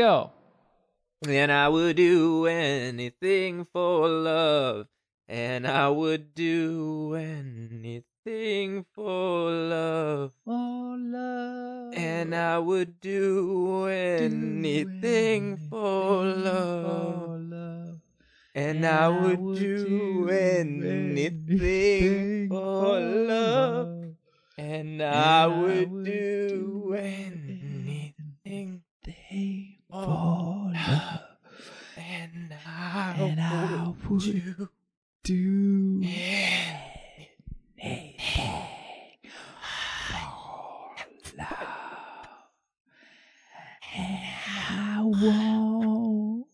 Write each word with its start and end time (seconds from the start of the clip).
Go. 0.00 0.32
And 1.28 1.52
I 1.52 1.68
would 1.68 1.96
do 1.96 2.46
anything 2.46 3.66
for 3.70 4.08
love. 4.08 4.86
And 5.28 5.66
I 5.66 5.90
would 5.90 6.34
do 6.34 7.14
anything 7.16 8.86
for 8.94 9.50
love. 9.50 10.32
For 10.42 10.96
love. 10.96 11.92
And 11.94 12.34
I 12.34 12.58
would 12.58 13.02
do 13.02 13.88
anything 13.88 15.58
for 15.68 16.24
love. 16.24 17.26
for 17.26 17.36
love. 17.36 18.00
And 18.54 18.86
I 18.86 19.06
would 19.06 19.54
do 19.54 20.30
anything 20.30 21.28
for 22.48 23.00
love. 23.00 24.14
And 24.56 25.02
I 25.02 25.46
would 25.46 26.04
do 26.04 26.94
anything 26.96 27.30
for. 29.90 30.72
And 31.96 32.54
I 32.66 33.14
And 33.18 33.40
I 33.40 33.92
would 34.08 34.20
do 34.22 34.68
Do 35.22 36.00
anything. 36.04 38.14
I 44.72 45.00
won't, 45.02 46.46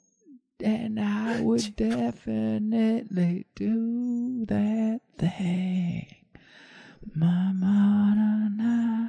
and 0.62 1.00
I 1.00 1.40
would 1.40 1.76
definitely 1.76 3.46
do 3.54 4.44
that 4.46 5.00
thing. 5.18 6.06
Mama, 7.14 8.14
na, 8.16 8.48
na, 8.48 9.08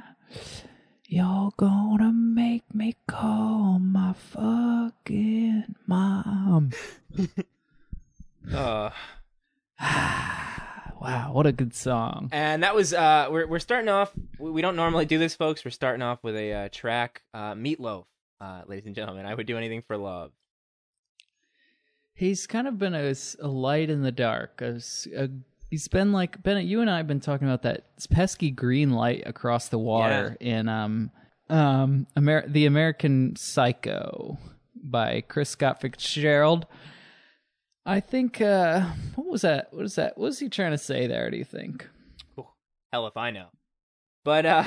you're 1.08 1.50
gonna 1.56 2.12
make 2.12 2.62
me 2.74 2.94
call 3.08 3.78
my 3.80 4.12
fucking 4.12 5.74
mom. 5.86 6.70
Uh, 8.54 8.88
wow, 11.00 11.30
what 11.32 11.46
a 11.46 11.52
good 11.52 11.74
song. 11.74 12.30
and 12.32 12.62
that 12.62 12.74
was 12.74 12.94
uh 12.94 13.26
we're 13.30 13.46
we're 13.46 13.58
starting 13.58 13.90
off 13.90 14.10
we 14.38 14.50
we 14.50 14.62
don't 14.62 14.76
normally 14.76 15.04
do 15.04 15.18
this 15.18 15.34
folks 15.34 15.64
we're 15.66 15.70
starting 15.70 16.00
off 16.00 16.18
with 16.22 16.34
a 16.34 16.52
uh, 16.54 16.68
track 16.72 17.22
uh 17.34 17.52
meatloaf 17.52 18.04
uh 18.40 18.62
ladies 18.66 18.86
and 18.86 18.94
gentlemen 18.94 19.26
i 19.26 19.34
would 19.34 19.46
do 19.46 19.58
anything 19.58 19.82
for 19.86 19.96
love 19.98 20.30
He's 22.14 22.46
kind 22.48 22.66
of 22.66 22.78
been 22.78 22.94
a 22.94 23.14
light 23.46 23.90
in 23.90 24.02
the 24.02 24.10
dark. 24.10 24.60
A 24.60 24.74
s- 24.74 25.06
a- 25.14 25.28
he's 25.70 25.88
been 25.88 26.12
like 26.12 26.42
Bennett. 26.42 26.66
You 26.66 26.80
and 26.80 26.90
I 26.90 26.96
have 26.98 27.06
been 27.06 27.20
talking 27.20 27.46
about 27.46 27.62
that 27.62 27.84
pesky 28.10 28.50
green 28.50 28.90
light 28.90 29.22
across 29.26 29.68
the 29.68 29.78
water 29.78 30.36
in 30.40 30.68
um 30.68 31.10
um 31.48 32.06
Amer- 32.16 32.48
the 32.48 32.66
American 32.66 33.36
Psycho 33.36 34.38
by 34.74 35.22
Chris 35.22 35.50
Scott 35.50 35.80
Fitzgerald. 35.80 36.66
I 37.86 38.00
think 38.00 38.40
uh 38.40 38.86
what 39.14 39.26
was 39.26 39.42
that? 39.42 39.72
What 39.72 39.84
is 39.84 39.94
that? 39.96 40.18
What 40.18 40.24
was 40.26 40.38
he 40.38 40.48
trying 40.48 40.72
to 40.72 40.78
say 40.78 41.06
there? 41.06 41.30
Do 41.30 41.36
you 41.36 41.44
think? 41.44 41.86
hell 42.92 43.06
if 43.06 43.16
i 43.18 43.30
know 43.30 43.48
but 44.24 44.46
uh 44.46 44.64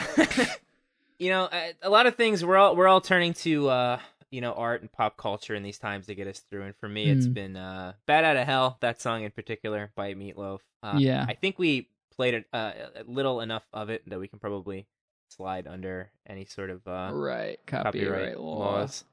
you 1.20 1.30
know 1.30 1.50
a, 1.52 1.74
a 1.82 1.90
lot 1.90 2.06
of 2.06 2.16
things 2.16 2.46
we're 2.46 2.58
all 2.58 2.76
we're 2.76 2.88
all 2.88 3.02
turning 3.02 3.34
to 3.34 3.68
uh 3.68 4.00
you 4.32 4.42
know 4.42 4.54
art 4.54 4.82
and 4.82 4.92
pop 4.92 5.18
culture 5.18 5.54
in 5.54 5.62
these 5.62 5.78
times 5.78 6.08
to 6.08 6.16
get 6.16 6.26
us 6.28 6.40
through 6.50 6.64
and 6.64 6.76
for 6.78 6.88
me 6.90 7.10
it's 7.10 7.28
been 7.28 7.56
uh 7.58 7.94
Bat 8.08 8.24
out 8.24 8.38
of 8.38 8.46
hell 8.48 8.78
that 8.82 9.02
song 9.02 9.24
in 9.24 9.32
particular 9.32 9.92
by 9.96 10.14
meatloaf 10.14 10.60
uh, 10.82 10.96
Yeah. 10.98 11.26
i 11.28 11.34
think 11.34 11.60
we 11.60 11.90
played 12.16 12.34
it 12.34 12.46
uh, 12.54 12.72
a 12.96 13.04
little 13.06 13.42
enough 13.42 13.64
of 13.74 13.90
it 13.90 14.04
that 14.10 14.20
we 14.20 14.28
can 14.28 14.40
probably 14.40 14.88
slide 15.28 15.68
under 15.68 16.12
any 16.28 16.46
sort 16.46 16.70
of 16.70 16.88
uh 16.88 17.10
right, 17.14 17.60
copyright, 17.68 17.94
copyright 17.94 18.40
law. 18.40 18.58
laws 18.80 19.04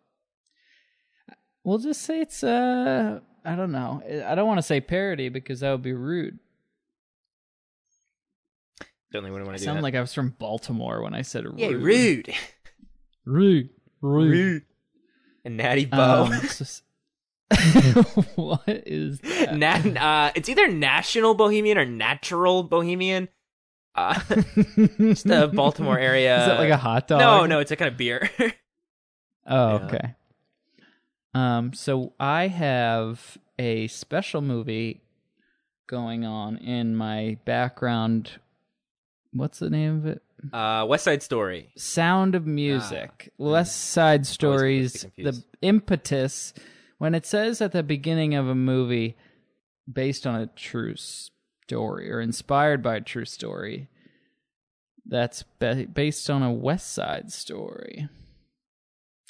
We'll 1.65 1.79
just 1.79 2.03
say 2.03 2.21
it's 2.23 2.43
uh 2.43 3.21
I 3.45 3.55
don't 3.55 3.73
know. 3.73 4.03
I 4.27 4.35
don't 4.35 4.47
want 4.47 4.59
to 4.59 4.63
say 4.63 4.81
parody 4.81 5.29
because 5.29 5.61
that 5.61 5.71
would 5.71 5.83
be 5.83 5.93
rude. 5.93 6.39
certainly 9.13 9.31
wouldn't 9.31 9.47
I 9.47 9.51
want 9.51 9.59
to 9.59 9.63
do 9.63 9.67
sound 9.67 9.79
that 9.79 9.83
like 9.83 9.95
I 9.95 10.01
was 10.01 10.15
from 10.15 10.31
Baltimore 10.39 11.03
when 11.03 11.15
I 11.15 11.23
said 11.23 11.45
rude. 11.45 11.59
yeah 11.59 11.69
rude 11.69 12.33
Rude. 13.25 13.71
Rude. 14.01 14.31
rude 14.31 14.63
and 15.45 15.57
natty 15.57 15.85
bo 15.87 16.29
Um, 16.31 16.33
what 18.35 18.63
is 18.67 19.21
that? 19.21 19.55
Nat, 19.57 19.97
uh, 19.97 20.33
it's 20.35 20.49
either 20.49 20.69
national 20.69 21.35
bohemian 21.35 21.79
or 21.79 21.87
natural 21.87 22.63
bohemian. 22.63 23.29
Uh, 23.95 24.15
just 24.99 25.27
the 25.27 25.51
Baltimore 25.53 25.99
area. 25.99 26.41
Is 26.41 26.47
that 26.47 26.59
like 26.59 26.71
a 26.71 26.77
hot 26.77 27.09
dog? 27.09 27.21
no, 27.21 27.47
no, 27.47 27.59
it's 27.61 27.71
a 27.71 27.77
kind 27.77 27.91
of 27.91 27.97
beer. 27.97 28.29
Oh, 29.47 29.77
Yeah. 29.77 29.85
okay. 29.87 30.15
Um, 31.35 31.73
so 31.73 32.13
I 32.21 32.49
have 32.49 33.39
a 33.59 33.87
special 33.89 34.41
movie 34.43 35.01
going 35.87 36.25
on 36.27 36.59
in 36.59 36.95
my 36.95 37.39
background. 37.47 38.33
What's 39.33 39.59
the 39.59 39.71
name 39.71 39.97
of 39.97 40.07
it? 40.07 40.23
Uh, 40.53 40.87
West 40.89 41.05
Side 41.05 41.23
Story. 41.23 41.71
Sound 41.77 42.35
of 42.35 42.47
Music. 42.47 43.33
West 43.39 43.91
Side 43.91 44.27
Stories. 44.27 45.07
The 45.17 45.43
impetus 45.63 46.55
when 46.99 47.15
it 47.15 47.25
says 47.25 47.61
at 47.61 47.73
the 47.73 47.83
beginning 47.83 48.35
of 48.35 48.49
a 48.49 48.55
movie 48.55 49.17
based 49.91 50.27
on 50.27 50.35
a 50.35 50.47
true 50.47 50.95
story 50.97 52.11
or 52.11 52.21
inspired 52.21 52.83
by 52.83 52.97
a 52.97 53.01
true 53.01 53.25
story, 53.25 53.89
that's 55.07 55.45
ba- 55.61 55.87
based 55.93 56.29
on 56.29 56.43
a 56.43 56.53
West 56.53 56.93
Side 56.93 57.33
story. 57.33 58.09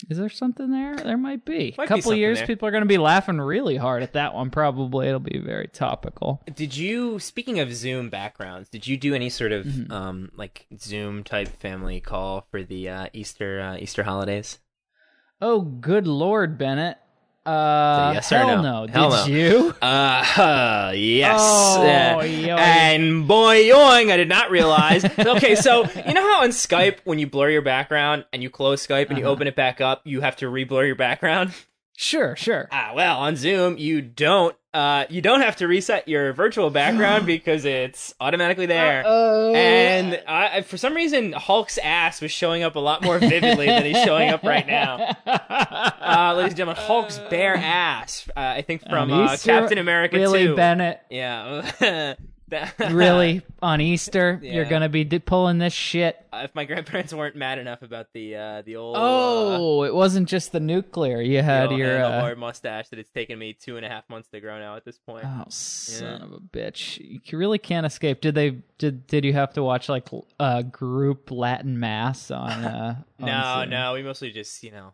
Is 0.09 0.17
there 0.17 0.29
something 0.29 0.71
there? 0.71 0.95
There 0.97 1.17
might 1.17 1.45
be. 1.45 1.75
Might 1.77 1.85
a 1.85 1.87
be 1.87 1.89
couple 1.89 2.03
something 2.03 2.19
years, 2.21 2.39
there. 2.39 2.47
people 2.47 2.69
are 2.69 2.71
going 2.71 2.83
to 2.85 2.89
be 2.89 2.99
laughing 2.99 3.39
really 3.41 3.77
hard 3.77 4.03
at 4.05 4.13
that 4.13 4.33
one. 4.33 4.51
Probably 4.51 5.09
it'll 5.09 5.19
be 5.19 5.41
very 5.41 5.67
topical. 5.67 6.41
Did 6.55 6.77
you, 6.77 7.19
speaking 7.19 7.59
of 7.59 7.75
Zoom 7.75 8.09
backgrounds, 8.09 8.69
did 8.69 8.87
you 8.87 8.97
do 8.97 9.13
any 9.15 9.29
sort 9.29 9.51
of 9.53 9.67
Mhm. 9.67 9.91
um, 9.91 10.31
like 10.37 10.67
Zoom 10.79 11.25
type 11.25 11.49
family 11.61 12.01
call 12.01 12.47
for 12.51 12.63
the 12.63 12.89
uh, 12.89 13.07
Easter 13.13 13.61
uh, 13.61 13.77
Easter 13.77 14.05
holidays? 14.05 14.59
Oh, 15.41 15.61
good 15.63 16.07
lord, 16.07 16.59
Bennett. 16.59 16.99
Uh, 17.49 18.11
yes 18.15 18.31
or 18.33 18.45
no? 18.45 18.61
no. 18.63 18.87
Hell 18.87 19.11
Did 19.25 19.33
no. 19.33 19.39
you? 19.39 19.75
Uh, 19.83 20.93
yes. 20.95 21.41
Oh, 21.43 21.83
Uh, 21.83 22.23
and 22.59 23.27
boy, 23.27 23.65
yoing, 23.65 24.13
I 24.13 24.17
did 24.17 24.29
not 24.29 24.51
realize. 24.51 25.05
okay, 25.19 25.55
so 25.55 25.85
you 26.07 26.15
know 26.15 26.23
how 26.23 26.43
on 26.43 26.51
Skype, 26.51 26.99
when 27.05 27.19
you 27.19 27.27
blur 27.27 27.51
your 27.51 27.63
background 27.63 28.25
and 28.33 28.43
you 28.43 28.51
close 28.51 28.87
Skype 28.87 29.09
and 29.09 29.19
you 29.19 29.25
Uh-huh. 29.25 29.33
open 29.33 29.47
it 29.47 29.57
back 29.57 29.81
up, 29.81 30.03
you 30.05 30.21
have 30.21 30.37
to 30.37 30.49
re-blur 30.49 30.85
your 30.85 30.97
background? 30.97 31.53
Sure, 32.01 32.37
sure. 32.37 32.69
Ah, 32.71 32.93
well, 32.95 33.19
on 33.19 33.35
Zoom, 33.35 33.77
you 33.77 34.01
don't. 34.01 34.55
Uh, 34.73 35.05
you 35.11 35.21
don't 35.21 35.41
have 35.41 35.57
to 35.57 35.67
reset 35.67 36.07
your 36.07 36.33
virtual 36.33 36.71
background 36.71 37.27
because 37.27 37.65
it's 37.65 38.15
automatically 38.21 38.67
there. 38.67 39.03
Oh, 39.05 39.53
And 39.53 40.23
I, 40.29 40.59
I- 40.59 40.63
for 40.63 40.77
some 40.77 40.95
reason, 40.95 41.33
Hulk's 41.33 41.77
ass 41.79 42.21
was 42.21 42.31
showing 42.31 42.63
up 42.63 42.77
a 42.77 42.79
lot 42.79 43.03
more 43.03 43.19
vividly 43.19 43.67
than 43.67 43.85
he's 43.85 44.01
showing 44.05 44.29
up 44.31 44.45
right 44.45 44.67
now. 44.67 45.17
Uh, 46.09 46.35
ladies 46.37 46.53
and 46.53 46.57
gentlemen, 46.57 46.83
Hulk's 46.83 47.19
bare 47.31 47.55
ass. 47.57 48.27
Uh, 48.35 48.41
I 48.41 48.63
think 48.63 48.89
from 48.89 49.13
uh, 49.13 49.37
Captain 49.37 49.77
America 49.79 50.17
really, 50.17 50.45
2. 50.47 50.57
Bennett? 50.57 51.01
Yeah. 51.11 52.15
Really? 52.91 53.43
On 53.61 53.81
Easter, 53.81 54.39
you're 54.43 54.65
gonna 54.65 54.89
be 54.89 55.05
d- 55.05 55.19
pulling 55.19 55.59
this 55.59 55.73
shit? 55.73 56.17
Uh, 56.33 56.43
if 56.45 56.55
my 56.55 56.65
grandparents 56.65 57.13
weren't 57.15 57.37
mad 57.37 57.59
enough 57.59 57.83
about 57.83 58.07
the 58.13 58.37
uh, 58.37 58.63
the 58.63 58.77
old 58.77 58.97
uh, 58.97 59.01
Oh, 59.03 59.83
it 59.83 59.95
wasn't 59.95 60.29
just 60.29 60.53
the 60.53 60.61
nuclear. 60.61 61.21
You 61.21 61.39
the 61.39 61.43
had 61.43 61.69
old 61.71 61.79
your. 61.79 62.03
Uh, 62.05 62.35
mustache 62.37 62.89
that 62.89 62.99
it's 62.99 63.11
taken 63.11 63.39
me 63.39 63.53
two 63.53 63.77
and 63.77 63.85
a 63.85 63.89
half 63.89 64.09
months 64.09 64.29
to 64.31 64.41
grow 64.41 64.59
now 64.59 64.77
at 64.77 64.85
this 64.85 64.99
point. 64.99 65.25
oh, 65.27 65.45
son 65.49 66.23
of 66.23 66.33
a 66.33 66.41
bitch! 66.41 66.99
You 67.01 67.39
really 67.39 67.59
can't 67.59 67.85
escape. 67.87 68.21
Did 68.21 68.35
they? 68.35 68.59
Did 68.79 69.07
Did 69.07 69.25
you 69.25 69.33
have 69.33 69.53
to 69.55 69.63
watch 69.63 69.89
like 69.89 70.09
uh, 70.39 70.63
group 70.63 71.31
Latin 71.31 71.79
mass 71.79 72.31
on? 72.31 72.51
Uh, 72.51 72.97
on 73.21 73.27
no, 73.27 73.61
Zoom? 73.63 73.71
no, 73.71 73.93
we 73.95 74.03
mostly 74.03 74.31
just 74.31 74.63
you 74.63 74.71
know 74.71 74.93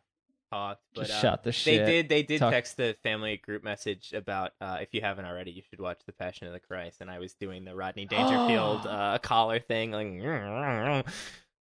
talked. 0.55 0.83
But 0.95 1.11
uh, 1.11 1.21
shot 1.21 1.45
the 1.45 1.51
They 1.65 1.79
did. 1.79 2.09
They 2.09 2.23
did 2.23 2.39
Talk- 2.39 2.53
text 2.53 2.77
the 2.77 2.97
family 3.03 3.37
group 3.39 3.65
message 3.65 4.13
about 4.13 4.53
uh, 4.61 4.79
if 4.81 4.89
you 4.93 5.01
haven't 5.01 5.25
already, 5.25 5.51
you 5.51 5.63
should 5.69 5.81
watch 5.81 5.99
The 6.07 6.13
Passion 6.13 6.47
of 6.47 6.53
the 6.53 6.61
Christ. 6.61 6.99
And 7.01 7.11
I 7.11 7.19
was 7.19 7.35
doing 7.35 7.65
the 7.65 7.75
Rodney 7.75 8.07
Dangerfield 8.07 8.87
uh, 8.87 9.19
collar 9.23 9.59
thing, 9.61 9.91
like. 9.91 11.05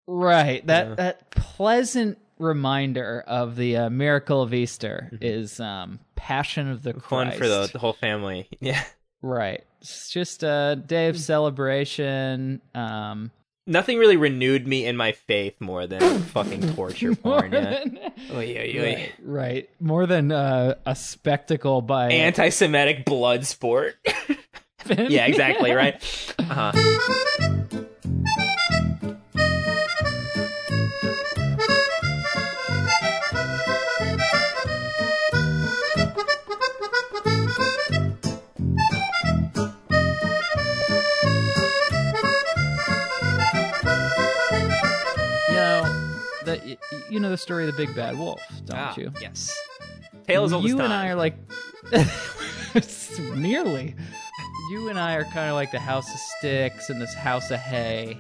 Right. 0.07 0.67
That 0.67 0.89
Yeah. 0.89 0.95
that 0.97 1.31
pleasant 1.31 2.19
reminder 2.39 3.23
of 3.27 3.57
the 3.57 3.77
uh, 3.77 3.91
miracle 3.91 4.43
of 4.43 4.53
Easter 4.53 5.11
Mhm. 5.13 5.19
is 5.23 5.61
um, 5.61 6.01
Passion 6.17 6.69
of 6.69 6.83
the 6.83 6.95
Fun 6.95 7.29
Christ. 7.29 7.39
for 7.39 7.49
the, 7.49 7.71
the 7.73 7.79
whole 7.79 7.93
family. 7.93 8.49
Yeah. 8.61 8.83
Right. 9.25 9.63
It's 9.81 10.11
just 10.11 10.43
a 10.43 10.75
day 10.85 11.09
of 11.09 11.19
celebration. 11.19 12.61
Um, 12.75 13.31
Nothing 13.67 13.99
really 13.99 14.17
renewed 14.17 14.67
me 14.67 14.87
in 14.87 14.97
my 14.97 15.13
faith 15.13 15.61
more 15.61 15.87
than 15.87 16.21
fucking 16.23 16.75
torture 16.75 17.15
porn. 17.15 17.53
Yeah. 17.53 17.85
than, 17.85 17.99
Oy, 18.33 18.57
oy, 18.59 18.75
oy. 18.79 18.83
right, 18.83 19.13
right. 19.23 19.71
More 19.81 20.07
than 20.07 20.33
uh, 20.33 20.75
a 20.85 20.97
spectacle 20.97 21.81
by 21.81 22.11
Anti-Semitic 22.11 23.05
blood 23.05 23.47
sport. 23.47 23.97
yeah, 24.89 25.27
exactly. 25.27 25.73
Right. 25.73 26.03
Uh-huh. 26.39 27.59
The 47.31 47.39
story 47.39 47.69
of 47.69 47.77
the 47.77 47.87
Big 47.87 47.95
Bad 47.95 48.19
Wolf, 48.19 48.43
don't 48.65 48.79
ah, 48.79 48.95
you? 48.97 49.13
Yes. 49.21 49.57
Tales 50.27 50.53
old 50.53 50.65
you 50.65 50.79
as 50.79 50.85
and. 50.85 50.93
I 50.93 51.09
are 51.09 51.15
like 51.15 51.37
nearly. 53.35 53.95
You 54.71 54.89
and 54.89 54.99
I 54.99 55.15
are 55.15 55.25
kind 55.25 55.51
of 55.51 55.55
like 55.55 55.71
the 55.71 55.81
House 55.81 56.09
of 56.13 56.19
Sticks 56.39 56.89
and 56.91 57.01
this 57.01 57.15
House 57.15 57.51
of 57.51 57.59
Hay, 57.59 58.19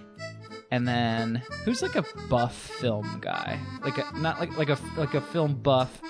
and 0.71 0.87
then 0.87 1.43
who's 1.65 1.83
like 1.83 1.95
a 1.95 2.05
buff 2.29 2.55
film 2.55 3.19
guy? 3.21 3.59
Like 3.83 3.99
a 3.99 4.19
not 4.19 4.41
like 4.41 4.57
like 4.57 4.69
a 4.69 4.79
like 4.97 5.15
a 5.15 5.21
film 5.21 5.55
buff. 5.55 6.01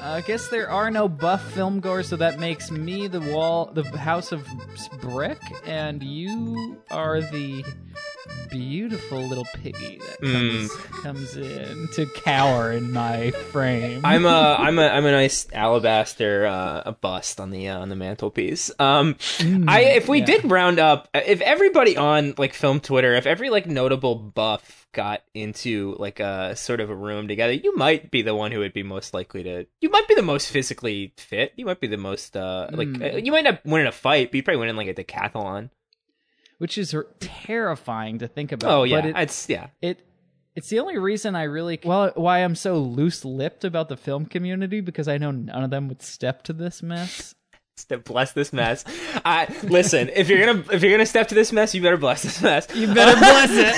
I 0.00 0.20
guess 0.20 0.48
there 0.48 0.68
are 0.68 0.90
no 0.90 1.08
buff 1.08 1.42
film 1.52 1.80
goers, 1.80 2.08
so 2.08 2.16
that 2.16 2.38
makes 2.38 2.70
me 2.70 3.06
the 3.08 3.20
wall, 3.20 3.70
the 3.72 3.84
House 3.96 4.32
of 4.32 4.46
Brick, 5.00 5.40
and 5.64 6.02
you 6.02 6.78
are 6.90 7.22
the 7.22 7.64
beautiful 8.50 9.20
little 9.20 9.46
piggy 9.54 9.98
that 9.98 10.20
comes, 10.20 10.72
comes 11.02 11.36
in 11.36 11.88
to 11.94 12.06
cower 12.06 12.72
in 12.72 12.92
my 12.92 13.30
frame. 13.30 14.00
I'm 14.04 14.24
a 14.24 14.28
I'm 14.58 14.78
a 14.78 14.86
I'm 14.86 15.04
a 15.06 15.12
nice 15.12 15.46
alabaster 15.52 16.46
uh, 16.46 16.82
a 16.86 16.92
bust 16.92 17.40
on 17.40 17.50
the 17.50 17.68
uh, 17.68 17.78
on 17.80 17.88
the 17.88 17.96
mantelpiece. 17.96 18.70
Um, 18.78 19.16
I 19.68 19.92
if 19.96 20.08
we 20.08 20.20
yeah. 20.20 20.24
did 20.26 20.50
round 20.50 20.78
up, 20.78 21.08
if 21.14 21.40
everybody 21.40 21.96
on 21.96 22.34
like 22.38 22.54
film 22.54 22.80
Twitter, 22.80 23.14
if 23.14 23.26
every 23.26 23.50
like 23.50 23.66
notable 23.66 24.14
buff 24.14 24.86
got 24.92 25.22
into 25.34 25.96
like 25.98 26.20
a 26.20 26.54
sort 26.54 26.80
of 26.80 26.88
a 26.88 26.94
room 26.94 27.26
together, 27.26 27.52
you 27.52 27.76
might 27.76 28.10
be 28.10 28.22
the 28.22 28.34
one 28.34 28.52
who 28.52 28.60
would 28.60 28.72
be 28.72 28.82
most 28.84 29.12
likely 29.12 29.42
to. 29.42 29.66
You 29.80 29.90
might 29.90 30.06
be 30.06 30.14
the 30.14 30.22
most 30.22 30.50
physically 30.50 31.12
fit. 31.16 31.52
You 31.56 31.66
might 31.66 31.80
be 31.80 31.88
the 31.88 31.96
most 31.96 32.36
uh 32.36 32.68
like 32.72 32.88
Mm. 32.88 33.14
uh, 33.14 33.16
you 33.16 33.32
might 33.32 33.44
not 33.44 33.64
win 33.64 33.80
in 33.82 33.86
a 33.86 33.92
fight, 33.92 34.30
but 34.30 34.36
you 34.36 34.42
probably 34.42 34.60
win 34.60 34.68
in 34.68 34.76
like 34.76 34.88
a 34.88 34.94
decathlon. 34.94 35.70
Which 36.58 36.78
is 36.78 36.94
terrifying 37.20 38.18
to 38.18 38.28
think 38.28 38.52
about. 38.52 38.70
Oh 38.70 38.82
yeah, 38.84 39.00
but 39.00 39.10
it, 39.10 39.16
it's 39.16 39.48
yeah. 39.48 39.68
it 39.82 40.00
it's 40.56 40.68
the 40.68 40.78
only 40.78 40.98
reason 40.98 41.34
I 41.34 41.42
really 41.44 41.80
well 41.84 42.12
why 42.14 42.38
I'm 42.38 42.54
so 42.54 42.78
loose-lipped 42.78 43.64
about 43.64 43.88
the 43.88 43.96
film 43.96 44.26
community 44.26 44.80
because 44.80 45.08
I 45.08 45.18
know 45.18 45.30
none 45.30 45.64
of 45.64 45.70
them 45.70 45.88
would 45.88 46.02
step 46.02 46.42
to 46.44 46.52
this 46.52 46.82
mess. 46.82 47.34
Step 47.76 48.04
bless 48.04 48.30
this 48.30 48.52
mess. 48.52 48.84
I 49.24 49.52
listen. 49.64 50.08
If 50.14 50.28
you're 50.28 50.46
gonna 50.46 50.64
if 50.72 50.80
you're 50.80 50.92
gonna 50.92 51.04
step 51.04 51.26
to 51.26 51.34
this 51.34 51.50
mess, 51.52 51.74
you 51.74 51.82
better 51.82 51.96
bless 51.96 52.22
this 52.22 52.40
mess. 52.40 52.68
You 52.72 52.86
better 52.94 53.18
bless 53.18 53.50
it. 53.50 53.74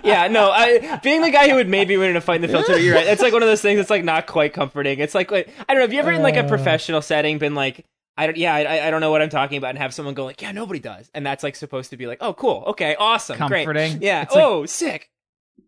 yeah, 0.04 0.28
no. 0.28 0.50
I 0.50 0.98
being 1.02 1.20
the 1.20 1.30
guy 1.30 1.50
who 1.50 1.56
would 1.56 1.68
maybe 1.68 1.98
win 1.98 2.08
in 2.08 2.16
a 2.16 2.22
fight 2.22 2.36
in 2.36 2.42
the 2.42 2.48
filter. 2.48 2.78
You're 2.78 2.94
right. 2.94 3.06
It's 3.06 3.20
like 3.20 3.34
one 3.34 3.42
of 3.42 3.48
those 3.48 3.60
things. 3.60 3.76
that's 3.78 3.90
like 3.90 4.02
not 4.02 4.26
quite 4.26 4.54
comforting. 4.54 4.98
It's 4.98 5.14
like, 5.14 5.30
like 5.30 5.50
I 5.68 5.74
don't 5.74 5.80
know. 5.80 5.82
Have 5.82 5.92
you 5.92 5.98
ever 5.98 6.10
in 6.12 6.22
like 6.22 6.36
a 6.36 6.44
Uh. 6.44 6.48
professional 6.48 7.02
setting 7.02 7.36
been 7.36 7.54
like, 7.54 7.84
I 8.16 8.26
don't. 8.26 8.36
Yeah, 8.36 8.54
I, 8.54 8.88
I 8.88 8.90
don't 8.90 9.00
know 9.00 9.10
what 9.10 9.22
I'm 9.22 9.28
talking 9.30 9.56
about, 9.58 9.70
and 9.70 9.78
have 9.78 9.94
someone 9.94 10.14
go 10.14 10.24
like, 10.24 10.42
yeah, 10.42 10.52
nobody 10.52 10.80
does, 10.80 11.10
and 11.14 11.24
that's 11.24 11.42
like 11.42 11.56
supposed 11.56 11.90
to 11.90 11.96
be 11.96 12.06
like, 12.06 12.18
oh, 12.20 12.34
cool, 12.34 12.64
okay, 12.68 12.94
awesome, 12.98 13.38
great, 13.48 13.66
yeah, 14.02 14.22
It's 14.22 14.34
like- 14.34 14.44
oh, 14.44 14.66
sick. 14.66 15.10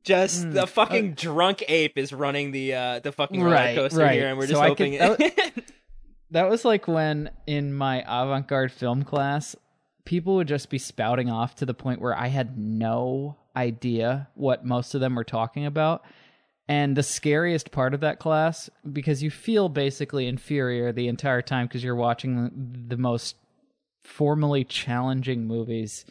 Just 0.04 0.44
Mm, 0.46 0.54
the 0.54 0.66
fucking 0.66 1.12
drunk 1.14 1.62
ape 1.68 1.96
is 1.96 2.12
running 2.12 2.50
the 2.50 2.74
uh 2.74 2.98
the 3.00 3.12
fucking 3.12 3.40
roller 3.40 3.54
Right, 3.54 3.76
coaster 3.76 4.00
right. 4.00 4.12
here, 4.14 4.28
and 4.28 4.36
we're 4.38 4.46
just 4.48 4.60
I 4.60 4.68
hoping. 4.68 4.98
could- 4.98 5.20
it... 5.20 5.72
That 6.32 6.48
was 6.48 6.64
like 6.64 6.88
when 6.88 7.30
in 7.46 7.74
my 7.74 8.00
avant-garde 8.06 8.72
film 8.72 9.02
class, 9.04 9.54
people 10.06 10.36
would 10.36 10.48
just 10.48 10.70
be 10.70 10.78
spouting 10.78 11.30
off 11.30 11.54
to 11.56 11.66
the 11.66 11.74
point 11.74 12.00
where 12.00 12.16
I 12.18 12.28
had 12.28 12.58
no 12.58 13.36
idea 13.54 14.28
what 14.34 14.64
most 14.64 14.94
of 14.94 15.00
them 15.02 15.14
were 15.14 15.24
talking 15.24 15.66
about. 15.66 16.02
And 16.68 16.96
the 16.96 17.02
scariest 17.02 17.70
part 17.72 17.92
of 17.92 18.00
that 18.00 18.18
class, 18.20 18.70
because 18.90 19.22
you 19.22 19.30
feel 19.30 19.68
basically 19.68 20.26
inferior 20.26 20.92
the 20.92 21.08
entire 21.08 21.42
time 21.42 21.66
because 21.66 21.82
you're 21.82 21.94
watching 21.96 22.44
the, 22.44 22.94
the 22.94 22.96
most 22.96 23.36
formally 24.04 24.64
challenging 24.64 25.46
movies 25.46 26.04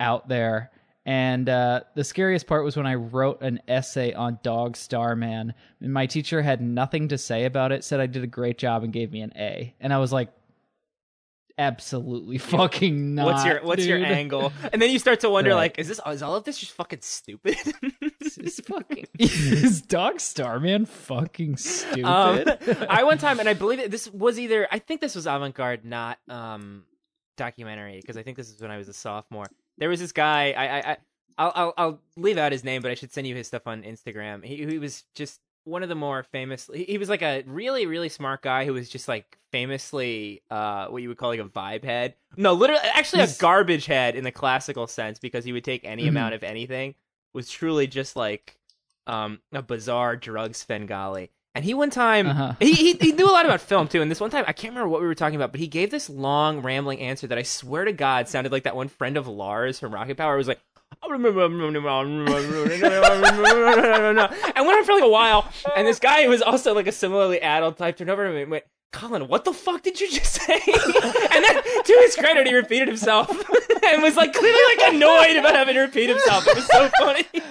out 0.00 0.28
there. 0.28 0.70
And 1.06 1.48
uh, 1.48 1.82
the 1.94 2.04
scariest 2.04 2.46
part 2.46 2.64
was 2.64 2.76
when 2.76 2.86
I 2.86 2.94
wrote 2.94 3.42
an 3.42 3.60
essay 3.68 4.12
on 4.12 4.38
Dog 4.42 4.76
Star 4.76 5.14
Man. 5.14 5.54
And 5.80 5.92
my 5.92 6.06
teacher 6.06 6.42
had 6.42 6.60
nothing 6.60 7.08
to 7.08 7.18
say 7.18 7.44
about 7.44 7.70
it, 7.72 7.84
said 7.84 8.00
I 8.00 8.06
did 8.06 8.22
a 8.24 8.28
great 8.28 8.58
job, 8.58 8.82
and 8.82 8.92
gave 8.92 9.12
me 9.12 9.20
an 9.20 9.32
A. 9.36 9.74
And 9.80 9.92
I 9.92 9.98
was 9.98 10.12
like, 10.12 10.30
absolutely 11.58 12.38
fucking 12.38 13.14
not. 13.14 13.26
what's 13.26 13.44
your 13.44 13.62
what's 13.62 13.84
your 13.84 13.98
angle? 13.98 14.52
And 14.72 14.80
then 14.80 14.90
you 14.90 14.98
start 14.98 15.20
to 15.20 15.30
wonder, 15.30 15.50
Right. 15.52 15.56
like, 15.56 15.78
is 15.78 15.88
this 15.88 16.00
is 16.06 16.22
all 16.22 16.34
of 16.34 16.44
this 16.44 16.58
just 16.58 16.72
fucking 16.72 17.00
stupid? 17.02 17.56
Is 18.20 18.60
fucking 18.66 19.06
is 19.18 19.82
Dog 19.82 20.20
Star 20.20 20.60
Man 20.60 20.84
fucking 20.84 21.56
stupid? 21.56 22.04
Um, 22.04 22.86
I 22.88 23.04
one 23.04 23.18
time, 23.18 23.40
and 23.40 23.48
I 23.48 23.54
believe 23.54 23.78
it, 23.78 23.90
this 23.90 24.10
was 24.12 24.38
either 24.38 24.68
I 24.70 24.78
think 24.78 25.00
this 25.00 25.14
was 25.14 25.26
avant 25.26 25.54
garde, 25.54 25.84
not 25.84 26.18
um 26.28 26.84
documentary, 27.36 27.98
because 28.00 28.16
I 28.16 28.22
think 28.22 28.36
this 28.36 28.50
is 28.50 28.60
when 28.60 28.70
I 28.70 28.76
was 28.76 28.88
a 28.88 28.92
sophomore. 28.92 29.46
There 29.78 29.88
was 29.88 30.00
this 30.00 30.12
guy. 30.12 30.52
I 30.52 30.66
I, 30.66 30.78
I 30.92 30.96
I'll, 31.38 31.52
I'll 31.54 31.74
I'll 31.78 32.00
leave 32.16 32.36
out 32.36 32.52
his 32.52 32.64
name, 32.64 32.82
but 32.82 32.90
I 32.90 32.94
should 32.94 33.12
send 33.12 33.26
you 33.26 33.34
his 33.34 33.46
stuff 33.46 33.66
on 33.66 33.82
Instagram. 33.82 34.44
He 34.44 34.66
he 34.66 34.78
was 34.78 35.04
just 35.14 35.40
one 35.64 35.82
of 35.82 35.88
the 35.88 35.94
more 35.94 36.22
famous. 36.22 36.68
He, 36.72 36.84
he 36.84 36.98
was 36.98 37.08
like 37.08 37.22
a 37.22 37.42
really 37.46 37.86
really 37.86 38.08
smart 38.10 38.42
guy 38.42 38.64
who 38.66 38.72
was 38.74 38.88
just 38.88 39.08
like 39.08 39.38
famously 39.50 40.42
uh 40.50 40.86
what 40.86 41.02
you 41.02 41.08
would 41.08 41.16
call 41.18 41.30
like 41.30 41.40
a 41.40 41.44
vibe 41.44 41.84
head. 41.84 42.14
No, 42.36 42.52
literally, 42.52 42.82
actually 42.94 43.20
He's- 43.20 43.38
a 43.38 43.40
garbage 43.40 43.86
head 43.86 44.16
in 44.16 44.24
the 44.24 44.32
classical 44.32 44.86
sense 44.86 45.18
because 45.18 45.44
he 45.44 45.52
would 45.52 45.64
take 45.64 45.84
any 45.84 46.06
amount 46.08 46.34
of 46.34 46.42
anything. 46.44 46.94
Was 47.34 47.48
truly 47.50 47.86
just 47.86 48.16
like 48.16 48.56
um 49.06 49.40
a 49.52 49.62
bizarre 49.62 50.16
drug 50.16 50.54
Svengali. 50.54 51.30
And 51.54 51.64
he 51.64 51.74
one 51.74 51.90
time 51.90 52.28
Uh-huh. 52.28 52.54
he, 52.60 52.72
he 52.74 52.92
he 52.94 53.12
knew 53.12 53.28
a 53.28 53.32
lot 53.32 53.44
about 53.44 53.60
film 53.60 53.88
too. 53.88 54.02
And 54.02 54.10
this 54.10 54.20
one 54.20 54.30
time 54.30 54.44
I 54.46 54.52
can't 54.52 54.72
remember 54.72 54.88
what 54.88 55.00
we 55.00 55.06
were 55.06 55.14
talking 55.14 55.36
about, 55.36 55.50
but 55.52 55.60
he 55.60 55.66
gave 55.66 55.90
this 55.90 56.08
long 56.08 56.62
rambling 56.62 57.00
answer 57.00 57.26
that 57.26 57.38
I 57.38 57.42
swear 57.42 57.84
to 57.84 57.92
God 57.92 58.28
sounded 58.28 58.52
like 58.52 58.64
that 58.64 58.76
one 58.76 58.88
friend 58.88 59.16
of 59.16 59.26
Lars 59.26 59.78
from 59.80 59.92
Rocket 59.94 60.16
Power. 60.16 60.36
Was 60.36 60.48
like. 60.48 60.60
and 61.02 61.12
went 64.66 64.78
on 64.78 64.84
for 64.84 64.92
like 64.92 65.02
a 65.04 65.08
while, 65.08 65.48
and 65.76 65.86
this 65.86 65.98
guy 65.98 66.24
who 66.24 66.30
was 66.30 66.42
also 66.42 66.74
like 66.74 66.86
a 66.86 66.92
similarly 66.92 67.40
adult 67.40 67.78
type 67.78 67.96
turned 67.96 68.10
over 68.10 68.26
to 68.26 68.32
me 68.34 68.42
and 68.42 68.50
went, 68.50 68.64
Colin, 68.92 69.28
what 69.28 69.44
the 69.44 69.52
fuck 69.52 69.82
did 69.82 70.00
you 70.00 70.10
just 70.10 70.32
say? 70.34 70.54
and 70.66 71.44
then, 71.44 71.62
to 71.84 71.92
his 72.02 72.16
credit, 72.16 72.46
he 72.46 72.54
repeated 72.54 72.88
himself 72.88 73.28
and 73.86 74.02
was 74.02 74.16
like 74.16 74.32
clearly 74.32 74.76
like 74.76 74.94
annoyed 74.94 75.36
about 75.36 75.54
having 75.54 75.74
to 75.74 75.80
repeat 75.80 76.08
himself. 76.08 76.46
It 76.46 76.56
was 76.56 76.66
so 76.66 76.90
funny. 76.98 77.24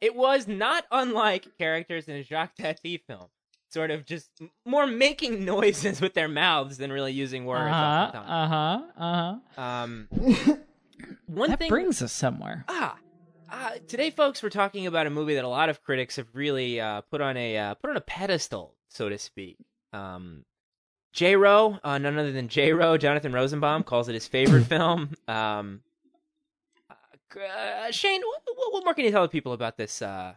It 0.00 0.16
was 0.16 0.48
not 0.48 0.86
unlike 0.90 1.58
characters 1.58 2.08
in 2.08 2.16
a 2.16 2.22
Jacques 2.22 2.54
Tati 2.54 2.96
film, 3.06 3.26
sort 3.68 3.90
of 3.90 4.06
just 4.06 4.30
more 4.64 4.86
making 4.86 5.44
noises 5.44 6.00
with 6.00 6.14
their 6.14 6.26
mouths 6.26 6.78
than 6.78 6.90
really 6.90 7.12
using 7.12 7.44
words. 7.44 7.70
Uh 7.70 8.10
huh. 8.14 8.18
Uh 8.18 8.48
huh. 8.48 8.82
Uh 8.96 9.38
huh. 9.56 9.62
Um, 9.62 10.08
one 11.26 11.50
That 11.50 11.58
thing 11.58 11.68
brings 11.68 12.00
us 12.00 12.14
somewhere. 12.14 12.64
Ah, 12.68 12.96
uh, 13.52 13.72
today, 13.88 14.10
folks, 14.10 14.42
we're 14.42 14.48
talking 14.48 14.86
about 14.86 15.06
a 15.06 15.10
movie 15.10 15.34
that 15.34 15.44
a 15.44 15.48
lot 15.48 15.68
of 15.68 15.82
critics 15.82 16.16
have 16.16 16.28
really 16.32 16.80
uh, 16.80 17.02
put 17.10 17.20
on 17.20 17.36
a 17.36 17.58
uh, 17.58 17.74
put 17.74 17.90
on 17.90 17.96
a 17.96 18.00
pedestal, 18.00 18.74
so 18.88 19.08
to 19.08 19.18
speak. 19.18 19.58
Um, 19.92 20.44
J. 21.12 21.36
Ro, 21.36 21.78
uh, 21.82 21.98
none 21.98 22.18
other 22.18 22.32
than 22.32 22.48
J. 22.48 22.72
Ro, 22.72 22.96
Jonathan 22.96 23.32
Rosenbaum 23.32 23.82
calls 23.82 24.08
it 24.08 24.14
his 24.14 24.28
favorite 24.28 24.64
film. 24.66 25.10
Um, 25.26 25.80
uh, 27.36 27.90
Shane, 27.90 28.20
what, 28.22 28.42
what, 28.56 28.72
what 28.72 28.84
more 28.84 28.94
can 28.94 29.04
you 29.04 29.10
tell 29.10 29.22
the 29.22 29.28
people 29.28 29.52
about 29.52 29.76
this 29.76 30.02
uh, 30.02 30.34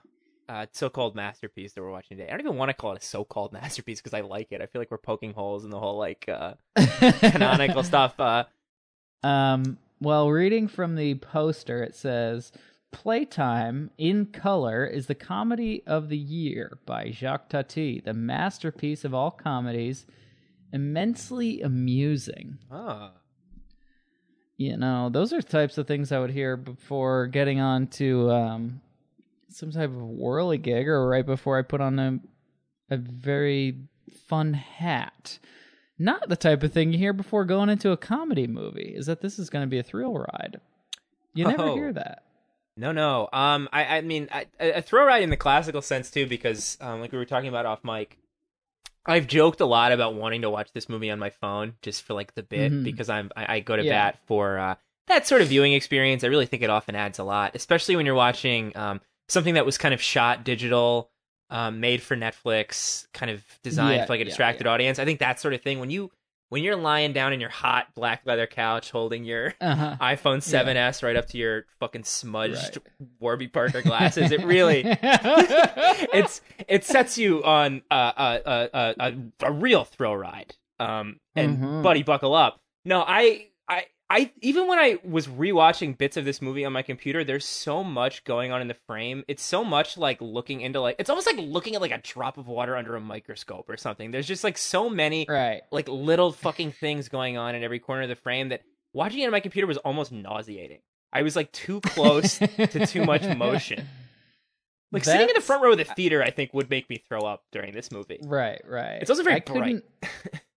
uh, 0.50 0.66
so-called 0.72 1.16
masterpiece 1.16 1.74
that 1.74 1.82
we're 1.82 1.92
watching 1.92 2.18
today? 2.18 2.30
I 2.30 2.32
don't 2.32 2.42
even 2.42 2.58
want 2.58 2.70
to 2.70 2.74
call 2.74 2.94
it 2.94 3.02
a 3.02 3.06
so-called 3.06 3.54
masterpiece 3.62 4.00
because 4.00 4.14
I 4.14 4.22
like 4.22 4.52
it. 4.52 4.62
I 4.62 4.66
feel 4.66 4.82
like 4.82 4.92
we're 4.92 4.98
poking 4.98 5.34
holes 5.34 5.64
in 5.64 5.70
the 5.70 5.80
whole 5.80 5.98
like 5.98 6.28
uh, 6.28 6.54
canonical 6.76 7.84
stuff. 7.94 8.20
Uh, 8.20 8.46
Um, 9.24 9.78
well, 10.02 10.30
reading 10.30 10.68
from 10.68 10.96
the 10.96 11.16
poster, 11.16 11.82
it 11.82 11.96
says 11.96 12.52
Playtime 12.92 13.90
in 13.98 14.26
Color 14.28 14.86
is 14.86 15.08
the 15.08 15.16
comedy 15.16 15.82
of 15.88 16.10
the 16.10 16.18
year 16.18 16.78
by 16.86 17.10
Jacques 17.12 17.50
Tati, 17.50 18.02
the 18.02 18.14
masterpiece 18.14 19.06
of 19.06 19.14
all 19.14 19.32
comedies, 19.32 20.06
immensely 20.74 21.62
amusing. 21.62 22.58
oh. 22.72 23.12
You 24.56 24.78
know, 24.78 25.10
those 25.10 25.34
are 25.34 25.42
types 25.42 25.78
of 25.80 25.88
things 25.88 26.12
I 26.12 26.20
would 26.20 26.30
hear 26.30 26.56
before 26.56 27.26
getting 27.28 27.60
on 27.60 27.88
to 27.88 28.30
um, 28.32 28.82
some 29.50 29.72
type 29.72 29.90
of 29.90 29.96
whirly 30.02 30.60
gig 30.60 30.88
or 30.88 31.08
right 31.10 31.26
before 31.26 31.58
I 31.58 31.64
put 31.64 31.82
on 31.82 31.98
a, 32.00 32.20
a 32.92 32.98
very 32.98 33.78
fun 34.28 34.54
hat. 34.54 35.40
Not 35.98 36.30
the 36.30 36.36
type 36.36 36.62
of 36.64 36.72
thing 36.72 36.94
you 36.94 37.00
hear 37.00 37.14
before 37.14 37.46
going 37.46 37.70
into 37.70 37.92
a 37.92 37.98
comedy 37.98 38.46
movie, 38.46 38.94
is 38.96 39.08
that 39.08 39.22
this 39.22 39.40
is 39.40 39.50
going 39.50 39.64
to 39.64 39.70
be 39.70 39.80
a 39.80 39.84
thrill 39.84 40.14
ride. 40.14 40.62
You 41.34 41.46
never 41.48 41.64
Oh. 41.64 41.76
hear 41.76 41.92
that. 41.94 42.24
No, 42.78 42.92
no. 42.92 43.30
Um, 43.34 43.68
I, 43.74 43.98
I 43.98 44.02
mean, 44.02 44.30
I, 44.32 44.46
a 44.60 44.82
throw 44.84 45.06
ride 45.06 45.24
in 45.24 45.30
the 45.32 45.38
classical 45.38 45.82
sense 45.82 46.12
too, 46.12 46.28
because 46.28 46.78
um, 46.80 47.02
like 47.02 47.12
we 47.12 47.18
were 47.18 47.26
talking 47.26 47.50
about 47.50 47.66
off 47.66 47.84
mic, 47.84 48.18
I've 49.06 49.28
joked 49.28 49.60
a 49.62 49.66
lot 49.66 49.92
about 49.92 50.16
wanting 50.16 50.42
to 50.44 50.50
watch 50.50 50.72
this 50.74 50.88
movie 50.88 51.12
on 51.12 51.20
my 51.20 51.30
phone 51.30 51.74
just 51.82 52.04
for 52.04 52.14
like 52.14 52.34
the 52.36 52.44
bit 52.44 52.72
Mhm. 52.72 52.84
because 52.84 53.10
I'm 53.10 53.32
I, 53.36 53.56
I 53.56 53.60
go 53.60 53.76
to 53.76 53.84
Yeah. 53.84 53.90
bat 53.92 54.20
for 54.26 54.58
uh, 54.58 54.76
that 55.08 55.28
sort 55.28 55.42
of 55.42 55.50
viewing 55.50 55.74
experience. 55.74 56.24
I 56.24 56.28
really 56.28 56.46
think 56.46 56.64
it 56.64 56.70
often 56.70 56.96
adds 56.96 57.20
a 57.20 57.24
lot, 57.24 57.52
especially 57.56 57.96
when 57.96 58.06
you're 58.06 58.16
watching 58.16 58.76
um, 58.78 59.02
something 59.28 59.56
that 59.56 59.66
was 59.66 59.78
kind 59.78 59.94
of 59.94 60.02
shot 60.02 60.44
digital, 60.46 61.12
um, 61.50 61.80
made 61.82 62.02
for 62.02 62.16
Netflix, 62.16 63.06
kind 63.14 63.30
of 63.30 63.44
designed 63.64 64.00
Yeah, 64.00 64.06
for 64.06 64.14
like 64.14 64.22
a 64.22 64.24
yeah, 64.24 64.30
distracted 64.30 64.68
audience. 64.68 65.00
I 65.00 65.06
think 65.06 65.20
that 65.20 65.40
sort 65.40 65.54
of 65.54 65.62
thing 65.62 65.80
when 65.80 65.90
you 65.92 66.10
when 66.54 66.64
you're 66.64 66.76
lying 66.76 67.14
down 67.14 67.34
in 67.34 67.40
your 67.40 67.50
hot 67.50 67.88
black 67.96 68.22
leather 68.26 68.46
couch 68.46 68.92
holding 68.92 69.24
your 69.26 69.56
Uh-huh. 69.60 69.96
iPhone 70.00 70.38
7s 70.38 71.02
right 71.02 71.16
up 71.16 71.26
to 71.30 71.38
your 71.40 71.66
fucking 71.80 72.04
smudged 72.04 72.78
Right. 72.78 73.08
Warby 73.20 73.48
Parker 73.48 73.82
glasses, 73.82 74.30
it 74.32 74.44
really 74.46 74.84
it's 76.14 76.42
it 76.68 76.86
sets 76.86 77.18
you 77.18 77.44
on 77.44 77.82
uh, 77.90 77.94
uh, 77.94 78.68
uh, 78.74 78.94
a 79.00 79.14
a 79.48 79.52
real 79.52 79.84
thrill 79.84 80.16
ride. 80.16 80.56
Um, 80.80 81.20
and 81.36 81.58
Mhm. 81.58 81.84
buddy, 81.84 82.04
buckle 82.04 82.34
up. 82.36 82.62
No, 82.86 83.02
I 83.06 83.48
I 83.68 83.86
I 84.10 84.32
even 84.42 84.68
when 84.68 84.80
I 84.80 85.00
was 85.04 85.28
rewatching 85.28 85.98
bits 85.98 86.18
of 86.18 86.26
this 86.26 86.42
movie 86.42 86.66
on 86.66 86.74
my 86.74 86.82
computer, 86.82 87.24
there's 87.24 87.46
so 87.46 87.84
much 87.84 88.24
going 88.26 88.52
on 88.52 88.62
in 88.62 88.68
the 88.68 88.76
frame. 88.88 89.24
It's 89.28 89.44
so 89.44 89.64
much 89.64 89.98
like 89.98 90.22
looking 90.22 90.62
into 90.62 90.80
like 90.82 90.98
it's 91.00 91.10
almost 91.10 91.26
like 91.26 91.38
looking 91.40 91.76
at 91.76 91.82
like 91.82 91.92
a 91.92 91.98
drop 92.00 92.38
of 92.38 92.48
water 92.48 92.76
under 92.76 92.96
a 92.96 93.02
microscope 93.02 93.70
or 93.70 93.78
something. 93.78 94.12
There's 94.12 94.28
just 94.28 94.44
like 94.44 94.58
so 94.58 94.90
many 94.90 95.26
right. 95.28 95.62
like 95.72 95.88
little 95.88 96.32
fucking 96.32 96.74
things 96.74 97.10
going 97.10 97.38
on 97.38 97.56
in 97.56 97.64
every 97.64 97.80
corner 97.80 98.04
of 98.04 98.10
the 98.10 98.16
frame 98.16 98.50
that 98.50 98.62
watching 98.94 99.22
it 99.22 99.26
on 99.26 99.32
my 99.32 99.40
computer 99.40 99.68
was 99.68 99.78
almost 99.78 100.12
nauseating. 100.12 100.80
I 101.12 101.22
was 101.22 101.36
like 101.36 101.52
too 101.52 101.82
close 101.82 102.38
to 102.38 102.86
too 102.86 103.06
much 103.06 103.24
motion. 103.38 103.88
Like 104.92 105.06
sitting 105.06 105.28
in 105.28 105.34
the 105.34 105.42
front 105.42 105.64
row 105.64 105.72
of 105.72 105.80
the 105.80 105.86
theater, 105.86 106.22
I 106.22 106.30
think 106.30 106.54
would 106.54 106.70
make 106.70 106.88
me 106.88 107.04
throw 107.10 107.22
up 107.22 107.44
during 107.52 107.74
this 107.74 107.92
movie. 107.92 108.20
Right, 108.22 108.62
right. 108.64 109.00
It's 109.02 109.10
also 109.10 109.24
very 109.24 109.38
I 109.38 109.40
bright. 109.40 109.82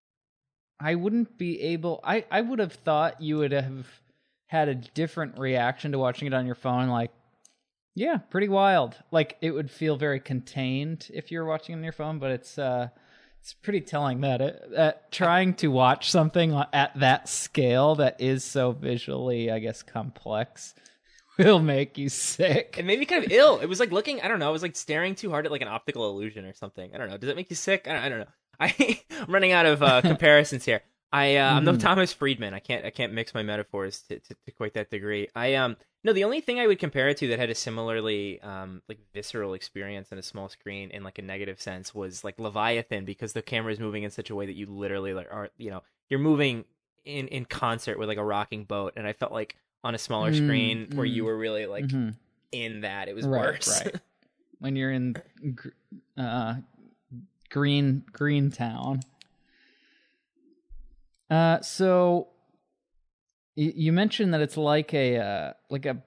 I 0.78 0.94
wouldn't 0.94 1.38
be 1.38 1.60
able. 1.62 2.00
I 2.04 2.24
I 2.30 2.40
would 2.40 2.58
have 2.58 2.72
thought 2.72 3.20
you 3.20 3.38
would 3.38 3.52
have 3.52 3.86
had 4.46 4.68
a 4.68 4.74
different 4.74 5.38
reaction 5.38 5.92
to 5.92 5.98
watching 5.98 6.26
it 6.26 6.34
on 6.34 6.46
your 6.46 6.54
phone. 6.54 6.88
Like, 6.88 7.10
yeah, 7.94 8.18
pretty 8.18 8.48
wild. 8.48 8.96
Like 9.10 9.36
it 9.40 9.50
would 9.52 9.70
feel 9.70 9.96
very 9.96 10.20
contained 10.20 11.08
if 11.12 11.30
you 11.30 11.38
were 11.38 11.46
watching 11.46 11.74
on 11.74 11.82
your 11.82 11.92
phone. 11.92 12.18
But 12.18 12.30
it's 12.30 12.58
uh, 12.58 12.88
it's 13.40 13.54
pretty 13.54 13.80
telling 13.80 14.20
that 14.20 14.40
it, 14.40 14.62
that 14.72 15.12
trying 15.12 15.54
to 15.54 15.68
watch 15.68 16.10
something 16.10 16.52
at 16.72 16.98
that 16.98 17.28
scale 17.28 17.94
that 17.94 18.20
is 18.20 18.44
so 18.44 18.72
visually, 18.72 19.50
I 19.50 19.60
guess, 19.60 19.82
complex, 19.82 20.74
will 21.38 21.60
make 21.60 21.96
you 21.96 22.08
sick. 22.08 22.76
It 22.76 22.84
made 22.84 22.98
me 22.98 23.06
kind 23.06 23.24
of 23.24 23.30
ill. 23.30 23.60
It 23.60 23.66
was 23.66 23.80
like 23.80 23.92
looking. 23.92 24.20
I 24.20 24.28
don't 24.28 24.40
know. 24.40 24.50
It 24.50 24.52
was 24.52 24.62
like 24.62 24.76
staring 24.76 25.14
too 25.14 25.30
hard 25.30 25.46
at 25.46 25.52
like 25.52 25.62
an 25.62 25.68
optical 25.68 26.10
illusion 26.10 26.44
or 26.44 26.52
something. 26.54 26.94
I 26.94 26.98
don't 26.98 27.08
know. 27.08 27.16
Does 27.16 27.30
it 27.30 27.36
make 27.36 27.48
you 27.48 27.56
sick? 27.56 27.86
I 27.88 27.92
don't, 27.92 28.02
I 28.02 28.08
don't 28.08 28.18
know. 28.18 28.26
I, 28.60 29.00
I'm 29.10 29.32
running 29.32 29.52
out 29.52 29.66
of 29.66 29.82
uh, 29.82 30.02
comparisons 30.02 30.64
here. 30.64 30.82
I 31.12 31.36
uh, 31.36 31.54
I'm 31.54 31.64
no 31.64 31.72
Mhm. 31.72 31.80
Thomas 31.80 32.12
Friedman. 32.12 32.52
I 32.54 32.58
can't 32.58 32.84
I 32.84 32.90
can't 32.90 33.12
mix 33.12 33.32
my 33.32 33.42
metaphors 33.42 34.02
to, 34.08 34.18
to, 34.18 34.34
to 34.44 34.50
quite 34.52 34.74
that 34.74 34.90
degree. 34.90 35.28
I 35.34 35.54
um 35.54 35.76
no 36.02 36.12
the 36.12 36.24
only 36.24 36.40
thing 36.40 36.58
I 36.58 36.66
would 36.66 36.78
compare 36.80 37.08
it 37.08 37.16
to 37.18 37.28
that 37.28 37.38
had 37.38 37.48
a 37.48 37.54
similarly 37.54 38.40
um 38.42 38.82
like 38.88 38.98
visceral 39.14 39.54
experience 39.54 40.10
on 40.10 40.18
a 40.18 40.22
small 40.22 40.48
screen 40.48 40.90
in 40.90 41.04
like 41.04 41.18
a 41.18 41.22
negative 41.22 41.60
sense 41.60 41.94
was 41.94 42.24
like 42.24 42.38
Leviathan 42.40 43.04
because 43.04 43.32
the 43.34 43.42
camera 43.42 43.72
is 43.72 43.78
moving 43.80 44.02
in 44.02 44.10
such 44.10 44.30
a 44.30 44.34
way 44.34 44.46
that 44.46 44.56
you 44.56 44.66
literally 44.66 45.14
like 45.14 45.28
are 45.30 45.48
you 45.58 45.70
know 45.70 45.82
you're 46.10 46.20
moving 46.20 46.64
in 47.04 47.28
in 47.28 47.44
concert 47.44 47.98
with 48.00 48.08
like 48.08 48.18
a 48.18 48.24
rocking 48.24 48.64
boat 48.64 48.94
and 48.96 49.06
I 49.06 49.12
felt 49.12 49.32
like 49.32 49.56
on 49.84 49.94
a 49.94 49.98
smaller 49.98 50.32
Mm, 50.32 50.36
screen 50.44 50.88
where 50.96 51.06
you 51.06 51.22
mm. 51.22 51.26
were 51.26 51.38
really 51.38 51.66
like 51.66 51.84
Mhm. 51.84 52.14
in 52.50 52.80
that 52.80 53.08
it 53.08 53.14
was 53.14 53.26
Right, 53.26 53.40
worse. 53.40 53.68
right. 53.84 53.94
when 54.58 54.74
you're 54.74 54.90
in 54.90 55.14
uh, 56.18 56.56
Green 57.50 58.04
Green 58.12 58.50
Town. 58.50 59.00
Uh, 61.30 61.60
so 61.60 62.28
y- 63.56 63.72
you 63.74 63.92
mentioned 63.92 64.32
that 64.34 64.40
it's 64.40 64.56
like 64.56 64.94
a 64.94 65.18
uh, 65.18 65.52
like 65.70 65.86
a 65.86 66.02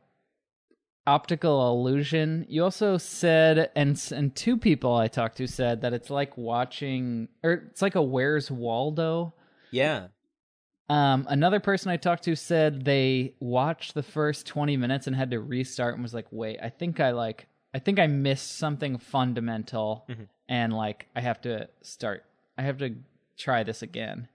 optical 1.06 1.70
illusion. 1.72 2.46
You 2.50 2.64
also 2.64 2.98
said, 2.98 3.72
and 3.76 4.02
and 4.16 4.36
two 4.36 4.58
people 4.58 4.96
I 4.96 5.08
talked 5.08 5.38
to 5.38 5.48
said 5.48 5.82
that 5.82 5.94
it's 5.94 6.10
like 6.10 6.38
watching, 6.38 7.28
or 7.44 7.52
it's 7.70 7.82
like 7.82 7.96
a 7.96 8.02
Where's 8.02 8.50
Waldo. 8.50 9.34
yeah. 9.72 10.08
Um, 10.92 11.28
another 11.30 11.60
person 11.60 11.92
I 11.92 11.98
talked 11.98 12.24
to 12.24 12.36
said 12.36 12.84
they 12.84 13.36
watched 13.40 13.94
the 13.94 14.02
first 14.02 14.48
20 14.48 14.76
minutes 14.76 15.06
and 15.06 15.16
had 15.16 15.30
to 15.30 15.40
restart 15.40 15.94
and 15.94 16.02
was 16.02 16.16
like, 16.16 16.26
"Wait, 16.32 16.58
I 16.64 16.70
think 16.70 17.00
I 17.00 17.12
like 17.12 17.46
I 17.74 17.80
think 17.80 18.00
I 18.00 18.08
missed 18.08 18.58
something 18.58 18.98
fundamental 18.98 20.06
Mhm. 20.10 20.28
and 20.48 20.74
like 20.74 21.08
I 21.16 21.22
have 21.22 21.42
to 21.42 21.70
start 21.82 22.26
I 22.58 22.64
have 22.64 22.78
to 22.80 22.96
try 23.38 23.64
this 23.64 23.82
again." 23.82 24.28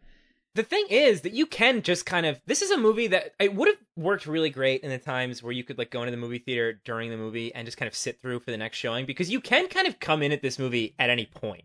The 0.54 0.62
thing 0.62 0.86
is 0.88 1.22
that 1.22 1.32
you 1.32 1.46
can 1.46 1.82
just 1.82 2.06
kind 2.06 2.24
of 2.26 2.40
this 2.46 2.62
is 2.62 2.70
a 2.70 2.76
movie 2.78 3.08
that 3.08 3.34
it 3.40 3.54
would 3.54 3.66
have 3.68 3.78
worked 3.96 4.26
really 4.26 4.50
great 4.50 4.82
in 4.82 4.90
the 4.90 4.98
times 4.98 5.42
where 5.42 5.52
you 5.52 5.64
could 5.64 5.78
like 5.78 5.90
go 5.90 6.00
into 6.02 6.12
the 6.12 6.16
movie 6.16 6.38
theater 6.38 6.80
during 6.84 7.10
the 7.10 7.16
movie 7.16 7.52
and 7.54 7.66
just 7.66 7.76
kind 7.76 7.88
of 7.88 7.94
sit 7.94 8.22
through 8.22 8.38
for 8.40 8.50
the 8.52 8.56
next 8.56 8.78
showing 8.78 9.04
because 9.04 9.30
you 9.30 9.40
can 9.40 9.66
kind 9.68 9.86
of 9.88 9.98
come 9.98 10.22
in 10.22 10.30
at 10.32 10.42
this 10.42 10.58
movie 10.58 10.94
at 10.98 11.10
any 11.10 11.26
point 11.26 11.64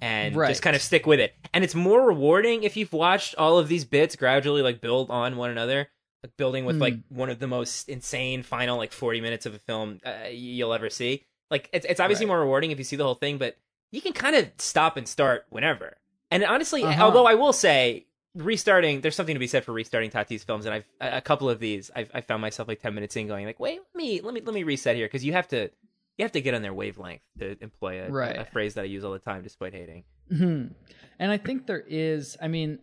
and 0.00 0.34
Right. 0.36 0.48
just 0.48 0.62
kind 0.62 0.74
of 0.74 0.82
stick 0.82 1.06
with 1.06 1.20
it. 1.20 1.34
And 1.52 1.62
it's 1.64 1.74
more 1.74 2.06
rewarding 2.06 2.62
if 2.64 2.76
you've 2.78 2.92
watched 2.94 3.34
all 3.36 3.58
of 3.58 3.68
these 3.68 3.84
bits 3.84 4.16
gradually 4.16 4.62
like 4.62 4.80
build 4.80 5.10
on 5.10 5.36
one 5.36 5.50
another, 5.50 5.88
like 6.24 6.36
building 6.36 6.64
with 6.64 6.76
Hmm. 6.76 6.82
like 6.82 6.94
one 7.10 7.28
of 7.30 7.38
the 7.38 7.46
most 7.46 7.88
insane 7.88 8.42
final 8.42 8.76
like 8.78 8.92
40 8.92 9.20
minutes 9.20 9.44
of 9.46 9.54
a 9.54 9.58
film 9.58 10.00
uh, 10.04 10.28
you'll 10.30 10.72
ever 10.74 10.90
see. 10.90 11.24
Like 11.50 11.68
it's 11.72 11.84
it's 11.86 12.00
obviously 12.00 12.24
Right. 12.26 12.30
more 12.30 12.40
rewarding 12.40 12.70
if 12.70 12.78
you 12.78 12.84
see 12.84 12.96
the 12.96 13.04
whole 13.04 13.14
thing, 13.14 13.38
but 13.38 13.56
you 13.92 14.00
can 14.00 14.12
kind 14.14 14.34
of 14.34 14.50
stop 14.58 14.96
and 14.96 15.06
start 15.06 15.44
whenever. 15.50 15.98
And 16.30 16.42
honestly, 16.44 16.82
Uh-huh. 16.82 17.04
although 17.04 17.26
I 17.26 17.34
will 17.34 17.52
say 17.52 18.06
restarting, 18.34 19.00
there's 19.02 19.14
something 19.14 19.34
to 19.36 19.38
be 19.38 19.46
said 19.46 19.64
for 19.64 19.72
restarting 19.72 20.10
Tati's 20.10 20.42
films, 20.42 20.64
and 20.66 20.74
I've 20.74 20.86
a 21.00 21.20
couple 21.20 21.48
of 21.50 21.60
these, 21.60 21.90
I've 21.94 22.10
I 22.14 22.20
found 22.22 22.40
myself 22.40 22.66
like 22.66 22.80
10 22.80 22.94
minutes 22.94 23.14
in 23.16 23.28
going 23.28 23.46
like, 23.46 23.60
wait, 23.60 23.78
let 23.94 23.94
me 24.02 24.20
let 24.22 24.34
me 24.34 24.40
let 24.40 24.54
me 24.54 24.62
reset 24.64 24.96
here 24.96 25.06
because 25.06 25.24
you 25.24 25.32
have 25.32 25.46
to 25.48 25.70
you 26.16 26.24
have 26.24 26.32
to 26.32 26.40
get 26.40 26.54
on 26.54 26.62
their 26.62 26.72
wavelength 26.74 27.22
to 27.38 27.56
employ 27.60 28.00
a, 28.06 28.10
Right. 28.10 28.38
a 28.38 28.44
phrase 28.44 28.74
that 28.74 28.82
I 28.82 28.84
use 28.84 29.04
all 29.04 29.12
the 29.12 29.18
time 29.18 29.42
despite 29.42 29.74
hating. 29.74 30.04
Mhm. 30.32 30.72
And 31.18 31.30
I 31.32 31.36
think 31.36 31.66
there 31.66 31.84
is, 31.86 32.36
I 32.40 32.48
mean, 32.48 32.78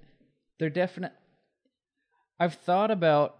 there 0.59 0.69
definitely 0.69 1.17
I've 2.41 2.55
thought 2.55 2.89
about 2.89 3.37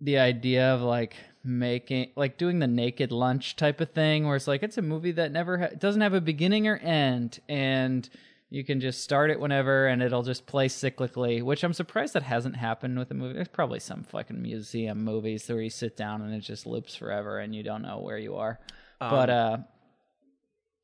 the 0.00 0.16
idea 0.18 0.72
of 0.72 0.80
like 0.80 1.14
making 1.44 2.10
like 2.16 2.38
doing 2.38 2.58
the 2.58 2.66
naked 2.66 3.12
lunch 3.12 3.54
type 3.54 3.82
of 3.82 3.90
thing 3.90 4.26
where 4.26 4.34
it's 4.34 4.48
like 4.48 4.62
it's 4.62 4.78
a 4.78 4.82
movie 4.82 5.12
that 5.12 5.30
never 5.30 5.58
ha- 5.58 5.68
doesn't 5.78 6.00
have 6.00 6.14
a 6.14 6.20
beginning 6.22 6.66
or 6.66 6.78
end 6.78 7.38
and 7.50 8.08
you 8.48 8.64
can 8.64 8.80
just 8.80 9.02
start 9.02 9.30
it 9.30 9.38
whenever 9.38 9.86
and 9.86 10.02
it'll 10.02 10.22
just 10.22 10.46
play 10.46 10.68
cyclically 10.68 11.42
which 11.42 11.62
i'm 11.62 11.74
surprised 11.74 12.14
that 12.14 12.22
hasn't 12.22 12.56
happened 12.56 12.98
with 12.98 13.10
a 13.10 13.14
movie. 13.14 13.34
There's 13.34 13.48
probably 13.48 13.78
some 13.80 14.04
fucking 14.04 14.40
museum 14.40 15.04
movies 15.04 15.46
where 15.46 15.60
you 15.60 15.68
sit 15.68 15.94
down 15.94 16.22
and 16.22 16.32
it 16.32 16.40
just 16.40 16.64
loops 16.66 16.96
forever 16.96 17.38
and 17.38 17.54
you 17.54 17.62
don't 17.62 17.82
know 17.82 18.00
where 18.00 18.18
you 18.18 18.36
are. 18.36 18.58
But 18.98 19.28
Um, 19.28 19.36
uh 19.36 19.56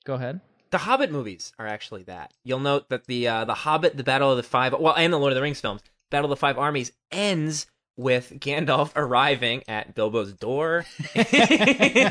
go 0.05 0.15
ahead. 0.15 0.41
The 0.71 0.79
Hobbit 0.79 1.11
movies 1.11 1.53
are 1.59 1.67
actually 1.67 2.03
that. 2.05 2.33
You'll 2.45 2.61
note 2.61 2.91
that 2.91 3.07
the 3.07 3.27
uh, 3.27 3.45
the 3.45 3.55
Hobbit, 3.55 3.97
the 3.97 4.05
Battle 4.05 4.31
of 4.31 4.37
the 4.37 4.43
Five, 4.43 4.73
well, 4.79 4.95
and 4.95 5.13
the 5.13 5.19
Lord 5.19 5.33
of 5.33 5.37
the 5.37 5.43
Rings 5.43 5.61
films, 5.61 5.81
Battle 6.11 6.27
of 6.27 6.31
the 6.31 6.37
Five 6.37 6.59
Armies 6.59 6.93
ends 7.11 7.67
with 7.97 8.33
Gandalf 8.39 8.93
arriving 8.97 9.63
at 9.69 9.95
Bilbo's 9.95 10.33
door 10.33 10.87
in 11.15 11.25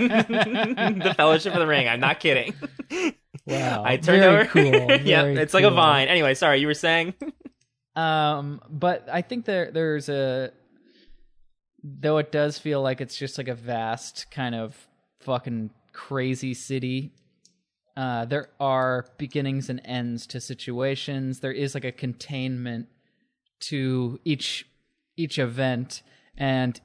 the 0.08 1.14
Fellowship 1.18 1.54
of 1.54 1.60
the 1.60 1.68
Ring. 1.68 1.88
I'm 1.88 2.00
not 2.00 2.20
kidding. 2.20 2.54
wow 3.46 3.84
I 3.84 3.98
turned 3.98 4.22
Very 4.22 4.26
over. 4.26 4.46
cool 4.48 4.98
yeah, 5.02 5.26
it's 5.26 5.54
like 5.54 5.64
a 5.64 5.72
vine. 5.72 6.08
Anyway, 6.08 6.34
sorry, 6.36 6.60
you 6.60 6.68
were 6.68 6.74
saying. 6.74 7.14
Um, 7.96 8.62
but 8.70 9.08
I 9.12 9.22
think 9.22 9.46
there 9.46 9.72
there's 9.72 10.10
a 10.10 10.52
though 11.84 12.18
it 12.18 12.32
does 12.32 12.58
feel 12.58 12.82
like 12.82 13.02
it's 13.02 13.18
just 13.18 13.38
like 13.38 13.48
a 13.48 13.56
vast 13.56 14.30
kind 14.32 14.56
of 14.56 14.88
fucking 15.22 15.72
crazy 15.92 16.54
city. 16.54 17.12
Uh, 17.98 18.26
there 18.26 18.50
are 18.60 19.06
beginnings 19.18 19.70
and 19.70 19.82
ends 19.84 20.26
to 20.28 20.40
situations. 20.40 21.40
There 21.40 21.52
is 21.52 21.74
like 21.74 21.84
a 21.84 21.92
containment 21.92 22.88
to 23.62 24.20
each 24.24 24.68
each 25.18 25.38
event, 25.38 26.02
and 26.38 26.80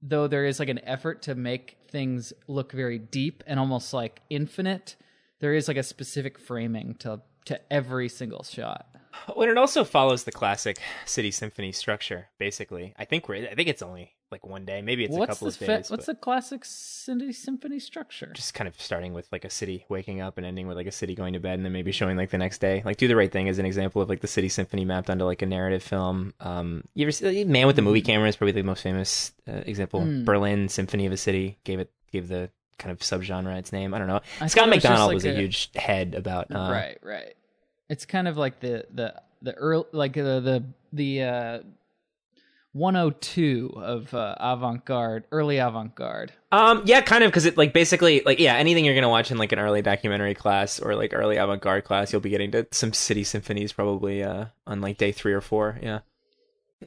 though 0.00 0.28
there 0.28 0.44
is 0.44 0.58
like 0.58 0.68
an 0.68 0.80
effort 0.84 1.22
to 1.22 1.34
make 1.34 1.78
things 1.88 2.32
look 2.46 2.72
very 2.72 2.98
deep 2.98 3.42
and 3.46 3.58
almost 3.58 3.92
like 3.92 4.20
infinite, 4.30 4.96
there 5.40 5.54
is 5.54 5.68
like 5.68 5.76
a 5.76 5.82
specific 5.82 6.38
framing 6.38 6.94
to 6.96 7.20
to 7.46 7.60
every 7.72 8.08
single 8.08 8.42
shot. 8.42 8.86
When 9.34 9.48
it 9.48 9.56
also 9.56 9.84
follows 9.84 10.24
the 10.24 10.32
classic 10.32 10.78
City 11.06 11.30
Symphony 11.30 11.72
structure, 11.72 12.28
basically. 12.38 12.94
I 12.96 13.04
think 13.04 13.28
we're. 13.28 13.48
I 13.48 13.54
think 13.54 13.68
it's 13.68 13.82
only 13.82 14.12
like 14.34 14.46
one 14.46 14.64
day. 14.64 14.82
Maybe 14.82 15.04
it's 15.04 15.14
a 15.14 15.18
what's 15.18 15.34
couple 15.34 15.46
the 15.46 15.52
of 15.52 15.56
fa- 15.56 15.66
days. 15.66 15.90
what's 15.90 16.06
the 16.06 16.14
classic 16.14 16.64
city 16.64 17.32
symphony 17.32 17.78
structure? 17.78 18.30
just 18.34 18.52
kind 18.54 18.66
of 18.66 18.80
starting 18.80 19.12
with 19.14 19.30
like 19.30 19.44
a 19.44 19.50
city 19.50 19.86
waking 19.88 20.20
up 20.20 20.36
and 20.36 20.44
ending 20.46 20.66
with 20.66 20.76
like 20.76 20.86
a 20.88 20.92
city 20.92 21.14
going 21.14 21.32
to 21.34 21.40
bed 21.40 21.54
and 21.54 21.64
then 21.64 21.72
maybe 21.72 21.92
showing 21.92 22.16
like 22.16 22.30
the 22.30 22.38
next 22.38 22.58
day. 22.58 22.82
Like 22.84 22.96
Do 22.96 23.06
the 23.08 23.16
Right 23.16 23.30
Thing 23.30 23.46
is 23.46 23.58
an 23.58 23.66
example 23.66 24.02
of 24.02 24.08
like 24.08 24.20
the 24.20 24.26
City 24.26 24.48
Symphony 24.48 24.84
mapped 24.84 25.08
onto 25.08 25.24
like 25.24 25.42
a 25.42 25.46
narrative 25.46 25.82
film. 25.82 26.34
Um, 26.40 26.84
you 26.94 27.04
ever 27.04 27.12
see 27.12 27.44
Man 27.44 27.66
with 27.66 27.76
the 27.76 27.82
Movie 27.82 28.02
Camera 28.02 28.28
is 28.28 28.36
probably 28.36 28.52
the 28.52 28.62
most 28.62 28.82
famous 28.82 29.32
uh, 29.48 29.62
example. 29.66 30.00
Mm. 30.00 30.24
Berlin 30.24 30.68
Symphony 30.68 31.06
of 31.06 31.12
a 31.12 31.16
City 31.16 31.58
gave 31.64 31.78
it 31.78 31.90
gave 32.10 32.28
the 32.28 32.50
kind 32.78 32.90
of 32.90 32.98
subgenre 32.98 33.56
its 33.56 33.72
name. 33.72 33.94
I 33.94 33.98
don't 33.98 34.08
know. 34.08 34.20
I 34.40 34.48
Scott 34.48 34.66
it 34.66 34.74
was 34.74 34.76
McDonald 34.82 35.08
like 35.08 35.14
was 35.14 35.24
a, 35.24 35.30
a- 35.30 35.34
huge 35.34 35.70
head 35.76 36.14
about 36.14 36.50
uh, 36.50 36.68
right, 36.70 36.98
right. 37.02 37.34
It's 37.88 38.04
kind 38.06 38.26
of 38.26 38.36
like 38.36 38.60
the 38.60 38.86
the 38.92 39.14
the 39.42 39.54
early 39.54 39.84
like 39.92 40.14
the 40.14 40.40
the 40.40 40.64
the 40.92 41.22
uh, 41.22 41.58
102 42.74 43.72
of 43.76 44.12
uh, 44.12 44.34
avant-garde, 44.40 45.24
early 45.30 45.58
avant-garde. 45.58 46.32
Um, 46.50 46.82
yeah, 46.84 47.00
kind 47.02 47.22
of, 47.22 47.30
because 47.30 47.46
it 47.46 47.56
like 47.56 47.72
basically 47.72 48.20
like 48.26 48.40
yeah, 48.40 48.56
anything 48.56 48.84
you're 48.84 48.96
gonna 48.96 49.08
watch 49.08 49.30
in 49.30 49.38
like 49.38 49.52
an 49.52 49.60
early 49.60 49.80
documentary 49.80 50.34
class 50.34 50.80
or 50.80 50.96
like 50.96 51.14
early 51.14 51.36
avant-garde 51.36 51.84
class, 51.84 52.12
you'll 52.12 52.20
be 52.20 52.30
getting 52.30 52.50
to 52.50 52.66
some 52.72 52.92
city 52.92 53.22
symphonies 53.22 53.72
probably 53.72 54.24
uh 54.24 54.46
on 54.66 54.80
like 54.80 54.98
day 54.98 55.12
three 55.12 55.32
or 55.32 55.40
four. 55.40 55.78
Yeah, 55.80 56.00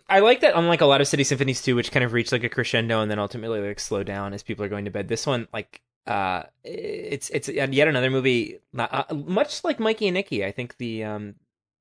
I 0.10 0.20
like 0.20 0.42
that. 0.42 0.58
Unlike 0.58 0.82
a 0.82 0.86
lot 0.86 1.00
of 1.00 1.08
city 1.08 1.24
symphonies 1.24 1.62
too, 1.62 1.76
which 1.76 1.92
kind 1.92 2.04
of 2.04 2.12
reach 2.12 2.34
like 2.34 2.44
a 2.44 2.50
crescendo 2.50 3.02
and 3.02 3.10
then 3.10 3.18
ultimately 3.18 3.66
like 3.66 3.80
slow 3.80 4.04
down 4.04 4.34
as 4.34 4.44
people 4.44 4.66
are 4.66 4.70
going 4.70 4.86
to 4.86 4.92
bed. 4.92 5.08
This 5.08 5.26
one 5.26 5.48
like 5.54 5.82
uh 6.06 6.44
it's 6.66 7.30
it's 7.30 7.48
yet 7.48 7.88
another 7.88 8.10
movie 8.10 8.60
uh, 8.78 9.04
much 9.14 9.64
like 9.64 9.80
Mikey 9.80 10.08
and 10.08 10.16
Nicky. 10.16 10.44
I 10.44 10.52
think 10.52 10.76
the 10.78 11.06
um 11.06 11.36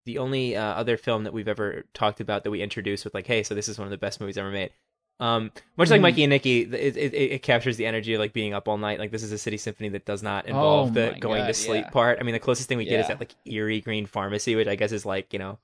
the 0.07 0.19
only 0.19 0.57
uh, 0.57 0.63
other 0.63 0.97
film 0.97 1.25
that 1.25 1.33
we've 1.33 1.49
ever 1.49 1.85
talked 1.93 2.21
about 2.21 2.45
that 2.45 2.51
we 2.51 2.63
introduced 2.63 3.05
with 3.05 3.13
like, 3.13 3.27
hey, 3.27 3.43
so 3.43 3.55
this 3.55 3.69
is 3.69 3.79
one 3.79 3.87
of 3.87 3.91
the 3.91 3.99
best 3.99 4.21
movies 4.21 4.39
ever 4.39 4.51
made. 4.51 4.71
Um, 5.19 5.51
much 5.77 5.91
like 5.91 6.01
mm. 6.01 6.03
Mikey 6.03 6.25
and 6.25 6.31
Nicky, 6.31 6.61
it, 6.63 6.97
it, 6.97 7.15
it, 7.15 7.43
captures 7.43 7.79
the 7.79 7.87
energy 7.87 8.13
of 8.13 8.21
like 8.21 8.35
being 8.35 8.53
up 8.53 8.69
all 8.69 8.77
night. 8.77 8.99
Like 8.99 9.11
this 9.11 9.23
is 9.23 9.33
a 9.33 9.39
city 9.39 9.57
symphony 9.57 9.89
that 9.91 10.05
does 10.05 10.23
not 10.23 10.47
involve 10.47 10.91
oh 10.91 10.93
the 10.93 11.17
going 11.19 11.41
God, 11.41 11.47
to 11.47 11.55
sleep 11.55 11.87
yeah. 11.87 11.91
part. 11.91 12.19
I 12.21 12.23
mean, 12.23 12.35
the 12.35 12.39
closest 12.39 12.69
thing 12.69 12.77
we 12.77 12.85
yeah. 12.85 12.91
get 12.91 13.01
is 13.01 13.09
that 13.09 13.19
like 13.19 13.35
eerie 13.47 13.81
green 13.81 14.05
pharmacy, 14.05 14.55
which 14.57 14.69
I 14.69 14.77
guess 14.77 14.93
is 14.93 15.07
like 15.07 15.33
you 15.33 15.39
know 15.39 15.59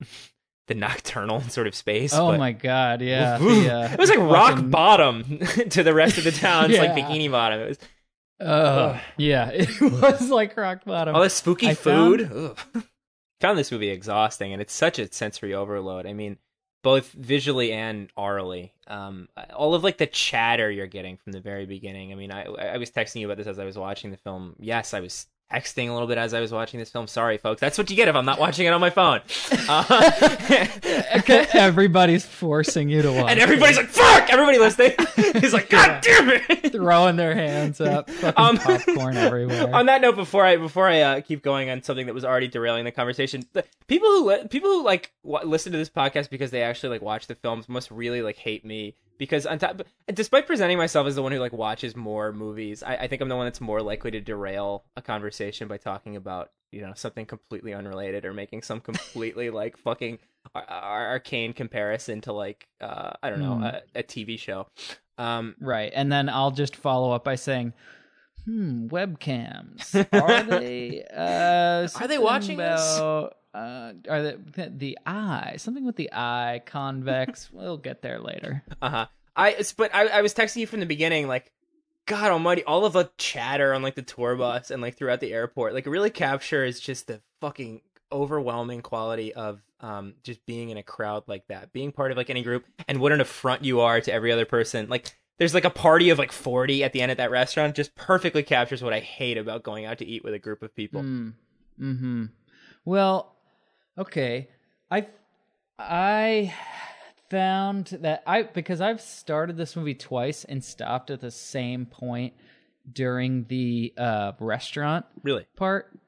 the 0.68 0.74
nocturnal 0.74 1.40
sort 1.48 1.66
of 1.66 1.74
space. 1.74 2.14
Oh 2.14 2.30
but... 2.30 2.38
my 2.38 2.52
God, 2.52 3.02
yeah, 3.02 3.36
the, 3.36 3.74
uh, 3.74 3.92
it 3.92 3.98
was 3.98 4.08
like 4.08 4.20
rock 4.20 4.58
bottom 4.70 5.38
to 5.68 5.82
the 5.82 5.92
rest 5.92 6.16
of 6.16 6.24
the 6.24 6.32
town. 6.32 6.70
It's 6.70 6.74
yeah. 6.74 6.84
like 6.84 6.92
bikini 6.92 7.30
bottom. 7.30 7.60
It 7.60 7.68
was. 7.68 7.78
Uh, 8.40 8.98
yeah, 9.18 9.50
it 9.52 9.80
was 9.80 10.30
like 10.30 10.56
rock 10.56 10.84
bottom. 10.86 11.14
All 11.14 11.22
this 11.22 11.34
spooky 11.34 11.68
I 11.68 11.74
food. 11.74 12.28
Found 12.28 12.84
found 13.44 13.58
this 13.58 13.70
movie 13.72 13.90
exhausting, 13.90 14.52
and 14.54 14.62
it's 14.62 14.72
such 14.72 14.98
a 14.98 15.12
sensory 15.12 15.52
overload. 15.52 16.06
I 16.06 16.14
mean, 16.14 16.38
both 16.82 17.12
visually 17.12 17.72
and 17.72 18.10
orally. 18.16 18.72
Um, 18.86 19.28
all 19.54 19.74
of 19.74 19.84
like 19.84 19.98
the 19.98 20.06
chatter 20.06 20.70
you're 20.70 20.86
getting 20.86 21.18
from 21.18 21.32
the 21.32 21.40
very 21.40 21.66
beginning. 21.66 22.10
I 22.12 22.14
mean, 22.14 22.32
I 22.32 22.44
I 22.44 22.78
was 22.78 22.90
texting 22.90 23.20
you 23.20 23.26
about 23.26 23.36
this 23.36 23.46
as 23.46 23.58
I 23.58 23.64
was 23.64 23.76
watching 23.76 24.10
the 24.10 24.16
film. 24.16 24.56
Yes, 24.58 24.94
I 24.94 25.00
was 25.00 25.26
texting 25.54 25.88
a 25.88 25.92
little 25.92 26.08
bit 26.08 26.18
as 26.18 26.34
I 26.34 26.40
was 26.40 26.52
watching 26.52 26.80
this 26.80 26.90
film. 26.90 27.06
Sorry, 27.06 27.38
folks. 27.38 27.60
That's 27.60 27.78
what 27.78 27.90
you 27.90 27.96
get 27.96 28.08
if 28.08 28.16
I'm 28.16 28.24
not 28.24 28.38
watching 28.38 28.66
it 28.66 28.72
on 28.72 28.80
my 28.80 28.90
phone. 28.90 29.20
Uh, 29.68 30.10
everybody's 31.54 32.24
forcing 32.26 32.88
you 32.88 33.02
to 33.02 33.12
watch. 33.12 33.30
And 33.30 33.40
everybody's 33.40 33.78
it. 33.78 33.82
like, 33.82 33.90
fuck! 33.90 34.30
Everybody 34.30 34.58
listening 34.58 34.92
is 35.42 35.52
like, 35.52 35.70
God 35.70 36.02
damn 36.02 36.28
it! 36.30 36.72
Throwing 36.72 37.16
their 37.16 37.34
hands 37.34 37.80
up. 37.80 38.10
Um, 38.38 38.58
popcorn 38.58 39.16
everywhere. 39.16 39.74
On 39.74 39.86
that 39.86 40.00
note, 40.00 40.16
before 40.16 40.44
I 40.44 40.56
before 40.56 40.88
I 40.88 41.00
uh, 41.00 41.20
keep 41.20 41.42
going 41.42 41.70
on 41.70 41.82
something 41.82 42.06
that 42.06 42.14
was 42.14 42.24
already 42.24 42.48
derailing 42.48 42.84
the 42.84 42.92
conversation, 42.92 43.44
the 43.52 43.64
people 43.86 44.08
who 44.08 44.48
people 44.48 44.70
who 44.70 44.84
like 44.84 45.12
w- 45.24 45.48
listen 45.48 45.72
to 45.72 45.78
this 45.78 45.90
podcast 45.90 46.30
because 46.30 46.50
they 46.50 46.62
actually 46.62 46.90
like 46.90 47.02
watch 47.02 47.26
the 47.26 47.34
films 47.34 47.68
must 47.68 47.90
really 47.90 48.22
like 48.22 48.36
hate 48.36 48.64
me 48.64 48.96
because 49.18 49.46
on 49.46 49.58
top, 49.58 49.82
despite 50.12 50.46
presenting 50.46 50.78
myself 50.78 51.06
as 51.06 51.14
the 51.14 51.22
one 51.22 51.32
who 51.32 51.38
like 51.38 51.52
watches 51.52 51.96
more 51.96 52.32
movies, 52.32 52.82
I, 52.82 52.96
I 52.96 53.06
think 53.08 53.22
I'm 53.22 53.28
the 53.28 53.36
one 53.36 53.46
that's 53.46 53.60
more 53.60 53.82
likely 53.82 54.10
to 54.12 54.20
derail 54.20 54.84
a 54.96 55.02
conversation 55.02 55.68
by 55.68 55.76
talking 55.76 56.16
about 56.16 56.50
you 56.72 56.80
know 56.80 56.92
something 56.94 57.26
completely 57.26 57.72
unrelated 57.72 58.24
or 58.24 58.34
making 58.34 58.62
some 58.62 58.80
completely 58.80 59.50
like 59.60 59.78
fucking 59.78 60.18
ar- 60.54 61.08
arcane 61.08 61.52
comparison 61.52 62.20
to 62.22 62.32
like 62.32 62.66
uh, 62.80 63.12
I 63.22 63.30
don't 63.30 63.40
know 63.40 63.56
mm. 63.56 63.64
a, 63.64 64.00
a, 64.00 64.02
TV 64.02 64.38
show. 64.38 64.66
Um, 65.16 65.54
right, 65.60 65.92
and 65.94 66.10
then 66.10 66.28
I'll 66.28 66.50
just 66.50 66.76
follow 66.76 67.12
up 67.12 67.24
by 67.24 67.36
saying. 67.36 67.72
Hmm, 68.44 68.88
webcams. 68.88 69.94
Are 70.12 70.42
they 70.42 71.02
uh 71.16 71.88
Are 71.98 72.08
they 72.08 72.18
watching 72.18 72.60
about, 72.60 73.30
this? 73.30 73.38
Uh, 73.54 73.92
are 74.08 74.22
the 74.22 74.72
the 74.76 74.98
eye 75.06 75.54
something 75.58 75.84
with 75.84 75.96
the 75.96 76.10
eye 76.12 76.60
convex? 76.66 77.50
we'll 77.52 77.76
get 77.76 78.02
there 78.02 78.18
later. 78.18 78.62
Uh 78.82 78.90
huh. 78.90 79.06
I 79.36 79.62
but 79.76 79.94
I, 79.94 80.06
I 80.08 80.22
was 80.22 80.34
texting 80.34 80.56
you 80.56 80.66
from 80.66 80.80
the 80.80 80.86
beginning, 80.86 81.28
like, 81.28 81.52
God 82.06 82.30
Almighty, 82.30 82.64
all 82.64 82.84
of 82.84 82.92
the 82.92 83.10
chatter 83.16 83.72
on 83.72 83.82
like 83.82 83.94
the 83.94 84.02
tour 84.02 84.36
bus 84.36 84.70
and 84.70 84.82
like 84.82 84.96
throughout 84.96 85.20
the 85.20 85.32
airport, 85.32 85.74
like, 85.74 85.86
really 85.86 86.10
captures 86.10 86.80
just 86.80 87.06
the 87.06 87.20
fucking 87.40 87.80
overwhelming 88.12 88.80
quality 88.80 89.32
of 89.32 89.60
um 89.80 90.14
just 90.22 90.44
being 90.46 90.68
in 90.70 90.76
a 90.76 90.82
crowd 90.82 91.24
like 91.26 91.46
that, 91.48 91.72
being 91.72 91.92
part 91.92 92.10
of 92.10 92.16
like 92.16 92.30
any 92.30 92.42
group, 92.42 92.64
and 92.88 92.98
what 93.00 93.12
an 93.12 93.20
affront 93.20 93.64
you 93.64 93.80
are 93.80 94.00
to 94.00 94.12
every 94.12 94.32
other 94.32 94.44
person. 94.44 94.88
Like, 94.88 95.14
there's 95.38 95.54
like 95.54 95.64
a 95.64 95.70
party 95.70 96.10
of 96.10 96.18
like 96.18 96.32
40 96.32 96.84
at 96.84 96.92
the 96.92 97.02
end 97.02 97.10
at 97.10 97.18
that 97.18 97.30
restaurant. 97.30 97.76
Just 97.76 97.94
perfectly 97.94 98.42
captures 98.42 98.82
what 98.82 98.92
I 98.92 99.00
hate 99.00 99.38
about 99.38 99.62
going 99.62 99.84
out 99.84 99.98
to 99.98 100.06
eat 100.06 100.24
with 100.24 100.34
a 100.34 100.38
group 100.38 100.62
of 100.62 100.74
people. 100.74 101.02
Mm. 101.02 101.32
Hmm. 101.76 102.24
Well, 102.84 103.33
Okay. 103.98 104.48
I 104.90 105.06
I 105.78 106.54
found 107.30 107.86
that 108.00 108.22
I 108.26 108.42
because 108.42 108.80
I've 108.80 109.00
started 109.00 109.56
this 109.56 109.76
movie 109.76 109.94
twice 109.94 110.44
and 110.44 110.62
stopped 110.62 111.10
at 111.10 111.20
the 111.20 111.30
same 111.30 111.86
point 111.86 112.34
during 112.92 113.44
the 113.48 113.94
uh 113.96 114.32
restaurant 114.38 115.06
really 115.22 115.46
part 115.56 115.98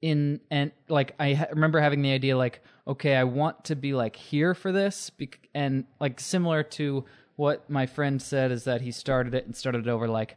in 0.00 0.40
and 0.50 0.70
like 0.88 1.14
I 1.18 1.34
ha- 1.34 1.46
remember 1.50 1.80
having 1.80 2.02
the 2.02 2.12
idea 2.12 2.36
like 2.36 2.62
okay 2.86 3.16
I 3.16 3.24
want 3.24 3.64
to 3.64 3.76
be 3.76 3.94
like 3.94 4.14
here 4.14 4.54
for 4.54 4.70
this 4.70 5.10
bec- 5.10 5.48
and 5.54 5.84
like 6.00 6.20
similar 6.20 6.62
to 6.62 7.04
what 7.34 7.68
my 7.68 7.86
friend 7.86 8.22
said 8.22 8.52
is 8.52 8.64
that 8.64 8.80
he 8.80 8.92
started 8.92 9.34
it 9.34 9.44
and 9.44 9.56
started 9.56 9.86
it 9.86 9.90
over 9.90 10.06
like 10.08 10.36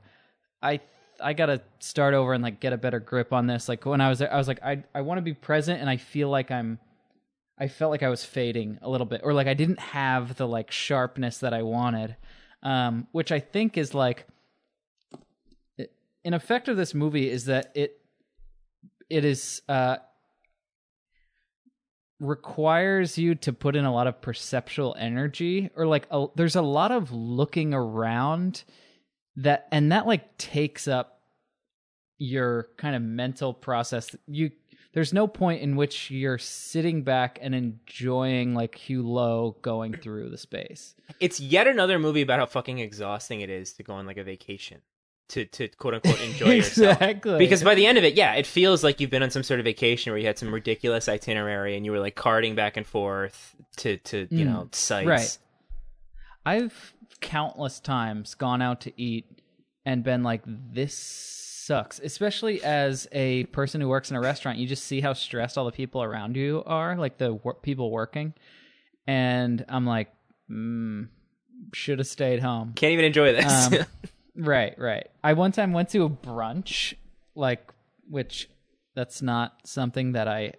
I 0.64 0.82
I 1.22 1.34
gotta 1.34 1.62
start 1.80 2.14
over 2.14 2.34
and 2.34 2.44
like 2.44 2.60
get 2.60 2.74
a 2.74 2.78
better 2.78 3.00
grip 3.00 3.34
on 3.34 3.48
this. 3.48 3.70
Like 3.70 3.86
when 3.86 4.02
I 4.02 4.10
was 4.10 4.20
there, 4.20 4.34
I 4.34 4.38
was 4.38 4.48
like, 4.48 4.62
I 4.64 4.84
I 4.94 5.02
want 5.02 5.18
to 5.18 5.22
be 5.22 5.34
present, 5.34 5.82
and 5.82 5.90
I 5.90 5.98
feel 5.98 6.30
like 6.30 6.52
I'm, 6.52 6.80
I 7.58 7.68
felt 7.68 7.92
like 7.92 8.04
I 8.04 8.10
was 8.10 8.24
fading 8.26 8.80
a 8.82 8.90
little 8.90 9.06
bit, 9.06 9.22
or 9.24 9.34
like 9.34 9.48
I 9.48 9.54
didn't 9.54 9.80
have 9.80 10.36
the 10.36 10.48
like 10.48 10.72
sharpness 10.72 11.40
that 11.40 11.54
I 11.54 11.62
wanted, 11.62 12.16
um, 12.64 13.08
which 13.12 13.32
I 13.32 13.40
think 13.40 13.78
is 13.78 13.94
like, 13.94 14.28
an 16.24 16.34
effect 16.34 16.68
of 16.68 16.78
this 16.78 16.94
movie 16.94 17.30
is 17.30 17.46
that 17.46 17.72
it, 17.76 18.00
it 19.10 19.26
is 19.26 19.62
uh 19.68 19.98
requires 22.20 23.18
you 23.18 23.34
to 23.34 23.52
put 23.52 23.76
in 23.76 23.84
a 23.84 23.92
lot 23.92 24.06
of 24.06 24.22
perceptual 24.22 24.96
energy 25.00 25.72
or 25.76 25.88
like 25.88 26.06
a, 26.12 26.28
there's 26.36 26.56
a 26.56 26.62
lot 26.62 26.92
of 26.92 27.12
looking 27.12 27.74
around 27.74 28.64
that 29.38 29.68
and 29.72 29.92
that 29.92 30.06
like 30.08 30.38
takes 30.38 30.88
up 30.88 31.22
your 32.18 32.68
kind 32.78 32.96
of 32.96 33.02
mental 33.02 33.54
process 33.54 34.16
you 34.28 34.52
there's 34.94 35.14
no 35.14 35.28
point 35.28 35.62
in 35.62 35.76
which 35.76 36.12
you're 36.12 36.38
sitting 36.38 37.04
back 37.04 37.40
and 37.42 37.56
enjoying 37.56 38.54
like 38.54 38.76
Hulot 38.76 39.62
going 39.62 39.94
through 39.94 40.30
the 40.30 40.38
space. 40.38 40.96
It's 41.20 41.40
yet 41.40 41.68
another 41.68 41.98
movie 41.98 42.22
about 42.22 42.40
how 42.40 42.46
fucking 42.46 42.80
exhausting 42.80 43.42
it 43.42 43.50
is 43.50 43.74
to 43.74 43.84
go 43.84 43.94
on 43.94 44.06
like 44.06 44.18
a 44.18 44.24
vacation. 44.24 44.82
To, 45.30 45.46
to 45.46 45.70
quote 45.70 45.94
unquote 45.94 46.20
enjoy 46.20 46.56
yourself. 46.56 46.98
exactly. 46.98 47.38
Because 47.38 47.64
by 47.64 47.74
the 47.74 47.86
end 47.86 47.98
of 47.98 48.04
it, 48.04 48.16
yeah, 48.16 48.34
it 48.34 48.46
feels 48.46 48.84
like 48.84 49.00
you've 49.00 49.10
been 49.10 49.24
on 49.24 49.32
some 49.32 49.44
sort 49.44 49.62
of 49.62 49.64
vacation 49.64 50.12
where 50.12 50.20
you 50.20 50.28
had 50.28 50.38
some 50.38 50.54
ridiculous 50.54 51.08
itinerary 51.08 51.78
and 51.78 51.86
you 51.86 51.94
were 51.94 52.00
like 52.00 52.16
carting 52.16 52.54
back 52.54 52.76
and 52.76 52.86
forth 52.86 53.56
to 53.78 53.96
to 53.96 54.28
you 54.30 54.46
mm, 54.46 54.50
know 54.50 54.70
sites. 54.74 55.08
Right. 55.08 55.38
I've 56.46 56.94
countless 57.20 57.80
times 57.80 58.36
gone 58.36 58.62
out 58.62 58.82
to 58.82 59.02
eat 59.02 59.26
and 59.86 60.04
been 60.04 60.24
like, 60.24 60.42
this 60.46 60.96
sucks. 60.96 62.00
Especially 62.00 62.64
as 62.64 63.08
a 63.12 63.46
person 63.46 63.82
who 63.82 63.88
works 63.88 64.10
in 64.12 64.18
a 64.18 64.22
restaurant, 64.22 64.58
you 64.58 64.68
just 64.68 64.86
see 64.86 65.02
how 65.02 65.14
stressed 65.14 65.58
all 65.58 65.66
the 65.66 65.72
people 65.72 66.04
around 66.04 66.36
you 66.36 66.64
are, 66.66 66.96
like 66.98 67.18
the 67.18 67.34
wor- 67.34 67.56
people 67.56 67.92
working. 67.92 68.34
And 69.08 69.66
I'm 69.68 69.86
like, 69.86 70.12
mm, 70.50 71.08
should 71.74 72.00
have 72.00 72.08
stayed 72.08 72.40
home. 72.40 72.74
Can't 72.76 72.94
even 72.94 73.06
enjoy 73.06 73.34
this. 73.34 73.68
Um, 73.68 73.86
right, 74.36 74.74
right. 74.78 75.08
I 75.24 75.34
one 75.34 75.52
time 75.52 75.74
went 75.74 75.90
to 75.90 76.04
a 76.04 76.10
brunch, 76.10 76.94
like, 77.36 77.72
which 78.10 78.50
that's 78.96 79.22
not 79.22 79.54
something 79.66 80.14
that 80.14 80.28
I 80.28 80.54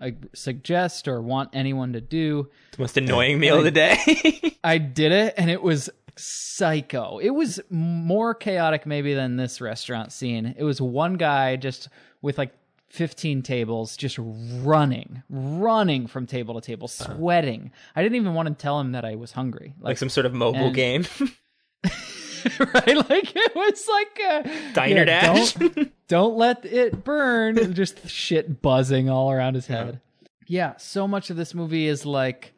I 0.00 0.16
suggest 0.34 1.08
or 1.08 1.22
want 1.22 1.50
anyone 1.52 1.92
to 1.92 2.00
do. 2.00 2.50
It's 2.68 2.76
the 2.76 2.82
most 2.82 2.96
annoying 2.96 3.38
meal 3.38 3.58
of 3.58 3.64
the 3.64 3.70
day. 3.70 4.58
I 4.64 4.78
did 4.78 5.12
it 5.12 5.34
and 5.36 5.50
it 5.50 5.62
was 5.62 5.88
psycho. 6.16 7.18
It 7.18 7.30
was 7.30 7.60
more 7.70 8.34
chaotic 8.34 8.86
maybe 8.86 9.14
than 9.14 9.36
this 9.36 9.60
restaurant 9.60 10.12
scene. 10.12 10.54
It 10.56 10.64
was 10.64 10.80
one 10.80 11.14
guy 11.14 11.56
just 11.56 11.88
with 12.22 12.38
like 12.38 12.52
15 12.88 13.42
tables 13.42 13.96
just 13.96 14.18
running, 14.20 15.22
running 15.28 16.06
from 16.06 16.26
table 16.26 16.54
to 16.54 16.60
table, 16.60 16.88
uh-huh. 17.00 17.16
sweating. 17.16 17.72
I 17.96 18.02
didn't 18.02 18.16
even 18.16 18.34
want 18.34 18.48
to 18.48 18.54
tell 18.54 18.78
him 18.78 18.92
that 18.92 19.04
I 19.04 19.16
was 19.16 19.32
hungry. 19.32 19.74
Like, 19.78 19.90
like 19.90 19.98
some 19.98 20.08
sort 20.08 20.26
of 20.26 20.34
mobile 20.34 20.66
and, 20.66 20.74
game. 20.74 21.06
right? 22.74 22.96
Like 23.10 23.36
it 23.36 23.54
was 23.54 23.88
like 23.88 24.18
a 24.18 24.72
diner 24.74 24.96
yeah, 24.96 25.04
dash. 25.04 25.54
Don't, 25.54 25.92
don't, 26.08 26.36
let 26.36 26.64
it 26.64 27.04
burn. 27.04 27.74
Just 27.74 28.08
shit 28.08 28.62
buzzing 28.62 29.08
all 29.08 29.30
around 29.30 29.54
his 29.54 29.66
head. 29.66 30.00
Yeah. 30.20 30.28
yeah, 30.46 30.76
so 30.76 31.08
much 31.08 31.30
of 31.30 31.36
this 31.36 31.54
movie 31.54 31.86
is 31.86 32.04
like 32.06 32.52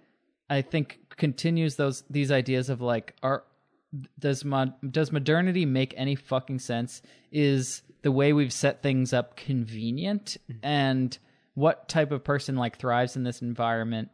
I 0.51 0.63
think 0.63 1.01
continues 1.17 1.77
those 1.77 2.05
these 2.11 2.31
ideas 2.31 2.69
of 2.69 2.81
like 2.81 3.15
are 3.23 3.45
does 4.19 4.45
mod, 4.45 4.75
does 4.91 5.13
modernity 5.13 5.65
make 5.65 5.95
any 5.97 6.15
fucking 6.15 6.59
sense? 6.59 7.03
Is 7.33 7.83
the 8.03 8.13
way 8.13 8.33
we've 8.33 8.53
set 8.53 8.83
things 8.83 9.13
up 9.13 9.37
convenient? 9.37 10.37
Mm-hmm. 10.51 10.67
And 10.67 11.19
what 11.55 11.89
type 11.89 12.13
of 12.13 12.25
person 12.25 12.57
like 12.57 12.79
thrives 12.79 13.17
in 13.17 13.23
this 13.23 13.41
environment? 13.41 14.11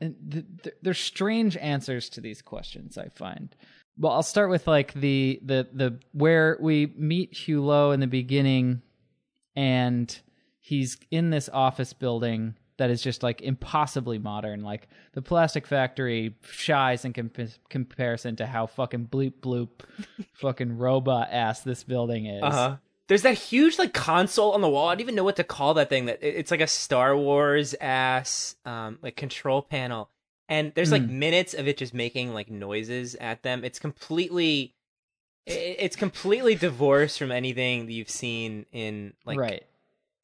and 0.00 0.14
th- 0.30 0.44
th- 0.62 0.76
there's 0.82 0.98
strange 0.98 1.56
answers 1.56 2.08
to 2.10 2.20
these 2.20 2.42
questions 2.42 2.96
I 2.96 3.08
find. 3.08 3.54
Well, 3.98 4.12
I'll 4.12 4.22
start 4.22 4.50
with 4.50 4.66
like 4.66 4.92
the 4.94 5.40
the 5.42 5.68
the 5.72 5.98
where 6.12 6.56
we 6.60 6.92
meet 6.96 7.34
Hulot 7.34 7.94
in 7.94 8.00
the 8.00 8.06
beginning, 8.06 8.82
and 9.56 10.16
he's 10.60 10.96
in 11.10 11.30
this 11.30 11.48
office 11.52 11.92
building 11.92 12.54
that 12.78 12.90
is 12.90 13.02
just 13.02 13.22
like 13.22 13.42
impossibly 13.42 14.18
modern. 14.18 14.62
Like 14.62 14.88
the 15.12 15.22
plastic 15.22 15.66
factory 15.66 16.36
shies 16.50 17.04
in 17.04 17.12
comp- 17.12 17.68
comparison 17.68 18.36
to 18.36 18.46
how 18.46 18.66
fucking 18.66 19.08
bleep 19.08 19.34
bloop, 19.40 19.68
fucking 20.34 20.78
robot 20.78 21.28
ass 21.30 21.60
this 21.60 21.84
building 21.84 22.26
is. 22.26 22.42
Uh-huh. 22.42 22.76
There's 23.08 23.22
that 23.22 23.34
huge 23.38 23.78
like 23.78 23.92
console 23.94 24.52
on 24.52 24.60
the 24.60 24.68
wall. 24.68 24.88
I 24.88 24.94
don't 24.94 25.00
even 25.00 25.14
know 25.14 25.24
what 25.24 25.36
to 25.36 25.44
call 25.44 25.74
that 25.74 25.88
thing. 25.88 26.06
That 26.06 26.18
it's 26.22 26.50
like 26.50 26.60
a 26.60 26.66
Star 26.66 27.16
Wars 27.16 27.74
ass 27.80 28.54
um 28.64 28.98
like 29.02 29.16
control 29.16 29.60
panel, 29.60 30.10
and 30.48 30.72
there's 30.74 30.90
like 30.92 31.02
Mm. 31.02 31.10
minutes 31.10 31.54
of 31.54 31.68
it 31.68 31.76
just 31.76 31.92
making 31.94 32.32
like 32.34 32.50
noises 32.50 33.14
at 33.16 33.42
them. 33.42 33.64
It's 33.64 33.78
completely, 33.78 34.74
it's 35.46 35.96
completely 35.96 36.54
divorced 36.54 37.18
from 37.18 37.32
anything 37.32 37.86
that 37.86 37.92
you've 37.92 38.10
seen 38.10 38.66
in 38.72 39.14
like 39.24 39.38
right. 39.38 39.64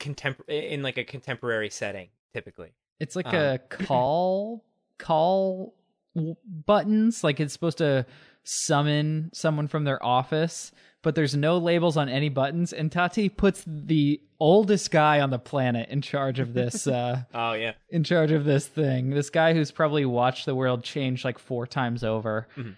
contempor 0.00 0.48
in 0.48 0.82
like 0.82 0.98
a 0.98 1.04
contemporary 1.04 1.70
setting 1.70 2.08
typically. 2.32 2.72
It's 3.00 3.16
like 3.16 3.26
Um, 3.26 3.34
a 3.34 3.58
call 3.68 4.64
call 4.98 5.74
w- 6.14 6.36
buttons. 6.46 7.24
Like 7.24 7.40
it's 7.40 7.52
supposed 7.52 7.78
to 7.78 8.06
summon 8.44 9.30
someone 9.32 9.68
from 9.68 9.84
their 9.84 10.04
office, 10.04 10.72
but 11.04 11.14
there's 11.14 11.36
no 11.36 11.58
labels 11.58 11.96
on 11.96 12.08
any 12.08 12.28
buttons. 12.28 12.72
And 12.72 12.90
Tati 12.90 13.28
puts 13.28 13.62
the 13.66 14.20
oldest 14.40 14.90
guy 14.90 15.20
on 15.20 15.30
the 15.30 15.38
planet 15.38 15.88
in 15.90 16.02
charge 16.02 16.40
of 16.40 16.52
this. 16.54 16.86
uh 16.88 17.22
Oh 17.32 17.52
yeah. 17.52 17.74
in 17.90 18.02
charge 18.02 18.32
of 18.32 18.44
this 18.44 18.66
thing. 18.66 19.10
This 19.10 19.30
guy 19.30 19.54
who's 19.54 19.70
probably 19.70 20.04
watched 20.04 20.46
the 20.46 20.54
world 20.56 20.82
change 20.82 21.24
like 21.24 21.38
four 21.38 21.66
times 21.68 22.02
over 22.02 22.48
Mhm. 22.56 22.76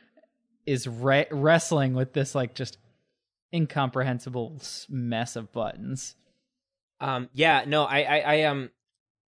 is 0.67 0.87
re- 0.87 1.27
wrestling 1.31 1.95
with 1.95 2.13
this 2.13 2.35
like 2.35 2.55
just 2.55 2.77
incomprehensible 3.55 4.61
mess 4.89 5.37
of 5.37 5.53
buttons. 5.53 6.15
Um, 7.01 7.29
yeah, 7.33 7.65
no, 7.67 7.85
I, 7.85 8.01
I, 8.03 8.19
I, 8.19 8.43
um, 8.45 8.71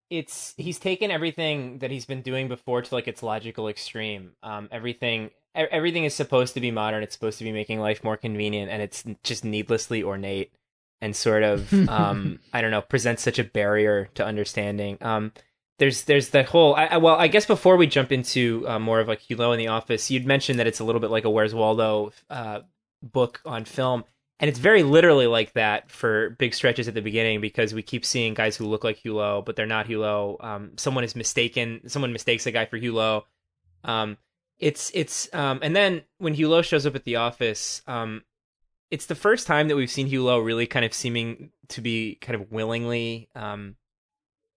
it's 0.09 0.53
he's 0.57 0.77
taken 0.79 1.09
everything 1.11 1.79
that 1.79 1.89
he's 1.91 2.05
been 2.05 2.21
doing 2.21 2.47
before 2.47 2.81
to 2.81 2.95
like 2.95 3.07
its 3.07 3.23
logical 3.23 3.67
extreme. 3.67 4.33
Um, 4.43 4.69
everything, 4.71 5.31
everything 5.55 6.03
is 6.03 6.13
supposed 6.13 6.53
to 6.53 6.61
be 6.61 6.71
modern. 6.71 7.03
It's 7.03 7.13
supposed 7.13 7.37
to 7.39 7.43
be 7.43 7.51
making 7.51 7.79
life 7.79 8.03
more 8.03 8.17
convenient, 8.17 8.71
and 8.71 8.81
it's 8.81 9.03
just 9.23 9.45
needlessly 9.45 10.03
ornate 10.03 10.51
and 11.01 11.15
sort 11.15 11.43
of, 11.43 11.73
um, 11.89 12.39
I 12.53 12.61
don't 12.61 12.71
know, 12.71 12.81
presents 12.81 13.23
such 13.23 13.39
a 13.39 13.43
barrier 13.43 14.09
to 14.15 14.25
understanding. 14.25 14.97
Um, 15.01 15.33
there's, 15.77 16.03
there's 16.03 16.29
that 16.29 16.47
whole. 16.47 16.75
I, 16.75 16.85
I, 16.85 16.97
well, 16.97 17.15
I 17.15 17.27
guess 17.27 17.45
before 17.45 17.75
we 17.77 17.87
jump 17.87 18.11
into 18.11 18.65
uh, 18.67 18.79
more 18.79 18.99
of 18.99 19.07
like 19.07 19.21
Hulot 19.21 19.53
in 19.53 19.59
the 19.59 19.67
office, 19.67 20.09
you'd 20.09 20.25
mentioned 20.25 20.59
that 20.59 20.67
it's 20.67 20.79
a 20.79 20.83
little 20.83 21.01
bit 21.01 21.09
like 21.09 21.25
a 21.25 21.29
Where's 21.29 21.53
Waldo 21.53 22.13
uh, 22.29 22.61
book 23.01 23.41
on 23.45 23.65
film 23.65 24.05
and 24.39 24.49
it's 24.49 24.59
very 24.59 24.83
literally 24.83 25.27
like 25.27 25.53
that 25.53 25.89
for 25.89 26.31
big 26.31 26.53
stretches 26.53 26.87
at 26.87 26.93
the 26.93 27.01
beginning 27.01 27.39
because 27.39 27.73
we 27.73 27.81
keep 27.81 28.03
seeing 28.03 28.33
guys 28.33 28.57
who 28.57 28.65
look 28.65 28.83
like 28.83 29.01
Hulot, 29.01 29.45
but 29.45 29.55
they're 29.55 29.65
not 29.65 29.87
Hulot. 29.87 30.43
Um, 30.43 30.71
someone 30.75 31.05
is 31.05 31.15
mistaken. 31.15 31.87
Someone 31.87 32.11
mistakes 32.11 32.45
a 32.45 32.51
guy 32.51 32.65
for 32.65 32.77
Hulot. 32.77 33.23
Um, 33.85 34.17
it's 34.59 34.91
it's 34.93 35.27
um, 35.33 35.59
and 35.61 35.75
then 35.75 36.03
when 36.17 36.35
Hulot 36.35 36.63
shows 36.63 36.85
up 36.85 36.95
at 36.95 37.03
the 37.03 37.17
office, 37.17 37.81
um, 37.87 38.23
it's 38.91 39.05
the 39.07 39.15
first 39.15 39.47
time 39.47 39.67
that 39.67 39.75
we've 39.75 39.91
seen 39.91 40.09
Hulot 40.09 40.45
really 40.45 40.67
kind 40.67 40.85
of 40.85 40.93
seeming 40.93 41.51
to 41.69 41.81
be 41.81 42.15
kind 42.21 42.39
of 42.39 42.51
willingly 42.51 43.29
um, 43.35 43.75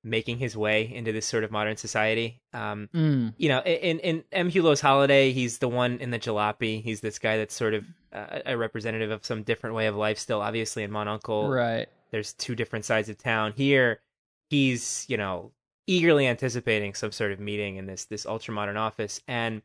making 0.05 0.39
his 0.39 0.57
way 0.57 0.93
into 0.95 1.11
this 1.13 1.27
sort 1.27 1.43
of 1.45 1.51
modern 1.51 1.77
society. 1.77 2.41
Um, 2.53 2.89
Mm. 2.95 3.35
you 3.39 3.49
know, 3.49 3.61
in 3.63 3.99
in 4.01 4.25
M. 4.33 4.51
Hulot's 4.51 4.81
Holiday, 4.81 5.33
he's 5.33 5.59
the 5.59 5.69
one 5.69 5.99
in 5.99 6.11
the 6.11 6.19
jalopy. 6.19 6.83
He's 6.83 7.01
this 7.01 7.19
guy 7.19 7.37
that's 7.39 7.55
sort 7.55 7.75
of 7.75 7.85
uh, 8.13 8.41
a 8.47 8.57
representative 8.57 9.11
of 9.11 9.25
some 9.27 9.43
different 9.43 9.75
way 9.77 9.87
of 9.87 9.97
life. 9.97 10.19
Still, 10.19 10.41
obviously, 10.41 10.83
in 10.85 10.91
Mon 10.91 11.09
Oncle. 11.09 11.49
Right. 11.49 11.89
there's 12.11 12.33
two 12.35 12.55
different 12.55 12.85
sides 12.85 13.09
of 13.09 13.19
town. 13.19 13.53
Here, 13.57 14.01
he's 14.49 15.05
you 15.09 15.17
know 15.17 15.53
eagerly 15.89 16.29
anticipating 16.29 16.95
some 16.95 17.11
sort 17.11 17.33
of 17.33 17.41
meeting 17.41 17.77
in 17.77 17.87
this 17.87 18.05
this 18.05 18.27
ultra 18.27 18.55
modern 18.55 18.77
office, 18.77 19.21
and 19.27 19.63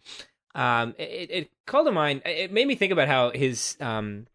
um, 0.55 0.95
it, 0.97 1.29
it 1.29 1.51
called 1.67 1.85
to 1.85 1.91
mind. 1.91 2.23
It 2.25 2.51
made 2.51 2.67
me 2.67 2.75
think 2.75 2.91
about 2.91 3.07
how 3.07 3.29
his 3.29 3.77
um 3.79 4.25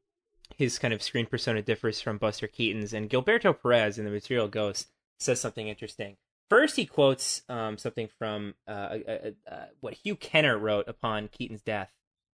his 0.56 0.78
kind 0.78 0.94
of 0.94 1.02
screen 1.02 1.26
persona 1.26 1.62
differs 1.62 2.00
from 2.00 2.18
Buster 2.18 2.46
Keaton's, 2.46 2.92
and 2.92 3.10
Gilberto 3.10 3.60
Perez 3.60 3.98
in 3.98 4.04
The 4.04 4.10
Material 4.10 4.48
Ghost 4.48 4.88
says 5.18 5.40
something 5.40 5.66
interesting. 5.66 6.16
First, 6.48 6.76
he 6.76 6.86
quotes 6.86 7.42
um, 7.48 7.76
something 7.76 8.08
from 8.18 8.54
uh, 8.66 8.70
uh, 8.70 8.98
uh, 9.08 9.50
uh, 9.50 9.64
what 9.80 9.94
Hugh 9.94 10.16
Kenner 10.16 10.56
wrote 10.56 10.88
upon 10.88 11.28
Keaton's 11.28 11.62
death, 11.62 11.90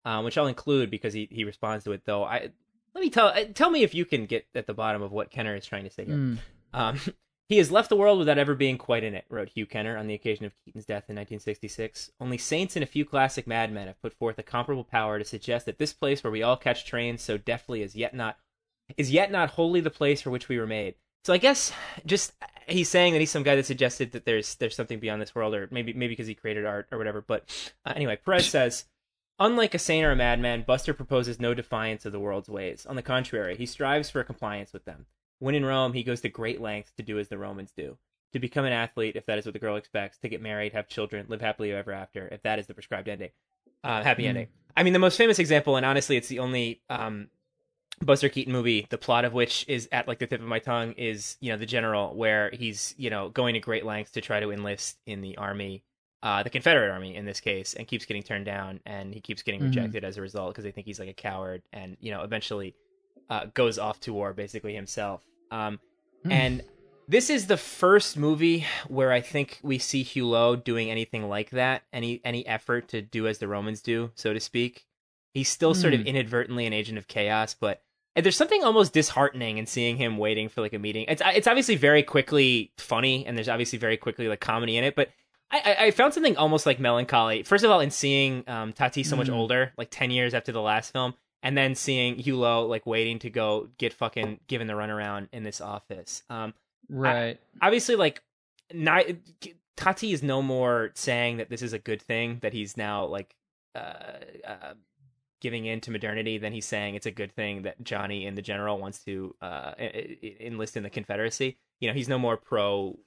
um, 0.03 0.25
which 0.25 0.37
I'll 0.37 0.47
include 0.47 0.89
because 0.89 1.13
he, 1.13 1.29
he 1.31 1.43
responds 1.43 1.85
to 1.85 1.91
it. 1.93 2.01
Though 2.05 2.23
I 2.23 2.49
let 2.93 3.01
me 3.01 3.09
tell 3.09 3.27
uh, 3.27 3.45
tell 3.53 3.69
me 3.69 3.83
if 3.83 3.93
you 3.93 4.05
can 4.05 4.25
get 4.25 4.47
at 4.55 4.67
the 4.67 4.73
bottom 4.73 5.01
of 5.01 5.11
what 5.11 5.31
Kenner 5.31 5.55
is 5.55 5.65
trying 5.65 5.85
to 5.85 5.89
say 5.89 6.05
here. 6.05 6.15
Mm. 6.15 6.37
Um, 6.73 6.99
he 7.51 7.57
has 7.57 7.69
left 7.69 7.89
the 7.89 7.97
world 7.97 8.17
without 8.17 8.37
ever 8.37 8.55
being 8.55 8.77
quite 8.77 9.03
in 9.03 9.13
it, 9.13 9.25
wrote 9.27 9.49
Hugh 9.49 9.65
Kenner 9.65 9.97
on 9.97 10.07
the 10.07 10.13
occasion 10.13 10.45
of 10.45 10.53
Keaton's 10.63 10.85
death 10.85 11.09
in 11.09 11.17
1966. 11.17 12.09
Only 12.17 12.37
saints 12.37 12.77
and 12.77 12.83
a 12.83 12.87
few 12.87 13.03
classic 13.03 13.45
madmen 13.45 13.87
have 13.87 14.01
put 14.01 14.13
forth 14.13 14.39
a 14.39 14.43
comparable 14.43 14.85
power 14.85 15.19
to 15.19 15.25
suggest 15.25 15.65
that 15.65 15.77
this 15.77 15.91
place 15.91 16.23
where 16.23 16.31
we 16.31 16.43
all 16.43 16.55
catch 16.55 16.85
trains 16.85 17.21
so 17.21 17.37
deftly 17.37 17.81
is 17.81 17.93
yet 17.93 18.13
not 18.13 18.37
is 18.95 19.11
yet 19.11 19.31
not 19.31 19.49
wholly 19.49 19.81
the 19.81 19.89
place 19.89 20.21
for 20.21 20.29
which 20.29 20.47
we 20.47 20.59
were 20.59 20.65
made. 20.65 20.95
So 21.25 21.33
I 21.33 21.39
guess 21.39 21.73
just 22.05 22.31
he's 22.69 22.87
saying 22.87 23.11
that 23.11 23.19
he's 23.19 23.31
some 23.31 23.43
guy 23.43 23.57
that 23.57 23.65
suggested 23.65 24.13
that 24.13 24.23
there's 24.23 24.55
there's 24.55 24.75
something 24.77 25.01
beyond 25.01 25.21
this 25.21 25.35
world, 25.35 25.53
or 25.53 25.67
maybe 25.71 25.91
maybe 25.91 26.13
because 26.13 26.27
he 26.27 26.35
created 26.35 26.65
art 26.65 26.87
or 26.89 26.97
whatever. 26.97 27.19
But 27.19 27.49
uh, 27.85 27.91
anyway, 27.93 28.17
Perez 28.23 28.45
says. 28.49 28.85
Unlike 29.39 29.73
a 29.73 29.79
saint 29.79 30.05
or 30.05 30.11
a 30.11 30.15
madman, 30.15 30.63
Buster 30.67 30.93
proposes 30.93 31.39
no 31.39 31.55
defiance 31.55 32.05
of 32.05 32.11
the 32.11 32.19
world's 32.19 32.47
ways. 32.47 32.85
On 32.85 32.95
the 32.95 33.01
contrary, 33.01 33.57
he 33.57 33.65
strives 33.65 34.07
for 34.09 34.23
compliance 34.23 34.71
with 34.71 34.85
them. 34.85 35.07
When 35.41 35.55
in 35.55 35.65
Rome, 35.65 35.93
he 35.93 36.03
goes 36.03 36.21
to 36.21 36.29
great 36.29 36.61
lengths 36.61 36.91
to 36.97 37.03
do 37.03 37.17
as 37.17 37.27
the 37.27 37.37
Romans 37.39 37.71
do. 37.75 37.97
To 38.33 38.39
become 38.39 38.63
an 38.63 38.73
athlete, 38.73 39.15
if 39.15 39.25
that 39.25 39.39
is 39.39 39.45
what 39.45 39.53
the 39.53 39.59
girl 39.59 39.75
expects, 39.75 40.19
to 40.19 40.29
get 40.29 40.39
married, 40.39 40.73
have 40.73 40.87
children, 40.87 41.25
live 41.29 41.41
happily 41.41 41.71
ever 41.71 41.91
after, 41.91 42.27
if 42.27 42.43
that 42.43 42.59
is 42.59 42.67
the 42.67 42.75
prescribed 42.75 43.09
ending. 43.09 43.31
Uh, 43.83 44.03
happy 44.03 44.23
Mm. 44.23 44.27
ending. 44.27 44.47
I 44.77 44.83
mean, 44.83 44.93
the 44.93 44.99
most 44.99 45.17
famous 45.17 45.39
example, 45.39 45.77
and 45.77 45.85
honestly, 45.85 46.15
it's 46.15 46.27
the 46.27 46.37
only 46.37 46.83
um, 46.91 47.29
Buster 48.03 48.29
Keaton 48.29 48.53
movie, 48.53 48.85
the 48.91 48.99
plot 48.99 49.25
of 49.25 49.33
which 49.33 49.65
is 49.67 49.89
at 49.91 50.07
like 50.07 50.19
the 50.19 50.27
tip 50.27 50.41
of 50.41 50.47
my 50.47 50.59
tongue, 50.59 50.91
is 50.91 51.37
you 51.39 51.51
know 51.51 51.57
the 51.57 51.65
general 51.65 52.15
where 52.15 52.51
he's 52.51 52.93
you 52.99 53.09
know 53.09 53.29
going 53.29 53.55
to 53.55 53.59
great 53.59 53.83
lengths 53.83 54.11
to 54.11 54.21
try 54.21 54.39
to 54.39 54.51
enlist 54.51 54.99
in 55.07 55.21
the 55.21 55.37
army, 55.37 55.83
uh, 56.21 56.43
the 56.43 56.51
Confederate 56.51 56.91
army 56.91 57.15
in 57.15 57.25
this 57.25 57.39
case, 57.39 57.73
and 57.73 57.87
keeps 57.87 58.05
getting 58.05 58.21
turned 58.21 58.45
down, 58.45 58.79
and 58.85 59.11
he 59.11 59.21
keeps 59.21 59.41
getting 59.41 59.61
Mhm. 59.61 59.65
rejected 59.65 60.03
as 60.03 60.17
a 60.17 60.21
result 60.21 60.51
because 60.51 60.65
they 60.65 60.71
think 60.71 60.85
he's 60.85 60.99
like 60.99 61.09
a 61.09 61.13
coward, 61.13 61.63
and 61.73 61.97
you 61.99 62.11
know 62.11 62.21
eventually 62.21 62.75
uh, 63.31 63.45
goes 63.55 63.79
off 63.79 63.99
to 64.01 64.13
war 64.13 64.33
basically 64.33 64.75
himself. 64.75 65.23
Um, 65.51 65.79
Mm. 66.25 66.31
and 66.31 66.63
this 67.07 67.29
is 67.29 67.47
the 67.47 67.57
first 67.57 68.15
movie 68.15 68.65
where 68.87 69.11
I 69.11 69.21
think 69.21 69.59
we 69.63 69.79
see 69.79 70.03
Hulot 70.03 70.63
doing 70.63 70.89
anything 70.91 71.27
like 71.27 71.49
that, 71.49 71.81
any 71.91 72.21
any 72.23 72.45
effort 72.47 72.87
to 72.89 73.01
do 73.01 73.27
as 73.27 73.39
the 73.39 73.47
Romans 73.47 73.81
do, 73.81 74.11
so 74.15 74.31
to 74.33 74.39
speak. 74.39 74.85
He's 75.33 75.49
still 75.49 75.73
sort 75.73 75.93
of 75.93 76.01
Hmm. 76.01 76.07
inadvertently 76.07 76.65
an 76.65 76.73
agent 76.73 76.97
of 76.97 77.07
chaos, 77.07 77.53
but 77.59 77.81
and 78.15 78.23
there's 78.25 78.35
something 78.35 78.63
almost 78.63 78.93
disheartening 78.93 79.57
in 79.57 79.65
seeing 79.65 79.97
him 79.97 80.17
waiting 80.17 80.47
for 80.49 80.61
like 80.61 80.73
a 80.73 80.79
meeting. 80.79 81.05
It's 81.07 81.21
it's 81.33 81.47
obviously 81.47 81.75
very 81.75 82.03
quickly 82.03 82.71
funny, 82.77 83.25
and 83.25 83.35
there's 83.37 83.49
obviously 83.49 83.79
very 83.79 83.97
quickly 83.97 84.27
like 84.27 84.39
comedy 84.41 84.77
in 84.77 84.83
it, 84.83 84.95
but 84.95 85.09
I, 85.49 85.59
I- 85.79 85.85
I 85.87 85.91
found 85.91 86.13
something 86.13 86.37
almost 86.37 86.65
like 86.65 86.79
melancholy. 86.79 87.43
First 87.43 87.63
of 87.65 87.71
all, 87.71 87.79
in 87.79 87.89
seeing 87.91 88.43
um, 88.47 88.73
Tati 88.73 89.03
so 89.03 89.15
much 89.15 89.27
Mm. 89.27 89.33
older, 89.33 89.73
like 89.77 89.89
ten 89.89 90.11
years 90.11 90.33
after 90.33 90.51
the 90.51 90.61
last 90.61 90.93
film, 90.93 91.13
and 91.43 91.57
then 91.57 91.75
seeing 91.75 92.17
Hulot 92.17 92.69
like 92.69 92.85
waiting 92.85 93.19
to 93.19 93.29
go 93.29 93.69
get 93.77 93.93
fucking 93.93 94.39
given 94.47 94.67
the 94.67 94.73
runaround 94.73 95.27
in 95.31 95.43
this 95.43 95.61
office. 95.61 96.23
Um, 96.29 96.53
Right. 96.89 97.39
obviously, 97.61 97.95
like, 97.95 98.21
not, 98.73 99.05
Tati 99.77 100.11
is 100.11 100.21
no 100.21 100.41
more 100.41 100.91
saying 100.93 101.37
that 101.37 101.49
this 101.49 101.61
is 101.61 101.73
a 101.73 101.79
good 101.79 102.01
thing 102.01 102.39
that 102.41 102.53
he's 102.53 102.75
now 102.75 103.05
like 103.05 103.33
uh, 103.75 104.19
uh, 104.45 104.73
giving 105.39 105.65
in 105.65 105.79
to 105.81 105.91
modernity 105.91 106.37
than 106.37 106.51
he's 106.53 106.65
saying 106.65 106.95
it's 106.95 107.05
a 107.05 107.11
good 107.11 107.33
thing 107.33 107.63
that 107.63 107.81
Johnny 107.83 108.25
and 108.27 108.37
the 108.37 108.41
general 108.41 108.77
wants 108.77 109.03
to 109.05 109.33
uh, 109.41 109.71
enlist 110.39 110.75
in 110.77 110.83
the 110.83 110.89
Confederacy. 110.89 111.57
You 111.79 111.87
know, 111.87 111.93
he's 111.93 112.09
no 112.09 112.19
more 112.19 112.37
pro 112.37 112.99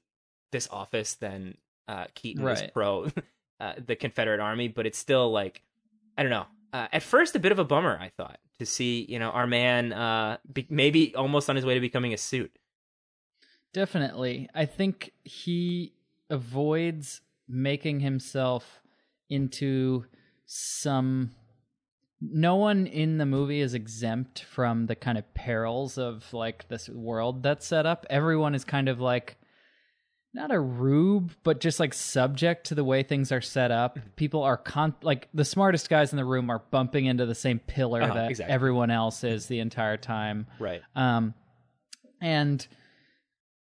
this 0.51 0.69
office 0.71 1.15
than 1.15 1.57
uh, 1.89 2.07
Keaton 2.15 2.47
is 2.49 2.71
pro 2.73 3.09
uh, 3.61 3.75
the 3.85 3.97
Confederate 3.97 4.41
Army, 4.41 4.69
but 4.69 4.87
it's 4.87 4.99
still 4.99 5.31
like 5.31 5.63
I 6.17 6.23
don't 6.23 6.31
know. 6.31 6.47
Uh, 6.75 6.89
at 6.93 7.05
first, 7.05 7.37
a 7.37 7.39
bit 7.39 7.53
of 7.53 7.61
a 7.61 7.65
bummer, 7.65 7.97
I 8.01 8.09
thought, 8.09 8.41
to 8.59 8.67
see 8.67 9.07
you 9.09 9.21
know 9.21 9.31
our 9.31 9.47
man 9.47 9.93
uh, 9.93 10.39
be- 10.53 10.67
maybe 10.69 11.15
almost 11.15 11.49
on 11.49 11.55
his 11.55 11.65
way 11.65 11.75
to 11.75 11.81
becoming 11.81 12.13
a 12.13 12.19
suit. 12.19 12.51
Definitely. 13.73 14.49
I 14.55 14.67
think 14.67 15.13
he 15.23 15.95
avoids 16.31 17.21
making 17.49 18.01
himself 18.01 18.83
into 19.31 20.07
some 20.47 21.31
no 22.21 22.57
one 22.57 22.89
in 22.89 23.19
the 23.19 23.27
movie 23.27 23.61
is 23.61 23.75
exempt 23.75 24.43
from 24.43 24.87
the 24.87 24.97
kind 24.97 25.17
of 25.17 25.33
perils 25.33 25.97
of 25.97 26.33
like 26.33 26.67
this 26.67 26.89
world 26.89 27.45
that's 27.45 27.67
set 27.67 27.87
up. 27.87 28.05
Everyone 28.11 28.55
is 28.55 28.65
kind 28.65 28.89
of 28.89 29.01
like 29.01 29.37
not 30.35 30.51
a 30.53 30.59
rube, 30.59 31.33
but 31.45 31.61
just 31.61 31.79
like 31.79 31.95
subject 31.95 32.67
to 32.67 32.75
the 32.75 32.83
way 32.85 33.03
things 33.05 33.31
are 33.31 33.41
set 33.41 33.71
up. 33.71 33.97
Mm-hmm. 33.99 34.09
People 34.17 34.43
are 34.43 34.57
con 34.57 34.95
like 35.01 35.29
the 35.33 35.45
smartest 35.45 35.89
guys 35.89 36.13
in 36.13 36.17
the 36.17 36.25
room 36.25 36.51
are 36.51 36.63
bumping 36.71 37.07
into 37.07 37.25
the 37.25 37.35
same 37.37 37.61
pillar 37.61 38.03
Uh-huh, 38.03 38.15
that 38.15 38.31
exactly. 38.31 38.53
everyone 38.53 38.91
else 38.91 39.23
is 39.23 39.47
the 39.47 39.61
entire 39.61 39.97
time. 39.97 40.47
Right. 40.59 40.83
Um, 40.97 41.35
and 42.21 42.67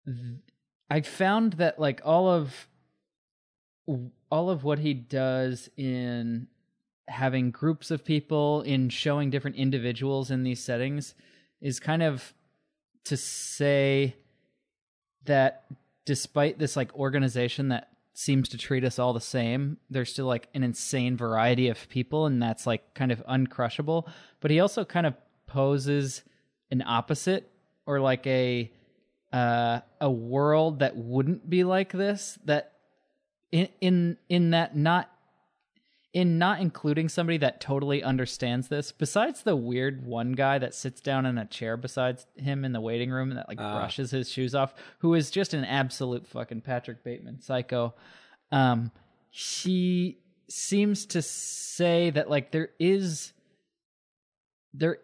th- 0.05 0.17
I 0.91 1.01
found 1.01 1.53
that 1.53 1.79
like 1.79 2.01
all 2.05 2.29
of 2.29 2.67
all 4.29 4.49
of 4.51 4.63
what 4.63 4.77
he 4.79 4.93
does 4.93 5.69
in 5.75 6.47
having 7.07 7.49
groups 7.49 7.89
of 7.89 8.05
people 8.05 8.61
in 8.61 8.89
showing 8.89 9.31
different 9.31 9.55
individuals 9.55 10.29
in 10.29 10.43
these 10.43 10.63
settings 10.63 11.15
is 11.59 11.79
kind 11.79 12.03
of 12.03 12.33
to 13.05 13.17
say 13.17 14.15
that 15.25 15.63
despite 16.09 16.57
this 16.57 16.75
like 16.75 16.91
organization 16.95 17.67
that 17.67 17.89
seems 18.13 18.49
to 18.49 18.57
treat 18.57 18.83
us 18.83 18.97
all 18.97 19.13
the 19.13 19.21
same 19.21 19.77
there's 19.91 20.11
still 20.11 20.25
like 20.25 20.47
an 20.55 20.63
insane 20.63 21.15
variety 21.15 21.67
of 21.67 21.87
people 21.87 22.25
and 22.25 22.41
that's 22.41 22.65
like 22.65 22.95
kind 22.95 23.11
of 23.11 23.23
uncrushable. 23.27 24.07
But 24.39 24.49
he 24.49 24.59
also 24.59 24.83
kind 24.83 25.05
of 25.05 25.13
poses 25.45 26.23
an 26.71 26.81
opposite 26.81 27.47
or 27.85 27.99
like 27.99 28.25
a 28.25 28.71
uh 29.31 29.81
a 30.01 30.09
world 30.09 30.79
that 30.79 30.97
wouldn't 30.97 31.47
be 31.47 31.63
like 31.63 31.91
this 31.91 32.39
that 32.45 32.73
in 33.51 33.69
in 33.79 34.17
in 34.29 34.49
that 34.49 34.75
not 34.75 35.11
in 36.13 36.39
not 36.39 36.59
including 36.59 37.07
somebody 37.07 37.37
that 37.37 37.61
totally 37.61 38.01
understands 38.01 38.67
this 38.67 38.91
besides 38.91 39.43
the 39.43 39.55
weird 39.55 40.03
one 40.05 40.31
guy 40.31 40.57
that 40.57 40.73
sits 40.73 41.01
down 41.01 41.25
in 41.25 41.37
a 41.37 41.45
chair 41.45 41.77
beside 41.77 42.19
him 42.35 42.65
in 42.65 42.71
the 42.73 42.81
waiting 42.81 43.11
room 43.11 43.29
and 43.29 43.37
that 43.37 43.47
like 43.47 43.59
Ah. 43.61 43.77
brushes 43.79 44.09
his 44.09 44.29
shoes 44.31 44.55
off 44.55 44.73
who 44.99 45.13
is 45.13 45.29
just 45.29 45.53
an 45.53 45.63
absolute 45.65 46.25
fucking 46.27 46.61
Patrick 46.61 47.03
Bateman 47.03 47.39
psycho 47.41 47.93
um 48.51 48.91
he 49.29 50.17
seems 50.49 51.05
to 51.05 51.21
say 51.21 52.09
that 52.09 52.27
like 52.29 52.51
there 52.51 52.69
is 52.79 53.33
there 54.73 54.97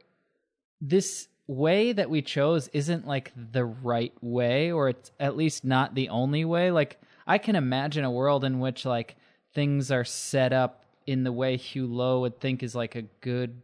this 0.81 1.27
way 1.47 1.91
that 1.93 2.09
we 2.09 2.23
chose 2.23 2.67
isn't 2.69 3.05
like 3.05 3.31
the 3.51 3.63
right 3.65 4.13
way 4.21 4.71
or 4.71 4.89
it's 4.89 5.11
at 5.19 5.37
least 5.37 5.63
not 5.63 5.93
the 5.93 6.09
only 6.09 6.43
way 6.43 6.71
like 6.71 6.99
i 7.27 7.37
can 7.37 7.55
imagine 7.55 8.03
a 8.03 8.09
world 8.09 8.43
in 8.43 8.59
which 8.59 8.83
like 8.85 9.15
things 9.53 9.91
are 9.91 10.03
set 10.03 10.51
up 10.51 10.84
in 11.07 11.23
the 11.23 11.31
way 11.31 11.57
hulot 11.57 12.21
would 12.21 12.39
think 12.39 12.63
is 12.63 12.75
like 12.75 12.95
a 12.95 13.03
good 13.21 13.61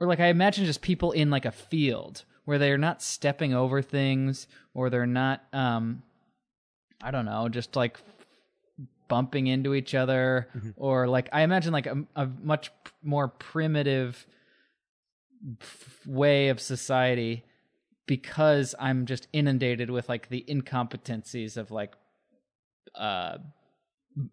or 0.00 0.06
like 0.06 0.20
i 0.20 0.26
imagine 0.26 0.64
just 0.64 0.80
people 0.82 1.12
in 1.12 1.30
like 1.30 1.44
a 1.44 1.52
field 1.52 2.24
where 2.44 2.58
they're 2.58 2.78
not 2.78 3.02
stepping 3.02 3.54
over 3.54 3.82
things 3.82 4.48
or 4.74 4.90
they're 4.90 5.06
not 5.06 5.44
um 5.52 6.02
i 7.02 7.10
don't 7.10 7.26
know 7.26 7.48
just 7.48 7.76
like 7.76 7.98
bumping 9.08 9.46
into 9.46 9.74
each 9.74 9.94
other 9.94 10.48
or 10.76 11.08
like 11.08 11.28
i 11.32 11.42
imagine 11.42 11.72
like 11.72 11.86
a, 11.86 12.04
a 12.16 12.26
much 12.42 12.70
more 13.02 13.28
primitive 13.28 14.26
f- 15.60 16.06
way 16.06 16.48
of 16.48 16.60
society 16.60 17.44
because 18.06 18.74
i'm 18.78 19.04
just 19.06 19.26
inundated 19.32 19.90
with 19.90 20.08
like 20.08 20.28
the 20.28 20.44
incompetencies 20.48 21.56
of 21.56 21.70
like 21.70 21.94
uh 22.94 23.36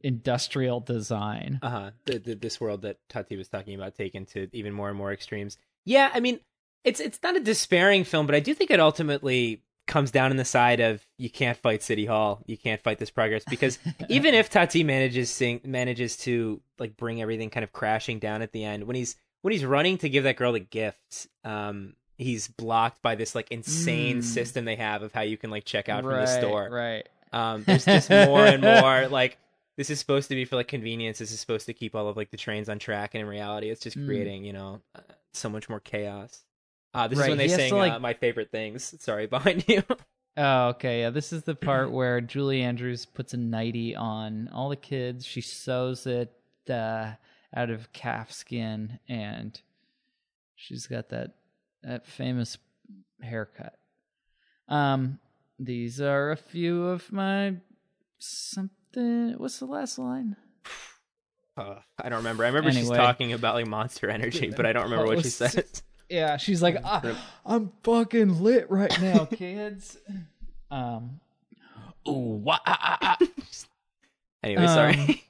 industrial 0.02 0.80
design 0.80 1.60
Uh 1.62 1.70
huh. 1.70 1.92
This 2.06 2.60
world 2.60 2.82
that 2.82 2.98
Tati 3.10 3.36
was 3.38 3.48
talking 3.48 3.76
about 3.76 3.96
taken 3.96 4.26
to 4.28 4.48
even 4.54 4.74
more 4.74 4.90
and 4.90 4.98
more 4.98 5.12
extremes. 5.14 5.58
Yeah, 5.86 6.10
I 6.14 6.20
mean, 6.20 6.40
it's 6.84 7.00
it's 7.00 7.20
not 7.24 7.36
a 7.36 7.40
despairing 7.40 8.04
film, 8.04 8.26
but 8.26 8.36
I 8.36 8.40
do 8.40 8.54
think 8.54 8.72
it 8.72 8.80
ultimately 8.80 9.62
comes 9.86 10.12
down 10.12 10.32
on 10.32 10.38
the 10.38 10.44
side 10.46 10.80
of 10.82 11.06
you 11.18 11.30
can't 11.30 11.58
fight 11.58 11.82
City 11.82 12.06
Hall, 12.06 12.44
you 12.46 12.58
can't 12.58 12.82
fight 12.82 13.00
this 13.00 13.10
progress 13.10 13.44
because 13.50 13.80
even 14.10 14.34
if 14.34 14.50
Tati 14.50 14.84
manages 14.84 15.30
sing, 15.30 15.62
manages 15.64 16.18
to 16.18 16.62
like 16.78 16.98
bring 16.98 17.22
everything 17.22 17.50
kind 17.50 17.64
of 17.64 17.72
crashing 17.72 18.20
down 18.20 18.42
at 18.42 18.52
the 18.52 18.64
end 18.66 18.84
when 18.86 18.96
he's 18.98 19.16
when 19.44 19.54
he's 19.54 19.64
running 19.64 19.98
to 20.00 20.10
give 20.10 20.24
that 20.26 20.36
girl 20.36 20.52
the 20.52 20.60
gift, 20.60 21.28
um, 21.46 21.94
he's 22.18 22.48
blocked 22.50 23.02
by 23.02 23.16
this 23.16 23.36
like 23.36 23.50
insane 23.52 24.18
Mm. 24.20 24.24
system 24.24 24.66
they 24.66 24.76
have 24.76 25.04
of 25.04 25.14
how 25.14 25.22
you 25.22 25.38
can 25.38 25.52
like 25.52 25.64
check 25.64 25.88
out 25.88 26.04
from 26.04 26.20
the 26.20 26.26
store. 26.26 26.68
right 26.70 27.08
Um, 27.32 27.64
there's 27.66 27.86
just 27.86 28.10
more 28.10 28.46
and 28.46 28.62
more 28.82 29.08
like 29.08 29.38
this 29.78 29.90
is 29.90 30.00
supposed 30.00 30.28
to 30.30 30.36
be 30.36 30.44
for 30.46 30.56
like 30.58 30.68
convenience. 30.68 31.20
This 31.20 31.32
is 31.32 31.40
supposed 31.40 31.66
to 31.68 31.74
keep 31.74 31.96
all 31.96 32.08
of 32.10 32.18
like 32.18 32.32
the 32.32 32.38
trains 32.38 32.68
on 32.70 32.80
track, 32.80 33.14
and 33.14 33.22
in 33.22 33.28
reality, 33.28 33.70
it's 33.70 33.82
just 33.82 33.98
Mm. 33.98 34.06
creating 34.06 34.44
you 34.46 34.54
know 34.54 34.82
uh, 34.96 35.02
so 35.34 35.50
much 35.50 35.70
more 35.70 35.80
chaos. 35.80 36.42
Uh, 36.94 37.08
this 37.08 37.20
is 37.20 37.28
when 37.28 37.38
they 37.38 37.48
sing 37.48 37.74
like- 37.76 37.94
uh, 37.94 38.00
my 38.00 38.14
favorite 38.14 38.52
things. 38.52 38.96
Sorry, 39.00 39.28
behind 39.38 39.66
you. 39.68 39.84
Oh, 40.36 40.68
okay. 40.70 41.02
Yeah, 41.02 41.10
this 41.12 41.32
is 41.34 41.44
the 41.44 41.56
part 41.70 41.92
where 41.92 42.22
Julie 42.22 42.62
Andrews 42.62 43.06
puts 43.06 43.34
a 43.34 43.38
nightie 43.38 43.96
on 43.96 44.50
all 44.54 44.70
the 44.70 44.76
kids. 44.76 45.26
She 45.26 45.42
sews 45.42 46.06
it 46.08 46.32
uh, 46.70 47.14
out 47.56 47.70
of 47.70 47.92
calf 47.94 48.32
skin, 48.32 49.00
and 49.08 49.60
she's 50.56 50.88
got 50.88 51.10
that 51.10 51.32
that 51.84 52.06
famous 52.06 52.58
haircut. 53.22 53.78
Um, 54.68 55.20
these 55.60 56.02
are 56.02 56.32
a 56.32 56.38
few 56.38 56.86
of 56.88 57.12
my 57.12 57.56
something. 58.94 59.34
What's 59.38 59.60
the 59.60 59.66
last 59.66 59.98
line? 60.00 60.36
Uh, 61.58 61.80
I 62.00 62.10
don't 62.10 62.20
remember. 62.20 62.44
I 62.44 62.50
remember 62.50 62.72
she's 62.72 62.82
Anyway. 62.82 62.98
talking 62.98 63.34
about 63.34 63.56
like 63.56 63.66
Monster 63.66 64.12
Energy, 64.12 64.52
but 64.56 64.68
I 64.68 64.74
don't 64.74 64.84
remember 64.84 65.08
what 65.08 65.18
she 65.18 65.24
Post- 65.24 65.38
says. 65.38 65.82
Yeah, 66.08 66.38
she's 66.38 66.62
like, 66.62 66.78
"Ah, 66.84 67.02
I'm 67.44 67.72
fucking 67.84 68.44
lit 68.44 68.70
right 68.70 68.96
now, 69.02 69.26
kids. 69.32 69.98
um, 70.70 71.20
ooh, 72.08 72.12
wah, 72.44 72.60
ah, 72.64 72.78
ah, 73.02 73.18
ah. 73.20 73.26
Anyway, 74.44 74.66
Um, 74.66 74.68
sorry. 74.68 75.24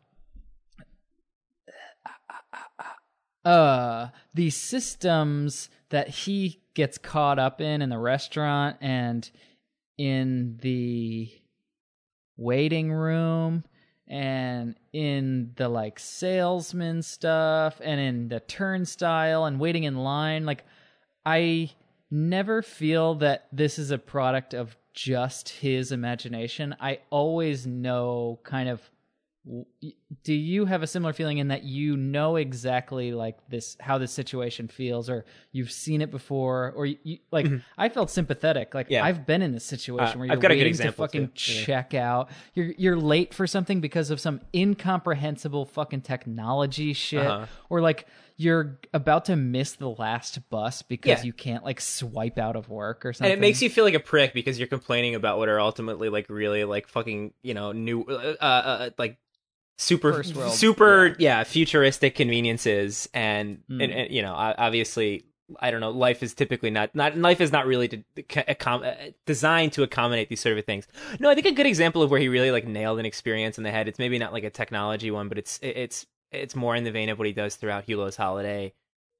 uh 3.45 4.09
the 4.33 4.49
systems 4.49 5.69
that 5.91 6.09
he 6.09 6.61
gets 6.73 6.97
caught 6.97 7.39
up 7.39 7.61
in 7.61 7.81
in 7.81 7.89
the 7.89 7.97
restaurant 7.97 8.75
and 8.81 9.29
in 9.97 10.57
the 10.61 11.31
waiting 12.37 12.91
room 12.91 13.63
and 14.07 14.75
in 14.93 15.51
the 15.55 15.67
like 15.67 15.99
salesman 15.99 17.01
stuff 17.01 17.81
and 17.83 17.99
in 17.99 18.29
the 18.29 18.39
turnstile 18.39 19.45
and 19.45 19.59
waiting 19.59 19.83
in 19.83 19.97
line. 19.97 20.45
Like 20.45 20.63
i 21.25 21.69
never 22.09 22.61
feel 22.61 23.15
that 23.15 23.47
this 23.51 23.77
is 23.77 23.91
a 23.91 23.97
product 23.97 24.53
of 24.53 24.77
just 24.93 25.49
his 25.49 25.91
imagination. 25.91 26.75
I 26.79 26.99
always 27.09 27.67
know 27.67 28.39
kind 28.43 28.69
of 28.69 28.81
do 30.23 30.33
you 30.33 30.65
have 30.65 30.83
a 30.83 30.87
similar 30.87 31.13
feeling 31.13 31.37
in 31.37 31.47
that 31.49 31.63
you 31.63 31.95
know 31.95 32.35
exactly 32.35 33.11
like 33.13 33.37
this 33.49 33.77
how 33.79 33.97
this 33.97 34.11
situation 34.11 34.67
feels 34.67 35.09
or 35.09 35.23
you've 35.51 35.71
seen 35.71 36.01
it 36.01 36.11
before 36.11 36.73
or 36.75 36.85
you, 36.85 37.17
like 37.31 37.47
i 37.77 37.87
felt 37.89 38.09
sympathetic 38.09 38.73
like 38.73 38.87
Mm-hmm. 38.87 38.93
Yeah. 38.93 39.05
i've 39.05 39.25
been 39.25 39.41
in 39.41 39.51
this 39.53 39.63
situation 39.65 40.15
Uh, 40.15 40.19
where 40.19 40.25
you're 40.27 40.33
I've 40.33 40.41
got 40.41 40.51
a 40.51 40.55
good 40.55 40.67
example, 40.67 41.07
to 41.07 41.11
fucking 41.11 41.31
too. 41.35 41.53
Yeah. 41.53 41.65
check 41.65 41.93
out 41.93 42.29
you're 42.55 42.73
you're 42.77 42.97
late 42.97 43.33
for 43.33 43.47
something 43.47 43.79
because 43.81 44.11
of 44.11 44.19
some 44.19 44.41
incomprehensible 44.53 45.65
fucking 45.65 46.01
technology 46.01 46.93
shit 46.93 47.25
Uh-huh. 47.25 47.45
or 47.69 47.81
like 47.81 48.05
you're 48.39 48.79
about 48.93 49.25
to 49.25 49.35
miss 49.35 49.73
the 49.73 49.89
last 49.89 50.47
bus 50.51 50.83
because 50.83 51.19
Yeah. 51.19 51.23
you 51.23 51.33
can't 51.33 51.63
like 51.63 51.81
swipe 51.81 52.37
out 52.37 52.55
of 52.55 52.69
work 52.69 53.05
or 53.05 53.11
something. 53.13 53.31
and 53.31 53.37
it 53.39 53.41
makes 53.41 53.61
you 53.63 53.69
feel 53.69 53.83
like 53.83 53.95
a 53.95 53.99
prick 53.99 54.33
because 54.33 54.59
you're 54.59 54.67
complaining 54.67 55.15
about 55.15 55.37
what 55.39 55.49
are 55.49 55.59
ultimately 55.59 56.09
like 56.09 56.29
really 56.29 56.63
like 56.63 56.87
fucking 56.87 57.33
you 57.41 57.53
know 57.53 57.71
new 57.71 58.03
uh, 58.03 58.35
uh, 58.39 58.43
uh 58.45 58.89
like 58.97 59.17
super 59.77 60.23
super 60.23 61.15
yeah. 61.19 61.43
futuristic 61.43 62.15
conveniences 62.15 63.07
and, 63.13 63.59
Mm. 63.69 63.83
and, 63.83 63.93
and 63.93 64.11
you 64.11 64.21
know 64.21 64.33
obviously 64.33 65.25
I 65.59 65.71
don't 65.71 65.79
know 65.81 65.91
life 65.91 66.23
is 66.23 66.33
typically 66.33 66.71
not 66.71 66.93
not 66.93 67.17
life 67.17 67.39
is 67.39 67.51
not 67.51 67.67
really 67.67 67.87
to, 67.87 68.03
uh, 68.65 68.93
designed 69.25 69.73
to 69.73 69.83
accommodate 69.83 70.29
these 70.29 70.41
sort 70.41 70.57
of 70.57 70.65
things. 70.65 70.87
No, 71.19 71.29
I 71.29 71.35
think 71.35 71.47
a 71.47 71.51
good 71.51 71.65
example 71.65 72.01
of 72.01 72.11
where 72.11 72.19
he 72.19 72.27
really 72.27 72.51
like 72.51 72.67
nailed 72.67 72.99
an 72.99 73.05
experience 73.05 73.57
in 73.57 73.63
the 73.63 73.71
head. 73.71 73.87
It's 73.87 73.99
maybe 73.99 74.19
not 74.19 74.33
like 74.33 74.43
a 74.43 74.49
technology 74.49 75.09
one, 75.09 75.29
but 75.29 75.37
it's 75.37 75.59
it's 75.61 76.05
it's 76.31 76.55
more 76.55 76.75
in 76.75 76.83
the 76.83 76.91
vein 76.91 77.09
of 77.09 77.17
what 77.17 77.27
he 77.27 77.33
does 77.33 77.55
throughout 77.55 77.87
Hulot's 77.87 78.17
Holiday 78.17 78.73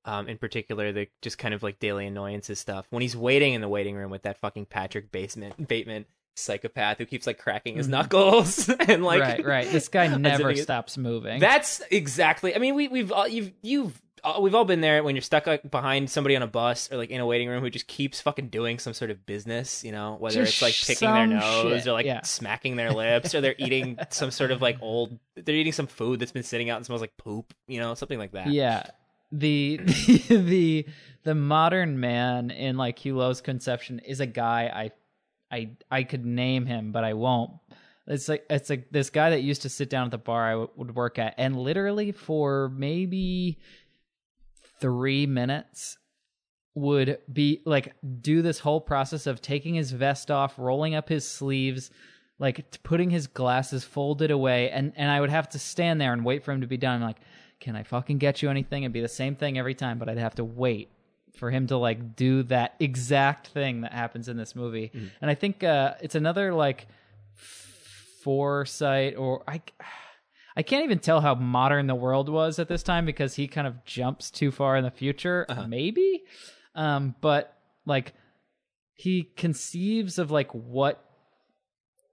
um, 0.07 0.29
in 0.29 0.37
particular, 0.37 0.91
the 0.93 1.07
just 1.21 1.37
kind 1.37 1.53
of 1.53 1.61
like 1.61 1.79
daily 1.79 2.07
annoyances 2.07 2.59
stuff. 2.59 2.87
When 2.89 3.01
he's 3.01 3.15
waiting 3.15 3.53
in 3.53 3.61
the 3.61 3.67
waiting 3.67 3.95
room 3.95 4.09
with 4.09 4.23
that 4.23 4.37
fucking 4.37 4.65
Patrick 4.67 5.11
Basement 5.11 5.67
Bateman 5.67 6.05
psychopath 6.37 6.97
who 6.99 7.05
keeps 7.05 7.25
like 7.27 7.37
cracking 7.39 7.75
his 7.77 7.87
Mhm. 7.87 7.91
knuckles 7.91 8.69
and 8.87 9.03
like 9.03 9.21
right 9.21 9.45
right 9.45 9.71
this 9.71 9.87
guy 9.87 10.07
never 10.17 10.55
stops 10.55 10.97
moving 10.97 11.39
That's 11.39 11.81
exactly. 11.91 12.55
I 12.55 12.59
mean, 12.59 12.75
we 12.75 12.87
we've 12.87 13.11
all 13.11 13.27
you've 13.27 13.51
you've 13.61 14.01
uh, 14.23 14.39
we've 14.41 14.55
all 14.55 14.65
been 14.65 14.81
there 14.81 15.03
when 15.03 15.15
you're 15.15 15.21
stuck 15.21 15.45
like 15.45 15.69
behind 15.69 16.09
somebody 16.09 16.35
on 16.35 16.41
a 16.41 16.47
bus 16.47 16.91
or 16.91 16.97
like 16.97 17.11
in 17.11 17.21
a 17.21 17.25
waiting 17.25 17.47
room 17.47 17.61
who 17.61 17.69
just 17.69 17.85
keeps 17.87 18.19
fucking 18.19 18.49
doing 18.49 18.79
some 18.79 18.91
sort 18.93 19.11
of 19.11 19.25
business. 19.27 19.83
You 19.83 19.91
know, 19.91 20.15
whether 20.19 20.43
Just 20.43 20.53
it's 20.53 20.61
like 20.61 20.73
picking 20.97 21.13
their 21.13 21.27
nose 21.27 21.81
shit, 21.83 21.87
or 21.87 21.93
like 21.93 22.05
yeah. 22.07 22.21
smacking 22.23 22.75
their 22.77 22.91
lips 22.91 23.35
or 23.35 23.41
they're 23.41 23.55
eating 23.59 23.97
some 24.09 24.31
sort 24.31 24.51
of 24.51 24.61
like 24.61 24.77
old. 24.81 25.17
They're 25.35 25.55
eating 25.55 25.71
some 25.71 25.87
food 25.87 26.19
that's 26.19 26.31
been 26.31 26.43
sitting 26.43 26.69
out 26.71 26.77
and 26.77 26.85
smells 26.85 26.99
like 27.01 27.15
poop. 27.17 27.53
You 27.67 27.79
know, 27.79 27.93
something 27.93 28.17
like 28.19 28.31
that. 28.31 28.47
Yeah. 28.47 28.83
The 29.31 29.77
the 30.29 30.85
the 31.23 31.35
modern 31.35 31.99
man 31.99 32.49
in 32.49 32.75
like 32.77 32.97
Hulot's 32.99 33.41
conception 33.41 33.99
is 33.99 34.19
a 34.19 34.25
guy 34.25 34.71
I 34.73 34.91
I 35.51 35.71
I 35.89 36.03
could 36.03 36.25
name 36.25 36.65
him, 36.65 36.91
but 36.91 37.03
I 37.03 37.13
won't. 37.13 37.51
It's 38.07 38.29
like 38.29 38.45
it's 38.49 38.69
like 38.69 38.89
this 38.91 39.09
guy 39.09 39.31
that 39.31 39.41
used 39.41 39.63
to 39.63 39.69
sit 39.69 39.89
down 39.89 40.05
at 40.05 40.11
the 40.11 40.17
bar 40.17 40.47
I 40.47 40.51
w- 40.51 40.69
would 40.75 40.95
work 40.95 41.19
at, 41.19 41.35
and 41.37 41.57
literally 41.57 42.11
for 42.11 42.69
maybe 42.69 43.59
three 44.79 45.25
minutes 45.25 45.97
would 46.73 47.19
be 47.31 47.61
like 47.65 47.95
do 48.21 48.41
this 48.41 48.59
whole 48.59 48.79
process 48.79 49.27
of 49.27 49.41
taking 49.41 49.75
his 49.75 49.91
vest 49.91 50.31
off, 50.31 50.57
rolling 50.57 50.95
up 50.95 51.09
his 51.09 51.27
sleeves, 51.27 51.89
like 52.39 52.81
putting 52.83 53.09
his 53.09 53.27
glasses 53.27 53.83
folded 53.83 54.31
away, 54.31 54.69
and 54.69 54.93
and 54.95 55.11
I 55.11 55.19
would 55.19 55.29
have 55.29 55.49
to 55.49 55.59
stand 55.59 55.99
there 55.99 56.13
and 56.13 56.23
wait 56.23 56.43
for 56.43 56.51
him 56.51 56.61
to 56.61 56.67
be 56.67 56.77
done. 56.77 57.01
I'm 57.01 57.07
like, 57.07 57.19
can 57.59 57.75
I 57.75 57.83
fucking 57.83 58.19
get 58.19 58.41
you 58.41 58.49
anything? 58.49 58.83
It'd 58.83 58.93
be 58.93 59.01
the 59.01 59.07
same 59.07 59.35
thing 59.35 59.57
every 59.57 59.75
time, 59.75 59.97
but 59.97 60.07
I'd 60.07 60.17
have 60.17 60.35
to 60.35 60.45
wait 60.45 60.89
for 61.37 61.51
him 61.51 61.67
to 61.67 61.77
like 61.77 62.15
do 62.15 62.43
that 62.43 62.75
exact 62.79 63.47
thing 63.47 63.81
that 63.81 63.93
happens 63.93 64.27
in 64.27 64.37
this 64.37 64.55
movie. 64.55 64.91
And 65.21 65.29
I 65.31 65.35
think 65.35 65.63
uh, 65.63 65.93
it's 66.01 66.15
another 66.15 66.53
like 66.53 66.87
foresight 67.35 69.15
or 69.15 69.43
I 69.47 69.61
I 70.55 70.63
can't 70.63 70.83
even 70.83 70.97
tell 70.99 71.21
how 71.21 71.35
modern 71.35 71.85
the 71.85 71.95
world 71.95 72.29
was 72.29 72.57
at 72.57 72.67
this 72.67 72.81
time 72.81 73.05
because 73.05 73.35
he 73.35 73.47
kind 73.47 73.67
of 73.67 73.85
jumps 73.85 74.31
too 74.31 74.51
far 74.51 74.75
in 74.75 74.83
the 74.83 74.89
future, 74.91 75.45
maybe. 75.67 76.23
Um, 76.73 77.13
but 77.21 77.55
like 77.85 78.13
he 78.95 79.23
conceives 79.23 80.17
of 80.17 80.31
like 80.31 80.51
what 80.51 81.03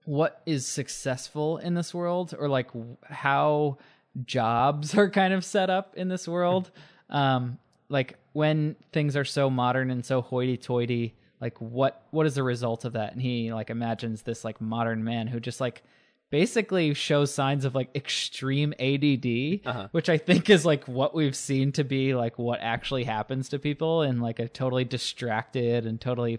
what 0.04 0.42
is 0.44 0.66
successful 0.66 1.56
in 1.56 1.74
this 1.74 1.94
world 1.94 2.34
or 2.38 2.48
like 2.48 2.68
how 3.04 3.78
jobs 4.24 4.94
are 4.98 5.08
kind 5.08 5.32
of 5.32 5.44
set 5.44 5.70
up 5.70 5.94
in 5.96 6.08
this 6.08 6.28
world 6.28 6.70
um 7.10 7.58
like 7.88 8.18
when 8.32 8.76
things 8.92 9.16
are 9.16 9.24
so 9.24 9.48
modern 9.50 9.90
and 9.90 10.04
so 10.04 10.20
hoity-toity 10.22 11.14
like 11.40 11.58
what 11.60 12.02
what 12.10 12.26
is 12.26 12.34
the 12.34 12.42
result 12.42 12.84
of 12.84 12.94
that 12.94 13.12
and 13.12 13.20
he 13.22 13.52
like 13.52 13.70
imagines 13.70 14.22
this 14.22 14.44
like 14.44 14.60
modern 14.60 15.04
man 15.04 15.26
who 15.26 15.38
just 15.40 15.60
like 15.60 15.82
basically 16.30 16.94
shows 16.94 17.32
signs 17.32 17.64
of 17.64 17.74
like 17.74 17.90
extreme 17.94 18.72
ADD 18.80 19.60
Uh-huh. 19.66 19.88
which 19.92 20.08
i 20.08 20.16
think 20.18 20.48
is 20.50 20.64
like 20.64 20.84
what 20.88 21.14
we've 21.14 21.36
seen 21.36 21.70
to 21.72 21.84
be 21.84 22.14
like 22.14 22.38
what 22.38 22.60
actually 22.60 23.04
happens 23.04 23.48
to 23.50 23.58
people 23.58 24.02
in 24.02 24.20
like 24.20 24.38
a 24.40 24.48
totally 24.48 24.84
distracted 24.84 25.86
and 25.86 26.00
totally 26.00 26.38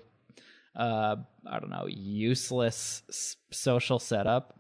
uh 0.75 1.15
i 1.45 1.60
don't 1.60 1.69
know 1.69 1.86
useless 1.88 3.03
s- 3.10 3.38
social 3.51 3.99
setup 3.99 4.60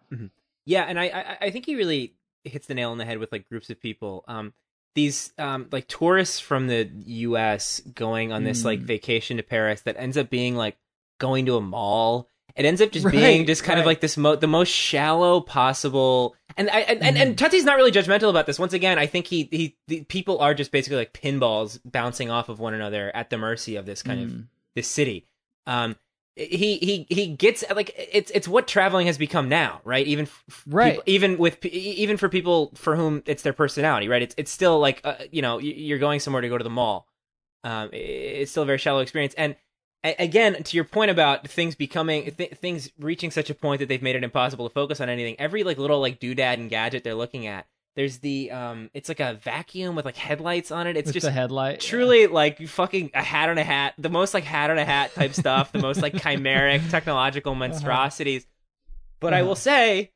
Yeah, 0.67 0.83
and 0.83 0.99
I, 0.99 1.05
I 1.05 1.37
I 1.47 1.51
think 1.51 1.65
he 1.65 1.75
really 1.75 2.15
hits 2.43 2.67
the 2.67 2.73
nail 2.73 2.91
on 2.91 2.97
the 2.97 3.05
head 3.05 3.17
with 3.19 3.31
like 3.31 3.47
groups 3.49 3.69
of 3.69 3.79
people. 3.79 4.23
Um, 4.27 4.53
these 4.95 5.33
um 5.37 5.67
like 5.71 5.87
tourists 5.87 6.39
from 6.39 6.67
the 6.67 6.89
U.S. 7.05 7.81
going 7.93 8.31
on 8.31 8.43
this 8.43 8.65
like 8.65 8.79
Mm. 8.79 8.83
vacation 8.85 9.37
to 9.37 9.43
Paris 9.43 9.81
that 9.81 9.95
ends 9.99 10.17
up 10.17 10.29
being 10.29 10.55
like 10.55 10.77
going 11.19 11.45
to 11.45 11.57
a 11.57 11.61
mall. 11.61 12.29
It 12.55 12.63
ends 12.63 12.79
up 12.81 12.91
just 12.91 13.05
Right, 13.05 13.11
being 13.11 13.45
just 13.45 13.65
kind 13.65 13.79
of 13.81 13.85
like 13.85 13.99
this 13.99 14.15
mo- 14.15 14.37
the 14.37 14.47
most 14.47 14.69
shallow 14.69 15.41
possible. 15.41 16.35
And 16.55 16.69
I 16.69 16.79
and, 16.81 17.03
and 17.03 17.17
and 17.17 17.37
Tati's 17.37 17.65
not 17.65 17.75
really 17.75 17.91
judgmental 17.91 18.29
about 18.29 18.45
this. 18.45 18.57
Once 18.57 18.71
again, 18.73 18.97
I 18.97 19.05
think 19.07 19.27
he 19.27 19.49
he 19.51 19.75
the 19.87 20.03
people 20.05 20.39
are 20.39 20.53
just 20.53 20.71
basically 20.71 20.97
like 20.97 21.11
pinballs 21.13 21.79
bouncing 21.83 22.31
off 22.31 22.47
of 22.47 22.59
one 22.61 22.73
another 22.73 23.11
at 23.13 23.29
the 23.29 23.37
mercy 23.37 23.75
of 23.75 23.85
this 23.85 24.01
kind 24.01 24.21
of 24.23 24.29
Mm. 24.29 24.47
this 24.75 24.87
city. 24.87 25.27
Um, 25.67 25.97
he 26.35 26.77
he 26.77 27.05
he 27.09 27.27
gets 27.27 27.63
like 27.73 27.93
it's 27.97 28.29
it's 28.31 28.47
what 28.47 28.67
traveling 28.67 29.07
has 29.07 29.17
become 29.17 29.47
now, 29.47 29.79
right? 29.83 30.05
Even 30.05 30.27
Right. 30.65 30.95
people- 30.95 31.03
even 31.05 31.37
with 31.37 31.63
even 31.65 32.17
for 32.17 32.27
people 32.29 32.71
for 32.75 32.95
whom 32.95 33.23
it's 33.25 33.43
their 33.43 33.53
personality, 33.53 34.09
right? 34.09 34.21
It's 34.21 34.35
it's 34.37 34.51
still 34.51 34.79
like 34.79 35.01
uh, 35.03 35.15
you 35.31 35.41
know 35.41 35.59
you're 35.59 35.99
going 35.99 36.19
somewhere 36.19 36.41
to 36.41 36.49
go 36.49 36.57
to 36.57 36.63
the 36.63 36.69
mall. 36.69 37.07
Um, 37.63 37.89
it's 37.93 38.51
still 38.51 38.63
a 38.63 38.65
very 38.65 38.77
shallow 38.77 38.99
experience, 38.99 39.33
and 39.37 39.55
again 40.03 40.61
to 40.61 40.75
your 40.77 40.83
point 40.83 41.09
about 41.09 41.47
things 41.47 41.73
becoming 41.73 42.29
th- 42.31 42.51
things 42.55 42.91
reaching 42.99 43.31
such 43.31 43.49
a 43.49 43.55
point 43.55 43.79
that 43.79 43.87
they've 43.87 44.03
made 44.03 44.15
it 44.15 44.23
impossible 44.23 44.67
to 44.67 44.73
focus 44.73 44.99
on 45.01 45.09
anything. 45.09 45.35
Every 45.39 45.63
like 45.63 45.77
little 45.77 45.99
like 46.01 46.19
doodad 46.19 46.55
and 46.55 46.69
gadget 46.69 47.03
they're 47.03 47.15
looking 47.15 47.47
at. 47.47 47.65
There's 47.95 48.17
the 48.19 48.51
um, 48.51 48.89
it's 48.93 49.07
like 49.09 49.19
a 49.21 49.35
vacuum 49.35 49.95
with 49.95 50.03
like 50.05 50.17
headlights 50.17 50.69
on 50.71 50.85
it. 50.87 50.97
It's 50.97 51.07
with 51.07 51.13
just 51.13 51.27
a 51.27 51.31
headlight 51.31 51.79
truly 51.79 52.27
like 52.27 52.59
fucking 52.67 53.11
a 53.13 53.23
hat 53.23 53.49
on 53.49 53.57
a 53.57 53.63
hat 53.63 53.93
the 53.97 54.09
most 54.09 54.33
like 54.33 54.43
hat 54.43 54.69
on 54.69 54.77
a 54.77 54.83
hat 54.85 55.13
type 55.15 55.33
stuff 55.43 55.71
the 55.71 55.79
most 55.79 56.01
like 56.01 56.13
chimeric 56.13 56.89
technological 56.89 57.55
monstrosities 57.55 58.45
but 59.19 59.33
i 59.33 59.39
Uh-huh. 59.39 59.47
will 59.47 59.55
say 59.55 60.11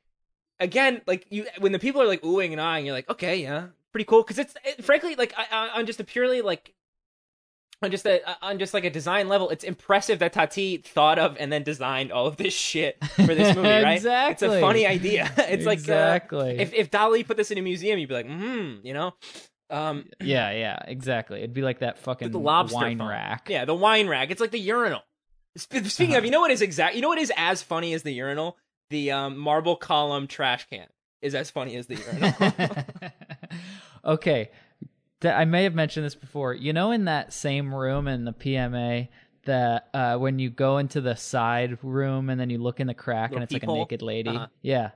again 0.60 1.02
like 1.08 1.26
you 1.30 1.46
when 1.60 1.72
the 1.72 1.80
people 1.80 2.02
are 2.02 2.08
like 2.08 2.22
oohing 2.22 2.52
and 2.52 2.60
eyeing 2.62 2.86
you're 2.86 2.94
like 2.96 3.10
okay 3.10 3.42
yeah 3.42 3.68
pretty 3.94 4.06
cool 4.06 4.22
because 4.24 4.38
it's 4.39 4.54
it, 4.65 4.84
frankly 4.84 5.15
like 5.15 5.34
I, 5.38 5.46
I, 5.50 5.80
on 5.80 5.86
just 5.86 6.00
a 6.00 6.04
purely 6.04 6.42
like 6.42 6.74
on 7.82 7.92
just 7.92 8.06
a 8.06 8.22
on 8.46 8.60
just 8.60 8.74
like 8.74 8.84
a 8.84 8.89
design 8.89 9.28
level 9.30 9.50
it's 9.50 9.63
impressive 9.63 10.20
that 10.20 10.34
tati 10.34 10.78
thought 10.78 11.18
of 11.18 11.38
and 11.39 11.52
then 11.52 11.63
designed 11.63 12.12
all 12.12 12.28
of 12.28 12.36
this 12.38 12.54
shit 12.54 13.02
for 13.26 13.34
this 13.34 13.56
movie 13.56 13.70
right 13.84 13.96
exactly. 13.96 14.48
it's 14.48 14.56
a 14.56 14.60
funny 14.62 14.86
idea 14.86 15.32
it's 15.38 15.65
like 15.65 15.78
uh, 15.80 15.82
exactly 15.82 16.60
if, 16.60 16.74
if 16.74 16.92
Dali 16.92 17.26
put 17.26 17.38
this 17.38 17.52
in 17.52 17.58
a 17.58 17.62
museum 17.62 17.98
you'd 18.00 18.10
be 18.10 18.15
like 18.15 18.28
hmm 18.28 18.76
you 18.84 18.94
know 18.94 19.13
um 19.70 20.06
yeah 20.20 20.52
yeah 20.52 20.80
exactly 20.88 21.39
it'd 21.39 21.54
be 21.54 21.62
like 21.62 21.80
that 21.80 21.98
fucking 22.00 22.32
the 22.32 22.39
lobster 22.39 22.76
wine 22.76 22.98
phone. 22.98 23.08
rack 23.08 23.48
Yeah, 23.50 23.65
the 23.65 23.76
wine 23.76 24.08
rack. 24.08 24.32
It's 24.32 24.42
like 24.42 24.52
the 24.52 24.60
urinal. 24.60 25.02
Speaking 25.56 26.10
Uh-huh. 26.10 26.18
of, 26.20 26.26
you 26.26 26.32
know 26.32 26.39
what 26.42 26.52
is 26.52 26.62
exact? 26.62 26.96
You 26.96 27.02
know 27.02 27.08
what 27.10 27.18
is 27.20 27.32
as 27.38 27.62
funny 27.62 27.94
as 27.94 28.04
the 28.04 28.12
urinal? 28.13 28.58
The 28.89 29.12
um, 29.12 29.38
marble 29.38 29.76
column 29.76 30.26
trash 30.28 30.68
can 30.70 30.88
is 31.22 31.36
as 31.36 31.50
funny 31.52 31.76
as 31.76 31.88
the 31.88 31.96
urinal. 31.98 33.12
okay 34.06 34.50
I 35.23 35.45
may 35.45 35.63
have 35.63 35.75
mentioned 35.75 36.05
this 36.05 36.15
before 36.15 36.53
you 36.53 36.73
know 36.73 36.91
in 36.91 37.05
that 37.05 37.34
same 37.34 37.73
room 37.73 38.08
in 38.08 38.25
the 38.25 38.34
pma 38.34 39.08
that 39.45 39.88
uh, 39.93 40.17
when 40.17 40.38
you 40.39 40.49
go 40.49 40.77
into 40.77 41.01
the 41.01 41.15
side 41.15 41.77
room 41.84 42.29
and 42.29 42.39
then 42.39 42.49
you 42.49 42.58
look 42.58 42.79
in 42.79 42.88
the 42.88 42.93
crack 42.93 43.32
and 43.34 43.41
it's 43.43 43.53
like 43.53 43.63
a 43.63 43.67
naked 43.67 44.01
lady 44.01 44.29
Uh-huh. 44.29 44.47
yeah 44.62 44.91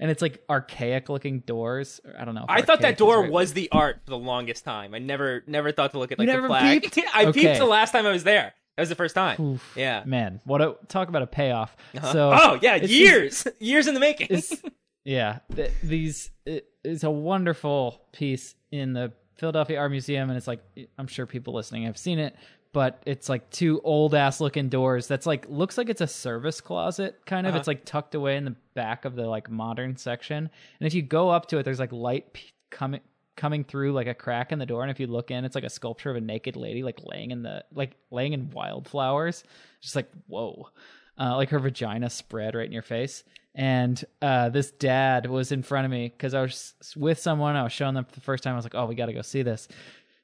and 0.00 0.10
it's 0.10 0.20
like 0.22 0.42
archaic 0.50 1.08
looking 1.08 1.40
doors 1.40 2.00
i 2.18 2.24
don't 2.24 2.34
know 2.34 2.46
I 2.48 2.62
thought 2.62 2.80
that 2.80 2.98
door 2.98 3.20
right- 3.22 3.30
was 3.30 3.52
the 3.52 3.68
art 3.72 4.00
for 4.04 4.10
the 4.10 4.18
longest 4.18 4.64
time. 4.64 4.94
I 4.94 4.98
never, 4.98 5.44
never 5.46 5.70
thought 5.72 5.92
to 5.92 5.98
look 5.98 6.12
at 6.12 6.18
like 6.18 6.26
You 6.26 6.32
the 6.32 6.36
never 6.36 6.48
flag. 6.48 6.82
peeped? 6.82 6.98
I 7.14 7.26
Okay. 7.26 7.40
peeped 7.42 7.58
the 7.58 7.64
last 7.66 7.92
time 7.92 8.04
I 8.06 8.10
was 8.10 8.24
there. 8.24 8.52
That 8.76 8.82
was 8.82 8.88
the 8.88 8.96
first 8.96 9.14
time. 9.14 9.40
Oof. 9.40 9.72
Yeah. 9.76 10.02
man 10.04 10.40
what 10.44 10.60
a 10.60 10.76
talk 10.88 11.08
about 11.08 11.22
a 11.22 11.26
payoff 11.28 11.76
Uh-huh. 11.96 12.12
so 12.12 12.32
oh 12.34 12.58
yeah, 12.60 12.76
years, 12.76 13.46
years 13.60 13.86
in 13.86 13.94
the 13.94 14.00
making. 14.00 14.42
yeah 15.04 15.38
th- 15.54 15.70
these 15.82 16.30
it, 16.46 16.66
it's 16.82 17.04
a 17.04 17.10
wonderful 17.10 18.00
piece 18.12 18.54
in 18.72 18.94
the 18.94 19.12
philadelphia 19.36 19.78
art 19.78 19.90
museum 19.90 20.30
and 20.30 20.36
it's 20.36 20.46
like 20.46 20.60
i'm 20.98 21.06
sure 21.06 21.26
people 21.26 21.54
listening 21.54 21.84
have 21.84 21.98
seen 21.98 22.18
it 22.18 22.36
but 22.74 23.00
it's 23.06 23.28
like 23.28 23.48
two 23.50 23.80
old 23.84 24.16
ass 24.16 24.40
looking 24.40 24.68
doors 24.68 25.06
that's 25.06 25.26
like 25.26 25.46
looks 25.48 25.78
like 25.78 25.88
it's 25.88 26.00
a 26.00 26.08
service 26.08 26.60
closet 26.60 27.20
kind 27.24 27.46
of. 27.46 27.52
Uh-huh. 27.52 27.60
it's 27.60 27.68
like 27.68 27.84
tucked 27.84 28.16
away 28.16 28.36
in 28.36 28.44
the 28.44 28.56
back 28.74 29.04
of 29.04 29.14
the 29.14 29.26
like 29.26 29.48
modern 29.48 29.96
section. 29.96 30.50
And 30.80 30.86
if 30.86 30.92
you 30.92 31.00
go 31.00 31.30
up 31.30 31.46
to 31.46 31.58
it 31.58 31.62
there's 31.62 31.78
like 31.78 31.92
light 31.92 32.32
p- 32.32 32.50
coming 32.70 33.00
coming 33.36 33.62
through 33.62 33.92
like 33.92 34.08
a 34.08 34.14
crack 34.14 34.50
in 34.50 34.58
the 34.58 34.66
door. 34.66 34.82
And 34.82 34.90
if 34.90 34.98
you 34.98 35.06
look 35.06 35.30
in 35.30 35.44
it's 35.44 35.54
like 35.54 35.64
a 35.64 35.70
sculpture 35.70 36.10
of 36.10 36.16
a 36.16 36.20
naked 36.20 36.56
lady 36.56 36.82
like 36.82 36.98
laying 37.04 37.30
in 37.30 37.42
the 37.44 37.64
like 37.72 37.96
laying 38.10 38.32
in 38.32 38.50
wildflowers. 38.50 39.44
Just 39.80 39.94
like 39.94 40.10
whoa. 40.26 40.68
Uh, 41.16 41.36
like 41.36 41.50
her 41.50 41.60
vagina 41.60 42.10
spread 42.10 42.56
right 42.56 42.66
in 42.66 42.72
your 42.72 42.82
face. 42.82 43.22
And 43.54 44.04
uh, 44.20 44.48
this 44.48 44.72
dad 44.72 45.26
was 45.26 45.52
in 45.52 45.62
front 45.62 45.84
of 45.84 45.90
me 45.90 46.08
because 46.08 46.34
I 46.34 46.42
was 46.42 46.74
with 46.96 47.18
someone. 47.20 47.54
I 47.54 47.62
was 47.62 47.72
showing 47.72 47.94
them 47.94 48.04
for 48.04 48.14
the 48.14 48.20
first 48.20 48.42
time. 48.42 48.54
I 48.54 48.56
was 48.56 48.64
like, 48.64 48.74
"Oh, 48.74 48.86
we 48.86 48.94
got 48.94 49.06
to 49.06 49.12
go 49.12 49.22
see 49.22 49.42
this." 49.42 49.68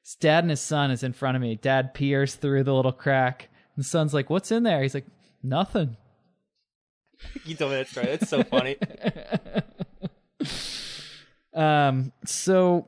His 0.03 0.15
dad 0.15 0.43
and 0.43 0.49
his 0.49 0.59
son 0.59 0.91
is 0.91 1.03
in 1.03 1.13
front 1.13 1.35
of 1.37 1.41
me. 1.41 1.55
Dad 1.55 1.93
peers 1.93 2.35
through 2.35 2.63
the 2.63 2.73
little 2.73 2.91
crack. 2.91 3.49
And 3.75 3.85
son's 3.85 4.13
like, 4.13 4.29
"What's 4.29 4.51
in 4.51 4.63
there?" 4.63 4.81
He's 4.81 4.93
like, 4.93 5.07
"Nothing." 5.41 5.95
you 7.45 7.55
told 7.55 7.71
me 7.71 7.77
that 7.77 7.87
story. 7.87 8.07
That's 8.07 8.29
so 8.29 8.43
funny. 8.43 8.77
Um. 11.53 12.13
So 12.25 12.87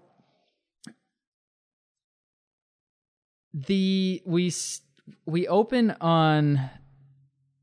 the 3.53 4.21
we 4.25 4.53
we 5.25 5.47
open 5.47 5.91
on, 5.99 6.69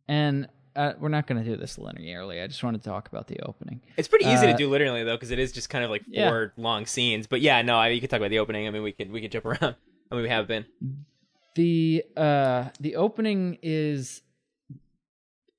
and 0.06 0.48
uh, 0.80 0.92
we're 0.98 1.08
not 1.08 1.26
going 1.26 1.42
to 1.42 1.48
do 1.50 1.56
this 1.56 1.76
linearly. 1.76 2.42
I 2.42 2.46
just 2.46 2.62
want 2.64 2.80
to 2.82 2.88
talk 2.88 3.08
about 3.08 3.26
the 3.26 3.40
opening. 3.40 3.80
It's 3.96 4.08
pretty 4.08 4.24
easy 4.26 4.46
Uh, 4.46 4.52
to 4.52 4.56
do 4.56 4.68
literally 4.70 5.04
though, 5.04 5.16
because 5.16 5.30
it 5.30 5.38
is 5.38 5.52
just 5.52 5.68
kind 5.70 5.84
of 5.84 5.90
like 5.90 6.02
Yeah. 6.08 6.28
four 6.30 6.52
long 6.56 6.86
scenes. 6.86 7.26
But 7.26 7.40
yeah, 7.40 7.62
no, 7.62 7.76
I, 7.76 7.88
you 7.88 8.00
could 8.00 8.10
talk 8.10 8.18
about 8.18 8.30
the 8.30 8.38
opening. 8.38 8.66
I 8.66 8.70
mean, 8.70 8.82
we 8.82 8.92
could 8.92 9.10
we 9.10 9.20
could 9.20 9.32
jump 9.32 9.44
around. 9.50 9.74
I 10.10 10.14
mean, 10.14 10.22
we 10.22 10.28
have 10.28 10.46
been. 10.48 10.64
the 11.56 12.04
uh 12.16 12.68
the 12.80 12.96
opening 12.96 13.58
is 13.62 14.22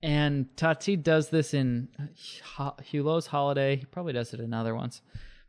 and 0.03 0.47
Tati 0.57 0.95
does 0.95 1.29
this 1.29 1.53
in 1.53 1.89
Hu- 2.57 2.71
Hulot's 2.91 3.27
Holiday. 3.27 3.75
He 3.75 3.85
probably 3.85 4.13
does 4.13 4.33
it 4.33 4.39
in 4.39 4.53
other 4.53 4.73
ones, 4.73 5.01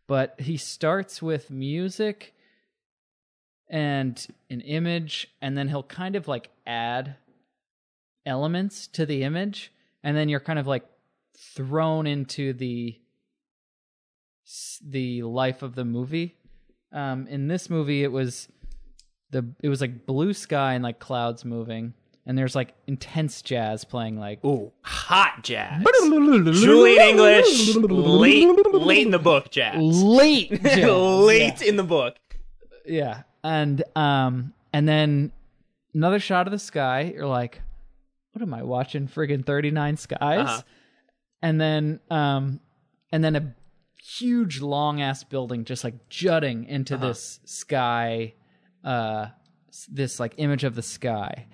but 0.06 0.38
he 0.40 0.56
starts 0.58 1.22
with 1.22 1.50
music 1.50 2.34
and 3.70 4.26
an 4.50 4.60
image, 4.60 5.28
and 5.40 5.56
then 5.56 5.68
he'll 5.68 5.82
kind 5.82 6.16
of 6.16 6.28
like 6.28 6.50
add 6.66 7.16
elements 8.26 8.86
to 8.88 9.06
the 9.06 9.22
image, 9.24 9.72
and 10.02 10.16
then 10.16 10.28
you're 10.28 10.40
kind 10.40 10.58
of 10.58 10.66
like 10.66 10.84
thrown 11.36 12.06
into 12.06 12.52
the 12.52 12.98
the 14.86 15.22
life 15.22 15.62
of 15.62 15.74
the 15.74 15.84
movie. 15.84 16.36
Um, 16.92 17.26
in 17.28 17.48
this 17.48 17.70
movie, 17.70 18.02
it 18.04 18.12
was 18.12 18.48
the 19.30 19.46
it 19.62 19.68
was 19.68 19.80
like 19.80 20.06
blue 20.06 20.32
sky 20.34 20.74
and 20.74 20.84
like 20.84 20.98
clouds 20.98 21.44
moving 21.44 21.94
and 22.26 22.38
there's 22.38 22.54
like 22.54 22.74
intense 22.86 23.42
jazz 23.42 23.84
playing 23.84 24.18
like 24.18 24.44
Ooh, 24.44 24.70
hot 24.82 25.42
jazz. 25.42 25.82
Julian 26.04 27.08
English, 27.08 27.74
late, 27.76 28.46
late 28.72 29.06
in 29.06 29.10
the 29.10 29.18
book, 29.18 29.50
jazz. 29.50 30.02
late 30.02 30.50
jazz. 30.62 30.84
late 30.84 31.62
in 31.62 31.76
the 31.76 31.82
book. 31.82 32.16
yeah 32.86 33.22
and 33.42 33.82
um 33.96 34.52
and 34.72 34.88
then 34.88 35.32
another 35.94 36.20
shot 36.20 36.46
of 36.46 36.52
the 36.52 36.58
sky 36.58 37.12
you're 37.14 37.26
like 37.26 37.60
what 38.32 38.42
am 38.42 38.52
i 38.54 38.62
watching 38.62 39.06
friggin 39.08 39.44
39 39.44 39.96
skies 39.96 40.20
Uh-huh. 40.20 40.62
and 41.42 41.60
then 41.60 42.00
um 42.10 42.60
and 43.10 43.22
then 43.22 43.36
a 43.36 43.54
huge 44.02 44.60
long 44.60 45.00
ass 45.00 45.22
building 45.24 45.64
just 45.64 45.84
like 45.84 46.08
jutting 46.08 46.64
into 46.64 46.94
Uh-huh. 46.96 47.08
this 47.08 47.40
sky 47.44 48.34
uh 48.84 49.26
this 49.90 50.18
like 50.20 50.34
image 50.38 50.64
of 50.64 50.74
the 50.74 50.82
sky 50.82 51.46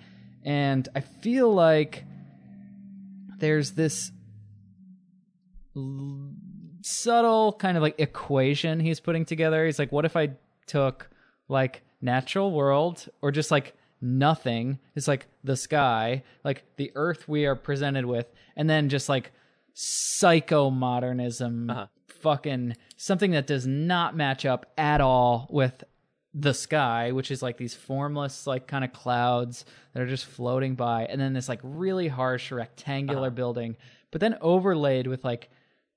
and 0.45 0.89
i 0.95 1.01
feel 1.01 1.53
like 1.53 2.05
there's 3.39 3.73
this 3.73 4.11
l- 5.77 6.31
subtle 6.83 7.53
kind 7.53 7.77
of 7.77 7.83
like 7.83 7.95
equation 7.99 8.81
he's 8.81 9.01
putting 9.01 9.25
together 9.25 9.67
he's 9.67 9.79
like 9.79 9.93
what 9.93 10.05
if 10.05 10.17
i 10.17 10.31
took 10.67 11.11
like 11.49 11.83
natural 12.01 12.53
world 12.53 13.09
or 13.23 13.31
just 13.31 13.51
like 13.51 13.75
nothing 14.01 14.79
it's 14.95 15.09
like 15.09 15.27
the 15.45 15.57
sky 15.57 16.23
like 16.45 16.65
the 16.77 16.91
earth 16.95 17.29
we 17.29 17.47
are 17.47 17.57
presented 17.57 18.05
with 18.07 18.27
and 18.57 18.69
then 18.71 18.89
just 18.89 19.09
like 19.09 19.33
psycho 19.75 20.71
modernism 20.71 21.71
Uh-huh. 21.71 21.87
fucking 22.07 22.77
something 22.97 23.31
that 23.33 23.47
does 23.47 23.67
not 23.67 24.17
match 24.17 24.45
up 24.45 24.67
at 24.77 25.01
all 25.01 25.47
with 25.51 25.83
the 26.35 26.53
sky 26.55 27.11
which 27.13 27.31
is 27.31 27.43
like 27.43 27.57
these 27.57 27.75
formless 27.75 28.47
like 28.47 28.67
kind 28.67 28.85
of 28.85 28.93
clouds 28.93 29.65
that 29.93 30.03
are 30.03 30.07
just 30.07 30.27
floating 30.27 30.75
by 30.75 31.05
and 31.07 31.21
then 31.21 31.33
this 31.33 31.49
like 31.49 31.61
really 31.63 32.09
harsh 32.09 32.53
rectangular 32.53 33.31
building 33.31 33.77
but 34.11 34.21
then 34.21 34.37
overlaid 34.41 35.07
with 35.07 35.25
like 35.25 35.49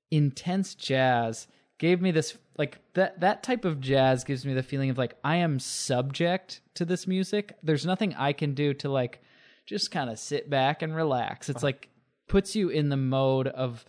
intense 0.10 0.74
jazz 0.76 1.48
gave 1.78 2.02
me 2.02 2.12
this 2.12 2.38
like 2.62 2.78
that 2.94 3.22
that 3.22 3.42
type 3.42 3.66
of 3.66 3.82
jazz 3.82 4.24
gives 4.24 4.46
me 4.46 4.54
the 4.54 4.62
feeling 4.62 4.92
of 4.92 4.98
like 5.00 5.16
I 5.24 5.38
am 5.38 5.58
subject 5.58 6.62
to 6.76 6.86
this 6.86 7.08
music. 7.08 7.58
There's 7.64 7.88
nothing 7.88 8.14
I 8.14 8.34
can 8.34 8.54
do 8.54 8.76
to 8.76 8.90
like 8.90 9.24
just 9.66 9.90
kind 9.90 10.12
of 10.12 10.20
sit 10.20 10.48
back 10.48 10.84
and 10.84 10.96
relax. 10.96 11.50
It's 11.50 11.64
like 11.64 11.90
puts 12.28 12.56
you 12.56 12.70
in 12.70 12.90
the 12.90 12.98
mode 12.98 13.48
of 13.48 13.84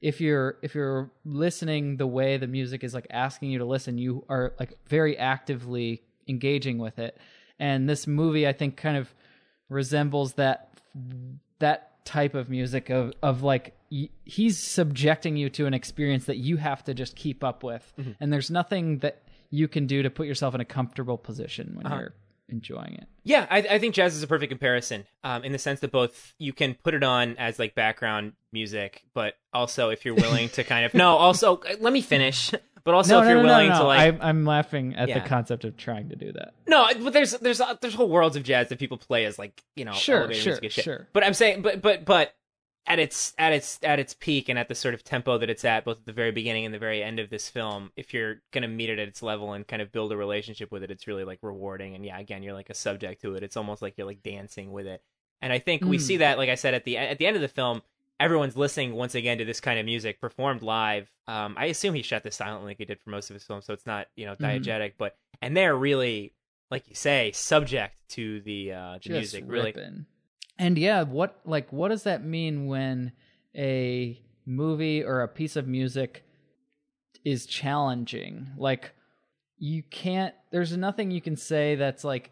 if 0.00 0.20
you're 0.20 0.58
if 0.60 0.74
you're 0.74 1.12
listening 1.24 1.98
the 1.98 2.06
way 2.08 2.36
the 2.36 2.48
music 2.48 2.82
is 2.82 2.94
like 2.94 3.06
asking 3.10 3.50
you 3.50 3.60
to 3.60 3.64
listen, 3.64 3.96
you 3.96 4.24
are 4.28 4.54
like 4.58 4.76
very 4.88 5.16
actively 5.16 6.02
engaging 6.26 6.78
with 6.78 6.98
it. 6.98 7.16
And 7.60 7.88
this 7.88 8.08
movie 8.08 8.48
I 8.48 8.52
think 8.52 8.76
kind 8.76 8.96
of 8.96 9.14
resembles 9.68 10.32
that 10.32 10.80
that 11.60 11.92
type 12.06 12.34
of 12.34 12.48
music 12.48 12.88
of 12.88 13.12
of 13.22 13.42
like 13.42 13.76
y- 13.90 14.08
he's 14.24 14.58
subjecting 14.58 15.36
you 15.36 15.50
to 15.50 15.66
an 15.66 15.74
experience 15.74 16.24
that 16.26 16.38
you 16.38 16.56
have 16.56 16.82
to 16.84 16.94
just 16.94 17.16
keep 17.16 17.44
up 17.44 17.62
with. 17.62 17.92
And 18.20 18.32
there's 18.32 18.50
nothing 18.50 18.98
that 19.00 19.22
you 19.50 19.68
can 19.68 19.86
do 19.86 20.02
to 20.02 20.10
put 20.10 20.26
yourself 20.26 20.54
in 20.54 20.60
a 20.60 20.64
comfortable 20.64 21.18
position 21.18 21.72
when 21.74 21.86
you're 21.98 22.14
enjoying 22.48 22.94
it. 22.94 23.08
Yeah, 23.24 23.46
I, 23.50 23.58
I 23.58 23.78
think 23.78 23.94
jazz 23.94 24.14
is 24.16 24.22
a 24.22 24.26
perfect 24.26 24.50
comparison 24.50 25.04
um, 25.24 25.42
in 25.44 25.50
the 25.52 25.58
sense 25.58 25.80
that 25.80 25.90
both 25.92 26.32
you 26.38 26.52
can 26.52 26.74
put 26.74 26.94
it 26.94 27.02
on 27.02 27.36
as 27.38 27.58
like 27.58 27.74
background 27.74 28.32
music, 28.52 29.02
but 29.14 29.34
also 29.52 29.90
if 29.90 30.04
you're 30.04 30.14
willing 30.14 30.48
to 30.50 30.62
kind 30.64 30.86
of 30.86 30.94
no, 30.94 31.16
also 31.16 31.56
uh, 31.58 31.74
let 31.80 31.92
me 31.92 32.00
finish. 32.02 32.52
But 32.86 32.94
also 32.94 33.14
no 33.16 33.18
if 33.20 33.24
no 33.24 33.30
you're 33.30 33.42
no, 33.42 33.48
willing 33.48 33.72
to 33.72 33.84
like 33.84 34.00
I'm, 34.14 34.18
I'm 34.22 34.44
laughing 34.46 34.94
at 34.94 35.08
Yeah. 35.10 35.18
the 35.18 35.28
concept 35.28 35.64
of 35.64 35.76
trying 35.76 36.08
to 36.08 36.16
do 36.16 36.32
that 36.32 36.54
No, 36.66 36.88
but 37.02 37.12
there's 37.12 37.32
there's 37.32 37.60
uh, 37.60 37.74
there's 37.82 37.94
whole 37.94 38.08
worlds 38.08 38.36
of 38.36 38.42
jazz 38.44 38.68
that 38.70 38.78
people 38.78 38.96
play 38.96 39.26
as 39.26 39.38
like 39.38 39.62
you 39.74 39.84
know 39.84 39.92
Sure, 39.92 40.32
sure, 40.32 40.58
shit. 40.62 40.72
sure. 40.72 41.08
But 41.12 41.22
I'm 41.24 41.34
saying, 41.34 41.60
but 41.62 41.82
but 41.82 42.04
but 42.06 42.34
at 42.88 43.00
its 43.00 43.34
at 43.36 43.52
its 43.52 43.80
at 43.82 43.98
its 43.98 44.14
peak 44.14 44.48
and 44.48 44.56
at 44.56 44.68
the 44.68 44.74
sort 44.76 44.94
of 44.94 45.02
tempo 45.02 45.36
that 45.38 45.50
it's 45.50 45.64
at, 45.64 45.84
both 45.84 45.98
at 45.98 46.06
the 46.06 46.12
very 46.12 46.30
beginning 46.30 46.64
and 46.64 46.72
the 46.72 46.78
very 46.78 47.02
end 47.02 47.18
of 47.18 47.28
this 47.30 47.48
film, 47.48 47.90
if 47.96 48.14
you're 48.14 48.36
gonna 48.52 48.68
meet 48.68 48.88
it 48.88 49.00
at 49.00 49.08
its 49.08 49.22
level 49.24 49.52
and 49.54 49.66
kind 49.66 49.82
of 49.82 49.90
build 49.90 50.12
a 50.12 50.16
relationship 50.16 50.70
with 50.70 50.84
it, 50.84 50.90
it's 50.92 51.08
really 51.08 51.24
like 51.24 51.40
rewarding. 51.42 51.96
And 51.96 52.04
yeah, 52.06 52.16
again, 52.16 52.44
you're 52.44 52.54
like 52.54 52.70
a 52.70 52.74
subject 52.74 53.20
to 53.22 53.34
it. 53.34 53.42
It's 53.42 53.56
almost 53.56 53.82
like 53.82 53.94
you're 53.98 54.06
like 54.06 54.22
dancing 54.22 54.70
with 54.70 54.86
it. 54.86 55.02
And 55.42 55.52
I 55.52 55.58
think 55.58 55.84
we 55.84 55.98
Mm. 55.98 56.00
see 56.00 56.16
that, 56.18 56.38
like 56.38 56.48
I 56.48 56.54
said, 56.54 56.74
at 56.74 56.84
the 56.84 56.96
at 56.96 57.18
the 57.18 57.26
end 57.26 57.34
of 57.34 57.42
the 57.42 57.48
film. 57.48 57.82
Everyone's 58.18 58.56
listening 58.56 58.94
once 58.94 59.14
again 59.14 59.38
to 59.38 59.44
this 59.44 59.60
kind 59.60 59.78
of 59.78 59.84
music 59.84 60.20
performed 60.20 60.62
live. 60.62 61.10
Um, 61.26 61.54
I 61.58 61.66
assume 61.66 61.94
he 61.94 62.02
shot 62.02 62.22
this 62.22 62.36
silently, 62.36 62.70
like 62.70 62.78
he 62.78 62.84
did 62.86 62.98
for 63.04 63.10
most 63.10 63.28
of 63.30 63.34
his 63.34 63.44
films, 63.44 63.66
so 63.66 63.72
it's 63.74 63.86
not 63.86 64.06
you 64.16 64.24
know 64.26 64.34
Mhm. 64.36 64.62
diegetic. 64.62 64.92
But 64.98 65.16
and 65.42 65.56
they're 65.56 65.76
really 65.76 66.32
like 66.70 66.88
you 66.88 66.94
say, 66.94 67.30
subject 67.32 67.94
to 68.10 68.40
the 68.40 68.72
uh 68.72 68.98
the 69.04 69.10
music. 69.10 69.44
Really, 69.46 69.74
and 70.58 70.78
yeah 70.78 71.02
what 71.02 71.38
like 71.44 71.70
what 71.72 71.88
does 71.88 72.04
that 72.04 72.24
mean 72.24 72.66
when 72.66 73.12
a 73.54 74.18
movie 74.46 75.02
or 75.04 75.20
a 75.22 75.28
piece 75.28 75.56
of 75.56 75.66
music 75.68 76.24
is 77.24 77.44
challenging 77.46 78.46
like 78.56 78.92
you 79.58 79.82
can't 79.82 80.34
there's 80.52 80.76
nothing 80.76 81.10
you 81.10 81.20
can 81.20 81.36
say 81.36 81.74
that's 81.74 82.04
like 82.04 82.30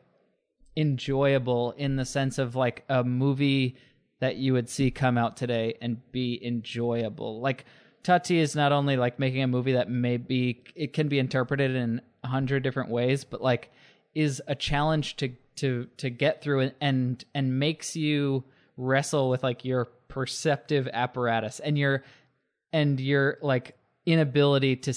enjoyable 0.77 1.73
in 1.73 1.97
the 1.97 2.05
sense 2.05 2.39
of 2.39 2.55
like 2.55 2.85
a 2.89 3.03
movie 3.05 3.77
that 4.25 4.37
you 4.37 4.55
would 4.55 4.71
see 4.71 4.91
come 4.91 5.19
out 5.19 5.37
today 5.37 5.75
and 5.83 6.01
be 6.11 6.41
enjoyable. 6.43 7.43
Like 7.43 7.67
Tati 8.03 8.39
is 8.39 8.57
not 8.57 8.73
only 8.73 8.97
like 8.97 9.19
making 9.19 9.43
a 9.43 9.47
movie 9.47 9.73
that 9.73 9.91
may 9.91 10.17
be 10.17 10.65
it 10.75 10.95
can 10.95 11.09
be 11.09 11.19
interpreted 11.19 11.77
in 11.77 12.01
a 12.23 12.29
hundred 12.29 12.63
different 12.63 12.89
ways, 12.89 13.23
but 13.25 13.43
like 13.43 13.71
is 14.15 14.41
a 14.47 14.55
challenge 14.55 15.17
to 15.17 15.35
to 15.57 15.89
to 15.99 16.09
get 16.09 16.41
through 16.43 16.71
and 16.81 17.23
and, 17.35 17.59
makes 17.59 17.97
you 17.97 18.45
wrestle 18.79 19.29
with 19.29 19.43
like 19.43 19.63
your 19.63 19.85
perceptive 20.09 20.89
apparatus 20.91 21.61
and 21.61 21.77
your 21.77 22.03
and 22.73 22.99
your 23.01 23.37
like 23.43 23.77
inability 24.07 24.77
to 24.77 24.95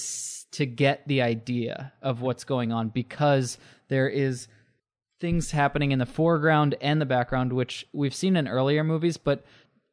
to 0.51 0.65
get 0.65 1.05
the 1.05 1.21
idea 1.21 1.91
of 2.01 2.21
what's 2.21 2.45
going 2.45 2.71
on 2.71 2.87
because 2.87 3.57
there 3.89 4.07
is 4.07 4.47
things 5.19 5.51
happening 5.51 5.91
in 5.91 5.99
the 5.99 6.05
foreground 6.05 6.75
and 6.81 7.01
the 7.01 7.05
background 7.05 7.51
which 7.53 7.85
we've 7.93 8.13
seen 8.15 8.35
in 8.35 8.47
earlier 8.47 8.83
movies 8.83 9.17
but 9.17 9.43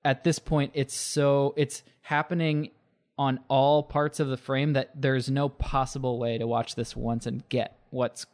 at 0.04 0.22
this 0.24 0.38
point 0.38 0.70
it's 0.74 0.94
so 0.94 1.54
it's 1.56 1.82
happening 2.02 2.70
on 3.16 3.38
all 3.48 3.82
parts 3.82 4.20
of 4.20 4.28
the 4.28 4.36
frame 4.36 4.72
that 4.74 4.90
there's 4.94 5.30
no 5.30 5.48
possible 5.48 6.18
way 6.18 6.36
to 6.36 6.46
watch 6.46 6.74
this 6.74 6.94
once 6.96 7.26
and 7.26 7.48
get 7.48 7.78
what's 7.90 8.26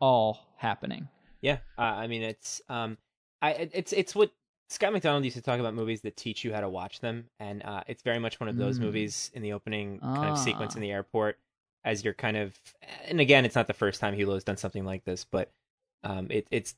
all 0.00 0.46
happening 0.56 1.08
yeah. 1.40 1.58
Uh, 1.78 1.82
I 1.82 2.08
mean, 2.08 2.22
it's 2.22 2.60
um, 2.68 2.98
I 3.40 3.52
it's 3.72 3.92
it's 3.92 4.12
what 4.12 4.32
Scott 4.70 4.92
MacDonald 4.92 5.24
used 5.24 5.36
to 5.36 5.40
talk 5.42 5.60
about 5.60 5.72
movies 5.72 6.00
that 6.00 6.16
teach 6.16 6.42
you 6.44 6.52
how 6.52 6.60
to 6.60 6.68
watch 6.68 6.98
them, 6.98 7.26
and 7.38 7.62
uh, 7.64 7.84
it's 7.86 8.02
very 8.02 8.18
much 8.18 8.40
one 8.40 8.48
of 8.48 8.56
those 8.56 8.80
Mm. 8.80 8.82
movies 8.82 9.30
in 9.34 9.42
the 9.42 9.52
opening 9.52 10.00
kind 10.00 10.30
of 10.30 10.36
sequence 10.36 10.74
Ah. 10.74 10.78
in 10.78 10.82
the 10.82 10.90
airport 10.90 11.38
as 11.84 12.02
you're 12.04 12.12
kind 12.12 12.36
of, 12.36 12.58
and 13.06 13.20
again, 13.20 13.44
it's 13.44 13.54
not 13.54 13.68
the 13.68 13.72
first 13.72 14.00
time 14.00 14.16
Hulot's 14.16 14.42
done 14.42 14.56
something 14.56 14.84
like 14.84 15.04
this, 15.04 15.22
but 15.22 15.52
um, 16.04 16.28
it 16.30 16.46
it's 16.50 16.74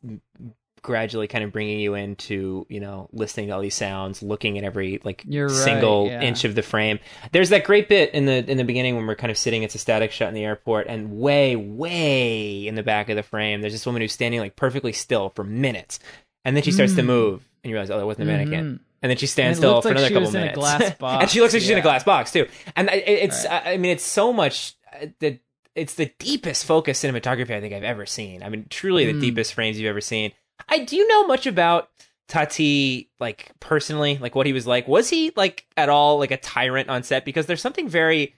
gradually 0.82 1.28
kind 1.28 1.44
of 1.44 1.52
bringing 1.52 1.78
you 1.78 1.94
into 1.94 2.64
you 2.70 2.80
know 2.80 3.06
listening 3.12 3.48
to 3.48 3.52
all 3.52 3.60
these 3.60 3.74
sounds 3.74 4.22
looking 4.22 4.56
at 4.56 4.64
every 4.64 4.98
like 5.04 5.22
right, 5.28 5.50
single 5.50 6.06
yeah. 6.06 6.22
inch 6.22 6.44
of 6.44 6.54
the 6.54 6.62
frame. 6.62 6.98
There's 7.32 7.50
that 7.50 7.64
great 7.64 7.88
bit 7.88 8.14
in 8.14 8.24
the 8.24 8.50
in 8.50 8.56
the 8.56 8.64
beginning 8.64 8.96
when 8.96 9.06
we're 9.06 9.14
kind 9.14 9.30
of 9.30 9.36
sitting 9.36 9.62
it's 9.62 9.74
a 9.74 9.78
static 9.78 10.10
shot 10.10 10.28
in 10.28 10.34
the 10.34 10.44
airport 10.44 10.86
and 10.88 11.18
way 11.18 11.54
way 11.54 12.66
in 12.66 12.74
the 12.76 12.82
back 12.82 13.10
of 13.10 13.16
the 13.16 13.22
frame 13.22 13.60
there's 13.60 13.74
this 13.74 13.84
woman 13.84 14.00
who's 14.00 14.12
standing 14.12 14.40
like 14.40 14.56
perfectly 14.56 14.92
still 14.92 15.30
for 15.30 15.44
minutes. 15.44 15.98
And 16.46 16.56
then 16.56 16.62
she 16.62 16.72
starts 16.72 16.94
to 16.94 17.02
Mm. 17.02 17.06
move 17.06 17.48
and 17.62 17.70
you 17.70 17.74
realize 17.76 17.90
oh 17.90 17.98
that 17.98 18.06
wasn't 18.06 18.30
a 18.30 18.32
mannequin. 18.32 18.64
Mhm. 18.64 18.80
and 19.02 19.10
then 19.10 19.18
she 19.18 19.26
stands 19.26 19.58
still 19.58 19.82
for 19.82 19.88
like 19.88 19.98
another 19.98 20.08
she 20.08 20.14
couple 20.14 20.26
was 20.28 20.34
in 20.34 20.42
a 20.42 20.56
minutes. 20.56 20.96
and 21.02 21.30
she 21.30 21.40
looks 21.42 21.52
like 21.52 21.60
she's 21.60 21.70
in 21.70 21.78
a 21.78 21.82
glass 21.82 22.04
box 22.04 22.32
too. 22.32 22.46
And 22.74 22.88
it's 22.90 23.44
I 23.44 23.72
I 23.72 23.76
mean 23.76 23.92
it's 23.92 24.04
so 24.04 24.32
much 24.32 24.76
uh, 24.94 25.06
the 25.18 25.38
it's 25.74 25.94
the 25.94 26.12
deepest 26.18 26.64
focus 26.64 27.02
cinematography 27.02 27.50
I 27.50 27.60
think 27.60 27.72
I've 27.74 27.84
ever 27.84 28.06
seen. 28.06 28.42
I 28.42 28.48
mean, 28.48 28.66
truly 28.70 29.06
the 29.06 29.12
Mm. 29.12 29.20
deepest 29.20 29.54
frames 29.54 29.78
you've 29.78 29.88
ever 29.88 30.00
seen. 30.00 30.32
I 30.68 30.80
do 30.80 30.96
you 30.96 31.06
know 31.08 31.26
much 31.26 31.46
about 31.46 31.88
Tati 32.28 33.10
like 33.18 33.50
personally, 33.60 34.18
like 34.18 34.34
what 34.34 34.46
he 34.46 34.52
was 34.52 34.66
like. 34.66 34.86
Was 34.86 35.08
he 35.08 35.32
like 35.36 35.66
at 35.76 35.88
all 35.88 36.18
like 36.18 36.30
a 36.30 36.36
tyrant 36.36 36.88
on 36.88 37.02
set? 37.02 37.24
Because 37.24 37.46
there's 37.46 37.60
something 37.60 37.88
very 37.88 38.34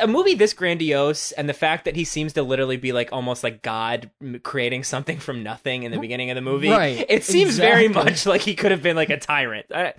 a 0.00 0.06
movie 0.06 0.34
this 0.34 0.52
grandiose 0.52 1.32
and 1.32 1.48
the 1.48 1.52
fact 1.54 1.86
that 1.86 1.96
he 1.96 2.04
seems 2.04 2.32
to 2.34 2.42
literally 2.44 2.76
be 2.76 2.92
like 2.92 3.08
almost 3.12 3.42
like 3.42 3.62
God 3.62 4.10
creating 4.44 4.84
something 4.84 5.18
from 5.18 5.42
nothing 5.42 5.82
in 5.82 5.90
the 5.90 5.98
beginning 5.98 6.30
of 6.30 6.36
the 6.36 6.40
movie. 6.40 6.70
Right, 6.70 7.04
It 7.08 7.24
seems 7.24 7.58
very 7.58 7.88
much 7.88 8.26
like 8.26 8.42
he 8.42 8.54
could 8.54 8.70
have 8.70 8.80
been 8.82 8.94
like 8.94 9.10
a 9.10 9.18
tyrant. 9.18 9.66
I, 9.74 9.94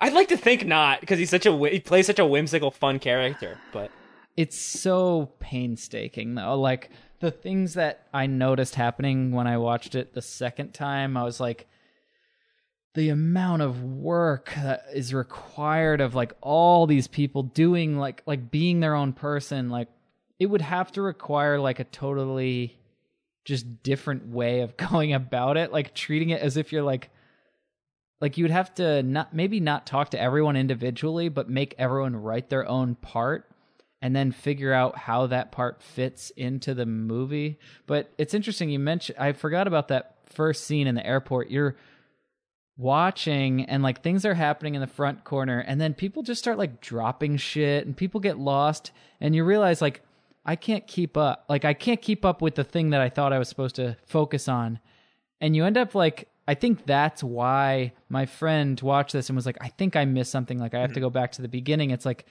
I'd 0.00 0.14
like 0.14 0.28
to 0.28 0.36
think 0.36 0.66
not 0.66 1.00
because 1.00 1.18
he's 1.20 1.30
such 1.30 1.46
a 1.46 1.56
he 1.70 1.78
plays 1.78 2.06
such 2.06 2.18
a 2.18 2.26
whimsical, 2.26 2.72
fun 2.72 2.98
character. 2.98 3.58
But 3.72 3.92
it's 4.36 4.58
so 4.58 5.32
painstaking 5.40 6.34
though. 6.34 6.58
Like 6.58 6.90
the 7.22 7.30
things 7.30 7.74
that 7.74 8.08
i 8.12 8.26
noticed 8.26 8.74
happening 8.74 9.30
when 9.30 9.46
i 9.46 9.56
watched 9.56 9.94
it 9.94 10.12
the 10.12 10.20
second 10.20 10.74
time 10.74 11.16
i 11.16 11.22
was 11.22 11.38
like 11.38 11.68
the 12.94 13.08
amount 13.08 13.62
of 13.62 13.82
work 13.82 14.52
that 14.56 14.84
is 14.92 15.14
required 15.14 16.00
of 16.00 16.16
like 16.16 16.32
all 16.40 16.86
these 16.86 17.06
people 17.06 17.44
doing 17.44 17.96
like 17.96 18.22
like 18.26 18.50
being 18.50 18.80
their 18.80 18.96
own 18.96 19.12
person 19.12 19.70
like 19.70 19.88
it 20.40 20.46
would 20.46 20.60
have 20.60 20.90
to 20.90 21.00
require 21.00 21.60
like 21.60 21.78
a 21.78 21.84
totally 21.84 22.76
just 23.44 23.84
different 23.84 24.26
way 24.26 24.60
of 24.60 24.76
going 24.90 25.14
about 25.14 25.56
it 25.56 25.72
like 25.72 25.94
treating 25.94 26.30
it 26.30 26.42
as 26.42 26.56
if 26.56 26.72
you're 26.72 26.82
like 26.82 27.08
like 28.20 28.36
you'd 28.36 28.50
have 28.50 28.74
to 28.74 29.02
not 29.02 29.32
maybe 29.34 29.58
not 29.58 29.84
talk 29.84 30.10
to 30.10 30.20
everyone 30.20 30.54
individually, 30.54 31.28
but 31.28 31.50
make 31.50 31.74
everyone 31.76 32.14
write 32.14 32.50
their 32.50 32.66
own 32.68 32.94
part 32.94 33.51
and 34.02 34.14
then 34.14 34.32
figure 34.32 34.72
out 34.72 34.98
how 34.98 35.28
that 35.28 35.52
part 35.52 35.80
fits 35.80 36.30
into 36.30 36.74
the 36.74 36.84
movie. 36.84 37.58
But 37.86 38.12
it's 38.18 38.34
interesting 38.34 38.68
you 38.68 38.80
mentioned 38.80 39.16
I 39.18 39.32
forgot 39.32 39.68
about 39.68 39.88
that 39.88 40.16
first 40.26 40.64
scene 40.64 40.88
in 40.88 40.96
the 40.96 41.06
airport. 41.06 41.50
You're 41.50 41.76
watching 42.76 43.64
and 43.66 43.82
like 43.82 44.02
things 44.02 44.26
are 44.26 44.34
happening 44.34 44.74
in 44.74 44.80
the 44.80 44.86
front 44.86 45.22
corner 45.22 45.60
and 45.60 45.80
then 45.80 45.94
people 45.94 46.22
just 46.22 46.40
start 46.40 46.58
like 46.58 46.80
dropping 46.80 47.36
shit 47.36 47.86
and 47.86 47.96
people 47.96 48.18
get 48.18 48.38
lost 48.38 48.90
and 49.20 49.36
you 49.36 49.44
realize 49.44 49.80
like 49.80 50.02
I 50.44 50.56
can't 50.56 50.84
keep 50.88 51.16
up. 51.16 51.44
Like 51.48 51.64
I 51.64 51.72
can't 51.72 52.02
keep 52.02 52.24
up 52.24 52.42
with 52.42 52.56
the 52.56 52.64
thing 52.64 52.90
that 52.90 53.00
I 53.00 53.08
thought 53.08 53.32
I 53.32 53.38
was 53.38 53.48
supposed 53.48 53.76
to 53.76 53.96
focus 54.04 54.48
on. 54.48 54.80
And 55.40 55.54
you 55.54 55.64
end 55.64 55.76
up 55.76 55.94
like 55.94 56.28
I 56.48 56.54
think 56.54 56.86
that's 56.86 57.22
why 57.22 57.92
my 58.08 58.26
friend 58.26 58.80
watched 58.80 59.12
this 59.12 59.28
and 59.28 59.36
was 59.36 59.46
like, 59.46 59.58
I 59.60 59.68
think 59.68 59.94
I 59.94 60.04
missed 60.04 60.32
something. 60.32 60.58
Like 60.58 60.74
I 60.74 60.80
have 60.80 60.90
to 60.90 60.94
mm-hmm. 60.94 61.04
go 61.04 61.10
back 61.10 61.30
to 61.32 61.42
the 61.42 61.46
beginning. 61.46 61.90
It's 61.90 62.04
like, 62.04 62.26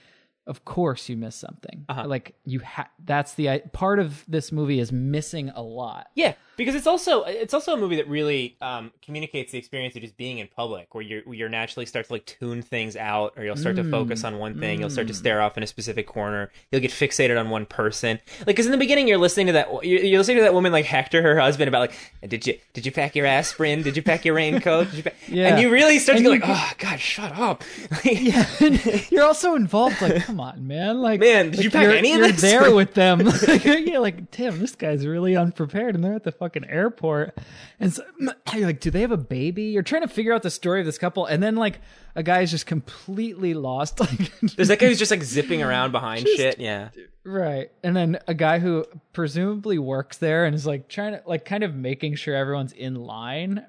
of 0.46 0.64
course 0.64 1.08
you 1.08 1.16
miss 1.16 1.36
something. 1.36 1.84
Uh-huh. 1.88 2.06
Like 2.06 2.34
you 2.44 2.60
ha- 2.60 2.90
that's 3.04 3.34
the 3.34 3.62
part 3.72 3.98
of 3.98 4.24
this 4.26 4.50
movie 4.52 4.78
is 4.78 4.92
missing 4.92 5.50
a 5.50 5.62
lot. 5.62 6.08
Yeah, 6.14 6.34
because 6.56 6.74
it's 6.74 6.86
also 6.86 7.22
it's 7.24 7.54
also 7.54 7.74
a 7.74 7.76
movie 7.76 7.96
that 7.96 8.08
really 8.08 8.56
um, 8.60 8.92
communicates 9.02 9.52
the 9.52 9.58
experience 9.58 9.96
of 9.96 10.02
just 10.02 10.16
being 10.16 10.38
in 10.38 10.48
public, 10.48 10.94
where 10.94 11.02
you're 11.02 11.22
you're 11.32 11.48
naturally 11.48 11.86
start 11.86 12.06
to 12.06 12.12
like 12.12 12.26
tune 12.26 12.62
things 12.62 12.96
out, 12.96 13.34
or 13.36 13.44
you'll 13.44 13.56
start 13.56 13.76
to 13.76 13.84
focus 13.90 14.24
on 14.24 14.38
one 14.38 14.58
thing. 14.58 14.80
You'll 14.80 14.90
start 14.90 15.08
to 15.08 15.14
stare 15.14 15.40
off 15.42 15.56
in 15.56 15.62
a 15.62 15.66
specific 15.66 16.06
corner. 16.06 16.50
You'll 16.70 16.80
get 16.80 16.90
fixated 16.90 17.38
on 17.38 17.50
one 17.50 17.66
person. 17.66 18.18
Like, 18.38 18.46
because 18.46 18.66
in 18.66 18.72
the 18.72 18.78
beginning 18.78 19.08
you're 19.08 19.18
listening 19.18 19.46
to 19.48 19.52
that 19.54 19.68
you're, 19.84 20.00
you're 20.00 20.18
listening 20.18 20.38
to 20.38 20.42
that 20.42 20.54
woman 20.54 20.72
like 20.72 20.84
hector 20.84 21.22
her 21.22 21.38
husband 21.40 21.68
about 21.68 21.80
like, 21.80 21.92
did 22.28 22.46
you 22.46 22.58
did 22.72 22.86
you 22.86 22.92
pack 22.92 23.14
your 23.16 23.26
aspirin? 23.26 23.82
Did 23.82 23.96
you 23.96 24.02
pack 24.02 24.24
your 24.24 24.34
raincoat? 24.34 24.88
Did 24.90 24.96
you 24.96 25.02
pack? 25.04 25.16
Yeah. 25.28 25.48
and 25.48 25.60
you 25.60 25.70
really 25.70 25.98
start 25.98 26.16
And 26.18 26.24
to 26.24 26.30
go 26.30 26.34
you 26.34 26.40
like, 26.40 26.50
oh 26.50 26.72
god, 26.78 27.00
shut 27.00 27.32
up. 27.38 27.62
Like, 27.90 28.04
Yeah, 28.22 28.46
you're 29.10 29.24
also 29.24 29.54
involved. 29.54 30.00
Like, 30.00 30.22
come 30.24 30.40
on, 30.40 30.66
man! 30.66 31.00
Like, 31.00 31.20
Man, 31.20 31.46
did 31.46 31.56
like, 31.56 31.64
you 31.64 31.70
pack 31.70 31.82
you're, 31.82 31.92
any 31.92 32.12
of 32.12 32.18
you're 32.18 32.28
this? 32.28 32.40
there 32.40 32.74
with 32.74 32.94
them. 32.94 33.28
Yeah, 33.64 33.98
like 33.98 34.30
Tim, 34.30 34.58
this 34.58 34.74
guy's 34.74 35.06
really 35.06 35.36
unprepared, 35.36 35.94
and 35.94 36.04
they're 36.04 36.14
at 36.14 36.24
the 36.24 36.32
fucking 36.42 36.64
airport. 36.68 37.38
And 37.78 37.92
so, 37.92 38.02
you're 38.54 38.66
like, 38.66 38.80
do 38.80 38.90
they 38.90 39.02
have 39.02 39.12
a 39.12 39.16
baby? 39.16 39.64
You're 39.64 39.82
trying 39.82 40.02
to 40.02 40.08
figure 40.08 40.32
out 40.32 40.42
the 40.42 40.50
story 40.50 40.80
of 40.80 40.86
this 40.86 40.98
couple, 40.98 41.26
and 41.26 41.42
then 41.42 41.54
like 41.54 41.80
a 42.16 42.22
guy 42.22 42.40
is 42.40 42.50
just 42.50 42.66
completely 42.66 43.54
lost. 43.54 44.00
Like, 44.00 44.32
There's 44.56 44.68
that 44.68 44.78
guy 44.80 44.86
who's 44.86 44.98
just 44.98 45.10
like 45.10 45.22
zipping 45.22 45.62
around 45.62 45.92
behind 45.92 46.26
Just- 46.26 46.36
shit. 46.36 46.58
Yeah. 46.58 46.88
right, 47.24 47.70
and 47.84 47.94
then 47.96 48.18
a 48.26 48.34
guy 48.34 48.58
who 48.58 48.84
presumably 49.12 49.78
works 49.78 50.18
there 50.18 50.44
and 50.44 50.54
is 50.54 50.66
like 50.66 50.88
trying 50.88 51.12
to 51.12 51.22
like 51.26 51.44
kind 51.44 51.62
of 51.62 51.74
making 51.74 52.16
sure 52.16 52.34
everyone's 52.34 52.72
in 52.72 52.94
line. 52.96 53.64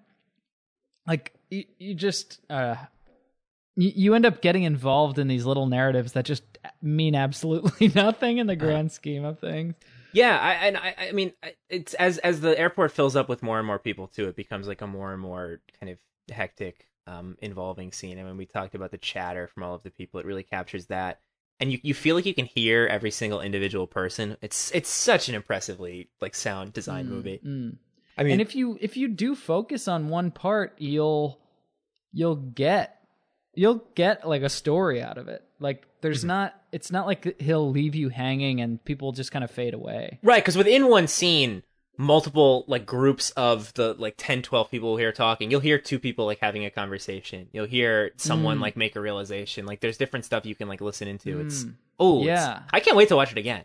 Like, 1.07 1.34
you, 1.49 1.65
you 1.78 1.93
just. 1.95 2.39
uh 2.49 2.76
you, 3.76 3.91
you 3.95 4.13
end 4.13 4.26
up 4.26 4.41
getting 4.41 4.63
involved 4.63 5.17
in 5.17 5.28
these 5.28 5.45
little 5.47 5.65
narratives 5.65 6.11
that 6.11 6.26
just 6.26 6.43
mean 6.82 7.15
absolutely 7.15 7.88
nothing 7.95 8.38
in 8.38 8.45
the 8.45 8.55
grand 8.55 8.91
scheme 8.91 9.26
of 9.26 9.39
things. 9.39 9.74
Yeah, 10.14 10.38
I, 10.39 10.53
and 10.53 10.78
I, 10.78 10.95
I 11.09 11.11
mean, 11.11 11.34
it's 11.70 11.93
as 11.95 12.18
as 12.20 12.41
the 12.41 12.57
airport 12.57 12.91
fills 12.91 13.16
up 13.16 13.30
with 13.30 13.43
more 13.43 13.57
and 13.57 13.68
more 13.68 13.80
people 13.80 14.07
too, 14.07 14.28
it 14.28 14.36
becomes 14.36 14.68
like 14.68 14.82
a 14.82 14.88
more 14.88 15.11
and 15.11 15.22
more 15.22 15.59
kind 15.80 15.91
of 15.91 15.99
hectic, 16.32 16.88
um, 17.07 17.38
involving 17.41 17.91
scene. 17.91 18.18
And 18.18 18.28
when 18.28 18.38
we 18.38 18.45
talked 18.45 18.76
about 18.76 18.91
the 18.91 18.97
chatter 18.97 19.47
from 19.47 19.64
all 19.64 19.76
of 19.76 19.84
the 19.84 19.91
people, 19.91 20.20
it 20.20 20.26
really 20.26 20.43
captures 20.43 20.86
that. 20.88 21.20
And 21.59 21.72
you, 21.72 21.80
you 21.84 21.93
feel 21.93 22.16
like 22.16 22.26
you 22.26 22.34
can 22.34 22.45
hear 22.45 22.88
every 22.88 23.11
single 23.11 23.41
individual 23.41 23.88
person. 23.88 24.38
It's 24.41 24.72
it's 24.72 24.89
such 24.89 25.30
an 25.30 25.36
impressively 25.36 26.09
like 26.22 26.36
sound 26.36 26.74
design 26.74 27.09
movie. 27.09 27.39
Mm. 27.45 27.78
I 28.18 28.24
mean, 28.24 28.34
And 28.34 28.41
if 28.41 28.55
you 28.55 28.78
if 28.82 28.97
you 28.97 29.07
do 29.07 29.36
focus 29.36 29.88
on 29.88 30.09
one 30.09 30.32
part, 30.32 30.76
you'll 30.80 31.39
you'll 32.11 32.36
get 32.36 32.99
you'll 33.53 33.84
get 33.95 34.28
like 34.28 34.41
a 34.41 34.49
story 34.49 35.01
out 35.01 35.18
of 35.18 35.28
it. 35.28 35.43
Like 35.64 35.88
there's 36.01 36.20
Mm-hmm. 36.20 36.28
not 36.28 36.61
it's 36.72 36.91
not 36.91 37.07
like 37.07 37.41
he'll 37.41 37.72
leave 37.72 37.95
you 37.95 38.09
hanging 38.09 38.61
and 38.61 38.84
people 38.86 39.11
just 39.14 39.32
kind 39.32 39.43
of 39.43 39.49
fade 39.49 39.74
away. 39.74 40.20
Right, 40.22 40.43
because 40.43 40.55
within 40.57 40.88
one 40.89 41.07
scene, 41.07 41.64
multiple 41.97 42.66
like 42.68 42.86
groups 42.86 43.30
of 43.32 43.74
the 43.76 43.93
like 43.97 44.16
10, 44.18 44.41
12 44.41 44.70
people 44.72 44.97
here 44.97 45.11
talking, 45.11 45.49
you'll 45.49 45.59
hear 45.61 45.78
two 45.80 45.99
people 45.99 46.26
like 46.26 46.39
having 46.39 46.66
a 46.66 46.70
conversation. 46.70 47.47
You'll 47.53 47.66
hear 47.68 48.11
someone 48.18 48.57
Mm. 48.57 48.61
like 48.61 48.76
make 48.78 48.95
a 48.95 49.01
realization. 49.01 49.66
Like 49.66 49.80
there's 49.80 49.97
different 49.97 50.26
stuff 50.26 50.45
you 50.45 50.55
can 50.55 50.68
like 50.68 50.82
listen 50.82 51.07
into. 51.07 51.39
It's 51.39 51.64
Mm. 51.64 51.76
oh 51.99 52.24
Yeah. 52.24 52.64
I 52.72 52.80
can't 52.80 52.97
wait 52.97 53.07
to 53.09 53.16
watch 53.16 53.32
it 53.32 53.38
again. 53.38 53.64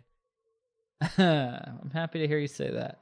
I'm 1.19 1.91
happy 1.93 2.21
to 2.21 2.27
hear 2.29 2.39
you 2.39 2.49
say 2.49 2.71
that. 2.71 3.01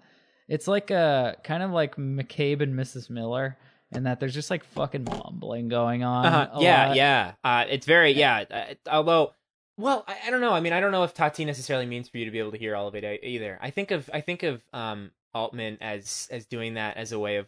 It's 0.49 0.69
like 0.69 0.91
a 0.91 1.37
kind 1.45 1.63
of 1.63 1.71
like 1.73 1.97
McCabe 1.97 2.63
and 2.63 2.75
Mrs. 2.75 3.11
Miller, 3.11 3.57
and 3.97 4.07
that 4.07 4.21
there's 4.21 4.35
just 4.35 4.51
like 4.51 4.63
fucking 4.65 5.05
mumbling 5.05 5.69
going 5.69 6.05
on. 6.05 6.27
Uh-huh. 6.27 6.61
Yeah, 6.61 6.89
lot. 6.89 6.97
yeah. 6.97 7.33
Uh, 7.43 7.65
it's 7.69 7.87
very 7.87 8.13
yeah. 8.13 8.45
Uh, 8.51 8.75
although, 8.91 9.33
well, 9.79 10.05
I, 10.07 10.17
I 10.27 10.31
don't 10.31 10.41
know. 10.41 10.53
I 10.53 10.61
mean, 10.61 10.73
I 10.73 10.81
don't 10.81 10.93
know 10.93 11.03
if 11.03 11.15
Tati 11.15 11.45
necessarily 11.45 11.87
means 11.87 12.09
for 12.09 12.19
you 12.19 12.27
to 12.27 12.31
be 12.31 12.39
able 12.39 12.53
to 12.53 12.59
hear 12.59 12.77
all 12.77 12.87
of 12.87 12.95
it 12.95 13.05
e- 13.05 13.27
either. 13.27 13.59
I 13.61 13.71
think 13.71 13.91
of 13.91 14.09
I 14.13 14.21
think 14.21 14.43
of 14.43 14.63
um 14.73 15.11
Altman 15.35 15.79
as 15.81 16.29
as 16.31 16.47
doing 16.47 16.75
that 16.75 16.97
as 16.97 17.13
a 17.13 17.19
way 17.19 17.37
of. 17.37 17.47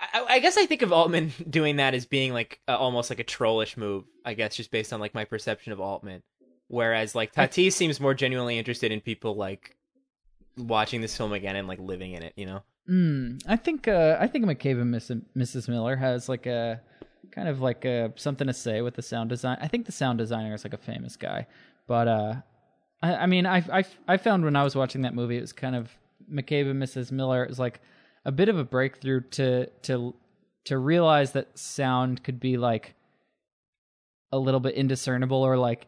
I, 0.00 0.24
I 0.28 0.38
guess 0.40 0.56
I 0.56 0.66
think 0.66 0.82
of 0.82 0.92
Altman 0.92 1.32
doing 1.48 1.76
that 1.76 1.94
as 1.94 2.06
being 2.06 2.32
like 2.32 2.60
uh, 2.66 2.76
almost 2.76 3.10
like 3.10 3.20
a 3.20 3.24
trollish 3.24 3.76
move. 3.76 4.04
I 4.24 4.34
guess 4.34 4.56
just 4.56 4.70
based 4.70 4.92
on 4.92 5.00
like 5.00 5.14
my 5.14 5.24
perception 5.24 5.72
of 5.72 5.80
Altman, 5.80 6.22
whereas 6.68 7.14
like 7.14 7.32
Tati 7.32 7.70
seems 7.70 8.00
more 8.00 8.14
genuinely 8.14 8.58
interested 8.58 8.90
in 8.90 9.00
people 9.00 9.36
like 9.36 9.76
watching 10.56 11.00
this 11.00 11.16
film 11.16 11.32
again 11.32 11.56
and 11.56 11.68
like 11.68 11.78
living 11.78 12.12
in 12.12 12.22
it. 12.22 12.32
You 12.36 12.46
know. 12.46 12.62
Mm, 12.88 13.42
I 13.46 13.56
think 13.56 13.88
uh, 13.88 14.18
I 14.20 14.26
think 14.26 14.44
McCabe 14.44 14.80
and 14.80 14.90
Miss, 14.90 15.10
Mrs. 15.36 15.68
Miller 15.68 15.96
has 15.96 16.28
like 16.28 16.46
a 16.46 16.80
kind 17.30 17.48
of 17.48 17.60
like 17.60 17.84
a 17.84 18.12
something 18.16 18.46
to 18.46 18.52
say 18.52 18.82
with 18.82 18.94
the 18.94 19.02
sound 19.02 19.30
design. 19.30 19.56
I 19.60 19.68
think 19.68 19.86
the 19.86 19.92
sound 19.92 20.18
designer 20.18 20.54
is 20.54 20.64
like 20.64 20.74
a 20.74 20.78
famous 20.78 21.16
guy, 21.16 21.46
but 21.86 22.08
uh, 22.08 22.34
I, 23.02 23.14
I 23.16 23.26
mean, 23.26 23.46
I, 23.46 23.64
I 23.72 23.84
I 24.06 24.16
found 24.18 24.44
when 24.44 24.56
I 24.56 24.64
was 24.64 24.76
watching 24.76 25.02
that 25.02 25.14
movie, 25.14 25.38
it 25.38 25.40
was 25.40 25.52
kind 25.52 25.74
of 25.74 25.90
McCabe 26.30 26.70
and 26.70 26.82
Mrs. 26.82 27.10
Miller 27.10 27.42
It 27.44 27.48
was 27.48 27.58
like 27.58 27.80
a 28.24 28.32
bit 28.32 28.48
of 28.48 28.58
a 28.58 28.64
breakthrough 28.64 29.22
to 29.32 29.66
to 29.82 30.14
to 30.64 30.78
realize 30.78 31.32
that 31.32 31.58
sound 31.58 32.22
could 32.22 32.40
be 32.40 32.56
like 32.56 32.94
a 34.30 34.38
little 34.38 34.60
bit 34.60 34.74
indiscernible 34.74 35.42
or 35.42 35.56
like 35.56 35.86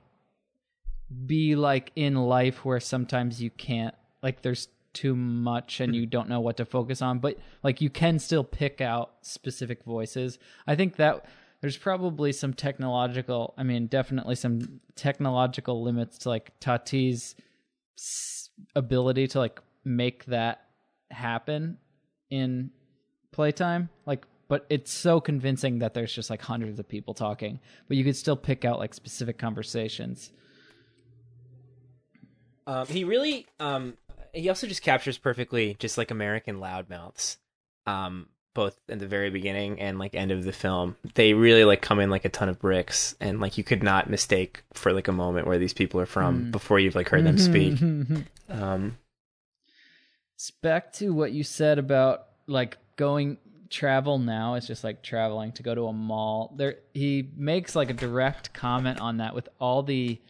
be 1.26 1.56
like 1.56 1.92
in 1.96 2.14
life 2.14 2.64
where 2.64 2.80
sometimes 2.80 3.42
you 3.42 3.50
can't 3.50 3.94
like 4.22 4.42
there's 4.42 4.68
too 4.96 5.14
much 5.14 5.80
and 5.80 5.94
you 5.94 6.06
don't 6.06 6.28
know 6.28 6.40
what 6.40 6.56
to 6.56 6.64
focus 6.64 7.02
on 7.02 7.18
but 7.18 7.38
like 7.62 7.82
you 7.82 7.90
can 7.90 8.18
still 8.18 8.42
pick 8.42 8.80
out 8.80 9.12
specific 9.20 9.84
voices. 9.84 10.38
I 10.66 10.74
think 10.74 10.96
that 10.96 11.26
there's 11.60 11.76
probably 11.76 12.32
some 12.32 12.52
technological 12.54 13.54
i 13.58 13.62
mean 13.62 13.86
definitely 13.86 14.34
some 14.34 14.80
technological 14.94 15.82
limits 15.82 16.18
to 16.18 16.28
like 16.28 16.58
tati's 16.60 17.34
ability 18.74 19.26
to 19.26 19.38
like 19.38 19.60
make 19.84 20.24
that 20.26 20.62
happen 21.10 21.78
in 22.30 22.70
playtime. 23.32 23.88
Like 24.06 24.26
but 24.48 24.64
it's 24.70 24.92
so 24.92 25.20
convincing 25.20 25.80
that 25.80 25.92
there's 25.92 26.12
just 26.12 26.30
like 26.30 26.40
hundreds 26.40 26.78
of 26.78 26.88
people 26.88 27.14
talking 27.14 27.58
but 27.88 27.96
you 27.96 28.04
could 28.04 28.16
still 28.16 28.36
pick 28.36 28.64
out 28.64 28.78
like 28.78 28.94
specific 28.94 29.38
conversations. 29.38 30.32
Um, 32.68 32.86
he 32.88 33.04
really, 33.04 33.46
um, 33.60 33.96
he 34.36 34.48
also 34.48 34.66
just 34.66 34.82
captures 34.82 35.18
perfectly 35.18 35.76
just 35.78 35.98
like 35.98 36.10
American 36.10 36.56
loudmouths, 36.60 37.36
um, 37.86 38.28
both 38.54 38.78
in 38.88 38.98
the 38.98 39.06
very 39.06 39.30
beginning 39.30 39.80
and 39.80 39.98
like 39.98 40.14
end 40.14 40.30
of 40.30 40.44
the 40.44 40.52
film. 40.52 40.96
They 41.14 41.34
really 41.34 41.64
like 41.64 41.82
come 41.82 42.00
in 42.00 42.10
like 42.10 42.24
a 42.24 42.28
ton 42.28 42.48
of 42.48 42.58
bricks, 42.58 43.14
and 43.20 43.40
like 43.40 43.58
you 43.58 43.64
could 43.64 43.82
not 43.82 44.08
mistake 44.10 44.62
for 44.72 44.92
like 44.92 45.08
a 45.08 45.12
moment 45.12 45.46
where 45.46 45.58
these 45.58 45.74
people 45.74 46.00
are 46.00 46.06
from 46.06 46.50
before 46.50 46.78
you've 46.78 46.94
like 46.94 47.08
heard 47.08 47.24
them 47.24 47.38
speak. 47.38 47.80
Um, 48.48 48.96
S- 50.38 50.52
back 50.62 50.92
to 50.94 51.12
what 51.12 51.32
you 51.32 51.42
said 51.42 51.78
about 51.78 52.26
like 52.46 52.78
going 52.96 53.38
travel 53.68 54.18
now 54.18 54.54
is 54.54 54.66
just 54.66 54.84
like 54.84 55.02
traveling 55.02 55.50
to 55.50 55.62
go 55.64 55.74
to 55.74 55.86
a 55.88 55.92
mall 55.92 56.54
there 56.56 56.76
he 56.94 57.28
makes 57.36 57.74
like 57.74 57.90
a 57.90 57.94
direct 57.94 58.52
comment 58.52 59.00
on 59.00 59.16
that 59.16 59.34
with 59.34 59.48
all 59.58 59.82
the 59.82 60.20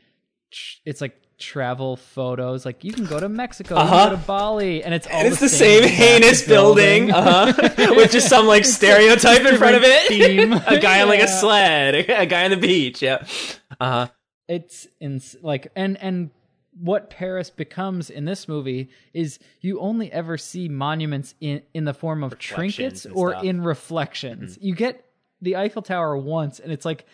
it's 0.87 1.03
like 1.03 1.21
travel 1.39 1.97
photos 1.97 2.65
like 2.65 2.83
you 2.83 2.93
can 2.93 3.05
go 3.05 3.21
to 3.21 3.29
mexico 3.29 3.75
Uh-huh. 3.77 3.91
can 4.07 4.11
go 4.11 4.17
to 4.17 4.27
bali 4.27 4.83
and 4.83 4.95
it's 4.95 5.07
all 5.07 5.13
and 5.19 5.29
it's 5.29 5.39
the 5.39 5.49
same 5.51 5.83
same 5.83 5.93
heinous 5.93 6.47
building, 6.47 7.13
uh-huh, 7.13 7.53
with 7.95 8.11
just 8.11 8.29
some 8.29 8.47
like 8.47 8.65
stereotype 8.65 9.45
in 9.45 9.57
front 9.59 9.77
of 9.77 9.83
it. 9.85 10.09
theme. 10.09 10.53
a 10.67 10.79
guy 10.79 11.03
on 11.03 11.09
like 11.09 11.21
a 11.21 11.29
sled, 11.41 11.95
a 11.95 12.25
guy 12.27 12.45
on 12.45 12.51
the 12.53 12.57
beach. 12.57 13.03
Yeah. 13.03 13.27
Uh 13.79 13.91
huh. 13.91 14.07
it's 14.49 14.87
in 15.01 15.21
like 15.43 15.71
and 15.77 15.99
and 16.01 16.31
what 16.81 17.11
Paris 17.11 17.51
becomes 17.51 18.09
in 18.11 18.25
this 18.27 18.49
movie 18.49 18.89
is 19.13 19.39
you 19.61 19.79
only 19.81 20.11
ever 20.13 20.39
see 20.39 20.69
monuments 20.69 21.35
in 21.41 21.63
in 21.75 21.85
the 21.85 21.95
form 21.95 22.23
of 22.25 22.39
trinkets 22.39 23.05
or 23.07 23.31
stuff. 23.33 23.41
Mm-hmm. 23.41 23.49
in 23.51 23.63
reflections. 23.63 24.59
You 24.61 24.75
get 24.75 25.05
the 25.43 25.57
Eiffel 25.57 25.83
Tower 25.83 26.17
once 26.17 26.61
and 26.61 26.73
it's 26.73 26.85
like 26.87 27.05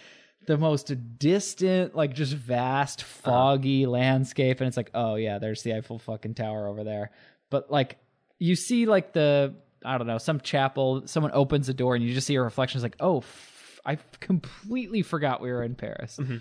the 0.47 0.59
most 0.59 0.93
distant 1.19 1.95
like 1.95 2.15
just 2.15 2.33
vast 2.35 3.03
Uh-huh. 3.03 3.31
foggy 3.31 3.87
landscape 3.87 4.61
and 4.61 4.69
it's 4.69 4.77
like 4.77 4.91
oh 4.95 5.15
yeah 5.15 5.39
there's 5.39 5.63
the 5.63 5.75
Eiffel 5.75 5.99
fucking 5.99 6.35
tower 6.35 6.67
over 6.69 6.85
there. 6.85 7.11
But 7.51 7.71
like 7.71 7.99
you 8.39 8.57
see 8.57 8.87
like 8.87 9.13
the 9.13 9.55
I 9.85 9.99
don't 9.99 10.07
know 10.07 10.19
some 10.19 10.41
chapel. 10.41 11.03
Someone 11.07 11.33
opens 11.35 11.69
a 11.69 11.75
door 11.75 11.95
and 11.95 12.05
you 12.05 12.15
just 12.15 12.27
see 12.27 12.37
a 12.37 12.43
reflection. 12.43 12.79
It's 12.79 12.83
like, 12.85 12.97
oh, 13.01 13.19
f- 13.19 13.81
I 13.85 13.97
completely 14.21 15.03
forgot 15.03 15.41
we 15.41 15.51
were 15.51 15.63
in 15.65 15.75
Paris. 15.75 16.19
Mm-hmm. 16.21 16.37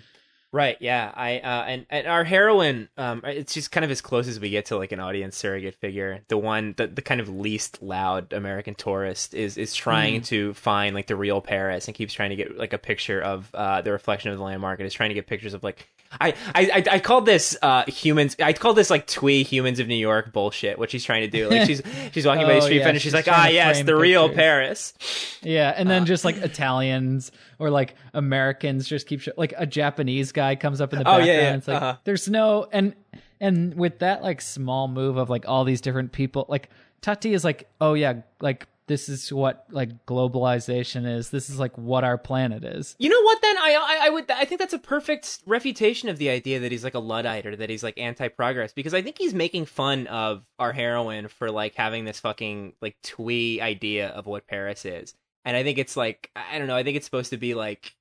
Right. 0.52 0.76
Yeah. 0.80 1.10
I 1.14 1.38
uh, 1.38 1.64
and 1.66 1.86
and 1.88 2.06
our 2.06 2.24
heroine, 2.24 2.90
um, 2.98 3.22
it's 3.24 3.54
just 3.54 3.72
kind 3.72 3.86
of 3.86 3.90
as 3.90 4.02
close 4.02 4.28
as 4.28 4.38
we 4.38 4.50
get 4.50 4.66
to 4.66 4.76
like 4.76 4.92
an 4.92 5.00
audience 5.00 5.34
surrogate 5.34 5.74
figure. 5.76 6.20
The 6.28 6.36
one, 6.36 6.74
the, 6.76 6.88
the 6.88 7.00
kind 7.00 7.22
of 7.22 7.30
least 7.30 7.82
loud 7.82 8.34
American 8.34 8.74
tourist 8.74 9.32
is 9.32 9.56
is 9.56 9.74
trying 9.74 10.20
mm. 10.20 10.26
to 10.26 10.52
find 10.52 10.94
like 10.94 11.06
the 11.06 11.16
real 11.16 11.40
Paris 11.40 11.88
and 11.88 11.94
keeps 11.94 12.12
trying 12.12 12.30
to 12.30 12.36
get 12.36 12.58
like 12.58 12.74
a 12.74 12.78
picture 12.78 13.20
of 13.22 13.48
uh, 13.54 13.80
the 13.80 13.92
reflection 13.92 14.30
of 14.30 14.36
the 14.36 14.44
landmark 14.44 14.78
and 14.78 14.86
is 14.86 14.92
trying 14.92 15.08
to 15.08 15.14
get 15.14 15.26
pictures 15.26 15.54
of 15.54 15.64
like 15.64 15.88
I, 16.20 16.34
I 16.54 16.84
I 16.90 16.98
called 16.98 17.26
this 17.26 17.56
uh 17.62 17.84
humans 17.86 18.36
I 18.40 18.52
called 18.52 18.76
this 18.76 18.90
like 18.90 19.06
twee 19.06 19.42
humans 19.42 19.78
of 19.78 19.88
New 19.88 19.94
York 19.94 20.32
bullshit 20.32 20.78
what 20.78 20.90
she's 20.90 21.04
trying 21.04 21.22
to 21.22 21.28
do 21.28 21.48
like 21.50 21.66
she's 21.66 21.82
she's 22.12 22.26
walking 22.26 22.44
oh, 22.44 22.48
by 22.48 22.54
the 22.54 22.58
oh, 22.58 22.64
street 22.64 22.78
yeah, 22.78 22.88
and 22.88 22.96
she's, 22.96 23.02
she's 23.02 23.14
like 23.14 23.28
ah 23.28 23.48
yes 23.48 23.82
the 23.82 23.96
real 23.96 24.28
Paris 24.28 24.94
yeah 25.42 25.72
and 25.76 25.88
then 25.88 26.02
uh, 26.02 26.06
just 26.06 26.24
like 26.24 26.36
Italians 26.36 27.32
or 27.58 27.70
like 27.70 27.94
Americans 28.14 28.86
just 28.86 29.06
keep 29.06 29.20
sh- 29.20 29.28
like 29.36 29.54
a 29.56 29.66
Japanese 29.66 30.32
guy 30.32 30.56
comes 30.56 30.80
up 30.80 30.92
in 30.92 30.98
the 30.98 31.04
background 31.04 31.22
oh, 31.28 31.32
yeah, 31.32 31.40
yeah. 31.40 31.56
it's 31.56 31.68
like 31.68 31.76
uh-huh. 31.76 31.96
there's 32.04 32.28
no 32.28 32.66
and 32.72 32.94
and 33.40 33.74
with 33.74 33.98
that 34.00 34.22
like 34.22 34.40
small 34.40 34.88
move 34.88 35.16
of 35.16 35.30
like 35.30 35.48
all 35.48 35.64
these 35.64 35.80
different 35.80 36.12
people 36.12 36.46
like 36.48 36.68
Tati 37.00 37.34
is 37.34 37.44
like 37.44 37.68
oh 37.80 37.94
yeah 37.94 38.22
like 38.40 38.66
this 38.92 39.08
is 39.08 39.32
what 39.32 39.64
like 39.70 40.04
globalization 40.04 41.10
is. 41.10 41.30
This 41.30 41.48
is 41.48 41.58
like 41.58 41.76
what 41.78 42.04
our 42.04 42.18
planet 42.18 42.62
is. 42.62 42.94
You 42.98 43.08
know 43.08 43.22
what? 43.22 43.40
Then 43.40 43.56
I, 43.56 43.72
I, 43.72 44.06
I 44.06 44.10
would 44.10 44.30
I 44.30 44.44
think 44.44 44.58
that's 44.58 44.74
a 44.74 44.78
perfect 44.78 45.40
refutation 45.46 46.10
of 46.10 46.18
the 46.18 46.28
idea 46.28 46.60
that 46.60 46.70
he's 46.70 46.84
like 46.84 46.92
a 46.94 46.98
luddite 46.98 47.46
or 47.46 47.56
that 47.56 47.70
he's 47.70 47.82
like 47.82 47.98
anti-progress 47.98 48.74
because 48.74 48.92
I 48.92 49.00
think 49.00 49.16
he's 49.16 49.32
making 49.32 49.64
fun 49.64 50.06
of 50.08 50.44
our 50.58 50.72
heroine 50.72 51.28
for 51.28 51.50
like 51.50 51.74
having 51.74 52.04
this 52.04 52.20
fucking 52.20 52.74
like 52.82 52.96
twee 53.02 53.62
idea 53.62 54.08
of 54.08 54.26
what 54.26 54.46
Paris 54.46 54.84
is, 54.84 55.14
and 55.46 55.56
I 55.56 55.62
think 55.62 55.78
it's 55.78 55.96
like 55.96 56.30
I 56.36 56.58
don't 56.58 56.66
know. 56.66 56.76
I 56.76 56.82
think 56.82 56.98
it's 56.98 57.06
supposed 57.06 57.30
to 57.30 57.38
be 57.38 57.54
like 57.54 57.94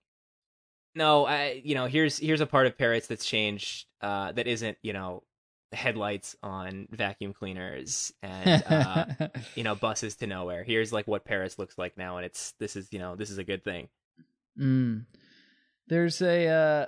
no, 0.94 1.26
I 1.26 1.62
you 1.64 1.74
know 1.74 1.86
here's 1.86 2.18
here's 2.18 2.42
a 2.42 2.46
part 2.46 2.68
of 2.68 2.78
Paris 2.78 3.08
that's 3.08 3.26
changed 3.26 3.86
uh, 4.02 4.34
that 4.34 4.46
isn't 4.46 4.78
you 4.82 4.92
know 4.92 5.24
headlights 5.74 6.36
on 6.44 6.88
vacuum 6.92 7.34
cleaners 7.34 8.12
and 8.22 8.64
uh, 8.70 9.06
you 9.56 9.64
know 9.64 9.76
buses 9.76 10.16
to 10.18 10.28
nowhere. 10.28 10.64
Here's 10.64 10.92
like 10.92 11.08
what 11.08 11.26
Paris 11.26 11.58
looks 11.58 11.78
like 11.78 11.98
now, 11.98 12.18
and 12.18 12.26
it's 12.26 12.54
this 12.60 12.76
is 12.76 12.88
you 12.92 13.00
know 13.00 13.16
this 13.16 13.30
is 13.30 13.38
a 13.38 13.44
good 13.44 13.64
thing. 13.64 13.88
Mm. 14.60 15.06
There's 15.88 16.22
a 16.22 16.48
uh, 16.48 16.86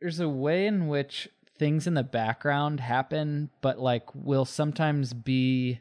there's 0.00 0.20
a 0.20 0.28
way 0.28 0.66
in 0.66 0.88
which 0.88 1.28
things 1.58 1.86
in 1.86 1.94
the 1.94 2.02
background 2.02 2.80
happen, 2.80 3.50
but 3.60 3.78
like 3.78 4.14
will 4.14 4.44
sometimes 4.44 5.12
be 5.12 5.80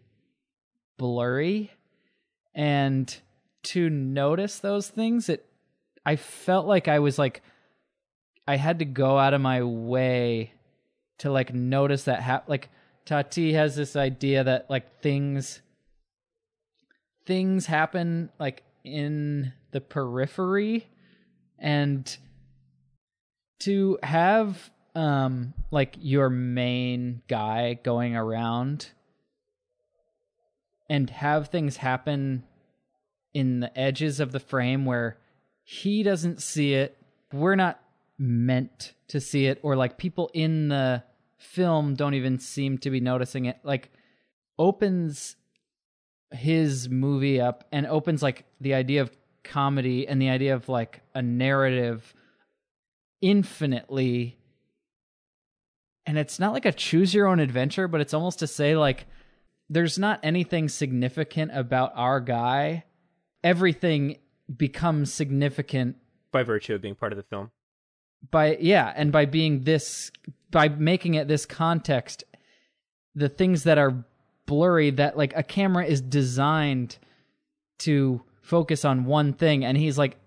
blurry, 0.98 1.72
and 2.54 3.16
to 3.64 3.90
notice 3.90 4.60
those 4.60 4.90
things, 4.90 5.30
it 5.30 5.46
I 6.06 6.16
felt 6.16 6.66
like 6.66 6.88
I 6.88 7.00
was 7.00 7.20
like 7.20 7.42
I 8.48 8.56
had 8.56 8.80
to 8.80 8.86
go 8.86 9.18
out 9.18 9.34
of 9.34 9.42
my 9.42 9.64
way 9.64 10.54
to 11.20 11.32
like 11.32 11.54
notice 11.54 12.04
that 12.06 12.22
ha- 12.22 12.44
like 12.48 12.70
Tati 13.06 13.54
has 13.54 13.76
this 13.76 13.96
idea 13.96 14.44
that 14.44 14.70
like 14.70 15.02
things 15.02 15.62
things 17.26 17.68
happen 17.68 18.30
like 18.40 18.64
in 18.84 19.54
the 19.72 19.82
periphery. 19.82 20.88
And 21.60 22.18
to 23.60 24.00
have 24.04 24.72
um 24.96 25.54
like 25.70 25.96
your 26.00 26.30
main 26.30 27.22
guy 27.28 27.76
going 27.84 28.16
around 28.16 28.90
and 30.90 31.10
have 31.12 31.50
things 31.50 31.78
happen 31.78 32.44
in 33.34 33.60
the 33.60 33.78
edges 33.78 34.20
of 34.20 34.32
the 34.32 34.40
frame 34.40 34.86
where 34.86 35.18
he 35.64 36.02
doesn't 36.02 36.42
see 36.42 36.74
it 36.74 36.98
we're 37.32 37.56
not 37.56 37.80
meant 38.18 38.94
to 39.08 39.22
see 39.22 39.46
it 39.46 39.60
or 39.62 39.76
like 39.76 39.98
people 39.98 40.32
in 40.34 40.70
the 40.70 41.04
film 41.40 41.96
don't 41.96 42.14
even 42.14 42.38
seem 42.38 42.78
to 42.80 42.90
be 42.90 43.00
noticing 43.00 43.46
it. 43.46 43.58
Like 43.64 43.90
opens 44.58 45.36
his 46.32 46.90
movie 46.90 47.42
up 47.42 47.64
and 47.72 47.88
opens 47.88 48.22
like 48.22 48.46
the 48.62 48.76
idea 48.76 49.02
of 49.02 49.12
comedy 49.44 50.08
and 50.08 50.22
the 50.22 50.30
idea 50.30 50.54
of 50.54 50.70
like 50.70 51.02
a 51.16 51.22
narrative 51.22 52.14
infinitely. 53.22 54.38
And 56.06 56.18
it's 56.18 56.40
not 56.40 56.54
like 56.54 56.66
a 56.66 56.72
choose 56.72 57.14
your 57.14 57.28
own 57.28 57.40
adventure 57.40 57.88
but 57.88 58.02
it's 58.02 58.14
almost 58.14 58.40
to 58.40 58.48
say 58.48 58.76
like 58.76 59.08
there's 59.70 59.98
not 59.98 60.20
anything 60.24 60.68
significant 60.68 61.52
about 61.54 61.94
our 61.96 62.20
guy. 62.20 62.84
Everything 63.44 64.18
becomes 64.56 65.14
significant 65.14 65.96
by 66.32 66.44
virtue 66.44 66.76
of 66.76 66.82
being 66.82 66.96
part 66.96 67.14
of 67.14 67.18
the 67.18 67.24
film 67.24 67.52
by 68.32 68.58
yeah 68.60 68.94
and 68.96 69.12
by 69.12 69.26
being 69.26 69.64
this 69.64 70.12
by 70.52 70.68
making 70.68 71.14
it 71.14 71.28
this 71.28 71.46
context 71.46 72.24
the 73.16 73.30
things 73.30 73.64
that 73.64 73.78
are 73.78 74.04
blurry 74.46 74.90
that 74.90 75.18
like 75.18 75.34
a 75.36 75.44
camera 75.44 75.86
is 75.86 76.02
designed 76.02 76.98
to 77.78 78.22
focus 78.42 78.84
on 78.84 79.06
one 79.06 79.34
thing 79.34 79.64
and 79.64 79.78
he's 79.78 79.98
like 79.98 80.18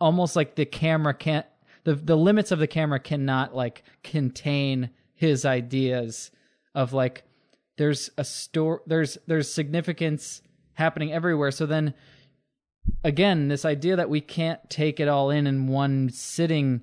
almost 0.00 0.36
like 0.36 0.54
the 0.54 0.64
camera 0.64 1.14
can't 1.14 1.46
the 1.84 1.94
the 1.94 2.16
limits 2.16 2.50
of 2.50 2.58
the 2.58 2.66
camera 2.66 2.98
cannot 2.98 3.54
like 3.54 3.82
contain 4.02 4.90
his 5.14 5.44
ideas 5.44 6.30
of 6.74 6.92
like 6.92 7.24
there's 7.78 8.10
a 8.16 8.24
store 8.24 8.82
there's 8.86 9.18
there's 9.26 9.52
significance 9.52 10.42
happening 10.74 11.12
everywhere. 11.12 11.50
So 11.50 11.66
then 11.66 11.94
again 13.02 13.48
this 13.48 13.64
idea 13.64 13.96
that 13.96 14.10
we 14.10 14.20
can't 14.20 14.60
take 14.68 15.00
it 15.00 15.08
all 15.08 15.30
in 15.30 15.46
in 15.46 15.66
one 15.66 16.10
sitting 16.10 16.82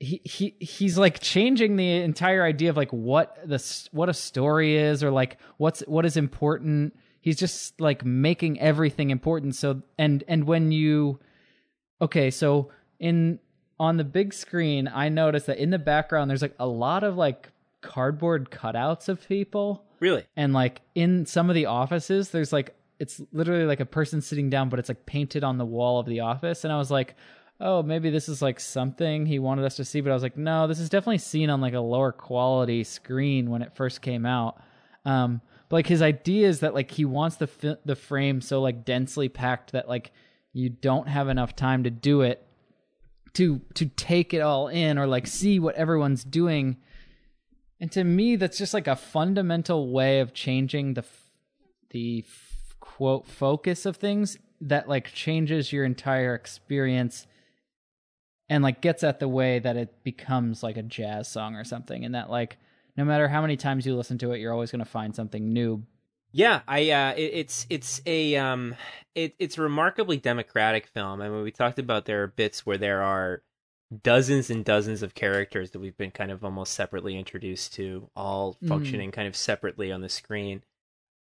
he 0.00 0.22
he 0.24 0.56
he's 0.58 0.96
like 0.96 1.20
changing 1.20 1.76
the 1.76 1.96
entire 1.98 2.42
idea 2.42 2.70
of 2.70 2.76
like 2.76 2.90
what 2.90 3.36
the 3.44 3.62
what 3.92 4.08
a 4.08 4.14
story 4.14 4.76
is 4.76 5.04
or 5.04 5.10
like 5.10 5.36
what's 5.58 5.80
what 5.80 6.06
is 6.06 6.16
important. 6.16 6.96
He's 7.20 7.36
just 7.36 7.78
like 7.78 8.02
making 8.02 8.58
everything 8.60 9.10
important. 9.10 9.54
So 9.54 9.82
and 9.98 10.24
and 10.26 10.44
when 10.44 10.72
you 10.72 11.20
okay 12.00 12.30
so 12.30 12.70
in 12.98 13.38
on 13.78 13.96
the 13.98 14.04
big 14.04 14.34
screen 14.34 14.90
i 14.92 15.08
noticed 15.08 15.46
that 15.46 15.56
in 15.56 15.70
the 15.70 15.78
background 15.78 16.28
there's 16.28 16.42
like 16.42 16.54
a 16.58 16.66
lot 16.66 17.02
of 17.02 17.16
like 17.16 17.48
cardboard 17.80 18.50
cutouts 18.50 19.08
of 19.08 19.26
people. 19.26 19.84
Really? 20.00 20.24
And 20.36 20.52
like 20.52 20.80
in 20.94 21.26
some 21.26 21.50
of 21.50 21.54
the 21.54 21.66
offices 21.66 22.30
there's 22.30 22.52
like 22.52 22.74
it's 22.98 23.20
literally 23.32 23.64
like 23.64 23.80
a 23.80 23.86
person 23.86 24.20
sitting 24.22 24.50
down 24.50 24.68
but 24.70 24.78
it's 24.78 24.88
like 24.88 25.04
painted 25.06 25.44
on 25.44 25.58
the 25.58 25.64
wall 25.66 26.00
of 26.00 26.06
the 26.06 26.20
office. 26.20 26.64
And 26.64 26.72
i 26.72 26.78
was 26.78 26.90
like 26.90 27.16
oh, 27.60 27.82
maybe 27.82 28.10
this 28.10 28.28
is 28.28 28.40
like 28.40 28.58
something 28.58 29.26
he 29.26 29.38
wanted 29.38 29.64
us 29.64 29.76
to 29.76 29.84
see, 29.84 30.00
but 30.00 30.10
I 30.10 30.14
was 30.14 30.22
like, 30.22 30.36
no, 30.36 30.66
this 30.66 30.80
is 30.80 30.88
definitely 30.88 31.18
seen 31.18 31.50
on 31.50 31.60
like 31.60 31.74
a 31.74 31.80
lower 31.80 32.12
quality 32.12 32.84
screen 32.84 33.50
when 33.50 33.60
it 33.62 33.76
first 33.76 34.00
came 34.00 34.24
out. 34.24 34.60
Um, 35.04 35.42
but 35.68 35.76
like 35.76 35.86
his 35.86 36.02
idea 36.02 36.48
is 36.48 36.60
that 36.60 36.74
like 36.74 36.90
he 36.90 37.04
wants 37.04 37.36
the 37.36 37.46
fi- 37.46 37.76
the 37.84 37.96
frame 37.96 38.40
so 38.40 38.60
like 38.60 38.84
densely 38.84 39.28
packed 39.28 39.72
that 39.72 39.88
like 39.88 40.10
you 40.52 40.68
don't 40.68 41.08
have 41.08 41.28
enough 41.28 41.54
time 41.54 41.84
to 41.84 41.90
do 41.90 42.22
it 42.22 42.44
to 43.34 43.60
to 43.74 43.86
take 43.86 44.34
it 44.34 44.40
all 44.40 44.68
in 44.68 44.98
or 44.98 45.06
like 45.06 45.26
see 45.26 45.58
what 45.58 45.76
everyone's 45.76 46.24
doing. 46.24 46.76
And 47.78 47.90
to 47.92 48.04
me, 48.04 48.36
that's 48.36 48.58
just 48.58 48.74
like 48.74 48.88
a 48.88 48.96
fundamental 48.96 49.92
way 49.92 50.20
of 50.20 50.34
changing 50.34 50.94
the 50.94 51.04
the 51.90 52.24
quote 52.80 53.26
focus 53.26 53.86
of 53.86 53.96
things 53.96 54.38
that 54.60 54.88
like 54.88 55.12
changes 55.12 55.72
your 55.72 55.84
entire 55.84 56.34
experience 56.34 57.26
and 58.50 58.64
like 58.64 58.82
gets 58.82 59.02
at 59.04 59.20
the 59.20 59.28
way 59.28 59.60
that 59.60 59.76
it 59.76 60.02
becomes 60.02 60.62
like 60.62 60.76
a 60.76 60.82
jazz 60.82 61.28
song 61.28 61.54
or 61.54 61.64
something 61.64 62.04
and 62.04 62.14
that 62.14 62.28
like 62.28 62.58
no 62.96 63.04
matter 63.04 63.28
how 63.28 63.40
many 63.40 63.56
times 63.56 63.86
you 63.86 63.96
listen 63.96 64.18
to 64.18 64.32
it 64.32 64.40
you're 64.40 64.52
always 64.52 64.70
going 64.70 64.84
to 64.84 64.90
find 64.90 65.14
something 65.14 65.52
new 65.52 65.82
yeah 66.32 66.60
i 66.68 66.90
uh 66.90 67.14
it, 67.16 67.30
it's 67.32 67.66
it's 67.70 68.02
a 68.04 68.36
um 68.36 68.74
it, 69.14 69.34
it's 69.38 69.56
a 69.56 69.62
remarkably 69.62 70.18
democratic 70.18 70.86
film 70.88 71.22
i 71.22 71.28
mean 71.28 71.42
we 71.42 71.50
talked 71.50 71.78
about 71.78 72.04
there 72.04 72.24
are 72.24 72.26
bits 72.26 72.66
where 72.66 72.78
there 72.78 73.02
are 73.02 73.42
dozens 74.02 74.50
and 74.50 74.64
dozens 74.64 75.02
of 75.02 75.14
characters 75.14 75.70
that 75.70 75.80
we've 75.80 75.96
been 75.96 76.12
kind 76.12 76.30
of 76.30 76.44
almost 76.44 76.74
separately 76.74 77.18
introduced 77.18 77.72
to 77.74 78.08
all 78.14 78.56
mm. 78.62 78.68
functioning 78.68 79.10
mm. 79.10 79.14
kind 79.14 79.26
of 79.26 79.34
separately 79.34 79.90
on 79.90 80.00
the 80.00 80.08
screen 80.08 80.62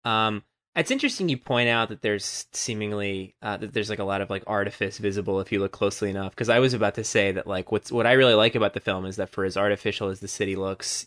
um 0.05 0.43
it's 0.77 0.91
interesting 0.91 1.29
you 1.29 1.37
point 1.37 1.69
out 1.69 1.89
that 1.89 2.03
there's 2.03 2.47
seemingly 2.53 3.35
uh, 3.43 3.57
that 3.57 3.73
there's 3.73 3.91
like 3.91 3.99
a 3.99 4.05
lot 4.05 4.21
of 4.21 4.31
like 4.31 4.45
artifice 4.47 4.99
visible 4.99 5.41
if 5.41 5.51
you 5.51 5.61
look 5.61 5.73
closely 5.73 6.11
enough. 6.11 6.33
Because 6.33 6.49
I 6.49 6.61
was 6.61 6.75
about 6.75 6.95
to 6.95 7.05
say 7.05 7.33
that 7.33 7.47
like 7.47 7.73
what's 7.73 7.91
what 7.91 8.07
I 8.07 8.13
really 8.13 8.35
like 8.35 8.55
about 8.55 8.75
the 8.75 8.81
film 8.81 9.05
is 9.05 9.17
that 9.17 9.31
for 9.31 9.45
as 9.45 9.57
artificial 9.57 10.09
as 10.09 10.21
the 10.21 10.29
city 10.29 10.57
looks, 10.57 11.07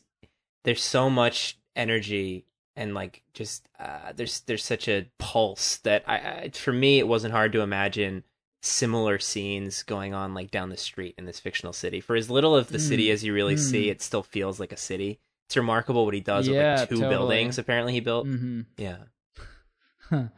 there's 0.64 0.84
so 0.84 1.10
much 1.10 1.58
energy 1.76 2.46
and 2.76 2.94
like 2.94 3.24
just 3.34 3.68
uh, 3.80 4.14
there's 4.16 4.42
there's 4.42 4.64
such 4.64 4.88
a 4.88 5.10
pulse 5.20 5.78
that 5.78 6.04
I, 6.08 6.16
I 6.16 6.52
for 6.54 6.74
me 6.74 7.00
it 7.00 7.08
wasn't 7.08 7.34
hard 7.34 7.52
to 7.54 7.62
imagine 7.62 8.24
similar 8.64 9.20
scenes 9.20 9.84
going 9.84 10.14
on 10.14 10.34
like 10.34 10.52
down 10.52 10.70
the 10.70 10.78
street 10.78 11.16
in 11.18 11.26
this 11.26 11.40
fictional 11.40 11.74
city. 11.74 12.00
For 12.00 12.16
as 12.16 12.30
little 12.30 12.56
of 12.56 12.70
the 12.70 12.78
mm. 12.78 12.88
city 12.88 13.12
as 13.12 13.24
you 13.24 13.34
really 13.34 13.56
mm. 13.56 13.60
see, 13.60 13.90
it 13.90 14.02
still 14.02 14.24
feels 14.24 14.60
like 14.60 14.72
a 14.72 14.78
city. 14.78 15.20
It's 15.48 15.58
remarkable 15.58 16.06
what 16.06 16.14
he 16.14 16.22
does 16.22 16.48
yeah, 16.48 16.72
with 16.72 16.80
like 16.82 16.90
two 16.90 16.96
totally. 16.96 17.16
buildings 17.16 17.58
apparently 17.58 17.94
he 17.94 18.00
built. 18.00 18.28
Mm-hmm. 18.28 18.62
Yeah. 18.78 18.98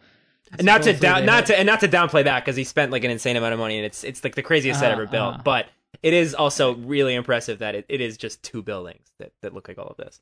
And 0.56 0.66
not 0.66 0.84
to 0.84 0.94
down, 0.94 1.26
not 1.26 1.48
to, 1.48 1.58
and 1.58 1.66
not 1.66 1.80
to 1.80 1.88
downplay 1.88 2.26
that 2.26 2.44
because 2.44 2.56
he 2.56 2.64
spent 2.64 2.92
like 2.92 3.04
an 3.04 3.10
insane 3.10 3.36
amount 3.38 3.54
of 3.54 3.60
money, 3.60 3.78
and 3.78 3.86
it's 3.86 4.04
it's 4.04 4.24
like 4.24 4.36
the 4.36 4.44
craziest 4.44 4.80
set 4.80 4.92
Uh-huh, 4.92 5.02
ever 5.02 5.10
built. 5.10 5.34
uh-huh. 5.36 5.42
But 5.44 5.68
it 6.04 6.14
is 6.14 6.36
also 6.36 6.76
really 6.76 7.16
impressive 7.16 7.60
that 7.60 7.74
it, 7.74 7.86
it 7.90 8.02
is 8.02 8.18
just 8.18 8.44
two 8.44 8.62
buildings 8.62 9.14
that, 9.20 9.32
that 9.42 9.54
look 9.54 9.68
like 9.68 9.80
all 9.80 9.88
of 9.88 9.98
this. 9.98 10.22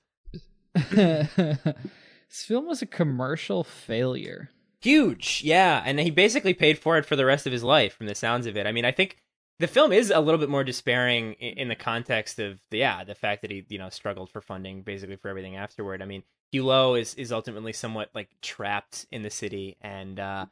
this 0.92 2.44
film 2.44 2.66
was 2.68 2.82
a 2.82 2.86
commercial 2.86 3.64
failure. 3.64 4.50
Huge, 4.80 5.42
yeah, 5.44 5.84
and 5.86 6.00
he 6.00 6.10
basically 6.10 6.54
paid 6.54 6.80
for 6.80 6.98
it 6.98 7.06
for 7.06 7.16
the 7.16 7.26
rest 7.26 7.46
of 7.46 7.52
his 7.52 7.64
life, 7.64 7.94
from 7.94 8.08
the 8.08 8.16
sounds 8.16 8.48
of 8.48 8.56
it. 8.58 8.66
I 8.66 8.72
mean, 8.72 8.86
I 8.86 8.92
think 8.92 9.18
the 9.60 9.68
film 9.68 9.92
is 9.92 10.12
a 10.12 10.20
little 10.22 10.40
bit 10.40 10.50
more 10.50 10.64
despairing 10.64 11.34
in, 11.34 11.58
in 11.58 11.68
the 11.68 11.76
context 11.76 12.40
of 12.40 12.60
the, 12.70 12.80
yeah, 12.80 13.04
the 13.04 13.16
fact 13.16 13.42
that 13.42 13.52
he 13.52 13.66
you 13.70 13.78
know 13.78 13.90
struggled 13.90 14.30
for 14.30 14.42
funding 14.42 14.82
basically 14.82 15.18
for 15.18 15.30
everything 15.30 15.56
afterward. 15.56 16.02
I 16.02 16.06
mean, 16.06 16.24
Hugh 16.52 16.96
is 16.96 17.14
is 17.16 17.32
ultimately 17.32 17.74
somewhat 17.74 18.10
like 18.14 18.30
trapped 18.42 19.06
in 19.12 19.22
the 19.22 19.30
city, 19.30 19.78
and 19.82 20.20
uh, 20.20 20.46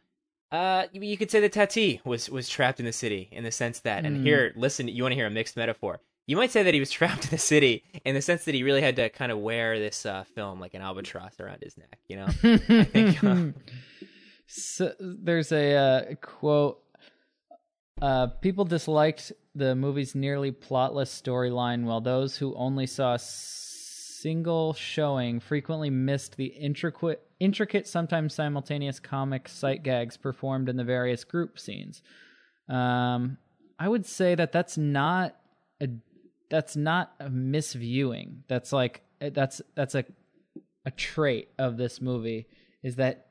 uh, 0.52 0.88
you- 0.92 1.02
you 1.02 1.18
could 1.18 1.30
say 1.30 1.40
that 1.42 1.52
Tati 1.54 2.02
was 2.06 2.30
was 2.30 2.48
trapped 2.50 2.80
in 2.80 2.86
the 2.86 2.94
city 2.94 3.30
in 3.32 3.44
the 3.44 3.52
sense 3.52 3.80
that, 3.82 4.06
and 4.06 4.18
Hmm. 4.18 4.24
here, 4.24 4.54
listen, 4.56 4.88
you 4.88 5.04
want 5.04 5.12
to 5.12 5.16
hear 5.18 5.28
a 5.28 5.30
mixed 5.32 5.58
metaphor. 5.58 6.00
You 6.26 6.38
might 6.38 6.52
say 6.52 6.64
that 6.64 6.74
he 6.74 6.80
was 6.80 6.92
trapped 7.00 7.26
in 7.26 7.32
the 7.32 7.38
city 7.38 7.84
in 8.06 8.16
the 8.16 8.22
sense 8.22 8.46
that 8.46 8.54
he 8.56 8.64
really 8.64 8.82
had 8.82 8.96
to 8.98 9.10
kind 9.10 9.32
of 9.32 9.40
wear 9.40 9.78
this 9.80 10.06
uh, 10.06 10.24
film 10.36 10.60
like 10.60 10.74
an 10.74 10.82
albatross 10.82 11.40
around 11.40 11.62
his 11.62 11.76
neck, 11.78 12.00
you 12.08 12.16
know. 12.16 12.28
think, 12.92 13.24
uh, 13.24 13.36
so, 14.48 14.94
there's 15.00 15.52
a 15.52 15.76
uh, 15.76 16.16
quote. 16.22 16.82
Uh, 18.02 18.28
people 18.28 18.64
disliked 18.64 19.34
the 19.56 19.76
movie's 19.76 20.16
nearly 20.16 20.52
plotless 20.54 21.10
storyline, 21.22 21.84
while 21.84 22.00
those 22.00 22.38
who 22.38 22.56
only 22.56 22.86
saw 22.88 23.18
single 24.22 24.74
showing 24.74 25.40
frequently 25.40 25.90
missed 25.90 26.38
the 26.38 26.48
intricate, 26.48 27.22
intricate, 27.40 27.88
sometimes 27.88 28.34
simultaneous 28.34 29.00
comic 29.00 29.48
sight 29.48 29.84
gags 29.84 30.18
performed 30.18 30.70
in 30.70 30.76
the 30.76 30.84
various 30.84 31.24
group 31.24 31.58
scenes. 31.60 32.02
Um, 32.68 33.38
I 33.78 33.88
would 33.88 34.06
say 34.06 34.36
that 34.36 34.52
that's 34.52 34.78
not 34.78 35.36
a 35.82 35.88
that's 36.50 36.76
not 36.76 37.14
a 37.20 37.30
misviewing. 37.30 38.42
That's 38.48 38.74
like 38.74 39.02
that's 39.20 39.62
that's 39.76 39.96
a 39.96 40.06
a 40.86 40.92
trait 40.92 41.50
of 41.58 41.78
this 41.78 42.02
movie 42.02 42.48
is 42.84 42.96
that 42.98 43.29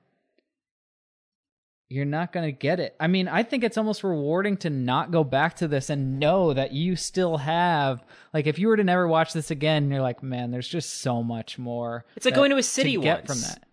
you're 1.91 2.05
not 2.05 2.33
going 2.33 2.45
to 2.47 2.53
get 2.53 2.81
it. 2.81 2.95
I 3.01 3.07
mean, 3.07 3.29
I 3.29 3.43
think 3.43 3.65
it's 3.65 3.79
almost 3.79 4.05
rewarding 4.05 4.57
to 4.59 4.71
not 4.71 5.11
go 5.11 5.25
back 5.25 5.57
to 5.57 5.69
this 5.69 5.89
and 5.89 6.19
know 6.21 6.53
that 6.53 6.73
you 6.73 6.97
still 6.97 7.39
have 7.39 8.05
like 8.35 8.47
if 8.47 8.59
you 8.59 8.69
were 8.69 8.77
to 8.77 8.85
never 8.85 9.09
watch 9.09 9.33
this 9.33 9.51
again, 9.51 9.91
you're 9.91 10.03
like, 10.03 10.23
man, 10.23 10.51
there's 10.51 10.69
just 10.69 11.01
so 11.01 11.23
much 11.23 11.59
more. 11.59 12.05
It's 12.17 12.27
like 12.27 12.35
that- 12.35 12.39
going 12.41 12.51
to 12.51 12.59
a 12.59 12.63
city 12.63 12.97
to 12.97 13.03
get 13.03 13.19
once. 13.21 13.27
from 13.27 13.41
that. 13.49 13.65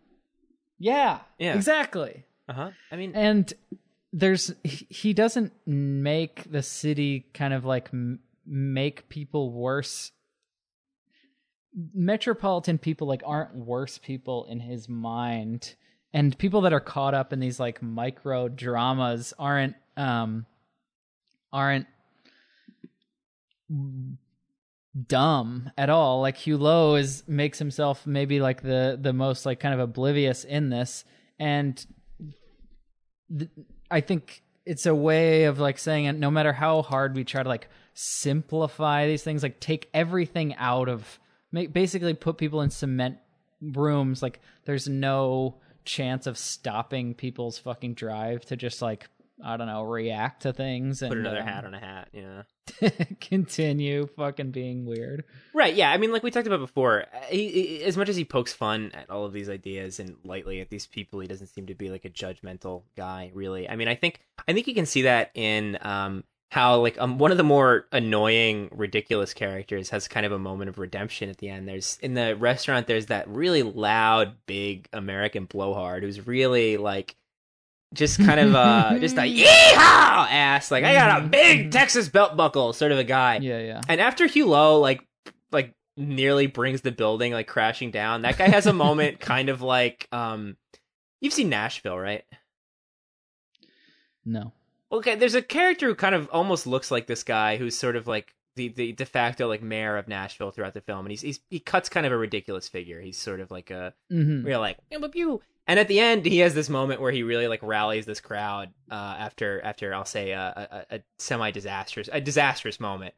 Yeah, 0.79 1.19
Yeah. 1.39 1.55
exactly. 1.55 2.23
Uh 2.47 2.53
huh. 2.53 2.71
I 2.91 2.95
mean, 2.95 3.11
And 3.15 3.51
there's 4.13 4.53
he 4.63 5.11
doesn't 5.13 5.51
make 5.65 6.49
the 6.49 6.63
city 6.63 7.25
kind 7.33 7.53
of 7.53 7.65
like 7.65 7.89
m- 7.91 8.19
make 8.45 9.09
people 9.09 9.51
worse. 9.51 10.11
Metropolitan 11.93 12.77
people 12.77 13.07
like 13.07 13.21
aren't 13.25 13.55
worse 13.55 13.97
people 13.97 14.45
in 14.45 14.61
his 14.61 14.87
mind, 14.87 15.75
and 16.15 16.37
people 16.37 16.61
that 16.61 16.71
are 16.71 16.79
caught 16.79 17.13
up 17.13 17.33
in 17.33 17.41
these 17.41 17.59
like 17.59 17.83
micro 17.83 18.47
dramas 18.47 19.33
aren't 19.37 19.75
um 19.97 20.45
aren't 21.51 21.87
dumb 25.07 25.69
at 25.77 25.89
all. 25.89 26.21
Like 26.21 26.37
Hulot 26.37 27.01
is 27.01 27.23
makes 27.27 27.59
himself 27.59 28.07
maybe 28.07 28.39
like 28.39 28.61
the 28.61 28.97
the 28.99 29.11
most 29.11 29.45
like 29.45 29.59
kind 29.59 29.73
of 29.73 29.81
oblivious 29.81 30.45
in 30.45 30.69
this, 30.69 31.03
and 31.37 31.85
th- 33.37 33.51
I 33.91 33.99
think 33.99 34.41
it's 34.65 34.85
a 34.85 34.95
way 34.95 35.43
of 35.43 35.59
like 35.59 35.77
saying. 35.77 36.17
No 36.17 36.31
matter 36.31 36.53
how 36.53 36.81
hard 36.81 37.13
we 37.13 37.25
try 37.25 37.43
to 37.43 37.49
like 37.49 37.67
simplify 37.93 39.05
these 39.05 39.23
things, 39.23 39.43
like 39.43 39.59
take 39.59 39.89
everything 39.93 40.55
out 40.55 40.87
of, 40.87 41.19
make 41.51 41.73
basically 41.73 42.13
put 42.13 42.37
people 42.37 42.61
in 42.61 42.69
cement 42.69 43.17
rooms. 43.61 44.21
Like 44.21 44.39
there's 44.63 44.87
no 44.87 45.57
chance 45.85 46.27
of 46.27 46.37
stopping 46.37 47.13
people's 47.13 47.57
fucking 47.59 47.93
drive 47.93 48.43
to 48.45 48.55
just 48.57 48.81
like 48.81 49.09
I 49.43 49.57
don't 49.57 49.67
know 49.67 49.83
react 49.83 50.43
to 50.43 50.53
things 50.53 51.01
and 51.01 51.09
put 51.09 51.17
another 51.17 51.41
um, 51.41 51.47
hat 51.47 51.65
on 51.65 51.73
a 51.73 51.79
hat. 51.79 52.09
Yeah. 52.13 52.43
continue 53.21 54.07
fucking 54.15 54.51
being 54.51 54.85
weird. 54.85 55.25
Right. 55.53 55.73
Yeah. 55.75 55.91
I 55.91 55.97
mean, 55.97 56.11
like 56.11 56.23
we 56.23 56.31
talked 56.31 56.47
about 56.47 56.59
before, 56.61 57.01
uh, 57.13 57.19
he, 57.29 57.49
he- 57.49 57.83
as 57.83 57.97
much 57.97 58.09
as 58.09 58.15
he 58.15 58.23
pokes 58.25 58.53
fun 58.53 58.91
at 58.93 59.09
all 59.09 59.25
of 59.25 59.33
these 59.33 59.49
ideas 59.49 59.99
and 59.99 60.15
lightly 60.23 60.61
at 60.61 60.69
these 60.69 60.87
people, 60.87 61.19
he 61.19 61.27
doesn't 61.27 61.47
seem 61.47 61.67
to 61.67 61.75
be 61.75 61.89
like 61.89 62.05
a 62.05 62.09
judgmental 62.09 62.83
guy. 62.95 63.31
Really. 63.33 63.69
I 63.69 63.75
mean, 63.75 63.87
I 63.87 63.95
think 63.95 64.21
I 64.47 64.53
think 64.53 64.67
you 64.67 64.73
can 64.73 64.85
see 64.85 65.03
that 65.03 65.31
in 65.33 65.77
um 65.81 66.23
how 66.51 66.79
like 66.79 66.97
um 66.99 67.17
one 67.17 67.31
of 67.31 67.37
the 67.37 67.43
more 67.43 67.85
annoying, 67.91 68.69
ridiculous 68.71 69.33
characters 69.33 69.89
has 69.89 70.07
kind 70.07 70.25
of 70.25 70.31
a 70.31 70.39
moment 70.39 70.69
of 70.69 70.77
redemption 70.77 71.29
at 71.29 71.37
the 71.37 71.49
end. 71.49 71.67
There's 71.67 71.97
in 72.01 72.13
the 72.13 72.35
restaurant. 72.35 72.87
There's 72.87 73.07
that 73.07 73.27
really 73.27 73.63
loud, 73.63 74.35
big 74.45 74.87
American 74.93 75.45
blowhard 75.45 76.03
who's 76.03 76.25
really 76.25 76.77
like 76.77 77.15
just 77.93 78.23
kind 78.23 78.39
of 78.39 78.55
uh 78.55 78.97
just 78.99 79.17
a 79.17 79.21
yeehaw 79.21 79.45
ass 80.29 80.69
like 80.69 80.83
I 80.83 80.93
got 80.93 81.23
a 81.23 81.27
big 81.29 81.71
Texas 81.71 82.09
belt 82.09 82.35
buckle 82.37 82.73
sort 82.73 82.91
of 82.91 82.99
a 82.99 83.03
guy. 83.03 83.37
Yeah, 83.37 83.59
yeah. 83.59 83.81
And 83.87 83.99
after 83.99 84.25
Hulot 84.27 84.81
like 84.81 85.05
like 85.51 85.73
nearly 85.97 86.47
brings 86.47 86.81
the 86.81 86.91
building 86.91 87.33
like 87.33 87.47
crashing 87.47 87.91
down, 87.91 88.21
that 88.21 88.37
guy 88.37 88.49
has 88.49 88.65
a 88.65 88.73
moment 88.73 89.19
kind 89.19 89.49
of 89.49 89.61
like 89.61 90.07
um 90.11 90.57
you've 91.21 91.33
seen 91.33 91.49
Nashville, 91.49 91.97
right? 91.97 92.23
No. 94.25 94.53
Okay, 94.95 95.15
there's 95.15 95.35
a 95.35 95.41
character 95.41 95.87
who 95.87 95.95
kind 95.95 96.15
of 96.15 96.29
almost 96.31 96.65
looks 96.67 96.89
like 96.91 97.07
this 97.07 97.23
guy 97.23 97.57
who's 97.57 97.77
sort 97.77 97.95
of 97.95 98.07
like 98.07 98.33
the, 98.55 98.69
the 98.69 98.93
de 98.93 99.05
facto 99.05 99.47
like 99.49 99.61
mayor 99.61 99.97
of 99.97 100.07
Nashville 100.07 100.51
throughout 100.51 100.73
the 100.73 100.81
film 100.81 101.05
and 101.05 101.11
he's, 101.11 101.21
he's 101.21 101.39
he 101.49 101.59
cuts 101.59 101.89
kind 101.89 102.05
of 102.05 102.11
a 102.13 102.17
ridiculous 102.17 102.69
figure. 102.69 103.01
He's 103.01 103.17
sort 103.17 103.39
of 103.41 103.51
like 103.51 103.69
a 103.71 103.93
Mm-hmm. 104.11 104.45
we're 104.45 104.57
like 104.57 104.77
pew, 104.89 105.09
pew. 105.09 105.41
and 105.67 105.77
at 105.79 105.87
the 105.89 105.99
end 105.99 106.25
he 106.25 106.39
has 106.39 106.53
this 106.53 106.69
moment 106.69 107.01
where 107.01 107.11
he 107.11 107.23
really 107.23 107.47
like 107.49 107.61
rallies 107.63 108.05
this 108.05 108.21
crowd 108.21 108.69
uh 108.89 108.93
after 109.19 109.61
after 109.61 109.93
i'll 109.93 110.05
say 110.05 110.31
a, 110.31 110.85
a, 110.89 110.95
a 110.95 110.99
semi 111.19 111.51
disastrous 111.51 112.07
a 112.13 112.21
disastrous 112.21 112.79
moment 112.79 113.13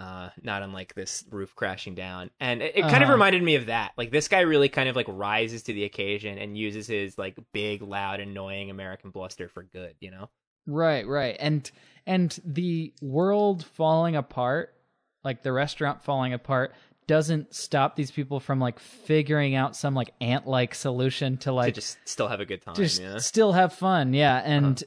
uh 0.00 0.28
not 0.42 0.62
unlike 0.62 0.92
this 0.94 1.24
roof 1.30 1.54
crashing 1.54 1.94
down 1.94 2.28
and 2.40 2.60
it, 2.60 2.76
it 2.76 2.82
kind 2.82 2.96
of 2.96 3.02
Uh-huh. 3.04 3.12
reminded 3.12 3.42
me 3.42 3.54
of 3.54 3.66
that 3.66 3.92
like 3.96 4.10
this 4.10 4.28
guy 4.28 4.40
really 4.40 4.68
kind 4.68 4.88
of 4.90 4.96
like 4.96 5.06
rises 5.08 5.62
to 5.62 5.72
the 5.72 5.84
occasion 5.84 6.36
and 6.36 6.58
uses 6.58 6.86
his 6.88 7.16
like 7.16 7.38
big 7.54 7.80
loud 7.80 8.20
annoying 8.20 8.70
american 8.70 9.10
bluster 9.10 9.48
for 9.48 9.62
good 9.62 9.94
you 10.00 10.10
know 10.10 10.28
Right, 10.66 11.06
right. 11.06 11.36
And 11.38 11.70
and 12.06 12.38
the 12.44 12.92
world 13.00 13.64
falling 13.64 14.16
apart, 14.16 14.74
like 15.22 15.42
the 15.42 15.52
restaurant 15.52 16.02
falling 16.02 16.32
apart, 16.32 16.74
doesn't 17.06 17.54
stop 17.54 17.96
these 17.96 18.10
people 18.10 18.40
from 18.40 18.60
like 18.60 18.78
figuring 18.78 19.54
out 19.54 19.76
some 19.76 19.94
like 19.94 20.10
ant 20.20 20.46
like 20.46 20.74
solution 20.74 21.36
to 21.36 21.44
to 21.44 21.52
like 21.52 21.74
just 21.74 21.98
still 22.04 22.28
have 22.28 22.40
a 22.40 22.46
good 22.46 22.62
time 22.62 22.74
just 22.74 23.00
yeah 23.00 23.18
still 23.18 23.52
have 23.52 23.72
fun. 23.72 24.14
Yeah. 24.14 24.40
And 24.42 24.82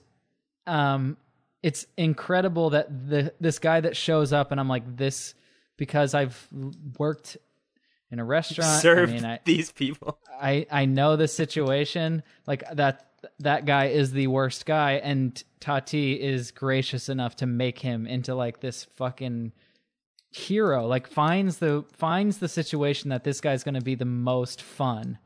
um 0.65 1.17
it's 1.63 1.86
incredible 1.97 2.71
that 2.71 3.09
the 3.09 3.34
this 3.39 3.59
guy 3.59 3.82
that 3.82 3.95
shows 3.95 4.34
up 4.34 4.51
and 4.51 4.59
I'm 4.59 4.67
like 4.67 4.97
this 4.97 5.36
because 5.78 6.13
I've 6.13 6.47
worked 6.97 7.38
in 8.09 8.19
a 8.19 8.25
restaurant. 8.25 8.82
serve 8.82 9.09
I 9.09 9.13
mean, 9.13 9.25
I, 9.25 9.39
these 9.45 9.71
people 9.71 10.19
I 10.41 10.65
I 10.71 10.86
know 10.86 11.15
the 11.17 11.28
situation. 11.28 12.23
Like 12.47 12.63
that 12.73 13.11
that 13.40 13.66
guy 13.66 13.86
is 13.88 14.12
the 14.12 14.28
worst 14.28 14.66
guy, 14.66 14.94
and 14.94 15.42
Tati 15.60 16.14
is 16.22 16.52
gracious 16.52 17.10
enough 17.10 17.36
to 17.38 17.46
make 17.46 17.80
him 17.80 18.08
into 18.08 18.34
like 18.36 18.60
this 18.62 18.84
fucking 18.96 19.52
hero. 20.32 20.86
Like 20.88 21.08
finds 21.08 21.58
the 21.58 21.86
finds 21.94 22.38
the 22.40 22.48
situation 22.48 23.10
that 23.10 23.24
this 23.24 23.42
guy's 23.42 23.64
going 23.64 23.76
to 23.76 23.82
be 23.82 23.96
the 23.96 24.06
most 24.06 24.62
fun, 24.62 25.18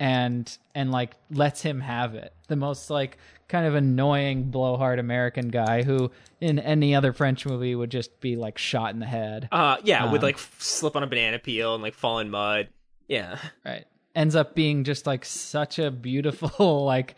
and 0.00 0.56
and 0.74 0.90
like 0.90 1.12
lets 1.30 1.62
him 1.62 1.80
have 1.80 2.14
it. 2.14 2.32
The 2.48 2.56
most 2.56 2.90
like 2.90 3.18
kind 3.48 3.66
of 3.66 3.74
annoying 3.74 4.44
blowhard 4.50 4.98
American 4.98 5.48
guy 5.48 5.82
who 5.82 6.10
in 6.40 6.58
any 6.58 6.94
other 6.94 7.12
French 7.12 7.44
movie 7.46 7.74
would 7.74 7.90
just 7.90 8.20
be 8.20 8.36
like 8.36 8.58
shot 8.58 8.92
in 8.94 9.00
the 9.00 9.06
head. 9.06 9.48
uh 9.52 9.76
yeah 9.84 10.10
would 10.10 10.20
Um, 10.20 10.24
like 10.24 10.38
slip 10.58 10.96
on 10.96 11.02
a 11.02 11.06
banana 11.06 11.38
peel 11.38 11.74
and 11.74 11.82
like 11.82 11.94
fall 11.94 12.18
in 12.20 12.30
mud 12.30 12.68
yeah 13.06 13.38
right 13.64 13.84
ends 14.14 14.36
up 14.36 14.54
being 14.54 14.84
just 14.84 15.06
like 15.06 15.24
such 15.24 15.78
a 15.78 15.90
beautiful 15.90 16.84
like 16.86 17.16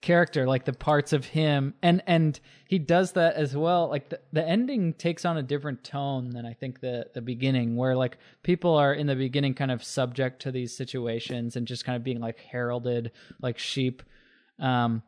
character 0.00 0.46
like 0.46 0.64
the 0.64 0.72
parts 0.72 1.12
of 1.12 1.24
him. 1.24 1.74
And 1.82 2.02
and 2.06 2.38
he 2.68 2.78
does 2.78 3.12
that 3.12 3.34
as 3.34 3.56
well. 3.56 3.88
Like 3.88 4.10
the, 4.10 4.20
the 4.32 4.46
ending 4.46 4.92
takes 4.92 5.24
on 5.24 5.36
a 5.36 5.42
different 5.42 5.82
tone 5.82 6.30
than 6.30 6.46
i 6.46 6.52
think 6.52 6.80
the 6.80 7.06
the 7.14 7.20
beginning 7.20 7.76
where 7.76 7.96
like 7.96 8.18
people 8.42 8.74
are 8.74 8.94
in 8.94 9.06
the 9.06 9.16
beginning 9.16 9.54
kind 9.54 9.70
of 9.70 9.82
subject 9.82 10.42
to 10.42 10.52
these 10.52 10.76
situations 10.76 11.56
and 11.56 11.66
just 11.66 11.84
kind 11.84 11.96
of 11.96 12.04
being 12.04 12.20
like 12.20 12.38
heralded 12.38 13.10
like 13.40 13.58
sheep. 13.58 14.02
Um 14.58 15.02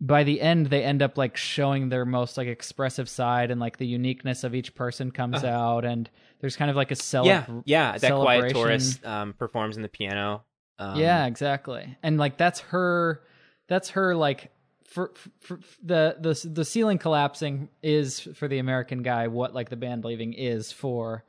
by 0.00 0.24
the 0.24 0.40
end 0.40 0.66
they 0.66 0.82
end 0.82 1.02
up 1.02 1.16
like 1.16 1.36
showing 1.36 1.88
their 1.88 2.04
most 2.04 2.36
like 2.36 2.48
expressive 2.48 3.08
side 3.08 3.50
and 3.50 3.60
like 3.60 3.78
the 3.78 3.86
uniqueness 3.86 4.42
of 4.42 4.54
each 4.54 4.74
person 4.74 5.10
comes 5.10 5.44
out 5.44 5.84
and 5.84 6.10
there's 6.40 6.56
kind 6.56 6.70
of 6.70 6.76
like 6.76 6.90
a 6.90 6.96
cele- 6.96 7.26
yeah 7.26 7.46
yeah 7.64 7.96
that 7.96 8.12
quiet 8.12 8.52
tourist 8.52 9.06
um 9.06 9.32
performs 9.34 9.76
in 9.76 9.82
the 9.82 9.88
piano 9.88 10.42
um, 10.78 10.98
yeah, 10.98 11.26
exactly. 11.26 11.96
And 12.02 12.18
like 12.18 12.36
that's 12.36 12.60
her 12.60 13.22
that's 13.68 13.90
her 13.90 14.14
like 14.14 14.50
for, 14.88 15.12
for, 15.40 15.58
the 15.82 16.16
the 16.20 16.48
the 16.48 16.64
ceiling 16.64 16.98
collapsing 16.98 17.68
is 17.82 18.20
for 18.20 18.48
the 18.48 18.58
American 18.58 19.02
guy 19.02 19.28
what 19.28 19.54
like 19.54 19.68
the 19.68 19.76
band 19.76 20.04
leaving 20.04 20.32
is 20.32 20.72
for 20.72 21.24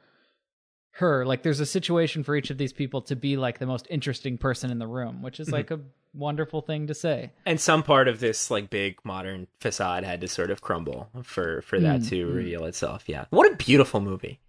her. 0.91 1.25
Like 1.25 1.43
there's 1.43 1.59
a 1.59 1.65
situation 1.65 2.23
for 2.23 2.35
each 2.35 2.49
of 2.49 2.57
these 2.57 2.73
people 2.73 3.01
to 3.03 3.15
be 3.15 3.37
like 3.37 3.59
the 3.59 3.65
most 3.65 3.87
interesting 3.89 4.37
person 4.37 4.71
in 4.71 4.79
the 4.79 4.87
room, 4.87 5.21
which 5.21 5.39
is 5.39 5.51
like 5.51 5.71
a 5.71 5.79
wonderful 6.13 6.61
thing 6.61 6.87
to 6.87 6.93
say. 6.93 7.31
And 7.45 7.59
some 7.59 7.83
part 7.83 8.07
of 8.07 8.19
this 8.19 8.49
like 8.49 8.69
big 8.69 8.97
modern 9.03 9.47
facade 9.59 10.03
had 10.03 10.21
to 10.21 10.27
sort 10.27 10.51
of 10.51 10.61
crumble 10.61 11.09
for 11.23 11.61
for 11.63 11.79
that 11.79 12.01
Mm, 12.01 12.09
to 12.09 12.27
mm. 12.27 12.35
reveal 12.35 12.65
itself. 12.65 13.03
Yeah. 13.07 13.25
What 13.29 13.51
a 13.51 13.55
beautiful 13.55 14.01
movie. 14.01 14.39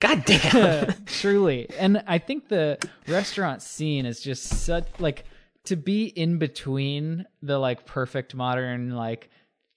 God 0.00 0.24
damn. 0.24 0.94
Truly. 1.06 1.68
And 1.78 2.02
I 2.06 2.18
think 2.18 2.48
the 2.48 2.78
restaurant 3.06 3.62
scene 3.62 4.06
is 4.06 4.20
just 4.20 4.44
such 4.44 4.86
like 4.98 5.24
to 5.64 5.76
be 5.76 6.04
in 6.06 6.38
between 6.38 7.26
the 7.42 7.58
like 7.58 7.84
perfect 7.84 8.34
modern 8.34 8.96
like 8.96 9.28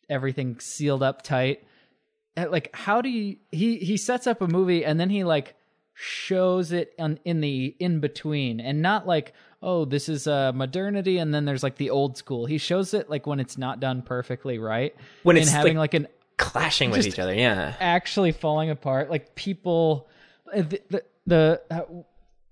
everything 0.10 0.60
sealed 0.60 1.04
up 1.04 1.22
tight. 1.24 1.66
uh, 2.38 2.46
Like 2.50 2.74
how 2.74 3.02
do 3.02 3.10
you 3.10 3.38
he 3.52 3.78
he 3.78 3.98
sets 3.98 4.26
up 4.26 4.42
a 4.42 4.48
movie 4.48 4.86
and 4.86 4.98
then 5.00 5.10
he 5.10 5.24
like 5.26 5.56
shows 5.94 6.72
it 6.72 6.94
on, 6.98 7.20
in 7.26 7.42
the 7.42 7.76
in 7.80 8.00
between 8.00 8.60
and 8.60 8.82
not 8.82 9.06
like 9.06 9.34
oh 9.62 9.86
this 9.86 10.10
is 10.10 10.26
uh 10.26 10.52
modernity 10.54 11.20
and 11.20 11.34
then 11.34 11.46
there's 11.46 11.64
like 11.64 11.76
the 11.76 11.90
old 11.90 12.16
school. 12.18 12.46
He 12.46 12.58
shows 12.58 12.94
it 12.94 13.10
like 13.10 13.28
when 13.28 13.40
it's 13.42 13.58
not 13.58 13.80
done 13.82 14.02
perfectly 14.02 14.58
right. 14.58 14.96
When 15.24 15.36
and 15.36 15.44
it's, 15.44 15.52
having 15.52 15.76
like- 15.78 15.94
like 15.94 16.02
an 16.02 16.08
Clashing 16.38 16.90
with 16.90 17.06
each 17.06 17.20
other. 17.20 17.34
Yeah. 17.34 17.76
actually 17.80 18.32
falling 18.32 18.70
apart. 18.72 19.10
Like 19.10 19.36
people, 19.36 20.10
the 20.62 20.82
the, 20.90 21.04
the 21.28 21.62
uh, 21.72 21.82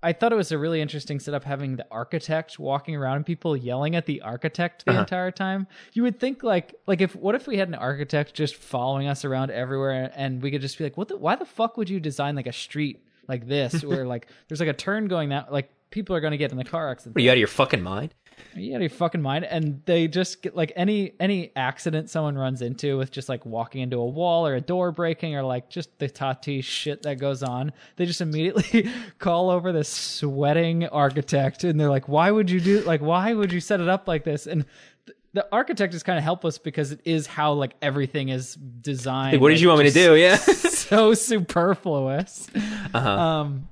I 0.04 0.12
thought 0.12 0.32
it 0.32 0.36
was 0.36 0.50
a 0.50 0.58
really 0.58 0.80
interesting 0.80 1.20
setup 1.20 1.44
having 1.44 1.76
the 1.76 1.86
architect 1.88 2.58
walking 2.58 2.96
around 2.96 3.16
and 3.18 3.26
people 3.26 3.56
yelling 3.56 3.94
at 3.94 4.06
the 4.06 4.20
architect 4.22 4.84
the 4.84 4.90
Uh-huh. 4.90 5.00
entire 5.02 5.30
time. 5.30 5.68
You 5.92 6.02
would 6.02 6.18
think 6.18 6.42
like 6.42 6.74
like 6.88 7.00
if 7.00 7.14
what 7.14 7.34
if 7.36 7.46
we 7.46 7.56
had 7.56 7.68
an 7.68 7.76
architect 7.76 8.34
just 8.34 8.56
following 8.56 9.06
us 9.06 9.24
around 9.24 9.52
everywhere 9.52 10.10
and 10.16 10.42
we 10.42 10.50
could 10.50 10.60
just 10.60 10.76
be 10.76 10.84
like, 10.84 10.96
what 10.96 11.06
the 11.08 11.16
why 11.16 11.36
the 11.36 11.44
fuck 11.44 11.76
would 11.76 11.88
you 11.88 12.00
design 12.00 12.34
like 12.34 12.48
a 12.48 12.52
street 12.52 13.04
like 13.28 13.46
this 13.46 13.84
where 13.84 14.04
like 14.04 14.26
there's 14.48 14.58
like 14.58 14.68
a 14.68 14.72
turn 14.74 15.06
going 15.06 15.28
that 15.28 15.52
like 15.52 15.70
people 15.90 16.16
are 16.16 16.20
going 16.20 16.32
to 16.32 16.36
get 16.38 16.50
in 16.50 16.56
the 16.58 16.64
car 16.64 16.90
accident. 16.90 17.16
Are 17.16 17.20
you 17.20 17.30
out 17.30 17.34
of 17.34 17.38
your 17.38 17.46
fucking 17.48 17.82
mind? 17.82 18.12
Are 18.54 18.60
you 18.60 18.72
out 18.74 18.76
of 18.76 18.82
your 18.82 18.90
fucking 18.90 19.22
mind? 19.22 19.44
And 19.44 19.80
they 19.86 20.08
just 20.08 20.42
get 20.42 20.54
like 20.54 20.72
any 20.76 21.14
any 21.18 21.52
accident 21.56 22.10
someone 22.10 22.36
runs 22.36 22.60
into 22.60 22.98
with 22.98 23.10
just 23.10 23.28
like 23.28 23.46
walking 23.46 23.80
into 23.80 23.96
a 23.96 24.06
wall 24.06 24.46
or 24.46 24.54
a 24.54 24.60
door 24.60 24.92
breaking 24.92 25.34
or 25.34 25.42
like 25.42 25.70
just 25.70 25.98
the 25.98 26.08
tati 26.08 26.60
shit 26.60 27.02
that 27.02 27.18
goes 27.18 27.42
on, 27.42 27.72
they 27.96 28.04
just 28.04 28.20
immediately 28.20 28.90
call 29.18 29.50
over 29.50 29.72
this 29.72 29.88
sweating 29.88 30.86
architect 30.88 31.64
and 31.64 31.80
they're 31.80 31.90
like, 31.90 32.08
"Why 32.08 32.30
would 32.30 32.50
you 32.50 32.60
do 32.60 32.80
like 32.80 33.00
why 33.00 33.32
would 33.32 33.52
you 33.52 33.60
set 33.60 33.80
it 33.80 33.88
up 33.88 34.06
like 34.06 34.24
this?" 34.24 34.46
And 34.46 34.66
th- 35.06 35.16
the 35.32 35.46
architect 35.50 35.94
is 35.94 36.02
kind 36.02 36.18
of 36.18 36.24
helpless 36.24 36.58
because 36.58 36.92
it 36.92 37.00
is 37.04 37.26
how 37.26 37.54
like 37.54 37.74
everything 37.80 38.28
is 38.28 38.54
designed. 38.54 39.32
Like, 39.32 39.40
what 39.40 39.48
did 39.48 39.60
you 39.60 39.68
want 39.68 39.80
me 39.80 39.88
to 39.88 39.94
do? 39.94 40.14
Yeah. 40.14 40.36
so 40.36 41.14
superfluous. 41.14 42.48
Uh-huh. 42.92 43.08
Um. 43.08 43.68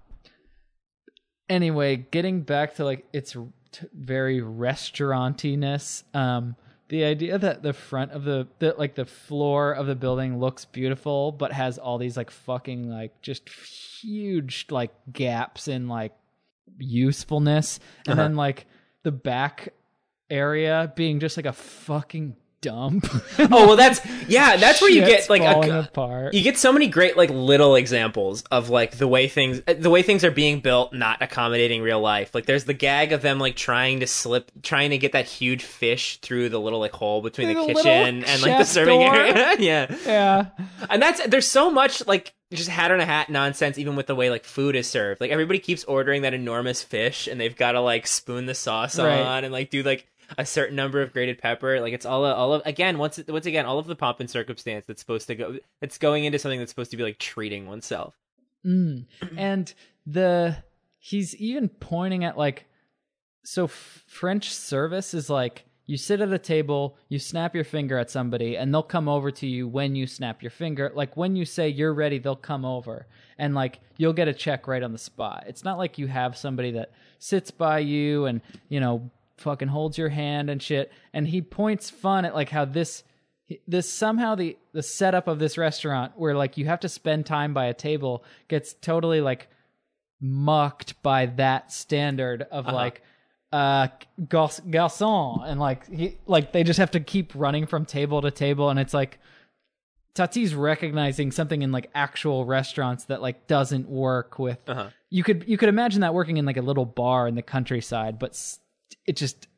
Anyway, 1.50 1.96
getting 1.96 2.42
back 2.42 2.76
to 2.76 2.84
like 2.84 3.04
its 3.12 3.36
t- 3.72 3.86
very 3.92 4.40
restaurantiness. 4.40 6.02
Um, 6.14 6.56
the 6.88 7.04
idea 7.04 7.38
that 7.38 7.62
the 7.62 7.72
front 7.72 8.10
of 8.12 8.24
the, 8.24 8.48
the 8.58 8.74
like 8.76 8.94
the 8.96 9.04
floor 9.04 9.72
of 9.72 9.86
the 9.86 9.94
building 9.94 10.38
looks 10.40 10.64
beautiful, 10.64 11.30
but 11.32 11.52
has 11.52 11.78
all 11.78 11.98
these 11.98 12.16
like 12.16 12.30
fucking 12.30 12.90
like 12.90 13.20
just 13.22 13.48
huge 13.48 14.66
like 14.70 14.90
gaps 15.12 15.68
in 15.68 15.88
like 15.88 16.12
usefulness, 16.78 17.78
and 18.06 18.18
Uh-huh. 18.18 18.22
then 18.28 18.36
like 18.36 18.66
the 19.02 19.12
back 19.12 19.72
area 20.28 20.92
being 20.96 21.20
just 21.20 21.36
like 21.36 21.46
a 21.46 21.52
fucking 21.52 22.36
dump. 22.60 23.06
oh 23.38 23.66
well, 23.68 23.76
that's 23.76 24.00
yeah. 24.28 24.56
That's 24.56 24.80
where 24.80 24.90
you 24.90 25.00
get 25.00 25.28
like 25.30 25.42
a, 25.42 25.80
apart. 25.80 26.34
you 26.34 26.42
get 26.42 26.58
so 26.58 26.72
many 26.72 26.88
great 26.88 27.16
like 27.16 27.30
little 27.30 27.74
examples 27.76 28.42
of 28.50 28.68
like 28.70 28.98
the 28.98 29.08
way 29.08 29.28
things 29.28 29.62
uh, 29.66 29.74
the 29.78 29.90
way 29.90 30.02
things 30.02 30.24
are 30.24 30.30
being 30.30 30.60
built 30.60 30.92
not 30.92 31.22
accommodating 31.22 31.82
real 31.82 32.00
life 32.00 32.34
like 32.34 32.46
there's 32.46 32.64
the 32.64 32.74
gag 32.74 33.12
of 33.12 33.22
them 33.22 33.38
like 33.38 33.56
trying 33.56 34.00
to 34.00 34.06
slip 34.06 34.50
trying 34.62 34.90
to 34.90 34.98
get 34.98 35.12
that 35.12 35.26
huge 35.26 35.62
fish 35.62 36.18
through 36.20 36.48
the 36.48 36.60
little 36.60 36.78
like 36.80 36.92
hole 36.92 37.22
between 37.22 37.48
the 37.48 37.54
the 37.54 37.66
kitchen 37.74 38.24
and 38.24 38.42
like 38.42 38.58
the 38.58 38.64
serving 38.64 39.00
door. 39.00 39.14
area 39.14 39.56
yeah 39.58 39.96
yeah. 40.06 40.46
and 40.88 41.00
that's 41.00 41.24
there's 41.28 41.48
so 41.48 41.70
much 41.70 42.06
like 42.06 42.34
just 42.52 42.68
hat 42.68 42.90
on 42.90 43.00
a 43.00 43.04
hat 43.06 43.30
nonsense 43.30 43.78
even 43.78 43.94
with 43.96 44.06
the 44.06 44.14
way 44.14 44.28
like 44.28 44.44
food 44.44 44.74
is 44.76 44.88
served 44.88 45.20
like 45.20 45.30
everybody 45.30 45.58
keeps 45.58 45.84
ordering 45.84 46.22
that 46.22 46.34
enormous 46.34 46.82
fish 46.82 47.26
and 47.28 47.40
they've 47.40 47.56
got 47.56 47.72
to 47.72 47.80
like 47.80 48.06
spoon 48.06 48.46
the 48.46 48.54
sauce 48.54 48.98
Right. 48.98 49.20
on 49.20 49.44
and 49.44 49.52
like 49.52 49.70
do 49.70 49.82
like 49.82 50.06
a 50.38 50.46
certain 50.46 50.76
number 50.76 51.02
of 51.02 51.12
grated 51.12 51.38
pepper 51.38 51.80
like 51.80 51.92
it's 51.92 52.06
all 52.06 52.24
all 52.24 52.54
of 52.54 52.62
again 52.64 52.98
once 52.98 53.20
once 53.28 53.46
again 53.46 53.66
all 53.66 53.78
of 53.78 53.86
the 53.86 53.96
pomp 53.96 54.20
and 54.20 54.30
circumstance 54.30 54.84
that's 54.86 55.00
supposed 55.00 55.26
to 55.26 55.34
go 55.34 55.58
it's 55.82 55.98
going 55.98 56.24
into 56.24 56.38
something 56.38 56.58
that's 56.58 56.70
supposed 56.70 56.90
to 56.90 56.96
be 56.96 57.02
like 57.02 57.18
treating 57.18 57.66
oneself 57.66 58.14
Mm. 58.64 59.06
And 59.36 59.72
the 60.06 60.56
he's 60.98 61.34
even 61.36 61.68
pointing 61.68 62.24
at 62.24 62.36
like 62.36 62.66
so 63.44 63.64
f- 63.64 64.04
French 64.06 64.52
service 64.52 65.14
is 65.14 65.30
like 65.30 65.64
you 65.86 65.96
sit 65.96 66.20
at 66.20 66.32
a 66.32 66.38
table, 66.38 66.96
you 67.08 67.18
snap 67.18 67.54
your 67.54 67.64
finger 67.64 67.98
at 67.98 68.10
somebody, 68.10 68.56
and 68.56 68.72
they'll 68.72 68.82
come 68.82 69.08
over 69.08 69.30
to 69.32 69.46
you 69.46 69.66
when 69.66 69.96
you 69.96 70.06
snap 70.06 70.42
your 70.42 70.50
finger. 70.50 70.92
Like 70.94 71.16
when 71.16 71.34
you 71.34 71.44
say 71.44 71.68
you're 71.68 71.94
ready, 71.94 72.18
they'll 72.18 72.36
come 72.36 72.64
over, 72.64 73.06
and 73.38 73.54
like 73.54 73.80
you'll 73.96 74.12
get 74.12 74.28
a 74.28 74.34
check 74.34 74.68
right 74.68 74.82
on 74.82 74.92
the 74.92 74.98
spot. 74.98 75.44
It's 75.46 75.64
not 75.64 75.78
like 75.78 75.98
you 75.98 76.06
have 76.06 76.36
somebody 76.36 76.72
that 76.72 76.92
sits 77.18 77.50
by 77.50 77.80
you 77.80 78.26
and 78.26 78.40
you 78.68 78.80
know 78.80 79.10
fucking 79.40 79.68
holds 79.68 79.98
your 79.98 80.08
hand 80.10 80.48
and 80.50 80.62
shit. 80.62 80.92
And 81.12 81.26
he 81.26 81.42
points 81.42 81.90
fun 81.90 82.24
at 82.24 82.34
like 82.34 82.50
how 82.50 82.64
this 82.64 83.02
this 83.66 83.92
somehow 83.92 84.36
the 84.36 84.56
the 84.72 84.82
setup 84.82 85.26
of 85.26 85.40
this 85.40 85.58
restaurant 85.58 86.12
where 86.16 86.36
like 86.36 86.56
you 86.56 86.66
have 86.66 86.78
to 86.80 86.88
spend 86.88 87.26
time 87.26 87.52
by 87.52 87.64
a 87.66 87.74
table 87.74 88.22
gets 88.46 88.74
totally 88.74 89.20
like 89.20 89.48
mucked 90.20 91.02
by 91.02 91.26
that 91.26 91.72
standard 91.72 92.42
of 92.52 92.66
like 92.66 93.02
uh 93.52 93.88
gar- 94.28 94.46
garçon 94.48 95.42
and 95.48 95.58
like 95.58 95.88
he 95.88 96.16
like 96.26 96.52
they 96.52 96.62
just 96.62 96.78
have 96.78 96.92
to 96.92 97.00
keep 97.00 97.32
running 97.34 97.66
from 97.66 97.84
table 97.84 98.22
to 98.22 98.30
table 98.30 98.70
and 98.70 98.78
it's 98.78 98.94
like 98.94 99.18
Tati's 100.14 100.54
recognizing 100.54 101.32
something 101.32 101.62
in 101.62 101.72
like 101.72 101.90
actual 101.94 102.44
restaurants 102.44 103.04
that 103.06 103.20
like 103.22 103.48
doesn't 103.48 103.88
work 103.88 104.38
with 104.38 104.58
Uh-huh. 104.68 104.90
you 105.08 105.24
could 105.24 105.44
you 105.48 105.56
could 105.56 105.68
imagine 105.68 106.02
that 106.02 106.14
working 106.14 106.36
in 106.36 106.44
like 106.46 106.56
a 106.58 106.62
little 106.62 106.84
bar 106.86 107.26
in 107.26 107.34
the 107.34 107.42
countryside 107.42 108.20
but 108.20 108.30
s- 108.30 108.59
it 109.06 109.16
just 109.16 109.48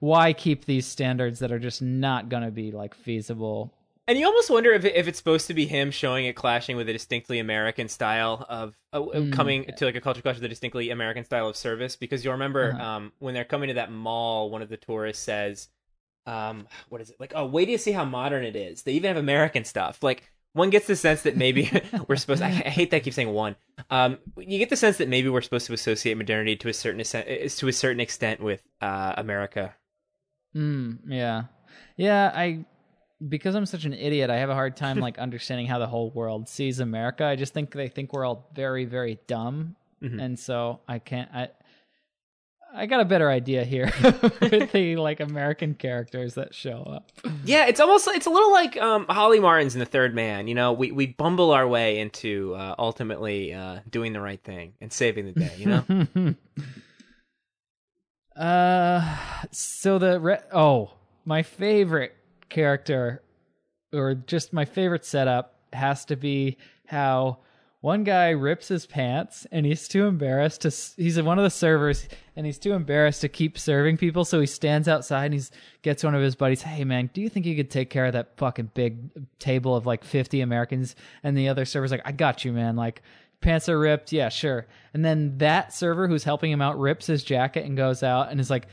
why 0.00 0.32
keep 0.32 0.64
these 0.64 0.86
standards 0.86 1.38
that 1.40 1.50
are 1.52 1.58
just 1.58 1.80
not 1.82 2.28
going 2.28 2.42
to 2.42 2.50
be 2.50 2.70
like 2.72 2.94
feasible 2.94 3.72
and 4.08 4.16
you 4.16 4.24
almost 4.24 4.50
wonder 4.50 4.72
if, 4.72 4.84
if 4.84 5.08
it's 5.08 5.18
supposed 5.18 5.48
to 5.48 5.54
be 5.54 5.66
him 5.66 5.90
showing 5.90 6.26
it 6.26 6.36
clashing 6.36 6.76
with 6.76 6.88
a 6.88 6.92
distinctly 6.92 7.40
American 7.40 7.88
style 7.88 8.46
of 8.48 8.76
uh, 8.92 9.00
Mm. 9.00 9.32
coming 9.32 9.64
to 9.78 9.84
like 9.84 9.96
a 9.96 10.00
culture 10.00 10.22
clash 10.22 10.36
with 10.36 10.44
a 10.44 10.48
distinctly 10.48 10.90
American 10.90 11.24
style 11.24 11.48
of 11.48 11.56
service. 11.56 11.96
Because 11.96 12.24
you'll 12.24 12.34
remember 12.34 12.70
Uh-huh. 12.72 12.84
um, 12.86 13.12
when 13.18 13.34
they're 13.34 13.44
coming 13.44 13.66
to 13.66 13.74
that 13.74 13.90
mall, 13.90 14.48
one 14.48 14.62
of 14.62 14.68
the 14.68 14.76
tourists 14.76 15.24
says, 15.24 15.70
um, 16.24 16.68
"What 16.88 17.00
is 17.00 17.10
it 17.10 17.16
like? 17.18 17.32
Oh, 17.34 17.46
wait 17.46 17.64
till 17.64 17.72
you 17.72 17.78
see 17.78 17.90
how 17.90 18.04
modern 18.04 18.44
it 18.44 18.54
is. 18.54 18.84
They 18.84 18.92
even 18.92 19.08
have 19.08 19.16
American 19.16 19.64
stuff." 19.64 20.00
Like 20.04 20.30
one 20.56 20.70
gets 20.70 20.86
the 20.86 20.96
sense 20.96 21.22
that 21.22 21.36
maybe 21.36 21.70
we're 22.08 22.16
supposed. 22.16 22.42
I, 22.42 22.48
I 22.48 22.70
hate 22.78 22.90
that 22.90 22.96
I 22.98 23.00
keep 23.00 23.14
saying 23.14 23.32
one. 23.32 23.56
Um, 23.90 24.18
you 24.36 24.58
get 24.58 24.70
the 24.70 24.76
sense 24.76 24.96
that 24.98 25.08
maybe 25.08 25.28
we're 25.28 25.42
supposed 25.42 25.66
to 25.66 25.72
associate 25.72 26.16
modernity 26.16 26.56
to 26.56 26.68
a 26.68 26.72
certain 26.74 27.00
extent, 27.00 27.26
to 27.58 27.68
a 27.68 27.72
certain 27.72 28.00
extent 28.00 28.40
with 28.40 28.62
uh, 28.80 29.14
America. 29.16 29.74
mm, 30.54 30.98
yeah 31.08 31.44
yeah 31.96 32.30
i 32.34 32.64
because 33.28 33.54
i'm 33.54 33.66
such 33.66 33.84
an 33.84 33.92
idiot 33.94 34.28
i 34.30 34.36
have 34.36 34.50
a 34.50 34.54
hard 34.54 34.76
time 34.76 34.98
like 34.98 35.18
understanding 35.18 35.66
how 35.66 35.78
the 35.78 35.86
whole 35.86 36.10
world 36.10 36.48
sees 36.48 36.80
america 36.80 37.24
i 37.24 37.36
just 37.36 37.54
think 37.54 37.70
they 37.72 37.88
think 37.88 38.12
we're 38.12 38.24
all 38.24 38.48
very 38.54 38.84
very 38.84 39.18
dumb 39.26 39.76
Mhm. 40.02 40.20
and 40.22 40.38
so 40.38 40.80
i 40.86 40.98
can't 40.98 41.30
i 41.32 41.48
I 42.76 42.84
got 42.84 43.00
a 43.00 43.06
better 43.06 43.30
idea 43.30 43.64
here 43.64 43.90
with 44.02 44.72
the 44.72 44.96
like 44.96 45.20
American 45.20 45.74
characters 45.74 46.34
that 46.34 46.54
show 46.54 46.82
up. 46.82 47.10
Yeah, 47.44 47.66
it's 47.66 47.80
almost 47.80 48.06
it's 48.08 48.26
a 48.26 48.30
little 48.30 48.52
like 48.52 48.76
um, 48.76 49.06
Holly 49.08 49.40
Martins 49.40 49.74
in 49.74 49.80
The 49.80 49.86
Third 49.86 50.14
Man. 50.14 50.46
You 50.46 50.54
know, 50.54 50.74
we 50.74 50.92
we 50.92 51.06
bumble 51.06 51.52
our 51.52 51.66
way 51.66 51.98
into 51.98 52.54
uh, 52.54 52.74
ultimately 52.78 53.54
uh, 53.54 53.80
doing 53.88 54.12
the 54.12 54.20
right 54.20 54.42
thing 54.42 54.74
and 54.80 54.92
saving 54.92 55.24
the 55.24 55.32
day. 55.32 55.54
You 55.56 55.66
know, 55.66 56.34
uh, 58.42 59.16
so 59.50 59.98
the 59.98 60.20
re- 60.20 60.42
oh, 60.52 60.92
my 61.24 61.42
favorite 61.42 62.14
character, 62.50 63.22
or 63.92 64.14
just 64.14 64.52
my 64.52 64.66
favorite 64.66 65.06
setup, 65.06 65.54
has 65.72 66.04
to 66.06 66.16
be 66.16 66.58
how 66.86 67.38
one 67.86 68.02
guy 68.02 68.30
rips 68.30 68.66
his 68.66 68.84
pants 68.84 69.46
and 69.52 69.64
he's 69.64 69.86
too 69.86 70.06
embarrassed 70.06 70.62
to. 70.62 70.74
He's 71.00 71.22
one 71.22 71.38
of 71.38 71.44
the 71.44 71.50
servers 71.50 72.08
and 72.34 72.44
he's 72.44 72.58
too 72.58 72.72
embarrassed 72.72 73.20
to 73.20 73.28
keep 73.28 73.56
serving 73.56 73.96
people, 73.96 74.24
so 74.24 74.40
he 74.40 74.46
stands 74.46 74.88
outside 74.88 75.26
and 75.26 75.34
he's 75.34 75.52
gets 75.82 76.02
one 76.02 76.12
of 76.16 76.20
his 76.20 76.34
buddies. 76.34 76.62
Hey 76.62 76.82
man, 76.82 77.10
do 77.14 77.20
you 77.20 77.28
think 77.28 77.46
you 77.46 77.54
could 77.54 77.70
take 77.70 77.88
care 77.88 78.06
of 78.06 78.14
that 78.14 78.36
fucking 78.38 78.72
big 78.74 78.98
table 79.38 79.76
of 79.76 79.86
like 79.86 80.02
fifty 80.02 80.40
Americans? 80.40 80.96
And 81.22 81.38
the 81.38 81.48
other 81.48 81.64
server's 81.64 81.92
like, 81.92 82.02
I 82.04 82.10
got 82.10 82.44
you, 82.44 82.52
man. 82.52 82.74
Like 82.74 83.02
pants 83.40 83.68
are 83.68 83.78
ripped. 83.78 84.10
Yeah, 84.10 84.30
sure. 84.30 84.66
And 84.92 85.04
then 85.04 85.38
that 85.38 85.72
server 85.72 86.08
who's 86.08 86.24
helping 86.24 86.50
him 86.50 86.60
out 86.60 86.80
rips 86.80 87.06
his 87.06 87.22
jacket 87.22 87.66
and 87.66 87.76
goes 87.76 88.02
out 88.02 88.32
and 88.32 88.40
is 88.40 88.50
like, 88.50 88.66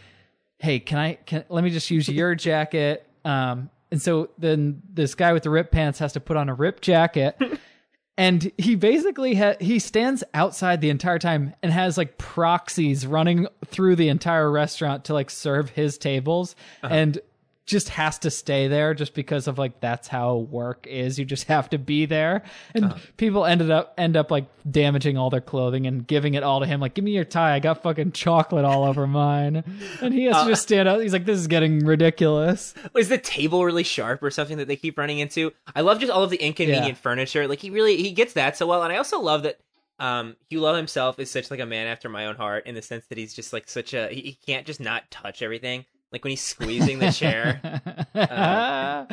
"Hey, 0.57 0.79
can 0.79 0.97
I 0.97 1.13
can 1.13 1.45
let 1.49 1.63
me 1.63 1.69
just 1.69 1.91
use 1.91 2.09
your 2.09 2.33
jacket 2.33 3.07
um, 3.23 3.69
and 3.91 4.01
so 4.01 4.31
then 4.39 4.81
this 4.91 5.13
guy 5.13 5.33
with 5.33 5.43
the 5.43 5.51
ripped 5.51 5.71
pants 5.71 5.99
has 5.99 6.13
to 6.13 6.19
put 6.19 6.35
on 6.35 6.49
a 6.49 6.53
ripped 6.55 6.81
jacket. 6.81 7.39
and 8.17 8.51
he 8.57 8.75
basically 8.75 9.35
ha- 9.35 9.55
he 9.59 9.79
stands 9.79 10.23
outside 10.33 10.81
the 10.81 10.89
entire 10.89 11.19
time 11.19 11.53
and 11.63 11.71
has 11.71 11.97
like 11.97 12.17
proxies 12.17 13.07
running 13.07 13.47
through 13.65 13.95
the 13.95 14.09
entire 14.09 14.51
restaurant 14.51 15.05
to 15.05 15.13
like 15.13 15.29
serve 15.29 15.69
his 15.69 15.97
tables. 15.97 16.55
Uh-huh. 16.83 16.93
And 16.93 17.19
just 17.65 17.89
has 17.89 18.19
to 18.19 18.29
stay 18.29 18.67
there 18.67 18.93
just 18.93 19.13
because 19.13 19.47
of 19.47 19.57
like 19.57 19.79
that's 19.79 20.09
how 20.09 20.35
work 20.35 20.85
is 20.89 21.17
you 21.17 21.23
just 21.23 21.47
have 21.47 21.69
to 21.69 21.77
be 21.77 22.05
there 22.05 22.43
and 22.73 22.93
people 23.15 23.45
ended 23.45 23.71
up 23.71 23.93
end 23.97 24.17
up 24.17 24.29
like 24.31 24.45
damaging 24.69 25.17
all 25.17 25.29
their 25.29 25.39
clothing 25.39 25.87
and 25.87 26.05
giving 26.05 26.33
it 26.33 26.43
all 26.43 26.59
to 26.59 26.65
him 26.65 26.81
like 26.81 26.93
give 26.93 27.05
me 27.05 27.11
your 27.11 27.23
tie 27.23 27.53
i 27.55 27.59
got 27.59 27.81
fucking 27.81 28.11
chocolate 28.11 28.65
all 28.65 28.83
over 28.83 29.07
mine 29.07 29.63
and 30.01 30.13
he 30.13 30.25
has 30.25 30.43
to 30.43 30.49
just 30.49 30.63
stand 30.63 30.89
up 30.89 30.99
he's 30.99 31.13
like 31.13 31.25
this 31.25 31.39
is 31.39 31.47
getting 31.47 31.85
ridiculous 31.85 32.73
is 32.97 33.07
the 33.09 33.17
table 33.17 33.63
really 33.63 33.83
sharp 33.83 34.21
or 34.21 34.29
something 34.31 34.57
that 34.57 34.67
they 34.67 34.75
keep 34.75 34.97
running 34.97 35.19
into? 35.19 35.51
I 35.75 35.81
love 35.81 35.99
just 35.99 36.11
all 36.11 36.23
of 36.23 36.29
the 36.29 36.37
inconvenient 36.37 36.87
Yeah. 36.87 36.93
furniture. 36.93 37.47
Like 37.47 37.59
he 37.59 37.69
really 37.69 37.97
he 37.97 38.11
gets 38.11 38.33
that 38.33 38.57
so 38.57 38.67
well, 38.67 38.83
and 38.83 38.91
I 38.93 38.97
also 38.97 39.19
love 39.19 39.43
that 39.43 39.59
um 39.99 40.35
Hulot 40.51 40.75
himself 40.77 41.19
is 41.19 41.29
such 41.31 41.49
like 41.51 41.59
a 41.59 41.65
man 41.65 41.87
after 41.87 42.09
my 42.09 42.25
own 42.25 42.35
heart 42.35 42.65
in 42.67 42.75
the 42.75 42.81
sense 42.81 43.05
that 43.07 43.17
he's 43.17 43.33
just 43.33 43.53
like 43.53 43.67
such 43.69 43.93
a 43.93 44.07
he, 44.09 44.21
he 44.21 44.37
can't 44.45 44.65
just 44.65 44.79
not 44.79 45.09
touch 45.11 45.41
everything. 45.41 45.85
Like 46.13 46.23
when 46.23 46.29
he's 46.29 46.41
squeezing 46.41 46.99
the 46.99 47.11
chair. 47.11 47.59
Uh, 48.13 49.07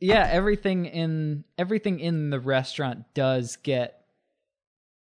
yeah, 0.00 0.26
everything 0.30 0.86
in 0.86 1.44
everything 1.58 2.00
in 2.00 2.30
the 2.30 2.40
restaurant 2.40 3.04
does 3.14 3.56
get 3.56 4.01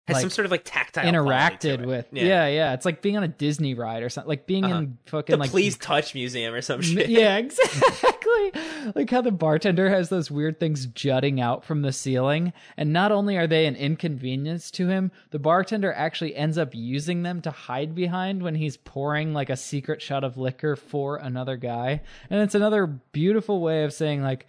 Has 0.07 0.17
like, 0.17 0.21
some 0.21 0.31
sort 0.31 0.45
of 0.45 0.51
like 0.51 0.63
tactile 0.65 1.05
interacted 1.11 1.81
it. 1.81 1.87
with. 1.87 2.07
Yeah. 2.13 2.47
yeah, 2.47 2.75
It's 2.75 2.85
like 2.85 3.01
being 3.01 3.17
on 3.17 3.23
a 3.23 3.29
Disney 3.29 3.73
ride 3.73 4.03
or 4.03 4.11
something. 4.11 4.29
Like 4.29 4.47
being 4.47 4.65
Uh-huh. 4.67 4.77
in 4.77 4.99
fucking 5.07 5.33
The 5.33 5.39
like 5.39 5.51
please 5.51 5.79
touch 5.79 6.15
museum 6.15 6.53
or 6.53 6.61
some 6.61 6.83
shit. 6.83 7.09
Yeah, 7.09 7.37
exactly. 7.39 8.53
Like 8.95 9.09
how 9.09 9.23
the 9.23 9.33
bartender 9.33 9.89
has 9.89 10.11
those 10.11 10.31
weird 10.31 10.61
things 10.61 10.87
jutting 10.87 11.41
out 11.41 11.65
from 11.65 11.81
the 11.83 11.93
ceiling, 11.93 12.53
and 12.77 12.93
not 12.93 13.13
only 13.13 13.37
are 13.39 13.47
they 13.47 13.65
an 13.67 13.77
inconvenience 13.77 14.71
to 14.73 14.89
him, 14.89 15.11
the 15.31 15.39
bartender 15.39 15.93
actually 15.93 16.37
ends 16.37 16.59
up 16.59 16.75
using 16.75 17.23
them 17.23 17.41
to 17.43 17.51
hide 17.51 17.95
behind 17.95 18.43
when 18.43 18.55
he's 18.57 18.77
pouring 18.77 19.33
like 19.33 19.49
a 19.51 19.57
secret 19.57 20.03
shot 20.03 20.23
of 20.25 20.37
liquor 20.37 20.77
for 20.77 21.17
another 21.17 21.57
guy. 21.57 22.03
And 22.29 22.43
it's 22.43 22.55
another 22.55 22.87
beautiful 22.87 23.61
way 23.63 23.85
of 23.85 23.93
saying 23.93 24.23
like 24.23 24.47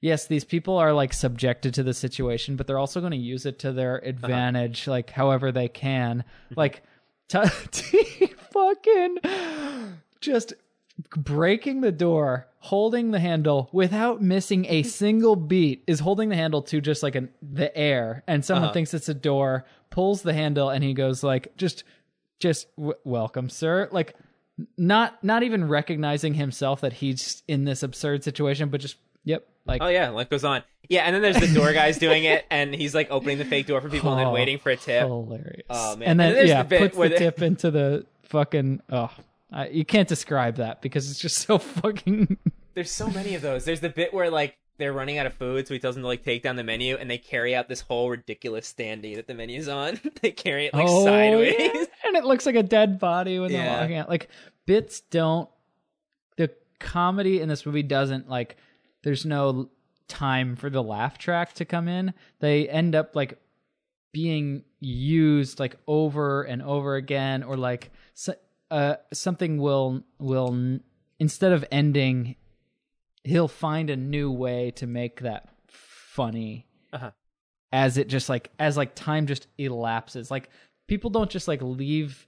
yes, 0.00 0.26
these 0.26 0.44
people 0.44 0.76
are 0.76 0.92
like 0.92 1.12
subjected 1.12 1.74
to 1.74 1.82
the 1.82 1.94
situation, 1.94 2.56
but 2.56 2.66
they're 2.66 2.78
also 2.78 3.00
going 3.00 3.12
to 3.12 3.16
use 3.18 3.46
it 3.46 3.58
to 3.60 3.72
their 3.72 3.96
advantage, 3.98 4.86
like 4.86 5.10
however 5.10 5.50
they 5.52 5.68
can. 5.68 6.24
Like, 6.56 6.82
t- 7.28 8.28
fucking 8.52 9.18
just 10.20 10.54
breaking 11.16 11.80
the 11.80 11.92
door, 11.92 12.48
holding 12.58 13.10
the 13.10 13.20
handle 13.20 13.68
without 13.72 14.22
missing 14.22 14.66
a 14.68 14.82
single 15.02 15.36
beat, 15.36 15.84
is 15.86 16.00
holding 16.00 16.28
the 16.28 16.36
handle 16.36 16.62
to 16.62 16.80
just 16.80 17.02
like 17.02 17.14
an 17.14 17.28
the 17.42 17.76
air, 17.76 18.24
and 18.26 18.44
someone 18.44 18.64
Uh-huh. 18.64 18.72
thinks 18.72 18.94
it's 18.94 19.08
a 19.08 19.14
door, 19.14 19.64
pulls 19.90 20.22
the 20.22 20.32
handle, 20.34 20.70
and 20.70 20.82
he 20.82 20.94
goes 20.94 21.22
like, 21.22 21.56
just, 21.56 21.84
just 22.40 22.66
w- 22.76 22.94
welcome, 23.04 23.48
sir, 23.48 23.88
like. 23.92 24.14
Not 24.76 25.22
not 25.22 25.44
even 25.44 25.68
recognizing 25.68 26.34
himself 26.34 26.80
that 26.80 26.92
he's 26.94 27.44
in 27.46 27.64
this 27.64 27.84
absurd 27.84 28.24
situation, 28.24 28.70
but 28.70 28.80
just 28.80 28.96
yep, 29.24 29.46
like 29.68 29.82
Oh 29.82 29.88
yeah, 29.88 30.08
life 30.10 30.28
goes 30.30 30.44
on. 30.44 30.62
Yeah, 30.88 31.02
and 31.02 31.14
then 31.14 31.20
there's 31.22 31.36
the 31.38 31.54
door 31.54 31.72
guys 31.74 31.98
doing 31.98 32.24
it, 32.24 32.44
and 32.50 32.74
he's 32.74 32.94
like 32.94 33.10
opening 33.10 33.38
the 33.38 33.44
fake 33.44 33.66
door 33.66 33.80
for 33.80 33.88
people 33.90 34.10
and 34.10 34.18
then 34.20 34.26
Oh, 34.28 34.32
waiting 34.32 34.58
for 34.58 34.70
a 34.70 34.76
tip. 34.76 35.02
Hilarious. 35.06 35.66
Oh, 35.68 35.96
man. 35.96 36.08
And 36.08 36.20
then, 36.20 36.28
And 36.28 36.36
there's 36.38 36.48
yeah, 36.48 36.62
the 36.62 36.68
bit 36.68 36.80
puts 36.80 36.96
where 36.96 37.08
the 37.10 37.14
they- 37.14 37.18
tip 37.24 37.42
into 37.42 37.70
the 37.70 38.06
fucking. 38.22 38.80
Oh, 38.90 39.10
I, 39.52 39.68
you 39.68 39.84
can't 39.84 40.08
describe 40.08 40.56
that 40.56 40.80
because 40.82 41.10
it's 41.10 41.20
just 41.20 41.38
so 41.38 41.58
fucking. 41.58 42.38
There's 42.74 42.90
so 42.90 43.08
many 43.10 43.34
of 43.34 43.42
those. 43.42 43.64
There's 43.64 43.80
the 43.80 43.88
bit 43.90 44.12
where 44.14 44.30
like 44.30 44.56
they're 44.78 44.92
running 44.92 45.18
out 45.18 45.26
of 45.26 45.34
food, 45.34 45.66
so 45.68 45.74
he 45.74 45.80
tells 45.80 45.94
them 45.96 46.02
to 46.02 46.08
like 46.08 46.24
take 46.24 46.42
down 46.42 46.56
the 46.56 46.64
menu, 46.64 46.96
and 46.96 47.10
they 47.10 47.18
carry 47.18 47.54
out 47.54 47.68
this 47.68 47.80
whole 47.82 48.08
ridiculous 48.08 48.72
standee 48.72 49.16
that 49.16 49.26
the 49.26 49.34
menu's 49.34 49.68
on. 49.68 50.00
they 50.22 50.30
carry 50.30 50.66
it 50.66 50.74
like 50.74 50.86
oh, 50.88 51.04
sideways. 51.04 51.54
yeah. 51.58 51.84
and 52.06 52.16
it 52.16 52.24
looks 52.24 52.46
like 52.46 52.54
a 52.54 52.62
dead 52.62 52.98
body 52.98 53.38
when 53.38 53.52
they're 53.52 53.64
Yeah. 53.64 53.80
walking 53.80 53.96
out. 53.96 54.08
Like 54.08 54.28
bits 54.66 55.00
don't. 55.00 55.48
The 56.36 56.50
comedy 56.78 57.40
in 57.40 57.48
this 57.48 57.66
movie 57.66 57.82
doesn't 57.82 58.28
like. 58.30 58.56
There's 59.02 59.24
no 59.26 59.70
time 60.08 60.56
for 60.56 60.70
the 60.70 60.82
laugh 60.82 61.18
track 61.18 61.52
to 61.54 61.64
come 61.64 61.88
in. 61.88 62.14
They 62.40 62.68
end 62.68 62.94
up 62.94 63.14
like 63.14 63.38
being 64.12 64.64
used 64.80 65.60
like 65.60 65.76
over 65.86 66.42
and 66.42 66.62
over 66.62 66.96
again 66.96 67.42
or 67.42 67.56
like 67.56 67.90
uh 68.70 68.96
something 69.12 69.58
will 69.58 70.02
will 70.18 70.78
instead 71.18 71.52
of 71.52 71.64
ending 71.70 72.36
he'll 73.24 73.48
find 73.48 73.90
a 73.90 73.96
new 73.96 74.30
way 74.30 74.70
to 74.70 74.86
make 74.86 75.20
that 75.20 75.48
funny 75.66 76.66
Uh-huh. 76.92 77.10
as 77.70 77.98
it 77.98 78.08
just 78.08 78.28
like 78.30 78.50
as 78.58 78.76
like 78.78 78.94
time 78.94 79.26
just 79.26 79.46
elapses 79.58 80.30
like 80.30 80.48
people 80.86 81.10
don't 81.10 81.30
just 81.30 81.46
like 81.48 81.60
leave 81.60 82.26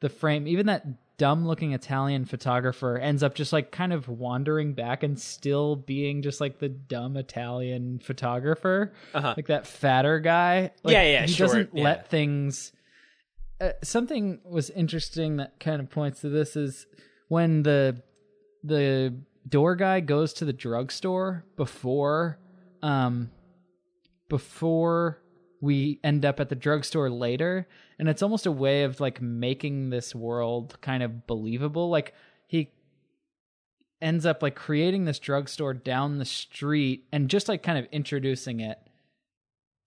the 0.00 0.08
frame 0.10 0.46
even 0.46 0.66
that 0.66 0.84
dumb 1.18 1.46
looking 1.46 1.72
italian 1.72 2.24
photographer 2.24 2.98
ends 2.98 3.22
up 3.22 3.34
just 3.34 3.52
like 3.52 3.70
kind 3.72 3.92
of 3.92 4.06
wandering 4.08 4.74
back 4.74 5.02
and 5.02 5.18
still 5.18 5.74
being 5.76 6.20
just 6.22 6.40
like 6.40 6.58
the 6.58 6.68
dumb 6.68 7.16
italian 7.16 7.98
photographer 7.98 8.92
Uh-huh. 9.14 9.32
like 9.36 9.46
that 9.46 9.66
fatter 9.66 10.20
guy 10.20 10.70
like, 10.82 10.92
Yeah, 10.92 11.02
yeah, 11.02 11.22
he 11.26 11.32
short, 11.32 11.48
doesn't 11.48 11.70
yeah. 11.72 11.84
let 11.84 12.08
things 12.08 12.72
uh, 13.60 13.70
something 13.82 14.40
was 14.44 14.68
interesting 14.70 15.36
that 15.38 15.58
kind 15.58 15.80
of 15.80 15.88
points 15.88 16.20
to 16.20 16.28
this 16.28 16.56
is 16.56 16.86
when 17.28 17.62
the 17.62 18.02
the 18.62 19.14
door 19.48 19.76
guy 19.76 20.00
goes 20.00 20.32
to 20.34 20.44
the 20.44 20.52
drugstore 20.52 21.44
before 21.56 22.38
um 22.82 23.30
before 24.28 25.18
we 25.60 26.00
end 26.04 26.24
up 26.24 26.40
at 26.40 26.48
the 26.48 26.54
drugstore 26.54 27.10
later. 27.10 27.68
And 27.98 28.08
it's 28.08 28.22
almost 28.22 28.46
a 28.46 28.52
way 28.52 28.84
of 28.84 29.00
like 29.00 29.20
making 29.20 29.90
this 29.90 30.14
world 30.14 30.78
kind 30.80 31.02
of 31.02 31.26
believable. 31.26 31.88
Like 31.88 32.14
he 32.46 32.72
ends 34.00 34.26
up 34.26 34.42
like 34.42 34.54
creating 34.54 35.04
this 35.04 35.18
drugstore 35.18 35.74
down 35.74 36.18
the 36.18 36.24
street 36.24 37.06
and 37.12 37.30
just 37.30 37.48
like 37.48 37.62
kind 37.62 37.78
of 37.78 37.86
introducing 37.92 38.60
it. 38.60 38.78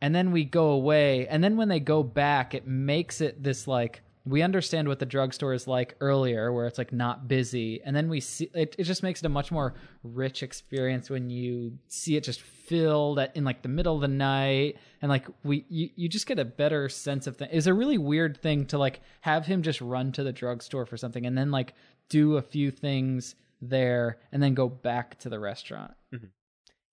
And 0.01 0.15
then 0.15 0.31
we 0.31 0.45
go 0.45 0.69
away. 0.69 1.27
And 1.27 1.43
then 1.43 1.57
when 1.57 1.67
they 1.67 1.79
go 1.79 2.03
back 2.03 2.53
it 2.53 2.67
makes 2.67 3.21
it 3.21 3.43
this 3.43 3.67
like 3.67 4.01
we 4.25 4.41
understand 4.41 4.87
what 4.87 4.99
the 4.99 5.05
drugstore 5.05 5.53
is 5.53 5.67
like 5.67 5.95
earlier 6.01 6.51
where 6.51 6.67
it's 6.67 6.77
like 6.77 6.91
not 6.91 7.27
busy 7.27 7.81
and 7.83 7.95
then 7.95 8.09
we 8.09 8.19
see 8.19 8.49
it, 8.53 8.75
it 8.77 8.83
just 8.83 9.01
makes 9.01 9.21
it 9.21 9.25
a 9.25 9.29
much 9.29 9.51
more 9.51 9.73
rich 10.03 10.43
experience 10.43 11.09
when 11.09 11.29
you 11.29 11.77
see 11.87 12.15
it 12.15 12.23
just 12.23 12.41
filled 12.41 13.17
at, 13.19 13.35
in 13.35 13.43
like 13.43 13.61
the 13.61 13.69
middle 13.69 13.95
of 13.95 14.01
the 14.01 14.07
night 14.07 14.77
and 15.01 15.09
like 15.09 15.25
we 15.43 15.65
you, 15.69 15.89
you 15.95 16.09
just 16.09 16.27
get 16.27 16.37
a 16.37 16.45
better 16.45 16.89
sense 16.89 17.27
of 17.27 17.37
things. 17.37 17.51
It's 17.53 17.67
a 17.67 17.73
really 17.73 17.97
weird 17.97 18.37
thing 18.37 18.65
to 18.67 18.77
like 18.77 19.01
have 19.21 19.45
him 19.45 19.63
just 19.63 19.81
run 19.81 20.11
to 20.13 20.23
the 20.23 20.33
drugstore 20.33 20.85
for 20.85 20.97
something 20.97 21.25
and 21.25 21.37
then 21.37 21.51
like 21.51 21.73
do 22.09 22.37
a 22.37 22.41
few 22.41 22.71
things 22.71 23.35
there 23.61 24.19
and 24.31 24.41
then 24.43 24.53
go 24.53 24.67
back 24.67 25.17
to 25.19 25.29
the 25.29 25.39
restaurant. 25.39 25.93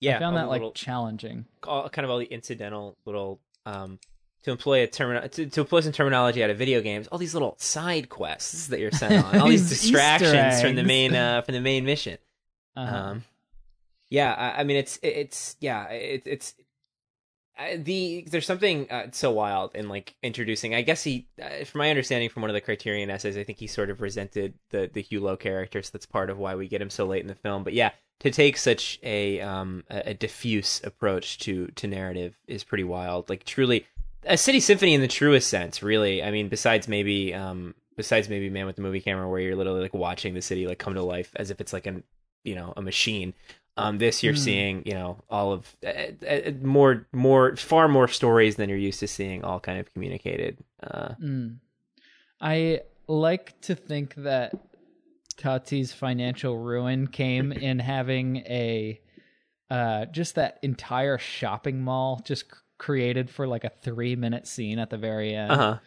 Yeah, 0.01 0.16
i 0.16 0.18
found 0.18 0.37
that 0.37 0.45
the 0.45 0.49
like 0.49 0.74
challenging. 0.74 1.47
all, 1.64 1.89
kind 1.89 2.05
of 2.05 2.11
all 2.11 2.18
the 2.18 2.27
incidental 2.27 2.97
little 3.05 3.41
um 3.64 3.99
to 4.47 4.53
employ 4.53 4.84
a 4.84 4.86
termin 4.86 5.28
to, 5.32 5.47
to 5.47 5.61
employ 5.61 5.80
some 5.80 5.90
terminology 5.90 6.42
out 6.42 6.51
of 6.51 6.57
video 6.57 6.80
games, 6.80 7.09
all 7.09 7.18
these 7.18 7.34
little 7.34 7.57
side 7.59 8.09
quests 8.09 8.68
that 8.68 8.78
you're 8.78 8.92
sent 8.92 9.24
on, 9.24 9.40
all 9.40 9.49
these 9.57 9.68
distractions 9.68 10.62
from 10.62 10.76
the 10.76 10.84
main 10.84 11.14
uh, 11.16 11.42
from 11.42 11.55
the 11.55 11.61
main 11.61 11.84
mission. 11.84 12.16
uh-huh. 12.76 12.97
Um, 12.97 13.24
yeah, 14.09 14.32
I, 14.32 14.61
I 14.61 14.64
mean 14.64 14.76
it's 14.76 15.01
it's 15.03 15.57
yeah 15.61 15.88
it, 15.88 16.22
it's 16.26 16.55
the 17.78 18.24
there's 18.30 18.47
something 18.47 18.88
uh, 18.88 19.09
so 19.11 19.32
wild 19.32 19.74
in 19.74 19.88
like 19.88 20.14
introducing. 20.22 20.76
I 20.76 20.82
guess 20.82 21.03
he, 21.03 21.26
uh, 21.42 21.64
from 21.64 21.80
my 21.80 21.90
understanding 21.90 22.28
from 22.28 22.42
one 22.42 22.51
of 22.51 22.55
the 22.55 22.61
Criterion 22.61 23.11
essays, 23.11 23.36
I 23.36 23.42
think 23.42 23.59
he 23.59 23.66
sort 23.66 23.90
of 23.90 24.01
resented 24.01 24.55
the 24.70 24.88
the 24.92 25.03
Hulot 25.03 25.40
character, 25.40 25.82
so 25.82 25.90
that's 25.92 26.07
part 26.07 26.30
of 26.30 26.38
why 26.38 26.55
we 26.55 26.68
get 26.68 26.80
him 26.80 26.90
so 26.90 27.05
late 27.05 27.22
in 27.22 27.26
the 27.26 27.34
film. 27.34 27.64
But 27.64 27.72
yeah, 27.72 27.90
to 28.20 28.30
take 28.30 28.59
such 28.59 29.01
a 29.03 29.40
um 29.40 29.82
a, 29.90 30.11
a 30.11 30.14
diffuse 30.14 30.80
approach 30.84 31.38
to 31.40 31.66
to 31.74 31.88
narrative 31.88 32.36
is 32.47 32.62
pretty 32.62 32.84
wild. 32.84 33.28
Like 33.28 33.42
truly, 33.44 33.86
a 34.27 34.37
city 34.37 34.61
symphony 34.61 34.95
in 34.95 35.01
the 35.01 35.09
truest 35.09 35.49
sense. 35.49 35.83
Really, 35.83 36.22
I 36.22 36.31
mean, 36.31 36.49
besides 36.49 36.89
maybe 36.89 37.33
um 37.35 37.74
besides 37.97 38.29
maybe 38.29 38.51
Man 38.51 38.66
with 38.66 38.77
the 38.77 38.83
Movie 38.83 39.01
Camera, 39.01 39.29
where 39.29 39.41
you're 39.41 39.57
literally 39.57 39.81
like 39.81 39.95
watching 39.95 40.35
the 40.35 40.43
city 40.43 40.66
like 40.66 40.79
come 40.79 40.95
to 40.95 41.03
life 41.03 41.31
as 41.37 41.51
if 41.51 41.61
it's 41.61 41.72
like 41.72 41.87
an 41.87 42.03
you 42.45 42.55
know 42.55 42.72
a 42.77 42.83
machine. 42.83 43.35
Um, 43.79 43.99
this 43.99 44.22
you're 44.22 44.33
Hmm. 44.33 44.39
seeing, 44.39 44.83
you 44.87 44.95
know, 44.95 45.18
all 45.29 45.53
of 45.53 45.77
uh, 45.87 45.91
uh, 46.27 46.53
more, 46.62 47.07
more, 47.12 47.57
far 47.57 47.89
more 47.89 48.09
stories 48.09 48.57
than 48.57 48.70
you're 48.70 48.79
used 48.79 49.01
to 49.01 49.07
seeing, 49.07 49.45
all 49.45 49.61
kind 49.61 49.79
of 49.79 49.93
communicated. 49.93 50.57
Uh, 50.83 51.11
Mm. 51.22 51.59
I 52.41 52.81
like 53.07 53.61
to 53.62 53.74
think 53.74 54.14
that 54.14 54.55
Tati's 55.37 55.93
financial 55.93 56.57
ruin 56.57 57.07
came 57.09 57.53
in 57.53 57.79
having 57.79 58.39
a 58.47 58.99
uh 59.68 60.07
just 60.07 60.37
that 60.37 60.59
entire 60.62 61.18
shopping 61.18 61.83
mall 61.83 62.22
just 62.24 62.45
created 62.79 63.31
for 63.31 63.47
like 63.47 63.64
a 63.64 63.70
3 63.83 64.16
minute 64.16 64.47
scene 64.47 64.79
at 64.79 64.91
the 64.91 64.97
very 64.99 65.35
end. 65.35 65.51
uh 65.53 65.57
huh. 65.57 65.79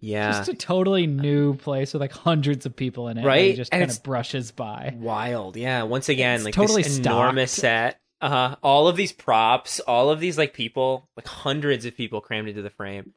Yeah. 0.00 0.30
Just 0.32 0.48
a 0.48 0.54
totally 0.54 1.06
new 1.08 1.54
place 1.56 1.92
with 1.92 2.00
like 2.00 2.12
hundreds 2.12 2.66
of 2.66 2.76
people 2.76 3.08
in 3.08 3.18
it. 3.18 3.24
Right? 3.24 3.50
He 3.50 3.56
just 3.56 3.72
And 3.72 3.80
kind 3.82 3.90
of 3.90 4.02
brushes 4.04 4.52
by. 4.52 4.94
wild. 4.96 5.56
Yeah. 5.56 5.82
Once 5.84 6.08
again, 6.08 6.36
It's 6.36 6.44
like 6.44 6.54
totally 6.54 6.82
this 6.82 6.98
enormous 6.98 7.50
set. 7.50 7.98
Uh 8.20 8.28
huh. 8.28 8.56
All 8.62 8.86
of 8.86 8.94
these 8.96 9.10
props, 9.12 9.80
all 9.80 10.10
of 10.10 10.20
these 10.20 10.38
like 10.38 10.54
people, 10.54 11.08
like 11.16 11.26
hundreds 11.26 11.84
of 11.84 11.96
people 11.96 12.20
crammed 12.20 12.48
into 12.48 12.62
the 12.62 12.70
frame. 12.70 13.12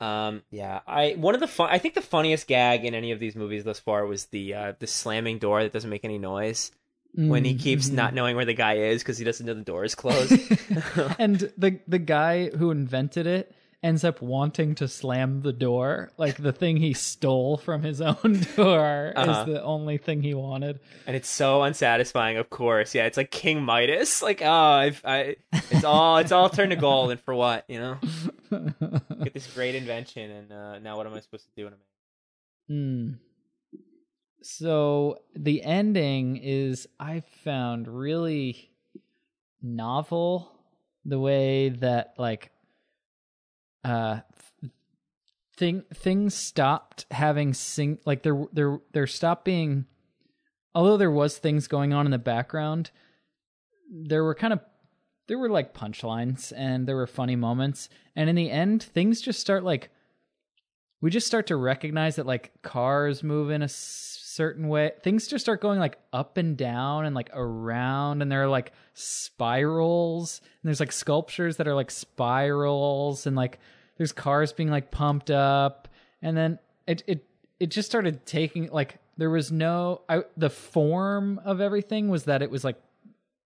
Um. 0.00 0.42
Yeah. 0.50 0.80
I 0.86 1.12
one 1.16 1.34
of 1.34 1.40
the 1.40 1.46
fun. 1.48 1.68
I 1.70 1.78
think 1.78 1.94
the 1.94 2.02
funniest 2.02 2.46
gag 2.46 2.84
in 2.84 2.94
any 2.94 3.12
of 3.12 3.18
these 3.18 3.34
movies 3.36 3.64
thus 3.64 3.78
far 3.80 4.04
was 4.06 4.26
the 4.26 4.52
uh 4.54 4.72
the 4.78 4.86
slamming 4.86 5.38
door 5.38 5.62
that 5.62 5.72
doesn't 5.72 5.88
make 5.90 6.04
any 6.04 6.18
noise 6.18 6.70
when 7.14 7.44
he 7.44 7.54
Mm, 7.54 7.60
keeps 7.60 7.90
mhm. 7.90 7.94
not 7.94 8.14
knowing 8.14 8.36
where 8.36 8.44
the 8.44 8.54
guy 8.54 8.74
is 8.74 9.02
because 9.02 9.18
he 9.18 9.24
doesn't 9.24 9.44
know 9.46 9.54
the 9.54 9.62
door 9.62 9.84
is 9.84 9.94
closed. 9.94 10.32
and 11.18 11.38
the 11.58 11.80
the 11.88 11.98
guy 11.98 12.50
who 12.50 12.70
invented 12.70 13.26
it 13.26 13.52
ends 13.82 14.04
up 14.04 14.20
wanting 14.20 14.74
to 14.74 14.86
slam 14.86 15.40
the 15.40 15.54
door. 15.54 16.10
Like 16.18 16.36
the 16.36 16.52
thing 16.52 16.76
he 16.76 16.92
stole 16.92 17.56
from 17.56 17.82
his 17.82 18.00
own 18.02 18.44
door 18.56 19.12
Uh-huh. 19.16 19.40
is 19.40 19.46
the 19.54 19.62
only 19.62 19.96
thing 19.96 20.22
he 20.22 20.34
wanted. 20.34 20.78
and 21.06 21.16
it's 21.16 21.30
so 21.30 21.62
unsatisfying. 21.62 22.36
Of 22.36 22.50
course. 22.50 22.94
Yeah. 22.94 23.06
It's 23.06 23.16
like 23.16 23.30
King 23.30 23.62
Midas. 23.64 24.20
Like 24.22 24.42
oh, 24.42 24.48
I've, 24.52 25.00
I. 25.04 25.36
It's 25.70 25.82
all. 25.84 26.18
It's 26.18 26.30
all 26.32 26.48
turned 26.50 26.70
to 26.72 26.76
gold, 26.76 27.10
and 27.10 27.20
for 27.20 27.34
what? 27.34 27.64
You 27.68 27.80
know. 27.80 27.98
Get 29.24 29.32
this 29.34 29.46
great 29.54 29.74
invention, 29.74 30.30
and 30.30 30.52
uh, 30.52 30.78
now 30.78 30.96
what 30.96 31.06
am 31.06 31.14
I 31.14 31.20
supposed 31.20 31.46
to 31.46 31.50
do? 31.56 31.66
In 31.66 31.72
a 31.72 31.76
minute? 33.08 33.18
So 34.42 35.18
the 35.34 35.62
ending 35.62 36.36
is 36.36 36.88
I 36.98 37.22
found 37.44 37.88
really 37.88 38.70
novel 39.62 40.50
the 41.04 41.18
way 41.18 41.68
that 41.68 42.14
like 42.16 42.50
uh 43.84 44.20
thing 45.56 45.84
things 45.94 46.34
stopped 46.34 47.04
having 47.10 47.52
sing 47.52 47.98
like 48.06 48.22
there 48.22 48.46
there 48.52 48.80
there 48.92 49.06
stopped 49.06 49.44
being 49.44 49.84
although 50.74 50.96
there 50.96 51.10
was 51.10 51.36
things 51.36 51.66
going 51.66 51.92
on 51.92 52.06
in 52.06 52.10
the 52.10 52.18
background 52.18 52.90
there 53.90 54.24
were 54.24 54.34
kind 54.34 54.52
of 54.52 54.60
there 55.26 55.38
were 55.38 55.48
like 55.48 55.74
punchlines 55.74 56.52
and 56.56 56.86
there 56.86 56.96
were 56.96 57.06
funny 57.06 57.36
moments. 57.36 57.88
And 58.16 58.28
in 58.28 58.34
the 58.34 58.50
end 58.50 58.82
things 58.82 59.20
just 59.20 59.38
start 59.40 59.64
like 59.64 59.90
we 61.00 61.10
just 61.10 61.26
start 61.26 61.46
to 61.48 61.56
recognize 61.56 62.16
that 62.16 62.26
like 62.26 62.52
cars 62.62 63.22
move 63.22 63.50
in 63.50 63.62
a 63.62 63.68
certain 64.30 64.68
way 64.68 64.92
things 65.02 65.26
just 65.26 65.44
start 65.44 65.60
going 65.60 65.80
like 65.80 65.98
up 66.12 66.36
and 66.36 66.56
down 66.56 67.04
and 67.04 67.16
like 67.16 67.30
around 67.32 68.22
and 68.22 68.30
there 68.30 68.44
are 68.44 68.48
like 68.48 68.72
spirals 68.94 70.40
and 70.62 70.68
there's 70.68 70.78
like 70.78 70.92
sculptures 70.92 71.56
that 71.56 71.66
are 71.66 71.74
like 71.74 71.90
spirals 71.90 73.26
and 73.26 73.34
like 73.34 73.58
there's 73.96 74.12
cars 74.12 74.52
being 74.52 74.70
like 74.70 74.90
pumped 74.92 75.30
up 75.32 75.88
and 76.22 76.36
then 76.36 76.58
it 76.86 77.02
it 77.08 77.24
it 77.58 77.70
just 77.70 77.88
started 77.88 78.24
taking 78.24 78.68
like 78.70 78.98
there 79.16 79.30
was 79.30 79.50
no 79.50 80.02
I, 80.08 80.22
the 80.36 80.48
form 80.48 81.40
of 81.44 81.60
everything 81.60 82.08
was 82.08 82.24
that 82.24 82.40
it 82.40 82.50
was 82.50 82.62
like 82.62 82.80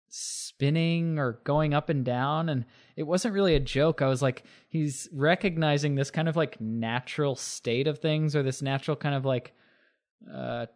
spinning 0.09 1.19
or 1.19 1.41
going 1.45 1.75
up 1.75 1.89
and 1.89 2.05
down 2.05 2.49
and 2.49 2.65
it 2.95 3.03
wasn't 3.03 3.35
really 3.35 3.57
a 3.57 3.61
joke. 3.61 4.01
I 4.01 4.07
was 4.07 4.23
like 4.23 4.45
he's 4.69 5.09
recognizing 5.13 5.95
this 5.95 6.11
kind 6.13 6.29
of 6.29 6.37
like 6.37 6.61
natural 6.61 7.35
state 7.35 7.89
of 7.89 7.99
things 7.99 8.37
or 8.37 8.43
this 8.43 8.63
natural 8.63 8.97
kind 8.97 9.15
of 9.15 9.25
like 9.25 9.53
uh 10.33 10.67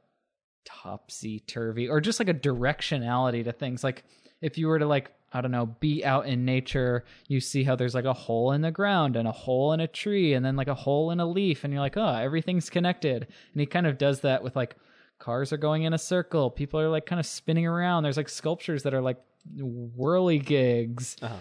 topsy 0.65 1.41
turvy 1.41 1.89
or 1.89 2.01
just 2.01 2.21
like 2.21 2.29
a 2.29 2.35
directionality 2.35 3.45
to 3.45 3.53
things. 3.53 3.83
Like 3.83 4.05
if 4.41 4.59
you 4.59 4.69
were 4.69 4.79
to 4.79 4.87
like 4.87 5.13
i 5.33 5.41
don't 5.41 5.51
know 5.51 5.67
be 5.67 6.05
out 6.05 6.27
in 6.27 6.45
nature 6.45 7.05
you 7.27 7.41
see 7.41 7.63
how 7.63 7.77
there's 7.77 7.95
like 7.95 8.05
a 8.05 8.13
hole 8.13 8.53
in 8.53 8.63
the 8.63 8.71
ground 8.71 9.17
and 9.17 9.29
a 9.29 9.33
hole 9.33 9.73
in 9.73 9.81
a 9.81 9.87
tree 9.87 10.33
and 10.33 10.45
then 10.45 10.57
like 10.57 10.69
a 10.69 10.75
hole 10.75 11.11
in 11.11 11.21
a 11.21 11.27
leaf 11.27 11.65
and 11.65 11.73
you're 11.73 11.83
like 11.83 11.97
oh 11.97 12.15
everything's 12.15 12.71
connected. 12.71 13.27
And 13.53 13.61
he 13.61 13.67
kind 13.67 13.87
of 13.87 13.99
does 13.99 14.21
that 14.21 14.43
with 14.43 14.57
like 14.57 14.77
cars 15.19 15.53
are 15.53 15.59
going 15.59 15.83
in 15.83 15.93
a 15.93 15.99
circle 15.99 16.51
people 16.51 16.81
are 16.81 16.89
like 16.89 17.07
kind 17.07 17.21
of 17.21 17.27
spinning 17.27 17.67
around. 17.67 18.03
There's 18.03 18.17
like 18.17 18.29
sculptures 18.29 18.85
that 18.85 18.95
are 18.95 19.03
like 19.03 19.19
whirly 19.57 20.39
gigs. 20.39 21.17
Uh-huh. 21.21 21.41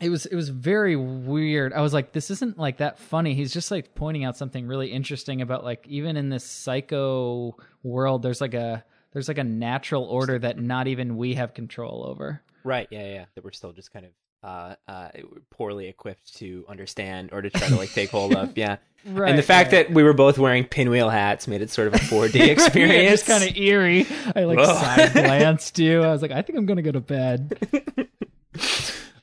It 0.00 0.08
was 0.08 0.26
it 0.26 0.34
was 0.34 0.48
very 0.48 0.96
weird 0.96 1.72
i 1.72 1.80
was 1.80 1.92
like 1.92 2.12
this 2.12 2.30
isn't 2.30 2.58
like 2.58 2.78
that 2.78 2.98
funny 2.98 3.34
he's 3.34 3.52
just 3.52 3.70
like 3.70 3.94
pointing 3.94 4.24
out 4.24 4.36
something 4.36 4.66
really 4.66 4.88
interesting 4.90 5.42
about 5.42 5.64
like 5.64 5.86
even 5.88 6.16
in 6.16 6.28
this 6.28 6.44
psycho 6.44 7.56
world 7.82 8.22
there's 8.22 8.40
like 8.40 8.54
a 8.54 8.84
there's 9.12 9.28
like 9.28 9.38
a 9.38 9.44
natural 9.44 10.04
order 10.04 10.38
that 10.38 10.58
not 10.58 10.86
even 10.86 11.16
we 11.16 11.34
have 11.34 11.54
control 11.54 12.04
over 12.06 12.42
Right. 12.62 12.88
Yeah, 12.90 13.00
yeah. 13.06 13.14
yeah. 13.14 13.24
That 13.34 13.44
we're 13.44 13.52
still 13.52 13.72
just 13.72 13.90
kind 13.90 14.04
of 14.04 14.12
uh, 14.42 14.74
uh, 14.86 15.08
poorly 15.50 15.88
equipped 15.88 16.36
to 16.36 16.64
understand 16.68 17.30
or 17.32 17.40
to 17.42 17.48
try 17.50 17.68
to 17.68 17.76
like 17.76 17.90
take 17.92 18.10
hold 18.10 18.34
of. 18.34 18.52
Yeah. 18.56 18.76
right 19.06 19.30
and 19.30 19.38
the 19.38 19.42
fact 19.42 19.70
that 19.70 19.90
we 19.90 20.02
were 20.02 20.12
both 20.12 20.36
wearing 20.36 20.64
pinwheel 20.64 21.08
hats 21.08 21.48
made 21.48 21.62
it 21.62 21.70
sort 21.70 21.88
of 21.88 21.94
a 21.94 21.98
4D 22.04 22.48
experience. 22.48 23.20
it's 23.20 23.26
kind 23.26 23.42
of 23.48 23.56
eerie 23.56 24.06
i 24.36 24.44
like 24.44 24.62
side 24.62 25.12
glanced 25.14 25.78
you 25.78 26.02
i 26.02 26.12
was 26.12 26.20
like 26.20 26.32
i 26.32 26.42
think 26.42 26.58
i'm 26.58 26.66
gonna 26.66 26.82
go 26.82 26.92
to 26.92 27.00
bed 27.00 27.58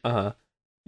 uh 0.03 0.11
huh. 0.11 0.32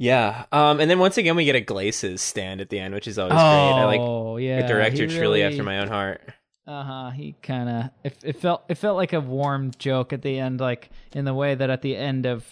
Yeah. 0.02 0.46
Um. 0.54 0.80
And 0.80 0.90
then 0.90 0.98
once 0.98 1.18
again, 1.18 1.36
we 1.36 1.44
get 1.46 1.56
a 1.56 1.62
Glaces 1.62 2.22
stand 2.22 2.62
at 2.62 2.70
the 2.70 2.80
end, 2.80 2.94
which 2.94 3.08
is 3.08 3.20
always 3.20 3.34
great. 3.34 3.42
I 3.42 3.84
like 3.86 4.00
oh 4.00 4.38
yeah 4.38 4.60
a 4.60 4.68
director 4.68 5.04
he 5.04 5.08
truly 5.10 5.20
really- 5.42 5.44
after 5.44 5.62
my 5.64 5.80
own 5.80 5.90
heart. 5.90 6.22
Uh-huh. 6.66 7.10
He 7.10 7.36
kind 7.42 7.68
of 7.68 7.90
it, 8.04 8.18
it 8.24 8.36
felt 8.40 8.64
it 8.70 8.76
felt 8.76 8.96
like 8.96 9.12
a 9.14 9.20
warm 9.20 9.72
joke 9.78 10.14
at 10.14 10.22
the 10.22 10.38
end 10.40 10.60
like 10.62 10.90
in 11.14 11.26
the 11.26 11.34
way 11.34 11.56
that 11.56 11.70
at 11.72 11.82
the 11.82 11.96
end 11.98 12.26
of 12.28 12.46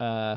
uh 0.00 0.36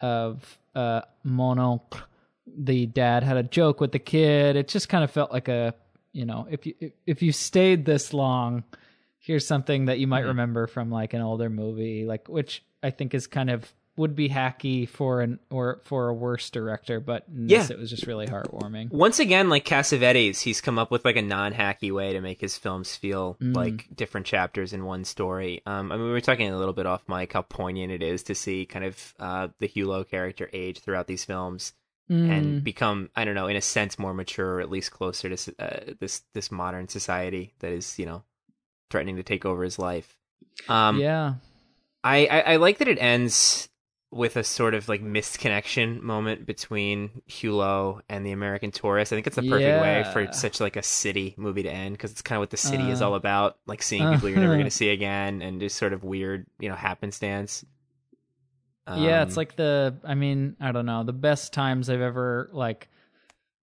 of 0.00 0.58
uh 0.74 1.02
Mon 1.24 1.58
Oncle 1.58 2.00
the 2.46 2.86
dad 2.86 3.22
had 3.22 3.36
a 3.36 3.42
joke 3.44 3.80
with 3.80 3.92
the 3.92 3.98
kid. 3.98 4.56
It 4.56 4.66
just 4.68 4.88
kind 4.88 5.04
of 5.04 5.10
felt 5.12 5.30
like 5.30 5.46
a, 5.48 5.72
you 6.12 6.24
know, 6.24 6.48
if 6.50 6.66
you 6.66 6.74
if, 7.06 7.22
you 7.22 7.30
stayed 7.30 7.84
this 7.84 8.12
long, 8.12 8.64
here's 9.18 9.46
something 9.46 9.84
that 9.84 9.98
you 10.00 10.08
might 10.08 10.24
Mhm. 10.24 10.28
remember 10.28 10.66
from 10.66 10.90
like 10.90 11.12
an 11.14 11.20
older 11.20 11.48
movie 11.50 12.06
like 12.06 12.26
which 12.28 12.64
I 12.82 12.90
think 12.90 13.14
is 13.14 13.26
kind 13.28 13.50
of 13.50 13.70
would 14.00 14.16
be 14.16 14.28
hacky 14.28 14.88
for 14.88 15.20
an 15.20 15.38
or 15.50 15.80
for 15.84 16.08
a 16.08 16.14
worse 16.14 16.50
director, 16.50 16.98
but 17.00 17.24
Yeah. 17.32 17.66
it 17.70 17.78
was 17.78 17.90
just 17.90 18.06
really 18.06 18.26
heartwarming. 18.26 18.90
Once 18.90 19.18
again, 19.20 19.48
like 19.48 19.64
Cassavetes, 19.64 20.40
he's 20.40 20.60
come 20.60 20.78
up 20.78 20.90
with 20.90 21.04
like 21.04 21.16
a 21.16 21.22
non-hacky 21.22 21.92
way 21.92 22.12
to 22.12 22.20
make 22.20 22.40
his 22.40 22.56
films 22.58 22.96
feel 22.96 23.36
Mm. 23.40 23.54
like 23.54 23.86
different 23.94 24.26
chapters 24.26 24.72
in 24.72 24.84
one 24.84 25.04
story. 25.04 25.62
Um, 25.66 25.92
I 25.92 25.96
mean, 25.96 26.06
we 26.06 26.12
were 26.12 26.20
talking 26.20 26.50
a 26.50 26.58
little 26.58 26.74
bit 26.74 26.86
off 26.86 27.08
mic 27.08 27.32
how 27.32 27.42
poignant 27.42 27.92
it 27.92 28.02
is 28.02 28.22
to 28.24 28.34
see 28.34 28.66
kind 28.66 28.84
of 28.84 29.14
uh, 29.20 29.48
the 29.60 29.68
Hulot 29.68 30.08
character 30.10 30.50
age 30.52 30.80
throughout 30.80 31.06
these 31.06 31.24
films 31.24 31.72
Mm. 32.10 32.28
and 32.28 32.64
become, 32.64 33.08
I 33.14 33.24
don't 33.24 33.36
know, 33.36 33.46
in 33.46 33.54
a 33.54 33.60
sense, 33.60 33.96
more 33.96 34.12
mature, 34.12 34.56
or 34.56 34.60
at 34.60 34.68
least 34.68 34.90
closer 34.90 35.28
to 35.36 35.54
uh, 35.60 35.92
this 36.00 36.22
this 36.34 36.50
modern 36.50 36.88
society 36.88 37.54
that 37.60 37.70
is, 37.70 38.00
you 38.00 38.04
know, 38.06 38.24
threatening 38.90 39.14
to 39.16 39.22
take 39.22 39.44
over 39.44 39.62
his 39.62 39.78
life. 39.78 40.18
Um, 40.68 40.98
yeah. 40.98 41.34
I, 42.02 42.26
I 42.26 42.40
I 42.40 42.56
like 42.56 42.78
that 42.78 42.88
it 42.88 42.98
ends 42.98 43.68
with 44.12 44.36
a 44.36 44.42
sort 44.42 44.74
of 44.74 44.88
like 44.88 45.02
misconnection 45.02 46.00
moment 46.02 46.44
between 46.44 47.22
Hulot 47.28 48.00
and 48.08 48.26
the 48.26 48.32
American 48.32 48.72
tourist. 48.72 49.12
I 49.12 49.16
think 49.16 49.26
it's 49.28 49.36
the 49.36 49.42
perfect 49.42 49.80
way 49.80 50.04
for 50.12 50.32
such 50.32 50.60
like 50.60 50.76
a 50.76 50.82
city 50.82 51.34
movie 51.36 51.62
to 51.62 51.70
end 51.70 51.94
because 51.94 52.10
it's 52.10 52.22
kind 52.22 52.36
of 52.38 52.40
what 52.40 52.50
the 52.50 52.56
city 52.56 52.90
is 52.90 53.00
Uh, 53.00 53.06
all 53.06 53.14
about, 53.14 53.58
like 53.66 53.82
seeing 53.82 54.08
people 54.08 54.28
you're 54.28 54.40
never 54.40 54.54
going 54.54 54.64
to 54.66 54.70
see 54.70 54.88
again, 54.90 55.42
and 55.42 55.60
just 55.60 55.76
sort 55.76 55.92
of 55.92 56.02
weird, 56.02 56.46
you 56.58 56.68
know, 56.68 56.74
happenstance. 56.74 57.64
yeah, 58.92 59.22
it's 59.22 59.36
Um, 59.36 59.36
like 59.36 59.56
the 59.56 59.96
I 60.04 60.14
mean, 60.14 60.56
I 60.60 60.72
don't 60.72 60.86
know, 60.86 61.04
the 61.04 61.12
best 61.12 61.52
times 61.52 61.88
I've 61.88 62.00
ever 62.00 62.50
like 62.52 62.88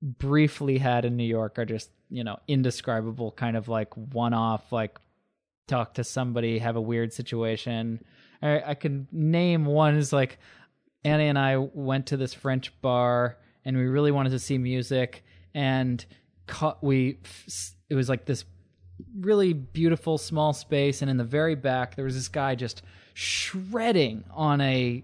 briefly 0.01 0.77
had 0.77 1.05
in 1.05 1.17
New 1.17 1.23
York 1.25 1.57
are 1.59 1.65
just, 1.65 1.89
you 2.09 2.23
know, 2.23 2.37
indescribable 2.47 3.31
kind 3.31 3.57
of 3.57 3.67
like 3.67 3.93
one 3.95 4.33
off 4.33 4.71
like 4.71 4.97
talk 5.67 5.95
to 5.95 6.03
somebody, 6.03 6.59
have 6.59 6.75
a 6.75 6.81
weird 6.81 7.13
situation. 7.13 8.03
I 8.41 8.61
I 8.67 8.73
could 8.73 9.07
name 9.11 9.65
one 9.65 9.95
is 9.95 10.13
like 10.13 10.39
Annie 11.03 11.27
and 11.27 11.39
I 11.39 11.57
went 11.57 12.07
to 12.07 12.17
this 12.17 12.33
French 12.33 12.73
bar 12.81 13.37
and 13.65 13.77
we 13.77 13.83
really 13.83 14.11
wanted 14.11 14.31
to 14.31 14.39
see 14.39 14.57
music 14.57 15.23
and 15.53 16.03
ca- 16.47 16.77
we 16.81 17.19
it 17.89 17.95
was 17.95 18.09
like 18.09 18.25
this 18.25 18.45
really 19.19 19.53
beautiful 19.53 20.17
small 20.17 20.53
space 20.53 21.01
and 21.01 21.11
in 21.11 21.17
the 21.17 21.23
very 21.23 21.55
back 21.55 21.95
there 21.95 22.05
was 22.05 22.15
this 22.15 22.27
guy 22.27 22.55
just 22.55 22.81
shredding 23.13 24.23
on 24.31 24.59
a 24.61 25.03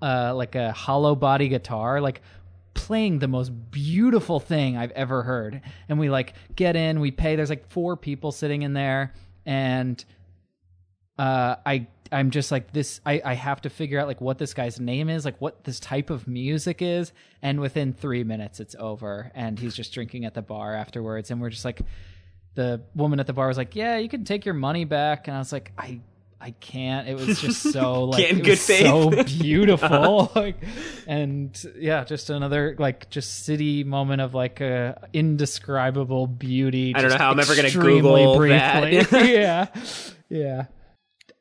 uh 0.00 0.32
like 0.34 0.54
a 0.54 0.72
hollow 0.72 1.14
body 1.14 1.48
guitar 1.48 2.00
like 2.00 2.22
playing 2.74 3.18
the 3.18 3.28
most 3.28 3.50
beautiful 3.70 4.40
thing 4.40 4.76
I've 4.76 4.90
ever 4.92 5.22
heard. 5.22 5.60
And 5.88 5.98
we 5.98 6.08
like 6.08 6.34
get 6.56 6.76
in 6.76 7.00
we 7.00 7.10
pay 7.10 7.36
there's 7.36 7.50
like 7.50 7.68
four 7.68 7.96
people 7.96 8.32
sitting 8.32 8.62
in 8.62 8.72
there 8.72 9.12
and 9.44 10.02
uh 11.18 11.56
I 11.66 11.88
I'm 12.12 12.30
just 12.30 12.50
like 12.50 12.72
this 12.72 13.00
I 13.06 13.20
I 13.24 13.34
have 13.34 13.60
to 13.62 13.70
figure 13.70 14.00
out 14.00 14.06
like 14.08 14.20
what 14.20 14.38
this 14.38 14.54
guy's 14.54 14.80
name 14.80 15.08
is 15.08 15.24
like 15.24 15.40
what 15.40 15.64
this 15.64 15.78
type 15.80 16.10
of 16.10 16.26
music 16.26 16.82
is 16.82 17.12
and 17.42 17.60
within 17.60 17.92
3 17.92 18.24
minutes 18.24 18.58
it's 18.60 18.74
over 18.78 19.30
and 19.34 19.58
he's 19.58 19.74
just 19.74 19.92
drinking 19.94 20.24
at 20.24 20.34
the 20.34 20.42
bar 20.42 20.74
afterwards 20.74 21.30
and 21.30 21.40
we're 21.40 21.50
just 21.50 21.64
like 21.64 21.80
the 22.54 22.82
woman 22.94 23.20
at 23.20 23.26
the 23.26 23.32
bar 23.32 23.48
was 23.48 23.56
like, 23.56 23.76
"Yeah, 23.76 23.98
you 23.98 24.08
can 24.08 24.24
take 24.24 24.44
your 24.44 24.54
money 24.54 24.84
back," 24.84 25.28
and 25.28 25.36
I 25.36 25.38
was 25.38 25.52
like, 25.52 25.72
"I, 25.78 26.00
I 26.40 26.50
can't. 26.52 27.08
It 27.08 27.14
was 27.14 27.40
just 27.40 27.62
so 27.72 28.04
like 28.04 28.24
it 28.24 28.42
good 28.42 28.48
was 28.48 28.60
so 28.60 29.10
beautiful. 29.24 30.32
like, 30.34 30.56
and 31.06 31.56
yeah, 31.76 32.04
just 32.04 32.30
another 32.30 32.74
like 32.78 33.10
just 33.10 33.44
city 33.44 33.84
moment 33.84 34.20
of 34.20 34.34
like 34.34 34.60
uh, 34.60 34.94
indescribable 35.12 36.26
beauty. 36.26 36.94
I 36.94 37.02
don't 37.02 37.10
know 37.10 37.18
how 37.18 37.30
I'm 37.30 37.40
ever 37.40 37.54
gonna 37.54 37.68
extremely 37.68 38.00
Google 38.00 38.38
that. 38.48 38.82
briefly. 38.82 39.32
yeah, 39.34 39.66
yeah. 40.28 40.64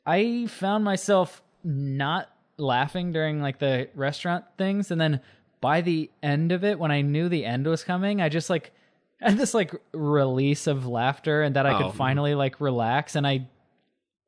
I 0.10 0.48
found 0.48 0.84
myself 0.84 1.41
not 1.64 2.30
laughing 2.57 3.11
during 3.11 3.41
like 3.41 3.60
the 3.60 3.90
restaurant 3.95 4.45
things, 4.57 4.91
and 4.91 4.99
then 4.99 5.22
by 5.61 5.81
the 5.81 6.10
end 6.23 6.52
of 6.52 6.64
it, 6.64 6.80
when 6.80 6.91
I 6.91 7.02
knew 7.02 7.30
the 7.30 7.45
end 7.45 7.68
was 7.68 7.84
coming, 7.84 8.22
I 8.22 8.30
just 8.30 8.49
like 8.49 8.72
had 9.22 9.38
this 9.38 9.53
like 9.53 9.73
release 9.94 10.68
of 10.68 10.88
laughter, 10.88 11.41
and 11.44 11.56
that 11.56 11.65
I 11.65 11.73
Oh. 11.73 11.90
could 11.90 11.98
finally 11.98 12.36
like 12.36 12.60
relax, 12.61 13.15
and 13.15 13.27
I 13.27 13.48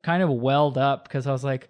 kind 0.02 0.22
of 0.22 0.30
welled 0.30 0.76
up 0.78 1.04
because 1.04 1.26
I 1.26 1.32
was 1.32 1.42
like, 1.44 1.68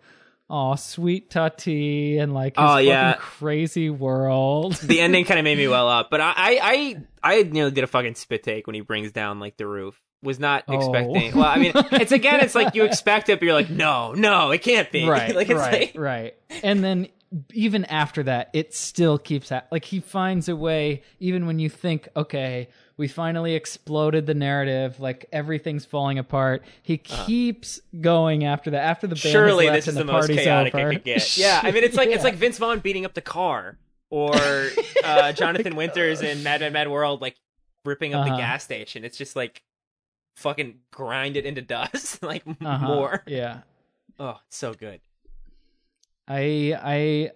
"Oh, 0.50 0.74
sweet 0.74 1.30
Tati," 1.30 2.18
and 2.18 2.34
like, 2.34 2.56
his 2.56 2.64
Oh, 2.68 2.78
yeah. 2.78 3.14
crazy 3.18 3.88
world." 3.90 4.74
the 4.82 5.00
ending 5.00 5.24
kind 5.30 5.38
of 5.38 5.44
made 5.44 5.56
me 5.58 5.68
well 5.68 5.88
up, 5.88 6.10
but 6.10 6.20
I, 6.20 6.32
I, 6.36 6.58
I, 6.62 6.96
I 7.38 7.42
nearly 7.44 7.70
did 7.70 7.84
a 7.84 7.86
fucking 7.86 8.16
spit 8.16 8.42
take 8.42 8.66
when 8.66 8.74
he 8.74 8.80
brings 8.80 9.12
down 9.12 9.38
like 9.40 9.56
the 9.56 9.66
roof. 9.66 10.00
Was 10.22 10.38
not 10.38 10.64
Oh. 10.68 10.76
expecting. 10.76 11.34
Well, 11.36 11.46
I 11.46 11.58
mean, 11.58 11.72
it's 11.74 12.12
again, 12.12 12.40
it's 12.40 12.54
like 12.54 12.74
you 12.76 12.84
expect 12.84 13.28
it, 13.28 13.40
but 13.40 13.44
you're 13.46 13.54
like, 13.54 13.70
no, 13.70 14.12
no, 14.12 14.50
it 14.52 14.62
can't 14.62 14.90
be. 14.92 15.04
right, 15.08 15.34
like 15.34 15.50
it's 15.50 15.58
right, 15.58 15.72
like, 15.72 15.92
right. 15.96 16.34
And 16.62 16.82
then 16.84 17.08
even 17.52 17.84
after 17.86 18.22
that, 18.24 18.50
it 18.52 18.72
still 18.74 19.18
keeps 19.18 19.48
ha- 19.48 19.64
like 19.72 19.84
he 19.84 19.98
finds 20.00 20.48
a 20.48 20.54
way. 20.54 21.02
Even 21.18 21.46
when 21.46 21.58
you 21.58 21.68
think, 21.68 22.08
okay, 22.14 22.68
we 22.96 23.08
finally 23.08 23.54
exploded 23.54 24.26
the 24.26 24.34
narrative, 24.34 25.00
like 25.00 25.26
everything's 25.32 25.84
falling 25.84 26.18
apart, 26.18 26.62
he 26.82 26.98
keeps 26.98 27.80
going 28.00 28.44
after 28.44 28.70
that. 28.70 28.82
After 28.84 29.06
the 29.08 29.14
band 29.16 29.32
surely 29.32 29.68
this 29.70 29.88
is 29.88 29.94
the, 29.94 30.04
the, 30.04 30.12
most 30.12 30.28
chaotic 30.30 30.74
over. 30.74 30.90
it 30.90 30.94
could 30.96 31.04
get. 31.04 31.36
Yeah, 31.38 31.60
I 31.64 31.72
mean, 31.72 31.82
it's 31.82 31.96
like 31.96 32.10
it's 32.10 32.22
like 32.24 32.34
Vince 32.36 32.58
Vaughn 32.58 32.78
beating 32.80 33.04
up 33.04 33.14
the 33.14 33.22
car, 33.22 33.76
or 34.10 34.32
uh, 35.04 35.32
Jonathan 35.32 35.74
Winters 35.74 36.20
in 36.22 36.44
Mad 36.44 36.60
Mad 36.60 36.72
Mad 36.72 36.88
World, 36.88 37.20
like 37.20 37.34
ripping 37.84 38.14
up 38.14 38.26
Uh-huh. 38.26 38.36
the 38.36 38.40
gas 38.40 38.62
station. 38.62 39.04
It's 39.04 39.16
just 39.18 39.34
like 39.34 39.62
fucking 40.34 40.78
grind 40.90 41.36
it 41.36 41.46
into 41.46 41.62
dust, 41.62 42.22
like 42.22 42.42
Uh-huh. 42.60 42.86
more. 42.86 43.22
Yeah. 43.26 43.60
Oh, 44.18 44.38
so 44.48 44.74
good. 44.74 45.00
I 46.28 46.76
I 46.82 47.30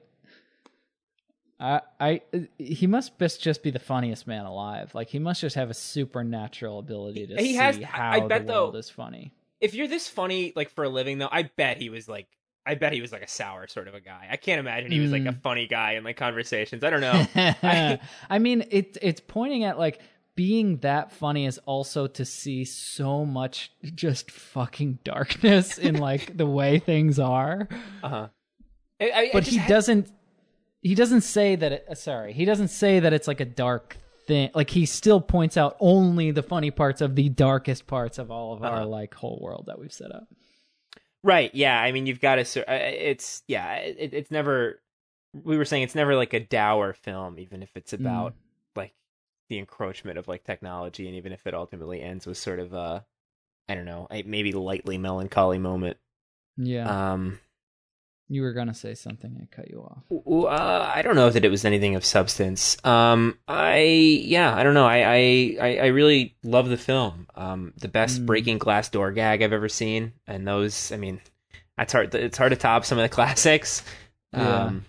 I 1.59 1.81
I 2.01 2.21
he 2.59 2.87
must 2.87 3.19
best 3.19 3.43
just 3.43 3.63
be 3.63 3.71
the 3.71 3.79
funniest 3.79 4.27
man 4.27 4.45
alive. 4.45 4.95
Like 4.95 5.09
he 5.09 5.19
must 5.19 5.41
just 5.41 5.57
have 5.57 5.71
a 5.71 5.75
supernatural 5.75 6.79
ability 6.79 7.27
to 7.29 7.37
He 7.37 7.53
see 7.53 7.55
has- 7.55 7.79
how 7.83 8.11
I 8.13 8.21
bet, 8.21 8.47
the 8.47 8.53
world 8.53 8.75
though- 8.75 8.79
is 8.79 8.91
funny. 8.91 9.33
If 9.61 9.75
you're 9.75 9.89
this 9.89 10.07
funny, 10.07 10.53
like 10.55 10.71
for 10.71 10.85
a 10.85 10.89
living, 10.89 11.17
though, 11.19 11.31
I 11.33 11.45
bet 11.45 11.79
he 11.79 11.89
was 11.91 12.09
like. 12.09 12.27
I 12.69 12.75
bet 12.75 12.93
he 12.93 13.01
was 13.01 13.13
like 13.13 13.23
a 13.23 13.29
sour 13.29 13.69
sort 13.69 13.87
of 13.87 13.95
a 13.95 14.01
guy. 14.01 14.27
I 14.29 14.37
can't 14.37 14.59
imagine 14.59 14.91
he 14.91 14.99
was 14.99 15.13
like 15.13 15.23
a 15.23 15.27
Mm. 15.27 15.41
funny 15.41 15.69
guy 15.69 15.93
in 15.93 16.03
like 16.03 16.17
conversations. 16.17 16.83
I 16.83 16.91
don't 16.91 17.01
know. 17.01 17.25
I, 18.29 18.39
mean, 18.41 18.65
it 18.73 18.99
it's 19.01 19.21
pointing 19.21 19.63
at 19.63 19.79
like 19.79 20.01
being 20.37 20.77
that 20.79 21.11
funny 21.11 21.47
is 21.47 21.59
also 21.67 22.07
to 22.07 22.25
see 22.25 22.65
so 22.65 23.25
much 23.25 23.73
just 23.95 24.31
fucking 24.31 24.99
darkness 25.03 25.79
in 25.79 25.97
like 25.99 26.37
the 26.37 26.47
way 26.47 26.79
things 26.79 27.19
are. 27.19 27.69
Uh 28.03 28.09
huh. 28.09 28.29
I, 29.01 29.05
I, 29.11 29.19
I 29.19 29.31
But 29.33 29.41
just 29.41 29.51
he 29.53 29.57
had- 29.59 29.69
doesn't. 29.69 30.13
He 30.83 30.95
doesn't 30.95 31.23
say 31.23 31.57
that. 31.57 31.73
It, 31.73 31.87
uh, 31.91 31.95
sorry, 31.97 32.33
he 32.33 32.45
doesn't 32.45 32.69
say 32.69 33.01
that 33.01 33.13
it's 33.13 33.27
like 33.27 33.41
a 33.41 33.45
dark 33.45 33.97
thing. 34.29 34.51
Like 34.55 34.71
he 34.71 34.87
still 34.87 35.21
points 35.21 35.57
out 35.57 35.77
only 35.81 36.31
the 36.31 36.43
funny 36.45 36.71
parts 36.71 37.01
of 37.01 37.17
the 37.17 37.29
darkest 37.29 37.87
parts 37.89 38.19
of 38.19 38.31
all 38.31 38.53
of 38.53 38.63
our 38.63 38.77
Uh-huh. 38.83 38.87
like 38.87 39.15
whole 39.15 39.39
world 39.43 39.65
that 39.67 39.81
we've 39.81 39.93
set 39.93 40.13
up. 40.15 40.29
Right. 41.25 41.53
Yeah. 41.55 41.81
I 41.81 41.91
mean, 41.91 42.07
you've 42.07 42.21
got 42.21 42.37
to. 42.37 42.65
It's 42.73 43.43
yeah. 43.49 43.75
It, 43.77 44.15
it's 44.15 44.31
never. 44.31 44.81
We 45.33 45.57
were 45.59 45.65
saying 45.65 45.83
it's 45.83 45.95
never 45.97 46.15
like 46.15 46.35
a 46.35 46.41
dour 46.41 46.93
film, 46.93 47.39
even 47.41 47.63
if 47.63 47.71
it's 47.75 47.93
about 47.93 48.25
like 48.27 48.35
the 49.49 49.59
encroachment 49.59 50.19
of 50.19 50.29
like 50.29 50.45
technology, 50.45 51.07
and 51.07 51.17
even 51.17 51.33
if 51.33 51.47
it 51.47 51.55
ultimately 51.55 52.03
ends 52.03 52.27
with 52.27 52.39
sort 52.39 52.59
of 52.59 52.73
a, 52.73 53.05
I 53.69 53.75
don't 53.75 53.85
know, 53.85 54.07
a 54.11 54.23
maybe 54.23 54.53
lightly 54.53 54.99
melancholy 54.99 55.59
moment. 55.59 55.97
Yeah, 56.57 57.13
Um. 57.13 57.39
you 58.29 58.43
were 58.43 58.53
gonna 58.53 58.75
say 58.75 58.95
something. 58.95 59.39
I 59.41 59.55
cut 59.55 59.71
you 59.71 59.83
off. 59.83 60.03
Uh, 60.11 60.91
I 60.95 61.03
don't 61.03 61.15
know 61.17 61.31
that 61.31 61.45
it 61.45 61.51
was 61.51 61.65
anything 61.65 61.95
of 61.97 62.05
substance. 62.05 62.77
Um, 62.85 63.39
I 63.47 63.79
yeah, 63.79 64.55
I 64.55 64.63
don't 64.63 64.75
know. 64.75 64.87
I 64.87 65.57
I 65.61 65.79
I, 65.83 65.87
really 65.89 66.35
love 66.43 66.69
the 66.69 66.77
film. 66.77 67.27
Um, 67.35 67.73
the 67.77 67.89
best 67.89 68.23
Mm. 68.23 68.27
breaking 68.27 68.59
glass 68.59 68.89
door 68.89 69.13
gag 69.13 69.43
I've 69.43 69.53
ever 69.53 69.69
seen, 69.69 70.13
and 70.27 70.47
those. 70.49 70.91
I 70.93 70.97
mean, 70.97 71.21
that's 71.77 71.93
hard. 71.93 72.15
It's 72.15 72.39
hard 72.39 72.51
to 72.51 72.57
top 72.57 72.85
some 72.85 72.99
of 72.99 73.03
the 73.03 73.09
classics. 73.15 73.85
Yeah. 74.33 74.65
Um, 74.65 74.85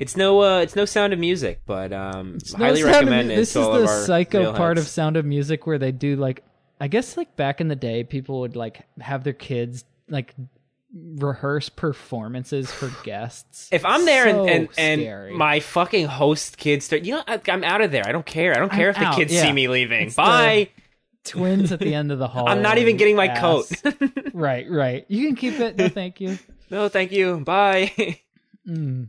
it's 0.00 0.16
no 0.16 0.42
uh, 0.42 0.60
it's 0.60 0.74
no 0.74 0.86
Sound 0.86 1.12
of 1.12 1.18
Music, 1.18 1.60
but 1.66 1.92
um, 1.92 2.36
It's 2.36 2.54
highly 2.54 2.80
of 2.80 2.88
recommend 2.88 3.30
it. 3.30 3.36
This 3.36 3.50
is 3.50 3.54
the 3.54 3.82
of 3.82 3.88
psycho 4.06 4.54
part 4.54 4.78
of. 4.78 4.88
Sound 4.88 5.18
of 5.18 5.26
Music 5.26 5.66
where 5.66 5.76
they 5.76 5.92
do 5.92 6.16
like, 6.16 6.42
I 6.80 6.88
guess 6.88 7.18
like 7.18 7.36
back 7.36 7.60
in 7.60 7.68
the 7.68 7.76
day, 7.76 8.02
people 8.02 8.40
would 8.40 8.56
like 8.56 8.86
have 8.98 9.24
their 9.24 9.34
kids 9.34 9.84
like 10.08 10.34
rehearse 10.94 11.68
performances 11.68 12.70
for 12.70 12.90
guests. 13.04 13.68
If 13.70 13.84
I'm 13.84 14.06
there 14.06 14.30
So 14.30 14.46
and 14.46 14.68
and, 14.78 15.02
and 15.02 15.36
my 15.36 15.60
fucking 15.60 16.06
host 16.06 16.56
kids 16.56 16.86
start, 16.86 17.02
you 17.02 17.16
know, 17.16 17.22
I, 17.28 17.38
I'm 17.48 17.62
out 17.62 17.82
of 17.82 17.92
there. 17.92 18.06
I 18.06 18.12
don't 18.12 18.24
care. 18.24 18.52
I 18.52 18.58
don't 18.58 18.72
I'm 18.72 18.78
care 18.78 18.88
if 18.88 18.98
the 18.98 19.10
kids 19.10 19.34
yeah. 19.34 19.42
see 19.42 19.52
me 19.52 19.68
leaving. 19.68 20.06
It's 20.06 20.16
Bye. 20.16 20.70
twins 21.24 21.72
at 21.72 21.78
the 21.78 21.94
end 21.94 22.10
of 22.10 22.18
the 22.18 22.28
hall. 22.28 22.48
I'm 22.48 22.62
not 22.62 22.78
even 22.78 22.96
getting 22.96 23.16
my 23.16 23.28
coat. 23.28 23.70
right, 24.32 24.64
right. 24.70 25.04
You 25.08 25.26
can 25.26 25.36
keep 25.36 25.60
it. 25.60 25.76
No, 25.76 25.90
thank 25.90 26.22
you. 26.22 26.38
no, 26.70 26.88
thank 26.88 27.12
you. 27.12 27.40
Bye. 27.40 28.18
Mm. 28.66 29.08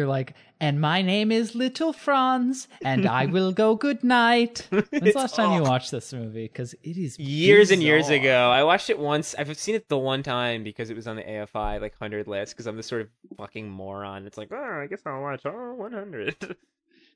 They're 0.00 0.06
like, 0.06 0.32
and 0.60 0.80
my 0.80 1.02
name 1.02 1.30
is 1.30 1.54
Little 1.54 1.92
Franz, 1.92 2.68
and 2.82 3.06
I 3.06 3.26
will 3.26 3.52
go 3.52 3.74
good 3.74 4.02
night. 4.02 4.66
When's 4.70 4.88
the 4.88 5.12
last 5.14 5.34
time 5.34 5.52
you 5.52 5.62
watched 5.62 5.90
this 5.90 6.14
movie? 6.14 6.44
Because 6.44 6.72
it 6.82 6.96
is 6.96 7.18
years 7.18 7.70
and 7.70 7.82
years 7.82 8.08
ago. 8.08 8.50
I 8.50 8.64
watched 8.64 8.88
it 8.88 8.98
once. 8.98 9.34
I've 9.38 9.54
seen 9.58 9.74
it 9.74 9.90
the 9.90 9.98
one 9.98 10.22
time 10.22 10.64
because 10.64 10.88
it 10.88 10.96
was 10.96 11.06
on 11.06 11.16
the 11.16 11.22
AFI 11.22 11.82
like 11.82 11.98
hundred 11.98 12.28
list. 12.28 12.54
Because 12.54 12.66
I'm 12.66 12.78
the 12.78 12.82
sort 12.82 13.02
of 13.02 13.08
fucking 13.36 13.68
moron. 13.68 14.26
It's 14.26 14.38
like, 14.38 14.48
oh, 14.52 14.80
I 14.82 14.86
guess 14.86 15.02
I'll 15.04 15.20
watch 15.20 15.42
oh 15.44 15.74
100. 15.74 16.56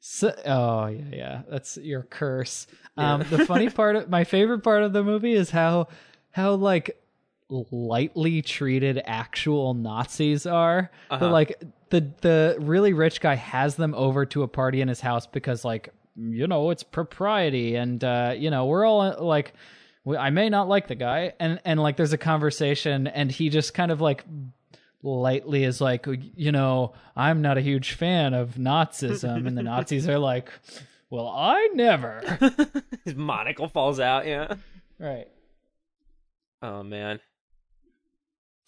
So, 0.06 0.34
oh 0.44 0.88
yeah, 0.88 1.04
yeah. 1.10 1.42
That's 1.48 1.78
your 1.78 2.02
curse. 2.02 2.66
Yeah. 2.98 3.14
Um, 3.14 3.24
the 3.30 3.46
funny 3.46 3.70
part, 3.70 3.96
of, 3.96 4.10
my 4.10 4.24
favorite 4.24 4.60
part 4.60 4.82
of 4.82 4.92
the 4.92 5.02
movie 5.02 5.32
is 5.32 5.48
how, 5.48 5.88
how 6.32 6.52
like 6.52 7.02
lightly 7.70 8.42
treated 8.42 9.00
actual 9.04 9.74
Nazis 9.74 10.46
are. 10.46 10.90
Uh-huh. 11.10 11.30
like 11.30 11.62
the 11.90 12.10
the 12.22 12.56
really 12.60 12.92
rich 12.92 13.20
guy 13.20 13.34
has 13.36 13.76
them 13.76 13.94
over 13.94 14.26
to 14.26 14.42
a 14.42 14.48
party 14.48 14.80
in 14.80 14.88
his 14.88 15.00
house 15.00 15.26
because 15.26 15.64
like 15.64 15.90
you 16.16 16.46
know 16.46 16.70
it's 16.70 16.82
propriety 16.82 17.76
and 17.76 18.02
uh, 18.04 18.34
you 18.36 18.50
know 18.50 18.66
we're 18.66 18.84
all 18.84 19.00
uh, 19.00 19.20
like. 19.20 19.52
we- 20.04 20.16
I 20.16 20.30
may 20.30 20.48
not 20.50 20.68
like 20.68 20.86
the 20.88 20.94
guy, 20.94 21.32
and 21.40 21.60
and 21.64 21.80
like 21.80 21.96
there's 21.96 22.12
a 22.12 22.18
conversation, 22.18 23.06
and 23.06 23.30
he 23.32 23.48
just 23.48 23.72
kind 23.74 23.90
of 23.90 24.00
like 24.00 24.24
lightly 25.02 25.64
is 25.64 25.80
like, 25.80 26.06
you 26.34 26.50
know, 26.52 26.94
I'm 27.16 27.42
not 27.42 27.58
a 27.58 27.60
huge 27.60 27.92
fan 27.92 28.32
of 28.34 28.54
Nazism, 28.56 29.46
and 29.46 29.56
the 29.56 29.62
Nazis 29.72 30.08
are 30.08 30.18
like, 30.18 30.50
well, 31.10 31.28
I 31.28 31.68
never. 31.74 32.22
His 33.04 33.14
monocle 33.14 33.68
falls 33.68 34.00
out. 34.00 34.26
Yeah. 34.26 34.54
right. 34.98 35.28
Oh 36.62 36.82
man. 36.82 37.20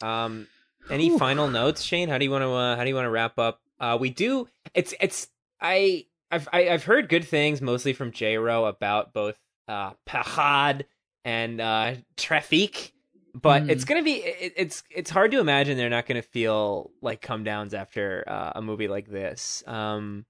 Um, 0.03 0.47
any 0.91 1.17
final 1.19 1.49
notes, 1.49 1.83
Shane? 1.83 2.09
How 2.09 2.19
do 2.19 2.25
you 2.25 2.31
want 2.31 2.43
to 2.43 2.51
uh, 2.51 2.77
how 2.77 2.83
do 2.83 2.89
you 2.89 2.95
want 2.95 3.07
to 3.07 3.11
wrap 3.11 3.39
up? 3.39 3.61
Uh, 3.81 3.97
we 4.01 4.11
do. 4.11 4.49
It's 4.75 4.95
it's 5.01 5.29
I 5.61 6.07
I've 6.31 6.49
I, 6.53 6.69
I've 6.71 6.85
heard 6.85 7.09
good 7.09 7.25
things 7.25 7.61
mostly 7.61 7.93
from 7.93 8.13
J 8.13 8.37
Ro 8.39 8.67
about 8.67 9.13
both 9.13 9.37
uh 9.69 9.93
Parade 10.05 10.87
and 11.25 11.61
uh 11.61 11.95
Traffic, 12.17 12.93
but 13.35 13.65
Hmm. 13.65 13.71
it's 13.71 13.85
gonna 13.85 14.03
be 14.03 14.17
it, 14.23 14.53
it's 14.57 14.83
it's 14.91 15.11
hard 15.11 15.31
to 15.33 15.41
imagine 15.41 15.77
they're 15.77 15.91
not 15.91 16.07
gonna 16.07 16.23
feel 16.23 16.91
like 17.03 17.21
come 17.21 17.43
downs 17.45 17.75
after 17.75 18.25
uh, 18.27 18.53
a 18.57 18.63
movie 18.63 18.89
like 18.89 19.09
this. 19.09 19.63
Um. 19.67 20.27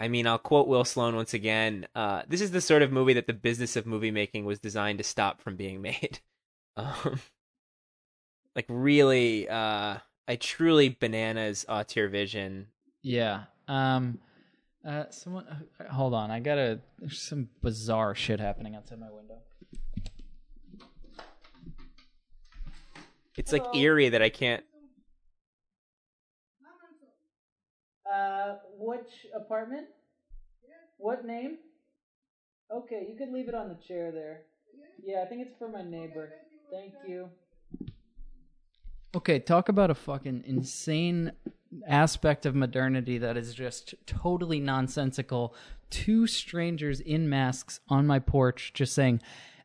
I 0.00 0.08
mean, 0.08 0.26
I'll 0.26 0.38
quote 0.38 0.66
Will 0.66 0.84
Sloan 0.84 1.14
once 1.14 1.32
again. 1.32 1.86
Uh, 1.94 2.22
this 2.26 2.40
is 2.40 2.50
the 2.50 2.60
sort 2.60 2.82
of 2.82 2.90
movie 2.90 3.12
that 3.12 3.28
the 3.28 3.32
business 3.32 3.76
of 3.76 3.86
movie 3.86 4.10
making 4.10 4.44
was 4.44 4.58
designed 4.58 4.98
to 4.98 5.04
stop 5.04 5.40
from 5.40 5.56
being 5.56 5.80
made. 5.82 6.18
Um, 6.76 7.20
like 8.54 8.66
really, 8.68 9.48
uh, 9.48 9.98
a 10.28 10.36
truly 10.36 10.96
bananas 11.00 11.64
auteur 11.68 12.08
vision. 12.08 12.68
Yeah. 13.02 13.44
Um. 13.68 14.18
Uh. 14.86 15.04
Someone. 15.10 15.46
uh, 15.46 15.92
Hold 15.92 16.14
on. 16.14 16.30
I 16.30 16.40
gotta. 16.40 16.80
There's 16.98 17.20
some 17.20 17.48
bizarre 17.62 18.14
shit 18.14 18.40
happening 18.40 18.74
outside 18.74 19.00
my 19.00 19.10
window. 19.10 19.38
It's 23.36 23.52
like 23.52 23.64
eerie 23.74 24.10
that 24.10 24.22
I 24.22 24.28
can't. 24.28 24.62
Uh. 28.12 28.56
Which 28.78 29.26
apartment? 29.34 29.86
What 30.98 31.24
name? 31.24 31.58
Okay, 32.72 33.06
you 33.08 33.16
could 33.16 33.32
leave 33.32 33.48
it 33.48 33.54
on 33.54 33.68
the 33.68 33.76
chair 33.86 34.12
there. 34.12 34.42
Yeah, 35.04 35.22
I 35.22 35.26
think 35.26 35.42
it's 35.46 35.58
for 35.58 35.68
my 35.68 35.82
neighbor. 35.82 36.32
Thank 36.70 36.94
you. 37.06 37.28
Okay, 39.14 39.38
talk 39.38 39.68
about 39.68 39.90
a 39.90 39.94
fucking 39.94 40.44
insane 40.46 41.32
aspect 41.86 42.46
of 42.46 42.54
modernity 42.54 43.18
that 43.18 43.36
is 43.36 43.54
just 43.54 43.94
totally 44.06 44.58
nonsensical. 44.58 45.54
Two 45.90 46.26
strangers 46.26 47.00
in 47.00 47.28
masks 47.28 47.80
on 47.88 48.06
my 48.06 48.18
porch 48.18 48.72
just 48.72 48.94
saying, 48.94 49.20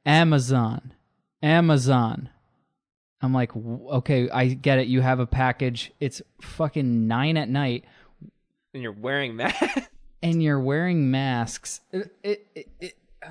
Amazon, 0.05 0.93
Amazon. 1.41 2.29
I'm 3.21 3.33
like, 3.33 3.51
okay, 3.55 4.29
I 4.29 4.47
get 4.47 4.79
it. 4.79 4.87
You 4.87 5.01
have 5.01 5.19
a 5.19 5.25
package. 5.25 5.91
It's 5.99 6.21
fucking 6.41 7.07
nine 7.07 7.37
at 7.37 7.49
night, 7.49 7.85
And 8.73 8.83
you're 8.83 8.91
wearing 8.91 9.35
masks. 9.37 9.87
and 10.21 10.43
you're 10.43 10.59
wearing 10.59 11.09
masks. 11.09 11.79
It, 11.91 12.13
it, 12.21 12.67
it, 12.79 12.97
it, 13.23 13.29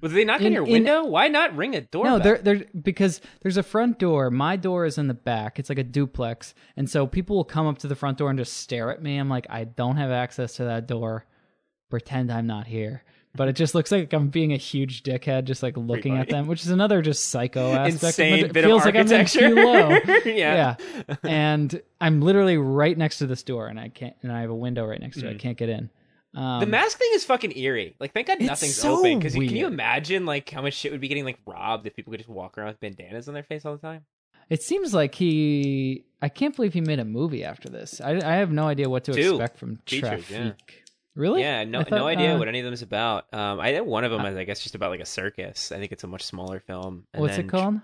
Was 0.00 0.12
they 0.12 0.24
knock 0.24 0.40
on 0.40 0.46
In- 0.48 0.52
your 0.52 0.64
in- 0.66 0.72
window? 0.72 1.04
Why 1.04 1.28
not 1.28 1.56
ring 1.56 1.74
a 1.74 1.80
doorbell? 1.82 2.18
No, 2.18 2.22
there, 2.24 2.38
there, 2.38 2.64
because 2.80 3.20
there's 3.42 3.56
a 3.56 3.62
front 3.62 3.98
door. 3.98 4.30
My 4.30 4.56
door 4.56 4.84
is 4.86 4.98
in 4.98 5.08
the 5.08 5.14
back. 5.14 5.58
It's 5.58 5.68
like 5.68 5.78
a 5.78 5.84
duplex, 5.84 6.54
and 6.76 6.88
so 6.88 7.06
people 7.06 7.36
will 7.36 7.44
come 7.44 7.66
up 7.66 7.78
to 7.78 7.88
the 7.88 7.96
front 7.96 8.18
door 8.18 8.30
and 8.30 8.38
just 8.38 8.54
stare 8.58 8.90
at 8.90 9.02
me. 9.02 9.16
I'm 9.18 9.28
like, 9.28 9.46
I 9.50 9.64
don't 9.64 9.96
have 9.96 10.10
access 10.10 10.54
to 10.56 10.64
that 10.64 10.86
door. 10.86 11.26
Pretend 11.90 12.32
I'm 12.32 12.46
not 12.46 12.66
here. 12.66 13.02
But 13.36 13.48
it 13.48 13.54
just 13.56 13.74
looks 13.74 13.90
like 13.90 14.12
I'm 14.12 14.28
being 14.28 14.52
a 14.52 14.56
huge 14.56 15.02
dickhead, 15.02 15.42
just 15.44 15.60
like 15.60 15.76
looking 15.76 16.16
at 16.16 16.28
them, 16.28 16.46
which 16.46 16.62
is 16.62 16.68
another 16.70 17.02
just 17.02 17.30
psycho 17.30 17.72
aspect. 17.72 18.04
Insane 18.04 18.32
of 18.34 18.38
it. 18.38 18.44
It 18.46 18.52
bit 18.52 18.64
of 18.64 18.68
feels 18.68 18.84
like 18.84 18.94
I'm 18.94 19.06
in 19.08 19.12
architecture. 19.12 19.50
Yeah. 20.30 20.76
yeah, 21.08 21.14
and 21.24 21.82
I'm 22.00 22.20
literally 22.20 22.56
right 22.58 22.96
next 22.96 23.18
to 23.18 23.26
this 23.26 23.42
door, 23.42 23.66
and 23.66 23.80
I 23.80 23.88
can't, 23.88 24.14
and 24.22 24.30
I 24.30 24.42
have 24.42 24.50
a 24.50 24.54
window 24.54 24.86
right 24.86 25.00
next 25.00 25.18
to 25.18 25.26
it. 25.26 25.32
Mm. 25.32 25.34
I 25.34 25.38
can't 25.38 25.58
get 25.58 25.68
in. 25.68 25.90
Um, 26.34 26.60
The 26.60 26.66
mask 26.66 26.98
thing 26.98 27.10
is 27.14 27.24
fucking 27.24 27.56
eerie. 27.56 27.94
Like, 28.00 28.12
thank 28.12 28.26
God 28.26 28.40
nothing's 28.40 28.74
so 28.76 28.98
open. 28.98 29.18
Because 29.18 29.34
can 29.34 29.54
you 29.56 29.66
imagine 29.66 30.26
like 30.26 30.50
how 30.50 30.62
much 30.62 30.74
shit 30.74 30.92
would 30.92 31.00
be 31.00 31.08
getting 31.08 31.24
like 31.24 31.38
robbed 31.46 31.86
if 31.86 31.94
people 31.94 32.10
could 32.10 32.18
just 32.18 32.28
walk 32.30 32.58
around 32.58 32.68
with 32.68 32.80
bandanas 32.80 33.28
on 33.28 33.34
their 33.34 33.42
face 33.44 33.64
all 33.64 33.72
the 33.76 33.80
time? 33.80 34.04
It 34.50 34.62
seems 34.62 34.92
like 34.92 35.14
he. 35.14 36.04
I 36.20 36.28
can't 36.28 36.54
believe 36.54 36.74
he 36.74 36.80
made 36.80 36.98
a 36.98 37.04
movie 37.04 37.44
after 37.44 37.68
this. 37.68 38.00
I, 38.00 38.16
I 38.16 38.36
have 38.36 38.50
no 38.50 38.66
idea 38.66 38.88
what 38.90 39.04
to 39.04 39.12
Two 39.14 39.30
expect 39.36 39.58
from 39.58 39.76
features, 39.86 40.08
Traffic. 40.26 40.30
yeah. 40.30 40.52
Really? 41.14 41.42
Yeah, 41.42 41.62
no, 41.64 41.78
thought, 41.82 41.90
no 41.92 42.06
idea 42.08 42.34
uh, 42.34 42.38
what 42.38 42.48
any 42.48 42.58
of 42.58 42.64
them 42.64 42.74
is 42.74 42.82
about. 42.82 43.32
Um, 43.32 43.60
I 43.60 43.72
think 43.72 43.86
one 43.86 44.02
of 44.02 44.10
them 44.10 44.26
is, 44.26 44.36
I 44.36 44.42
guess, 44.44 44.60
just 44.60 44.74
about 44.74 44.90
like 44.90 45.00
a 45.00 45.06
circus. 45.06 45.70
I 45.70 45.78
think 45.78 45.92
it's 45.92 46.02
a 46.02 46.08
much 46.08 46.22
smaller 46.24 46.58
film. 46.60 47.04
And 47.14 47.20
What's 47.22 47.36
then 47.36 47.44
it 47.44 47.48
called? 47.48 47.76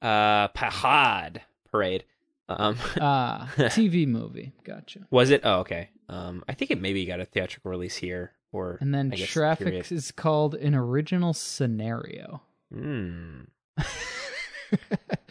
Uh, 0.00 0.48
Pahad 0.48 1.38
Parade. 1.70 2.04
Um, 2.48 2.76
Ah, 3.00 3.50
TV 3.56 4.06
movie. 4.06 4.52
Gotcha. 4.64 5.00
was 5.10 5.30
it? 5.30 5.40
Oh, 5.44 5.60
okay. 5.60 5.90
Um, 6.10 6.44
I 6.48 6.54
think 6.54 6.72
it 6.72 6.80
maybe 6.80 7.06
got 7.06 7.20
a 7.20 7.24
theatrical 7.24 7.70
release 7.70 7.94
here, 7.94 8.32
or 8.50 8.78
And 8.80 8.92
then 8.92 9.12
Traffic 9.12 9.92
is 9.92 10.10
called 10.10 10.56
an 10.56 10.74
original 10.74 11.32
scenario. 11.32 12.42
Hmm. 12.72 13.42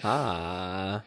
ah. 0.04 1.04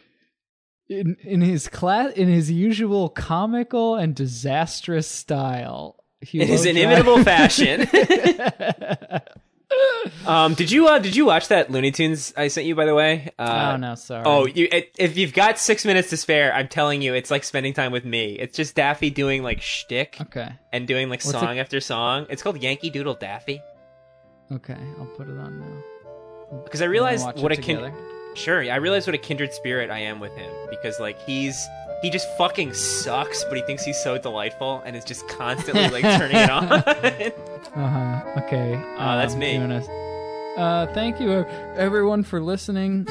In 0.87 1.17
in 1.23 1.41
his 1.41 1.67
class, 1.67 2.13
in 2.13 2.27
his 2.27 2.51
usual 2.51 3.09
comical 3.09 3.95
and 3.95 4.13
disastrous 4.13 5.07
style, 5.07 6.03
he 6.21 6.41
In 6.41 6.47
his 6.47 6.65
inimitable 6.65 7.23
fashion. 7.23 7.87
Um, 10.25 10.53
did 10.53 10.71
you 10.71 10.87
uh, 10.87 10.99
did 10.99 11.15
you 11.15 11.25
watch 11.25 11.47
that 11.49 11.71
Looney 11.71 11.91
Tunes 11.91 12.33
I 12.35 12.47
sent 12.47 12.67
you 12.67 12.75
by 12.75 12.85
the 12.85 12.95
way? 12.95 13.31
Uh, 13.37 13.71
oh 13.73 13.77
no, 13.77 13.95
sorry. 13.95 14.23
Oh, 14.25 14.45
you 14.45 14.67
it, 14.71 14.91
if 14.97 15.17
you've 15.17 15.33
got 15.33 15.59
six 15.59 15.85
minutes 15.85 16.09
to 16.11 16.17
spare, 16.17 16.53
I'm 16.53 16.67
telling 16.67 17.01
you, 17.01 17.13
it's 17.13 17.31
like 17.31 17.43
spending 17.43 17.73
time 17.73 17.91
with 17.91 18.05
me. 18.05 18.33
It's 18.39 18.55
just 18.55 18.75
Daffy 18.75 19.09
doing 19.09 19.43
like 19.43 19.61
shtick 19.61 20.17
okay, 20.21 20.53
and 20.71 20.87
doing 20.87 21.09
like 21.09 21.23
What's 21.23 21.39
song 21.39 21.59
after 21.59 21.79
song. 21.79 22.25
It's 22.29 22.41
called 22.41 22.61
Yankee 22.61 22.89
Doodle 22.89 23.15
Daffy 23.15 23.61
okay, 24.51 24.77
I'll 24.99 25.05
put 25.05 25.27
it 25.27 25.37
on 25.37 25.59
now. 25.59 26.57
because 26.63 26.81
I 26.81 26.85
realized 26.85 27.25
what 27.25 27.51
a 27.51 27.55
it 27.55 27.61
kin- 27.61 27.93
sure 28.35 28.63
I 28.69 28.75
realized 28.77 29.07
what 29.07 29.15
a 29.15 29.19
kindred 29.19 29.53
spirit 29.53 29.89
I 29.89 29.99
am 29.99 30.19
with 30.19 30.35
him 30.35 30.51
because 30.69 30.99
like 30.99 31.19
he's 31.21 31.67
he 32.03 32.09
just 32.09 32.27
fucking 32.37 32.73
sucks, 32.73 33.45
but 33.45 33.55
he 33.55 33.63
thinks 33.63 33.83
he's 33.83 33.97
so 34.03 34.17
delightful 34.17 34.83
and 34.85 34.93
is 34.93 35.05
just 35.05 35.25
constantly 35.29 35.87
like 35.87 36.03
turning 36.19 36.35
it 36.35 36.49
on. 36.49 36.65
Uh 36.71 37.31
huh. 37.75 38.41
Okay. 38.41 38.75
Uh, 38.97 39.15
that's 39.15 39.33
um, 39.33 39.39
me. 39.39 39.57
doing 39.57 39.71
Uh, 40.57 40.85
thank 40.93 41.21
you, 41.21 41.31
everyone, 41.77 42.21
for 42.21 42.41
listening. 42.41 43.07